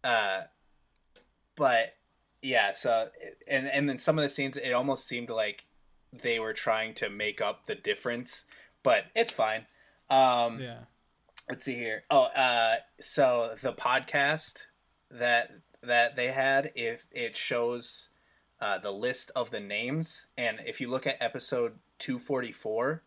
Uh, 0.03 0.43
but 1.57 1.97
yeah. 2.43 2.73
So 2.73 3.09
and 3.49 3.69
and 3.69 3.89
then 3.89 3.99
some 3.99 4.19
of 4.19 4.23
the 4.23 4.31
scenes, 4.31 4.57
it 4.57 4.73
almost 4.73 5.07
seemed 5.07 5.31
like 5.31 5.65
they 6.13 6.39
were 6.39 6.53
trying 6.53 6.95
to 6.95 7.11
make 7.11 7.41
up 7.41 7.67
the 7.67 7.75
difference, 7.75 8.45
but 8.83 9.05
it's 9.15 9.31
fine. 9.31 9.67
Um, 10.09 10.61
yeah. 10.61 10.81
let's 11.49 11.65
see 11.65 11.75
here. 11.75 12.05
Oh, 12.11 12.25
uh, 12.25 12.77
so 13.01 13.55
the 13.61 13.73
podcast 13.73 14.67
that 15.11 15.53
that 15.83 16.17
they 16.17 16.29
had, 16.29 16.73
if 16.75 17.07
it 17.11 17.37
shows 17.37 18.10
uh, 18.61 18.79
the 18.79 18.91
list 18.91 19.31
of 19.35 19.51
the 19.51 19.61
names, 19.61 20.27
and 20.37 20.61
if 20.67 20.81
you 20.81 20.89
look 20.89 21.07
at 21.07 21.17
episode 21.21 21.75
two 21.99 22.19
forty 22.19 22.53
four, 22.53 23.03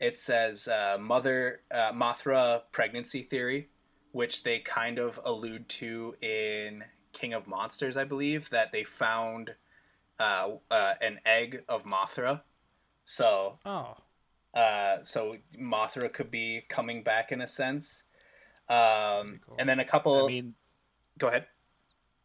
it 0.00 0.16
says 0.16 0.68
uh, 0.68 0.96
Mother 1.00 1.60
uh, 1.70 1.92
Mothra 1.92 2.62
pregnancy 2.72 3.22
theory, 3.22 3.68
which 4.12 4.42
they 4.42 4.58
kind 4.60 4.98
of 4.98 5.18
allude 5.24 5.68
to 5.70 6.14
in 6.20 6.84
King 7.12 7.32
of 7.32 7.46
Monsters, 7.46 7.96
I 7.96 8.04
believe, 8.04 8.50
that 8.50 8.72
they 8.72 8.84
found 8.84 9.54
uh, 10.18 10.50
uh, 10.70 10.94
an 11.00 11.20
egg 11.24 11.64
of 11.68 11.84
Mothra. 11.84 12.42
So 13.04 13.58
Oh, 13.64 13.96
uh, 14.54 15.02
so 15.02 15.36
Mothra 15.58 16.12
could 16.12 16.30
be 16.30 16.62
coming 16.68 17.02
back 17.02 17.32
in 17.32 17.40
a 17.40 17.46
sense. 17.46 18.04
Um, 18.68 19.40
cool. 19.46 19.56
And 19.58 19.68
then 19.68 19.80
a 19.80 19.84
couple. 19.84 20.24
i 20.24 20.28
mean 20.28 20.54
go 21.18 21.28
ahead. 21.28 21.46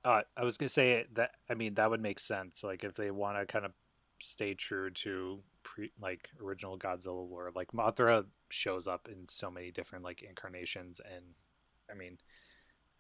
Uh, 0.04 0.22
I 0.38 0.44
was 0.44 0.58
gonna 0.58 0.70
say 0.70 1.06
that. 1.14 1.32
I 1.50 1.54
mean, 1.54 1.76
that 1.76 1.90
would 1.90 2.02
make 2.02 2.20
sense. 2.20 2.64
Like 2.64 2.84
if 2.84 2.96
they 2.96 3.12
want 3.12 3.38
to 3.38 3.46
kind 3.46 3.66
of 3.66 3.74
stay 4.22 4.54
true 4.54 4.90
to 4.92 5.40
pre 5.64 5.92
like 6.02 6.30
original 6.42 6.78
Godzilla 6.78 7.30
lore, 7.30 7.52
like 7.56 7.72
Mothra 7.72 8.26
shows 8.50 8.88
up 8.88 9.08
in 9.12 9.28
so 9.28 9.52
many 9.52 9.72
different 9.72 10.04
like 10.04 10.22
incarnations, 10.22 11.02
and 11.04 11.26
I 11.92 11.96
mean, 11.96 12.18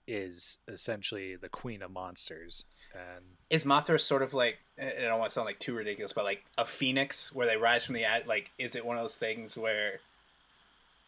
is 0.07 0.57
essentially 0.67 1.35
the 1.35 1.49
queen 1.49 1.81
of 1.81 1.91
monsters. 1.91 2.65
And 2.93 3.23
Is 3.49 3.63
Mothra 3.63 3.99
sort 3.99 4.23
of 4.23 4.34
like 4.34 4.57
I 4.81 5.01
don't 5.01 5.19
want 5.19 5.30
to 5.30 5.34
sound 5.34 5.45
like 5.45 5.59
too 5.59 5.76
ridiculous, 5.76 6.13
but 6.13 6.26
like 6.26 6.43
a 6.57 6.65
phoenix 6.65 7.34
where 7.34 7.47
they 7.47 7.57
rise 7.57 7.85
from 7.85 7.95
the 7.95 8.05
like? 8.26 8.51
Is 8.57 8.76
it 8.76 8.85
one 8.85 8.97
of 8.97 9.03
those 9.03 9.17
things 9.17 9.57
where 9.57 9.99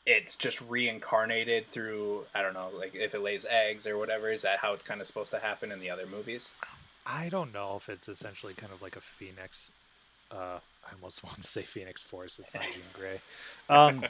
it's 0.05 0.35
just 0.35 0.59
reincarnated 0.61 1.65
through 1.71 2.25
I 2.33 2.41
don't 2.41 2.53
know, 2.53 2.69
like 2.77 2.95
if 2.95 3.13
it 3.13 3.21
lays 3.21 3.45
eggs 3.49 3.85
or 3.85 3.97
whatever? 3.97 4.31
Is 4.31 4.41
that 4.41 4.59
how 4.59 4.73
it's 4.73 4.83
kind 4.83 5.01
of 5.01 5.07
supposed 5.07 5.31
to 5.31 5.39
happen 5.39 5.71
in 5.71 5.79
the 5.79 5.89
other 5.89 6.05
movies? 6.05 6.53
I 7.05 7.29
don't 7.29 7.53
know 7.53 7.75
if 7.77 7.89
it's 7.89 8.07
essentially 8.09 8.53
kind 8.53 8.71
of 8.73 8.81
like 8.81 8.95
a 8.95 9.01
phoenix. 9.01 9.71
Uh, 10.31 10.59
I 10.87 10.93
almost 10.95 11.23
want 11.25 11.41
to 11.41 11.47
say 11.47 11.63
Phoenix 11.63 12.01
Force. 12.03 12.39
It's 12.39 12.53
not 12.53 12.63
Jean 12.63 12.83
Grey. 12.93 13.21
Um, 13.69 14.05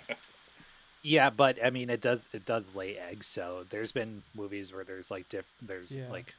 yeah, 1.03 1.29
but 1.29 1.57
I 1.63 1.69
mean, 1.69 1.89
it 1.89 2.01
does 2.01 2.27
it 2.33 2.45
does 2.45 2.69
lay 2.75 2.97
eggs. 2.97 3.27
So 3.27 3.65
there's 3.69 3.91
been 3.91 4.23
movies 4.35 4.73
where 4.73 4.83
there's 4.83 5.09
like 5.11 5.27
diff 5.29 5.45
there's 5.61 5.95
Yeah. 5.95 6.09
like 6.11 6.33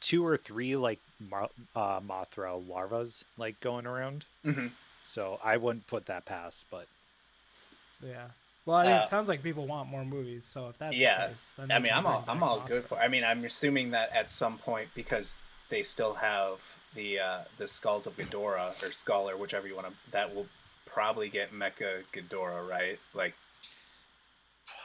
two 0.00 0.24
or 0.26 0.36
three 0.36 0.76
like 0.76 1.00
Mar- 1.30 1.50
uh, 1.74 2.00
Mothra 2.00 2.62
larvas 2.66 3.24
like 3.38 3.60
going 3.60 3.86
around. 3.86 4.24
hmm 4.42 4.68
So 5.02 5.38
I 5.44 5.56
wouldn't 5.56 5.86
put 5.86 6.06
that 6.06 6.24
past, 6.24 6.66
but 6.70 6.86
yeah. 8.02 8.26
Well, 8.66 8.76
I 8.76 8.84
mean, 8.84 8.96
Uh, 8.96 8.98
it 8.98 9.04
sounds 9.04 9.28
like 9.28 9.42
people 9.42 9.66
want 9.66 9.88
more 9.88 10.04
movies. 10.04 10.44
So 10.44 10.68
if 10.68 10.76
that's 10.78 10.96
Yeah. 10.96 11.14
the 11.16 11.30
case, 11.30 11.52
then 11.56 11.68
I 11.70 11.78
mean, 11.78 11.92
I'm 11.92 12.06
all 12.06 12.24
I'm 12.28 12.38
back 12.38 12.42
all 12.42 12.60
good 12.60 12.84
Mothra. 12.84 12.88
for. 12.88 12.98
I 12.98 13.08
mean, 13.08 13.24
I'm 13.24 13.44
assuming 13.44 13.90
that 13.92 14.12
at 14.12 14.30
some 14.30 14.58
point 14.58 14.90
because 14.94 15.44
they 15.68 15.82
still 15.82 16.14
have 16.14 16.80
the 16.94 17.18
uh, 17.20 17.44
the 17.58 17.66
skulls 17.66 18.06
of 18.06 18.16
Ghidorah 18.16 18.80
or 18.82 18.92
skull 18.92 19.28
or 19.28 19.36
whichever 19.36 19.66
you 19.66 19.74
want 19.76 19.88
to. 19.88 19.94
That 20.12 20.34
will 20.34 20.46
probably 20.86 21.28
get 21.28 21.52
Mecha 21.52 22.04
Ghidorah, 22.12 22.68
right? 22.68 22.98
Like, 23.14 23.34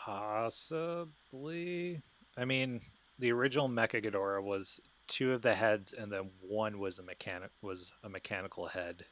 possibly. 0.06 2.02
I 2.38 2.46
mean, 2.46 2.82
the 3.20 3.32
original 3.32 3.70
Mecha 3.70 4.04
Ghidorah 4.04 4.44
was 4.44 4.80
two 5.08 5.34
of 5.34 5.42
the 5.42 5.56
heads, 5.56 5.94
and 5.94 6.12
then 6.12 6.32
one 6.42 6.80
was 6.80 7.00
a 7.00 7.04
mechanic 7.04 7.52
was 7.62 7.92
a 8.04 8.10
mechanical 8.10 8.68
head. 8.68 9.06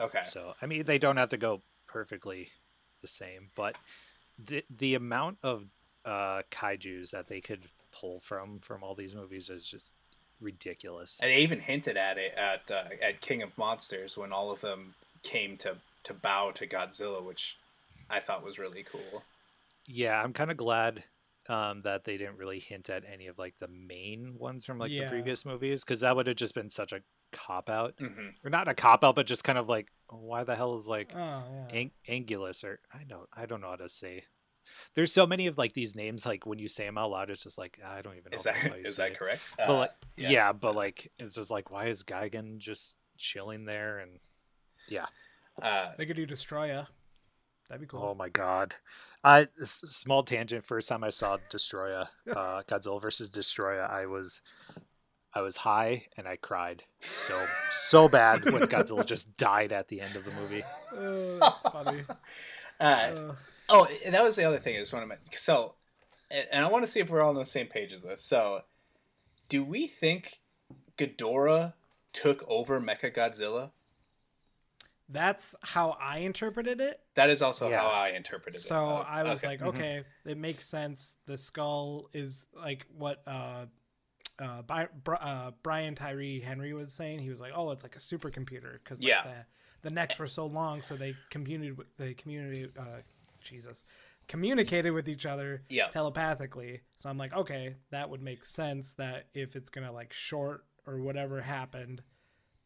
okay, 0.00 0.24
So 0.24 0.54
I 0.60 0.66
mean, 0.66 0.84
they 0.84 0.98
don't 0.98 1.16
have 1.16 1.30
to 1.30 1.36
go 1.36 1.62
perfectly 1.86 2.50
the 3.02 3.08
same, 3.08 3.50
but 3.54 3.76
the 4.42 4.64
the 4.74 4.94
amount 4.94 5.38
of 5.42 5.64
uh, 6.04 6.42
kaiju's 6.50 7.10
that 7.10 7.28
they 7.28 7.40
could 7.40 7.64
pull 7.92 8.20
from 8.20 8.58
from 8.60 8.82
all 8.82 8.94
these 8.94 9.14
movies 9.14 9.50
is 9.50 9.66
just 9.66 9.92
ridiculous. 10.40 11.18
and 11.22 11.30
they 11.30 11.38
even 11.38 11.60
hinted 11.60 11.96
at 11.96 12.18
it 12.18 12.34
at 12.36 12.70
uh, 12.70 12.84
at 13.06 13.20
King 13.20 13.42
of 13.42 13.56
Monsters 13.58 14.16
when 14.16 14.32
all 14.32 14.50
of 14.50 14.60
them 14.62 14.94
came 15.22 15.56
to 15.58 15.76
to 16.04 16.14
bow 16.14 16.50
to 16.52 16.66
Godzilla, 16.66 17.22
which 17.22 17.56
I 18.10 18.18
thought 18.20 18.44
was 18.44 18.58
really 18.58 18.82
cool. 18.90 19.22
Yeah, 19.86 20.20
I'm 20.20 20.32
kind 20.32 20.50
of 20.50 20.56
glad 20.56 21.04
um, 21.48 21.82
that 21.82 22.04
they 22.04 22.16
didn't 22.16 22.38
really 22.38 22.58
hint 22.60 22.88
at 22.90 23.04
any 23.12 23.26
of 23.26 23.38
like 23.38 23.54
the 23.60 23.68
main 23.68 24.36
ones 24.38 24.64
from 24.64 24.78
like 24.78 24.90
Yeah. 24.90 25.04
the 25.04 25.10
previous 25.10 25.44
movies 25.44 25.84
because 25.84 26.00
that 26.00 26.14
would 26.16 26.26
have 26.26 26.36
just 26.36 26.54
been 26.54 26.70
such 26.70 26.92
a 26.92 27.02
cop 27.32 27.68
out, 27.70 27.94
hmm 27.98 28.28
or 28.44 28.50
not 28.50 28.68
a 28.68 28.74
cop 28.74 29.02
out, 29.04 29.14
but 29.16 29.26
just 29.26 29.44
kind 29.44 29.58
of 29.58 29.68
like 29.68 29.88
why 30.08 30.44
the 30.44 30.54
hell 30.54 30.74
is 30.74 30.86
like 30.86 31.12
Oh 31.14 31.18
yeah. 31.18 31.66
Ang- 31.72 31.90
Angulus 32.08 32.62
or 32.64 32.80
I 32.92 33.04
don't 33.08 33.28
I 33.34 33.46
don't 33.46 33.60
know 33.60 33.70
how 33.70 33.76
to 33.76 33.88
say. 33.88 34.24
There's 34.94 35.12
so 35.12 35.26
many 35.26 35.46
of 35.48 35.58
like 35.58 35.72
these 35.72 35.96
names 35.96 36.24
like 36.24 36.46
when 36.46 36.58
you 36.58 36.68
say 36.68 36.86
them 36.86 36.96
out 36.98 37.10
loud, 37.10 37.30
it's 37.30 37.42
just 37.42 37.58
like 37.58 37.78
I 37.84 38.02
don't 38.02 38.16
even 38.16 38.30
know. 38.30 38.36
Is 38.36 38.44
that's 38.44 38.62
that 38.62 38.70
how 38.70 38.76
you 38.76 38.84
is 38.84 38.96
say 38.96 39.04
that 39.04 39.12
it. 39.12 39.18
correct? 39.18 39.40
But 39.56 39.68
Uh, 39.70 39.74
like, 39.78 39.90
yeah. 40.16 40.30
yeah. 40.30 40.52
but 40.52 40.76
like 40.76 41.10
it's 41.18 41.34
just 41.34 41.50
like 41.50 41.70
why 41.70 41.86
is 41.86 42.04
Gigan 42.04 42.58
just 42.58 42.98
chilling 43.18 43.64
there 43.64 43.98
and 43.98 44.20
yeah. 44.88 45.06
uh, 45.60 45.92
They 45.96 46.06
could 46.06 46.16
do 46.16 46.26
Destoroyah. 46.26 46.86
That'd 47.68 47.80
be 47.80 47.86
cool. 47.86 48.02
Oh 48.02 48.14
my 48.14 48.28
god. 48.28 48.74
I 49.24 49.48
s- 49.60 49.82
small 49.86 50.22
tangent. 50.24 50.64
First 50.64 50.88
time 50.90 51.02
I 51.04 51.10
saw 51.10 51.38
Destoroyah, 51.50 52.08
uh, 52.30 52.62
Godzilla 52.68 53.00
versus 53.00 53.30
Destoroyah, 53.30 53.90
I 53.90 54.04
was 54.06 54.42
I 55.34 55.40
was 55.40 55.56
high 55.56 56.06
and 56.16 56.28
I 56.28 56.36
cried 56.36 56.84
so 57.00 57.46
so 57.70 58.08
bad 58.18 58.50
when 58.52 58.62
Godzilla 58.62 59.06
just 59.06 59.36
died 59.36 59.72
at 59.72 59.88
the 59.88 60.00
end 60.00 60.16
of 60.16 60.24
the 60.24 60.32
movie. 60.32 60.62
Oh, 60.94 61.38
that's 61.40 61.62
funny. 61.62 62.04
uh, 62.78 63.12
Uh, 63.14 63.34
Oh, 63.70 63.88
and 64.04 64.14
that 64.14 64.22
was 64.22 64.36
the 64.36 64.44
other 64.44 64.58
thing 64.58 64.76
I 64.76 64.80
just 64.80 64.92
want 64.92 65.04
to 65.04 65.06
mention. 65.08 65.26
So, 65.32 65.76
and 66.30 66.46
and 66.52 66.62
I 66.64 66.68
want 66.68 66.84
to 66.84 66.90
see 66.92 67.00
if 67.00 67.08
we're 67.08 67.22
all 67.22 67.30
on 67.30 67.36
the 67.36 67.46
same 67.46 67.66
page 67.66 67.94
as 67.94 68.02
this. 68.02 68.22
So, 68.22 68.60
do 69.48 69.64
we 69.64 69.86
think 69.86 70.40
Ghidorah 70.98 71.72
took 72.12 72.44
over 72.46 72.78
Mecha 72.80 73.14
Godzilla? 73.14 73.70
that's 75.08 75.54
how 75.62 75.90
I 76.00 76.18
interpreted 76.18 76.80
it. 76.80 77.00
That 77.14 77.28
is 77.30 77.42
also 77.42 77.68
Yeah. 77.68 77.80
how 77.80 77.88
I 77.88 78.08
interpreted 78.10 78.60
it. 78.60 78.64
So 78.66 78.76
Oh, 78.76 79.04
I 79.06 79.22
was 79.24 79.44
okay. 79.44 79.48
like, 79.52 79.60
Mhm. 79.60 79.66
okay, 79.68 80.04
it 80.24 80.38
makes 80.38 80.66
sense. 80.66 81.18
The 81.26 81.36
skull 81.36 82.08
is 82.12 82.48
like 82.54 82.86
what 82.96 83.22
uh, 83.26 83.66
uh, 84.42 84.62
Bi- 84.62 84.88
Bri- 85.04 85.16
uh, 85.20 85.52
Brian 85.62 85.94
Tyree 85.94 86.40
Henry 86.40 86.72
was 86.72 86.92
saying. 86.92 87.20
He 87.20 87.30
was 87.30 87.40
like, 87.40 87.52
oh, 87.54 87.70
it's 87.70 87.82
like 87.84 87.96
a 87.96 88.00
supercomputer 88.00 88.74
because 88.82 88.98
like, 89.00 89.08
Yeah. 89.08 89.22
the, 89.82 89.88
the 89.88 89.90
necks 89.94 90.18
were 90.18 90.26
so 90.26 90.44
long, 90.46 90.82
so 90.82 90.96
they 90.96 91.14
communicated. 91.30 91.78
with- 91.78 91.96
They 91.96 92.14
communicated. 92.14 92.76
Uh, 92.78 93.02
Jesus, 93.40 93.84
communicated 94.28 94.90
with 94.92 95.08
each 95.08 95.26
other 95.26 95.62
Yeah. 95.68 95.88
telepathically. 95.88 96.80
So 96.98 97.10
I'm 97.10 97.18
like, 97.18 97.32
okay, 97.34 97.74
that 97.90 98.08
would 98.10 98.22
make 98.22 98.44
sense. 98.44 98.94
That 98.94 99.26
if 99.34 99.56
it's 99.56 99.70
gonna 99.70 99.92
like 99.92 100.12
short 100.12 100.64
or 100.86 101.00
whatever 101.00 101.40
happened. 101.40 102.02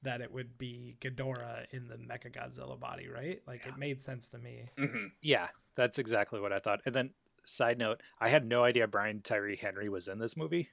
That 0.02 0.20
it 0.20 0.30
would 0.30 0.56
be 0.58 0.96
Ghidorah 1.00 1.66
in 1.72 1.88
the 1.88 1.96
Mecha 1.96 2.30
Godzilla 2.30 2.78
body, 2.78 3.08
right? 3.08 3.40
Like 3.46 3.66
it 3.66 3.76
made 3.76 4.00
sense 4.00 4.28
to 4.28 4.38
me. 4.38 4.68
hmm 4.78 5.06
Yeah, 5.20 5.48
that's 5.74 5.98
exactly 5.98 6.38
what 6.38 6.52
I 6.52 6.60
thought. 6.60 6.80
And 6.86 6.94
then 6.94 7.10
side 7.44 7.78
note, 7.78 8.02
I 8.20 8.28
had 8.28 8.46
no 8.46 8.62
idea 8.62 8.86
Brian 8.86 9.20
Tyree 9.22 9.56
Henry 9.56 9.88
was 9.88 10.06
in 10.06 10.18
this 10.20 10.36
movie. 10.36 10.68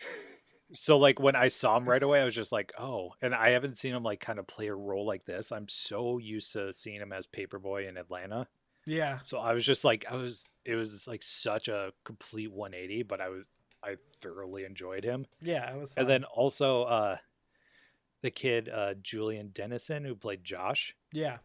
So 0.74 0.98
like 0.98 1.18
when 1.20 1.36
I 1.36 1.48
saw 1.48 1.76
him 1.76 1.88
right 1.88 2.02
away, 2.02 2.20
I 2.20 2.24
was 2.24 2.34
just 2.34 2.52
like, 2.52 2.72
oh, 2.78 3.14
and 3.22 3.34
I 3.34 3.50
haven't 3.50 3.78
seen 3.78 3.94
him 3.94 4.02
like 4.02 4.20
kind 4.20 4.38
of 4.38 4.46
play 4.46 4.66
a 4.66 4.74
role 4.74 5.06
like 5.06 5.24
this. 5.24 5.52
I'm 5.52 5.68
so 5.68 6.18
used 6.18 6.52
to 6.52 6.72
seeing 6.72 7.00
him 7.00 7.12
as 7.12 7.26
Paper 7.26 7.58
Boi 7.58 7.86
in 7.86 7.96
Atlanta. 7.96 8.48
Yeah, 8.86 9.20
So 9.20 9.38
I 9.38 9.54
was 9.54 9.64
just 9.64 9.82
like, 9.82 10.04
I 10.10 10.16
was, 10.16 10.48
it 10.64 10.74
was 10.74 11.08
like 11.08 11.22
such 11.22 11.68
a 11.68 11.92
complete 12.04 12.52
180, 12.52 13.04
but 13.04 13.18
I 13.18 13.30
was, 13.30 13.50
I 13.82 13.96
thoroughly 14.20 14.64
enjoyed 14.64 15.04
him. 15.04 15.26
yeah, 15.40 15.74
it 15.74 15.78
was. 15.78 15.92
Fun. 15.94 16.02
And 16.02 16.10
then 16.10 16.24
also, 16.24 16.82
uh, 16.82 17.16
the 18.20 18.30
kid, 18.30 18.68
uh, 18.68 18.92
Julian 19.02 19.52
Dennison, 19.54 20.04
who 20.04 20.14
played 20.14 20.44
Josh, 20.44 20.94
yeah, 21.12 21.38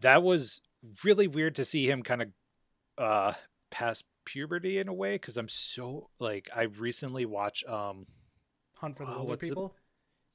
that 0.00 0.22
was 0.22 0.60
really 1.02 1.26
weird 1.26 1.54
to 1.54 1.64
see 1.64 1.88
him 1.88 2.02
kind 2.02 2.20
of, 2.20 2.28
uh, 2.98 3.32
past 3.70 4.04
puberty 4.26 4.78
in 4.78 4.88
a 4.88 4.94
way. 4.94 5.18
Cause 5.18 5.38
I'm 5.38 5.48
so 5.48 6.10
like, 6.18 6.50
I 6.54 6.62
recently 6.64 7.24
watched, 7.24 7.66
um, 7.66 8.06
Hunt 8.84 8.96
for 8.98 9.04
the 9.04 9.10
Oh, 9.12 9.14
Wilder 9.16 9.28
what's 9.28 9.42
the- 9.42 9.48
People. 9.48 9.74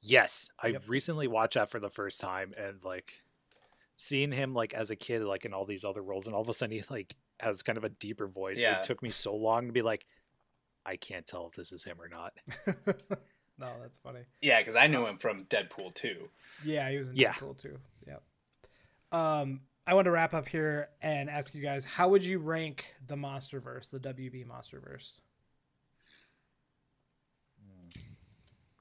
Yes, 0.00 0.48
I 0.58 0.68
Yep. 0.68 0.84
recently 0.88 1.28
watched 1.28 1.54
that 1.54 1.70
for 1.70 1.78
the 1.78 1.90
first 1.90 2.20
time, 2.20 2.52
and 2.56 2.82
like 2.84 3.22
seeing 3.96 4.32
him 4.32 4.54
like 4.54 4.72
as 4.74 4.90
a 4.90 4.96
kid, 4.96 5.22
like 5.22 5.44
in 5.44 5.52
all 5.52 5.66
these 5.66 5.84
other 5.84 6.02
roles, 6.02 6.26
and 6.26 6.34
all 6.34 6.42
of 6.42 6.48
a 6.48 6.54
sudden 6.54 6.76
he 6.76 6.82
like 6.90 7.14
has 7.38 7.62
kind 7.62 7.76
of 7.78 7.84
a 7.84 7.88
deeper 7.90 8.26
voice. 8.26 8.60
Yeah. 8.60 8.78
It 8.78 8.82
took 8.84 9.02
me 9.02 9.10
so 9.10 9.34
long 9.34 9.66
to 9.66 9.72
be 9.72 9.82
like, 9.82 10.06
I 10.84 10.96
can't 10.96 11.26
tell 11.26 11.46
if 11.46 11.54
this 11.54 11.70
is 11.72 11.84
him 11.84 12.00
or 12.00 12.08
not. 12.08 12.32
no, 13.58 13.72
that's 13.82 13.98
funny. 13.98 14.20
Yeah, 14.40 14.60
because 14.60 14.74
I 14.74 14.86
knew 14.86 15.06
him 15.06 15.18
from 15.18 15.44
Deadpool 15.44 15.94
2. 15.94 16.28
Yeah, 16.64 16.90
he 16.90 16.96
was 16.98 17.08
in 17.08 17.16
Yeah. 17.16 17.32
Deadpool 17.34 17.58
too. 17.58 17.78
Yep. 18.06 18.22
Um, 19.12 19.60
I 19.86 19.92
want 19.94 20.06
to 20.06 20.10
wrap 20.10 20.32
up 20.34 20.48
here 20.48 20.88
and 21.02 21.28
ask 21.28 21.54
you 21.54 21.62
guys, 21.62 21.84
how 21.84 22.08
would 22.08 22.24
you 22.24 22.38
rank 22.38 22.94
the 23.06 23.16
MonsterVerse, 23.16 23.90
the 23.90 23.98
WB 24.00 24.46
MonsterVerse? 24.46 25.20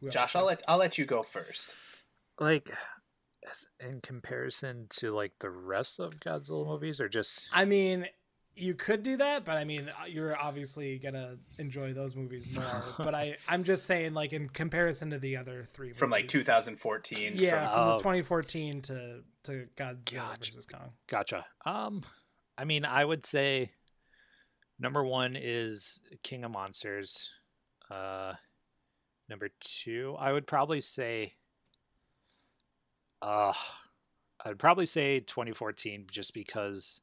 Josh, 0.09 0.35
I'll 0.35 0.45
let 0.45 0.61
I'll 0.67 0.77
let 0.77 0.97
you 0.97 1.05
go 1.05 1.23
first. 1.23 1.75
Like, 2.39 2.69
in 3.79 3.99
comparison 4.01 4.87
to 4.91 5.11
like 5.11 5.33
the 5.39 5.49
rest 5.49 5.99
of 5.99 6.19
Godzilla 6.19 6.65
movies, 6.65 7.01
or 7.01 7.09
just 7.09 7.47
I 7.51 7.65
mean, 7.65 8.05
you 8.55 8.73
could 8.75 9.03
do 9.03 9.17
that, 9.17 9.43
but 9.45 9.57
I 9.57 9.63
mean, 9.63 9.89
you're 10.07 10.37
obviously 10.37 10.99
gonna 10.99 11.37
enjoy 11.57 11.93
those 11.93 12.15
movies 12.15 12.47
more. 12.53 12.83
but 12.97 13.13
I, 13.15 13.37
I'm 13.47 13.63
just 13.63 13.85
saying, 13.85 14.13
like 14.13 14.31
in 14.33 14.49
comparison 14.49 15.09
to 15.11 15.19
the 15.19 15.37
other 15.37 15.65
three, 15.69 15.91
From 15.93 16.09
like 16.11 16.27
2014. 16.27 17.35
Yeah, 17.37 17.51
from- 17.67 17.73
from 17.73 17.87
the 17.87 17.93
Oh. 17.95 17.97
2014 17.97 18.81
to 18.83 19.23
to 19.45 19.67
Godzilla 19.75 20.13
Gotcha. 20.13 20.51
versus 20.51 20.65
Kong. 20.65 20.91
Gotcha. 21.07 21.45
Um, 21.65 22.03
I 22.57 22.65
mean, 22.65 22.85
I 22.85 23.03
would 23.03 23.25
say 23.25 23.71
number 24.79 25.03
one 25.03 25.35
is 25.39 25.99
King 26.23 26.43
of 26.43 26.51
Monsters. 26.51 27.29
Uh, 27.89 28.33
number 29.29 29.49
two, 29.59 30.15
I 30.19 30.31
would 30.31 30.47
probably 30.47 30.81
say, 30.81 31.35
uh, 33.21 33.53
I'd 34.43 34.59
probably 34.59 34.85
say 34.85 35.19
2014, 35.19 36.07
just 36.09 36.33
because 36.33 37.01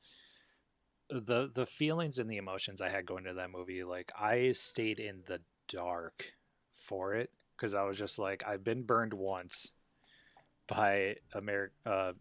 the 1.09 1.51
the 1.55 1.67
feelings 1.67 2.19
and 2.19 2.29
the 2.29 2.39
emotions 2.39 2.81
I 2.81 2.89
had 2.89 3.07
going 3.07 3.25
to 3.25 3.35
that 3.35 3.51
movie, 3.51 3.85
like 3.85 4.11
I 4.19 4.53
stayed 4.53 4.99
in 4.99 5.23
the 5.27 5.41
dark 5.69 6.33
for 6.75 7.15
it 7.15 7.31
because 7.57 7.75
I 7.75 7.83
was 7.85 7.99
just 7.99 8.19
like, 8.19 8.43
I've 8.47 8.65
been 8.65 8.83
burned 8.83 9.15
once 9.15 9.71
by 10.67 11.17
Ameri- 11.35 11.71
uh, 11.85 12.13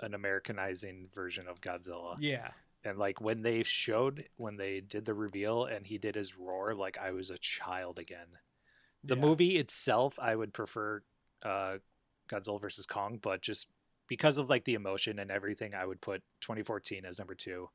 an 0.00 0.14
Americanizing 0.14 1.08
version 1.14 1.46
of 1.48 1.60
Godzilla. 1.60 2.16
Yeah, 2.20 2.48
And 2.84 2.98
like 2.98 3.20
when 3.20 3.42
they 3.42 3.62
showed 3.62 4.24
when 4.36 4.56
they 4.56 4.80
did 4.80 5.04
the 5.04 5.14
reveal 5.14 5.64
and 5.64 5.86
he 5.86 5.98
did 5.98 6.14
his 6.14 6.36
roar, 6.36 6.74
like 6.74 6.98
I 6.98 7.12
was 7.12 7.30
a 7.30 7.38
child 7.38 7.98
again. 7.98 8.26
The 9.04 9.16
Yeah. 9.16 9.20
movie 9.22 9.56
itself, 9.58 10.18
I 10.18 10.34
would 10.36 10.52
prefer 10.52 11.02
uh 11.42 11.78
Godzilla 12.28 12.60
versus 12.60 12.86
Kong, 12.86 13.18
but 13.18 13.40
just 13.42 13.66
because 14.06 14.38
of 14.38 14.48
like 14.48 14.64
the 14.64 14.74
emotion 14.74 15.18
and 15.18 15.30
everything, 15.30 15.74
I 15.74 15.84
would 15.86 16.00
put 16.00 16.22
2014 16.40 17.04
as 17.04 17.18
number 17.18 17.34
two. 17.34 17.68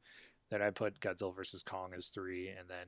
Then 0.49 0.61
I 0.61 0.69
put 0.71 0.99
Godzilla 0.99 1.35
versus 1.35 1.63
Kong 1.63 1.93
as 1.93 2.07
three, 2.07 2.49
and 2.49 2.69
then 2.69 2.87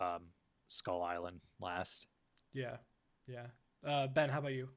um 0.00 0.32
Skull 0.68 1.02
Island 1.02 1.40
last. 1.60 2.06
Yeah, 2.52 2.78
yeah. 3.26 3.46
Uh, 3.84 4.06
ben, 4.06 4.28
how 4.30 4.38
about 4.38 4.52
you? 4.54 4.68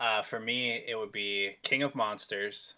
Uh, 0.00 0.22
for 0.22 0.40
me, 0.40 0.82
it 0.86 0.98
would 0.98 1.12
be 1.12 1.56
King 1.62 1.82
of 1.82 1.94
Monsters. 1.94 2.74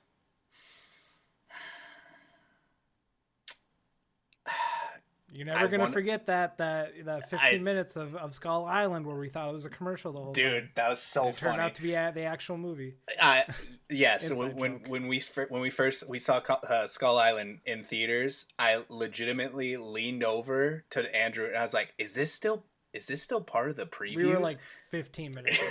You're 5.35 5.47
never 5.47 5.59
I 5.59 5.67
gonna 5.67 5.79
wanna- 5.83 5.93
forget 5.93 6.27
that 6.27 6.59
that 6.59 6.93
that 7.07 7.29
15 7.29 7.55
I- 7.57 7.59
minutes 7.59 7.97
of, 7.97 8.15
of 8.15 8.33
Skull 8.33 8.65
Island 8.67 9.05
where 9.05 9.17
we 9.17 9.29
thought 9.29 9.49
it 9.49 9.53
was 9.53 9.65
a 9.65 9.71
commercial 9.71 10.13
the 10.13 10.21
whole 10.21 10.33
Dude, 10.33 10.63
time. 10.63 10.71
that 10.77 10.89
was 10.91 11.01
so 11.03 11.29
it 11.29 11.37
turned 11.37 11.61
out 11.61 11.75
to 11.75 11.83
be 11.83 11.91
the 11.91 12.23
actual 12.23 12.57
movie. 12.57 12.95
Uh, 13.21 13.43
yes, 13.91 14.31
Inside 14.31 14.55
when 14.57 14.81
when, 14.81 14.91
when 14.91 15.09
we 15.09 15.21
when 15.49 15.61
we 15.61 15.71
first 15.71 16.09
we 16.09 16.21
saw 16.21 16.41
uh, 16.49 16.87
Skull 16.87 17.19
Island 17.19 17.59
in 17.67 17.83
theaters, 17.83 18.47
I 18.59 18.85
legitimately 18.89 19.77
leaned 19.77 20.23
over 20.23 20.85
to 20.91 21.15
Andrew 21.17 21.47
and 21.49 21.57
I 21.57 21.63
was 21.63 21.75
like, 21.75 21.93
"Is 21.99 22.15
this 22.15 22.33
still 22.33 22.65
is 22.93 23.09
this 23.09 23.21
still 23.21 23.41
part 23.41 23.71
of 23.71 23.77
the 23.77 23.87
previews?" 23.87 24.17
We 24.19 24.27
were 24.27 24.39
like 24.39 24.59
15 24.91 25.33
minutes. 25.33 25.61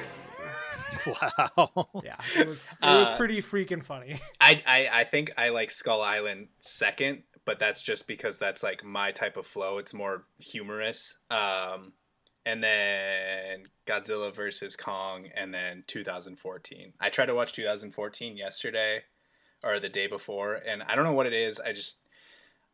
Wow. 1.08 1.90
Yeah, 2.04 2.16
it 2.38 2.48
was 2.48 2.58
it 2.60 2.64
was 2.82 3.08
Uh, 3.10 3.18
pretty 3.18 3.42
freaking 3.42 3.84
funny. 3.84 4.20
I, 4.40 4.62
I 4.66 4.90
I 5.02 5.04
think 5.06 5.32
I 5.38 5.50
like 5.50 5.72
Skull 5.72 6.02
Island 6.02 6.50
second, 6.60 7.24
but 7.46 7.60
that's 7.60 7.82
just 7.84 8.08
because 8.08 8.40
that's 8.40 8.64
like 8.64 8.84
my 8.84 9.12
type 9.12 9.38
of 9.38 9.46
flow. 9.46 9.78
It's 9.78 9.94
more 9.94 10.26
humorous. 10.40 11.18
Um, 11.30 11.94
and 12.46 12.64
then 12.64 13.68
Godzilla 13.86 14.34
versus 14.34 14.76
Kong, 14.76 15.30
and 15.36 15.54
then 15.54 15.84
2014. 15.88 16.94
I 17.00 17.10
tried 17.10 17.28
to 17.28 17.36
watch 17.36 17.54
2014 17.54 18.36
yesterday 18.38 19.04
or 19.64 19.80
the 19.80 19.90
day 19.90 20.08
before, 20.08 20.56
and 20.56 20.84
I 20.84 20.96
don't 20.96 21.06
know 21.06 21.14
what 21.14 21.26
it 21.26 21.34
is. 21.34 21.60
I 21.60 21.72
just 21.74 22.00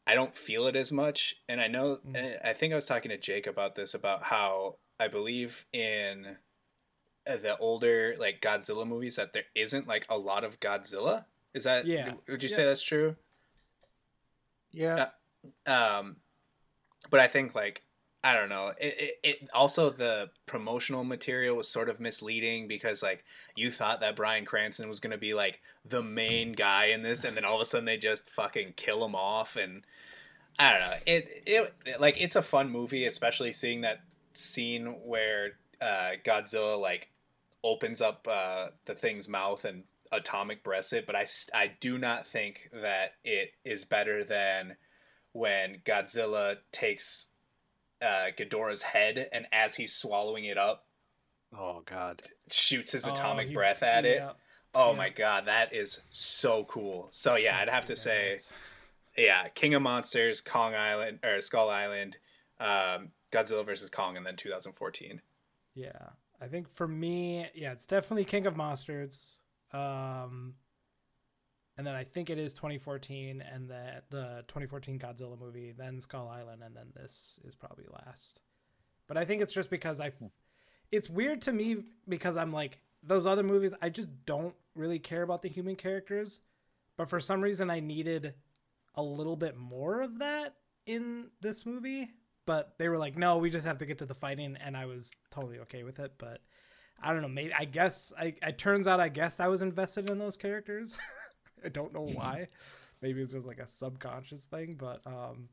I 0.07 0.15
don't 0.15 0.35
feel 0.35 0.65
it 0.65 0.75
as 0.75 0.91
much. 0.91 1.35
And 1.47 1.61
I 1.61 1.67
know, 1.67 1.97
Mm. 1.97 2.15
and 2.17 2.39
I 2.43 2.53
think 2.53 2.73
I 2.73 2.75
was 2.75 2.87
talking 2.87 3.09
to 3.09 3.17
Jake 3.17 3.45
about 3.45 3.75
this 3.75 3.93
about 3.93 4.23
how 4.23 4.77
I 4.99 5.07
believe 5.07 5.65
in 5.71 6.37
uh, 7.27 7.37
the 7.37 7.55
older 7.59 8.15
like 8.17 8.41
Godzilla 8.41 8.87
movies 8.87 9.17
that 9.17 9.33
there 9.33 9.43
isn't 9.53 9.87
like 9.87 10.07
a 10.09 10.17
lot 10.17 10.43
of 10.43 10.59
Godzilla. 10.59 11.25
Is 11.53 11.63
that 11.65 11.85
Yeah. 11.85 12.13
Would 12.27 12.41
you 12.41 12.49
Yeah. 12.49 12.55
say 12.55 12.65
that's 12.65 12.81
true? 12.81 13.17
Yeah. 14.71 15.09
Um, 15.65 16.17
but 17.09 17.19
I 17.19 17.27
think 17.27 17.55
like 17.55 17.83
I 18.23 18.33
don't 18.33 18.49
know. 18.49 18.73
It, 18.77 18.95
it, 18.99 19.19
it 19.23 19.49
also 19.53 19.89
the 19.89 20.29
promotional 20.45 21.05
material 21.05 21.55
was 21.55 21.69
sort 21.69 21.87
of 21.87 22.01
misleading 22.01 22.67
because 22.67 23.01
like 23.01 23.23
you 23.55 23.71
thought 23.71 24.01
that 24.01 24.17
Bryan 24.17 24.43
Cranston 24.45 24.89
was 24.89 24.99
gonna 24.99 25.17
be 25.17 25.33
like 25.33 25.61
the 25.85 26.03
main 26.03 26.51
guy 26.51 26.85
in 26.87 27.01
this, 27.01 27.23
and 27.23 27.37
then 27.37 27.45
all 27.45 27.55
of 27.55 27.61
a 27.61 27.65
sudden 27.65 27.85
they 27.85 27.97
just 27.97 28.29
fucking 28.29 28.73
kill 28.75 29.05
him 29.05 29.15
off, 29.15 29.55
and 29.55 29.83
I 30.59 30.71
don't 30.71 30.81
know. 30.81 30.97
It 31.05 31.29
it 31.45 32.01
like 32.01 32.19
it's 32.19 32.35
a 32.35 32.41
fun 32.41 32.69
movie, 32.69 33.05
especially 33.05 33.53
seeing 33.53 33.81
that 33.81 34.01
scene 34.33 34.97
where 35.05 35.51
uh, 35.81 36.11
Godzilla 36.25 36.79
like 36.79 37.09
opens 37.63 38.01
up 38.01 38.27
uh, 38.29 38.67
the 38.85 38.95
thing's 38.95 39.29
mouth 39.29 39.63
and 39.63 39.83
atomic 40.11 40.63
breaths 40.63 40.93
it, 40.93 41.05
but 41.05 41.15
I 41.15 41.27
I 41.53 41.71
do 41.79 41.97
not 41.97 42.25
think 42.27 42.69
that 42.73 43.13
it 43.23 43.51
is 43.63 43.85
better 43.85 44.23
than 44.23 44.75
when 45.33 45.81
Godzilla 45.85 46.57
takes 46.71 47.27
uh, 48.01 48.27
Ghidorah's 48.37 48.81
head, 48.81 49.29
and 49.31 49.45
as 49.51 49.75
he's 49.75 49.93
swallowing 49.93 50.45
it 50.45 50.57
up, 50.57 50.85
oh 51.57 51.81
god, 51.85 52.21
shoots 52.49 52.91
his 52.93 53.07
Oh, 53.07 53.11
atomic 53.11 53.49
he- 53.49 53.53
breath 53.53 53.83
at 53.83 54.05
it. 54.05 54.23
Oh 54.75 54.91
yeah. 54.91 54.97
my 54.97 55.09
god, 55.09 55.45
that 55.47 55.73
is 55.73 55.99
so 56.11 56.63
cool. 56.65 57.07
So 57.11 57.35
yeah, 57.35 57.57
I'd 57.59 57.69
have 57.69 57.85
to 57.85 57.93
That's 57.93 58.01
say, 58.01 58.37
yeah, 59.17 59.47
King 59.49 59.73
of 59.73 59.81
Monsters, 59.81 60.41
Kong 60.41 60.75
Island 60.75 61.19
or 61.23 61.41
Skull 61.41 61.69
Island, 61.69 62.17
um, 62.59 63.09
Godzilla 63.31 63.65
versus 63.65 63.89
Kong, 63.89 64.15
and 64.15 64.25
then 64.25 64.35
2014. 64.35 65.21
Yeah, 65.73 65.91
I 66.39 66.47
think 66.47 66.69
for 66.73 66.87
me, 66.87 67.47
yeah, 67.55 67.71
it's 67.71 67.87
definitely 67.87 68.25
King 68.25 68.45
of 68.45 68.55
Monsters. 68.55 69.37
Um, 69.73 70.55
and 71.77 71.87
then 71.87 71.95
I 71.95 72.03
think 72.03 72.29
it 72.29 72.37
is 72.37 72.53
2014, 72.53 73.41
and 73.41 73.69
then 73.69 74.01
the 74.09 74.43
2014 74.47 74.99
Godzilla 74.99 75.39
movie, 75.39 75.71
then 75.71 76.01
Skull 76.01 76.27
Island, 76.27 76.61
and 76.61 76.75
then 76.75 76.87
this 76.93 77.39
is 77.45 77.55
probably 77.55 77.85
last. 78.05 78.41
But 79.07 79.17
I 79.17 79.23
think 79.23 79.41
it's 79.41 79.53
just 79.53 79.69
because 79.69 80.01
I, 80.01 80.11
it's 80.91 81.09
weird 81.09 81.41
to 81.43 81.53
me 81.53 81.77
because 82.07 82.35
I'm 82.35 82.51
like 82.51 82.79
those 83.01 83.25
other 83.25 83.43
movies. 83.43 83.73
I 83.81 83.89
just 83.89 84.09
don't 84.25 84.55
really 84.75 84.99
care 84.99 85.21
about 85.21 85.41
the 85.41 85.47
human 85.47 85.75
characters, 85.75 86.41
but 86.97 87.09
for 87.09 87.19
some 87.19 87.41
reason 87.41 87.69
I 87.69 87.79
needed 87.79 88.33
a 88.95 89.03
little 89.03 89.37
bit 89.37 89.55
more 89.55 90.01
of 90.01 90.19
that 90.19 90.55
in 90.85 91.27
this 91.39 91.65
movie. 91.65 92.09
But 92.45 92.75
they 92.77 92.89
were 92.89 92.97
like, 92.97 93.15
no, 93.15 93.37
we 93.37 93.49
just 93.49 93.65
have 93.65 93.77
to 93.77 93.85
get 93.85 93.99
to 93.99 94.05
the 94.05 94.15
fighting, 94.15 94.57
and 94.63 94.75
I 94.75 94.85
was 94.85 95.11
totally 95.29 95.59
okay 95.59 95.83
with 95.83 95.99
it. 95.99 96.13
But 96.17 96.41
I 97.01 97.13
don't 97.13 97.21
know. 97.21 97.27
Maybe 97.27 97.53
I 97.53 97.65
guess 97.65 98.13
I. 98.17 98.35
It 98.41 98.57
turns 98.57 98.87
out 98.87 98.99
I 98.99 99.09
guess 99.09 99.39
I 99.39 99.47
was 99.47 99.61
invested 99.61 100.09
in 100.09 100.19
those 100.19 100.37
characters. 100.37 100.97
I 101.65 101.69
don't 101.69 101.93
know 101.93 102.07
why. 102.13 102.47
Maybe 103.01 103.21
it's 103.21 103.33
just 103.33 103.47
like 103.47 103.59
a 103.59 103.67
subconscious 103.67 104.45
thing, 104.45 104.75
but 104.77 105.01
um, 105.05 105.49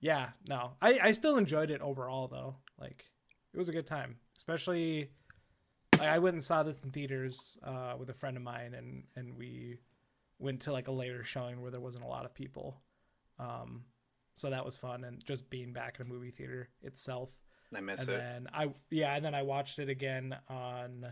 yeah, 0.00 0.30
no, 0.48 0.72
I 0.80 0.98
I 1.02 1.10
still 1.12 1.36
enjoyed 1.36 1.70
it 1.70 1.80
overall 1.80 2.28
though. 2.28 2.56
Like 2.78 3.04
it 3.54 3.58
was 3.58 3.68
a 3.68 3.72
good 3.72 3.86
time, 3.86 4.16
especially. 4.36 5.10
Like, 5.98 6.08
I 6.10 6.18
went 6.18 6.34
and 6.34 6.44
saw 6.44 6.62
this 6.62 6.82
in 6.82 6.90
theaters 6.90 7.56
uh, 7.62 7.94
with 7.98 8.10
a 8.10 8.14
friend 8.14 8.36
of 8.36 8.42
mine, 8.42 8.74
and 8.74 9.04
and 9.16 9.36
we 9.36 9.78
went 10.38 10.60
to 10.62 10.72
like 10.72 10.88
a 10.88 10.92
later 10.92 11.24
showing 11.24 11.62
where 11.62 11.70
there 11.70 11.80
wasn't 11.80 12.04
a 12.04 12.08
lot 12.08 12.26
of 12.26 12.34
people. 12.34 12.82
Um, 13.38 13.84
so 14.36 14.50
that 14.50 14.64
was 14.64 14.76
fun, 14.76 15.04
and 15.04 15.24
just 15.24 15.48
being 15.48 15.72
back 15.72 15.98
in 15.98 16.06
a 16.06 16.08
movie 16.08 16.30
theater 16.30 16.68
itself 16.82 17.30
I 17.74 17.80
miss 17.80 18.00
and 18.00 18.08
it. 18.10 18.12
then 18.18 18.48
I 18.52 18.72
yeah, 18.90 19.14
and 19.16 19.24
then 19.24 19.34
I 19.34 19.42
watched 19.42 19.78
it 19.78 19.88
again 19.88 20.36
on 20.48 21.06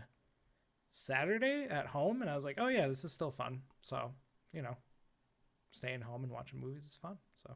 Saturday 0.89 1.67
at 1.69 1.87
home, 1.87 2.21
and 2.21 2.29
I 2.29 2.35
was 2.35 2.45
like, 2.45 2.57
oh 2.59 2.67
yeah, 2.67 2.87
this 2.87 3.03
is 3.03 3.11
still 3.11 3.31
fun. 3.31 3.61
So 3.81 4.11
you 4.53 4.61
know, 4.61 4.77
staying 5.71 6.01
home 6.01 6.23
and 6.23 6.31
watching 6.31 6.59
movies 6.59 6.85
is 6.85 6.95
fun. 6.95 7.17
So. 7.43 7.55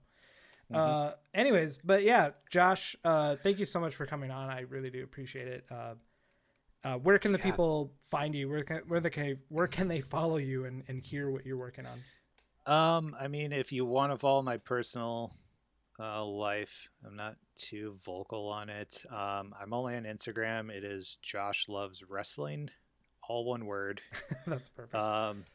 Uh, 0.72 1.14
anyways, 1.34 1.80
but 1.84 2.04
yeah, 2.04 2.30
Josh, 2.52 2.96
uh, 3.04 3.36
thank 3.42 3.58
you 3.58 3.66
so 3.66 3.80
much 3.80 3.96
for 3.96 4.06
coming 4.06 4.30
on. 4.30 4.50
I 4.52 4.62
really 4.62 4.92
do 4.92 5.04
appreciate 5.04 5.48
it. 5.48 5.66
Uh, 5.72 5.96
uh, 6.84 6.96
where 6.98 7.18
can 7.18 7.32
the 7.32 7.40
Yeah. 7.40 7.46
people 7.52 7.92
find 8.06 8.36
you? 8.36 8.48
Where 8.50 8.64
can 8.64 8.82
where 8.88 9.00
the 9.00 9.10
can 9.10 9.40
where 9.50 9.68
can 9.68 9.88
they 9.88 10.00
follow 10.00 10.38
you 10.38 10.66
and, 10.66 10.84
and 10.88 11.02
hear 11.02 11.32
what 11.32 11.46
you're 11.46 11.58
working 11.58 11.86
on? 11.88 12.04
Um, 12.72 13.16
I 13.20 13.28
mean, 13.28 13.52
if 13.52 13.72
you 13.72 13.84
want 13.84 14.12
to 14.12 14.18
follow 14.18 14.44
my 14.44 14.58
personal 14.58 15.34
uh, 16.00 16.24
life, 16.26 16.90
I'm 17.06 17.16
not 17.16 17.36
too 17.56 17.98
vocal 18.06 18.48
on 18.50 18.70
it. 18.70 19.04
Um, 19.10 19.54
I'm 19.60 19.74
only 19.74 19.96
on 19.96 20.04
Instagram. 20.04 20.70
It 20.72 20.84
is 20.84 21.18
Josh 21.22 21.68
loves 21.68 22.04
wrestling, 22.08 22.70
all 23.28 23.46
one 23.46 23.66
word. 23.66 24.02
That's 24.48 24.70
perfect. 24.70 24.96
Um, 24.96 25.46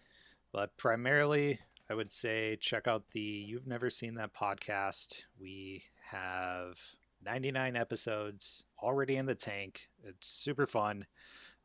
but 0.52 0.76
primarily, 0.76 1.60
I 1.88 1.94
would 1.94 2.12
say 2.12 2.56
check 2.60 2.86
out 2.86 3.04
the 3.12 3.20
You've 3.20 3.66
Never 3.66 3.90
Seen 3.90 4.14
That 4.14 4.34
podcast. 4.34 5.22
We 5.40 5.84
have 6.10 6.78
99 7.24 7.76
episodes 7.76 8.64
already 8.82 9.16
in 9.16 9.26
the 9.26 9.34
tank. 9.34 9.88
It's 10.04 10.28
super 10.28 10.66
fun. 10.66 11.06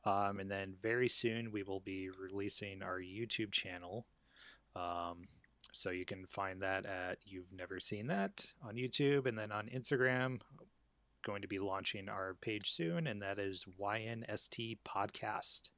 Um, 0.05 0.39
and 0.39 0.49
then 0.49 0.75
very 0.81 1.09
soon 1.09 1.51
we 1.51 1.63
will 1.63 1.81
be 1.81 2.09
releasing 2.09 2.81
our 2.81 2.99
YouTube 2.99 3.51
channel. 3.51 4.05
Um, 4.75 5.27
so 5.71 5.89
you 5.89 6.05
can 6.05 6.25
find 6.25 6.61
that 6.61 6.85
at 6.85 7.19
You've 7.25 7.51
Never 7.51 7.79
Seen 7.79 8.07
That 8.07 8.47
on 8.63 8.75
YouTube 8.75 9.25
and 9.25 9.37
then 9.37 9.51
on 9.51 9.67
Instagram. 9.67 10.39
Going 11.23 11.41
to 11.41 11.47
be 11.47 11.59
launching 11.59 12.07
our 12.09 12.35
page 12.41 12.71
soon, 12.71 13.05
and 13.05 13.21
that 13.21 13.39
is 13.39 13.65
YNST 13.79 14.77
Podcast 14.87 15.69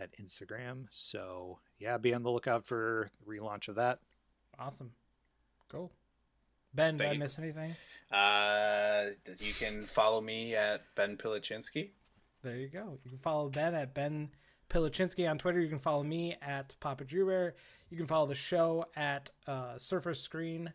at 0.00 0.12
Instagram. 0.12 0.86
So 0.90 1.58
yeah, 1.78 1.98
be 1.98 2.14
on 2.14 2.22
the 2.22 2.30
lookout 2.30 2.64
for 2.64 3.10
the 3.20 3.30
relaunch 3.30 3.68
of 3.68 3.76
that. 3.76 4.00
awesome, 4.58 4.92
cool. 5.70 5.92
Ben, 6.74 6.96
did 6.96 7.04
Thank 7.04 7.16
I 7.16 7.18
miss 7.18 7.38
anything? 7.38 7.76
Uh, 8.10 9.08
you 9.38 9.52
can 9.52 9.84
follow 9.84 10.20
me 10.20 10.54
at 10.54 10.82
Ben 10.94 11.16
Pilichinsky. 11.16 11.90
There 12.42 12.56
you 12.56 12.68
go. 12.68 12.98
You 13.04 13.10
can 13.10 13.18
follow 13.18 13.50
Ben 13.50 13.74
at 13.74 13.94
Ben 13.94 14.30
Pilichinsky 14.70 15.28
on 15.30 15.38
Twitter. 15.38 15.60
You 15.60 15.68
can 15.68 15.78
follow 15.78 16.02
me 16.02 16.36
at 16.40 16.74
Papa 16.80 17.04
Drew 17.04 17.26
Bear. 17.26 17.54
You 17.92 17.98
can 17.98 18.06
follow 18.06 18.24
the 18.24 18.34
show 18.34 18.86
at 18.96 19.28
uh, 19.46 19.76
Surface 19.76 20.18
Screen. 20.18 20.72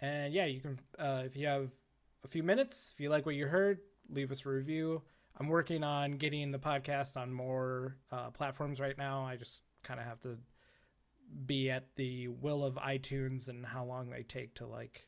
And 0.00 0.32
yeah, 0.32 0.46
you 0.46 0.62
can, 0.62 0.80
uh, 0.98 1.22
if 1.26 1.36
you 1.36 1.46
have 1.46 1.70
a 2.24 2.26
few 2.26 2.42
minutes, 2.42 2.90
if 2.94 2.98
you 3.02 3.10
like 3.10 3.26
what 3.26 3.34
you 3.34 3.46
heard, 3.46 3.80
leave 4.08 4.32
us 4.32 4.46
a 4.46 4.48
review. 4.48 5.02
I'm 5.38 5.48
working 5.48 5.84
on 5.84 6.12
getting 6.12 6.52
the 6.52 6.58
podcast 6.58 7.18
on 7.18 7.30
more 7.30 7.98
uh, 8.10 8.30
platforms 8.30 8.80
right 8.80 8.96
now. 8.96 9.26
I 9.26 9.36
just 9.36 9.60
kind 9.82 10.00
of 10.00 10.06
have 10.06 10.22
to 10.22 10.38
be 11.44 11.70
at 11.70 11.94
the 11.96 12.28
will 12.28 12.64
of 12.64 12.76
iTunes 12.76 13.48
and 13.48 13.66
how 13.66 13.84
long 13.84 14.08
they 14.08 14.22
take 14.22 14.54
to 14.54 14.66
like 14.66 15.06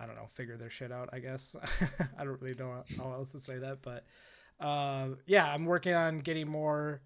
I 0.00 0.06
don't 0.06 0.16
know, 0.16 0.26
figure 0.34 0.56
their 0.56 0.70
shit 0.70 0.90
out, 0.90 1.10
I 1.12 1.20
guess. 1.20 1.54
I 2.18 2.24
don't 2.24 2.42
really 2.42 2.56
know 2.56 2.82
how 2.98 3.12
else 3.12 3.30
to 3.32 3.38
say 3.38 3.58
that, 3.58 3.82
but 3.82 4.04
uh, 4.58 5.10
yeah, 5.26 5.46
I'm 5.46 5.64
working 5.64 5.94
on 5.94 6.18
getting 6.18 6.48
more 6.48 7.02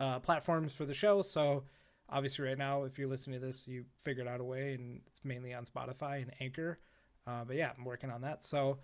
uh, 0.00 0.20
platforms 0.20 0.72
for 0.72 0.86
the 0.86 0.94
show. 0.94 1.20
So 1.20 1.64
obviously, 2.08 2.46
right 2.46 2.58
now, 2.58 2.84
if 2.84 2.98
you're 2.98 3.08
listening 3.08 3.40
to 3.40 3.46
this, 3.46 3.66
you 3.66 3.84
figured 4.02 4.26
out 4.26 4.40
a 4.40 4.44
way, 4.44 4.74
and 4.74 5.00
it's 5.06 5.24
mainly 5.24 5.54
on 5.54 5.64
Spotify 5.64 6.22
and 6.22 6.32
Anchor. 6.40 6.78
Uh, 7.26 7.44
but 7.44 7.56
yeah, 7.56 7.72
I'm 7.76 7.84
working 7.84 8.10
on 8.10 8.22
that. 8.22 8.44
So 8.44 8.78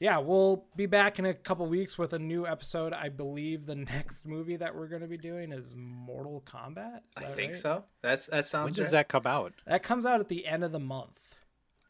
yeah, 0.00 0.18
we'll 0.18 0.64
be 0.76 0.86
back 0.86 1.18
in 1.18 1.24
a 1.26 1.34
couple 1.34 1.66
weeks 1.66 1.98
with 1.98 2.12
a 2.12 2.18
new 2.18 2.46
episode. 2.46 2.92
I 2.92 3.08
believe 3.08 3.66
the 3.66 3.74
next 3.74 4.26
movie 4.26 4.56
that 4.56 4.74
we're 4.74 4.86
going 4.86 5.02
to 5.02 5.08
be 5.08 5.18
doing 5.18 5.52
is 5.52 5.74
Mortal 5.76 6.42
Kombat. 6.46 7.00
Is 7.16 7.22
I 7.22 7.32
think 7.32 7.52
right? 7.52 7.56
so. 7.56 7.84
That's 8.02 8.26
that 8.26 8.46
sounds. 8.46 8.64
when 8.66 8.74
does 8.74 8.92
right. 8.92 9.00
that 9.00 9.08
come 9.08 9.26
out? 9.26 9.54
That 9.66 9.82
comes 9.82 10.06
out 10.06 10.20
at 10.20 10.28
the 10.28 10.46
end 10.46 10.62
of 10.62 10.72
the 10.72 10.78
month. 10.78 11.36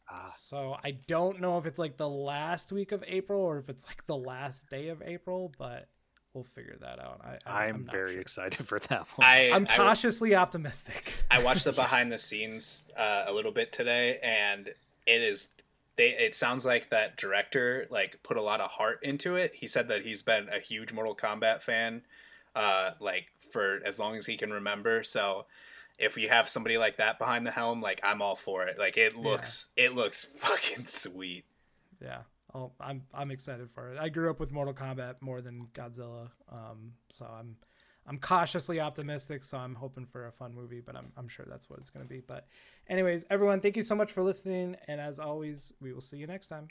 Ah, 0.09 0.33
So 0.39 0.75
I 0.83 0.91
don't 0.91 1.39
know 1.39 1.57
if 1.59 1.67
it's 1.67 1.77
like 1.77 1.97
the 1.97 2.09
last 2.09 2.71
week 2.71 2.91
of 2.91 3.03
April 3.07 3.41
or 3.41 3.59
if 3.59 3.69
it's 3.69 3.85
like 3.87 4.05
the 4.07 4.17
last 4.17 4.67
day 4.69 4.87
of 4.87 5.03
April, 5.03 5.53
but 5.57 5.87
we'll 6.39 6.45
figure 6.45 6.77
that 6.79 6.99
out. 6.99 7.19
I, 7.21 7.37
I, 7.45 7.65
I'm, 7.65 7.83
not 7.85 7.93
very 7.93 8.13
sure. 8.13 8.21
excited 8.21 8.65
for 8.67 8.79
that 8.79 9.05
one. 9.15 9.27
I 9.27 9.51
I'm 9.51 9.67
I- 9.69 9.75
cautiously 9.75 10.35
optimistic. 10.35 11.15
I 11.29 11.43
watched 11.43 11.65
the 11.65 11.71
behind 11.85 12.11
the 12.11 12.19
scenes 12.19 12.85
uh, 12.97 13.25
a 13.27 13.33
little 13.33 13.51
bit 13.51 13.73
today, 13.73 14.19
and 14.23 14.69
it 15.05 15.21
is 15.21 15.49
they. 15.97 16.11
It 16.11 16.33
sounds 16.33 16.65
like 16.65 16.89
that 16.91 17.17
director 17.17 17.87
like 17.89 18.23
put 18.23 18.37
a 18.37 18.41
lot 18.41 18.61
of 18.61 18.71
heart 18.71 18.99
into 19.03 19.35
it. 19.35 19.51
He 19.53 19.67
said 19.67 19.89
that 19.89 20.03
he's 20.03 20.21
been 20.21 20.47
a 20.47 20.59
huge 20.59 20.93
Mortal 20.93 21.15
Kombat 21.15 21.61
fan, 21.61 22.03
uh, 22.55 22.91
like 23.01 23.25
for 23.51 23.81
as 23.85 23.99
long 23.99 24.15
as 24.15 24.25
he 24.25 24.37
can 24.37 24.53
remember. 24.53 25.03
So 25.03 25.45
if 25.97 26.15
you 26.17 26.29
have 26.29 26.47
somebody 26.47 26.77
like 26.77 26.97
that 26.97 27.19
behind 27.19 27.45
the 27.45 27.51
helm, 27.51 27.81
like 27.81 27.99
I'm 28.01 28.21
all 28.21 28.37
for 28.37 28.63
it. 28.65 28.79
Like 28.79 28.95
it 28.95 29.17
looks, 29.17 29.67
it 29.75 29.93
looks 29.93 30.23
fucking 30.37 30.85
sweet. 30.85 31.43
yeah. 32.01 32.19
Oh, 32.53 32.71
I'm 32.79 33.03
I'm 33.13 33.31
excited 33.31 33.69
for 33.69 33.91
it. 33.91 33.99
I 33.99 34.09
grew 34.09 34.29
up 34.29 34.39
with 34.39 34.51
Mortal 34.51 34.73
Kombat 34.73 35.21
more 35.21 35.41
than 35.41 35.67
Godzilla, 35.73 36.29
um, 36.51 36.93
so 37.09 37.25
I'm 37.25 37.55
I'm 38.07 38.17
cautiously 38.17 38.79
optimistic. 38.79 39.43
So 39.43 39.57
I'm 39.57 39.75
hoping 39.75 40.05
for 40.05 40.27
a 40.27 40.31
fun 40.31 40.55
movie, 40.55 40.81
but 40.81 40.95
I'm 40.95 41.11
I'm 41.15 41.27
sure 41.27 41.45
that's 41.47 41.69
what 41.69 41.79
it's 41.79 41.91
going 41.91 42.05
to 42.05 42.09
be. 42.09 42.21
But, 42.21 42.47
anyways, 42.87 43.25
everyone, 43.29 43.59
thank 43.59 43.77
you 43.77 43.83
so 43.83 43.95
much 43.95 44.11
for 44.11 44.23
listening, 44.23 44.77
and 44.87 44.99
as 44.99 45.19
always, 45.19 45.73
we 45.79 45.93
will 45.93 46.01
see 46.01 46.17
you 46.17 46.27
next 46.27 46.47
time. 46.47 46.69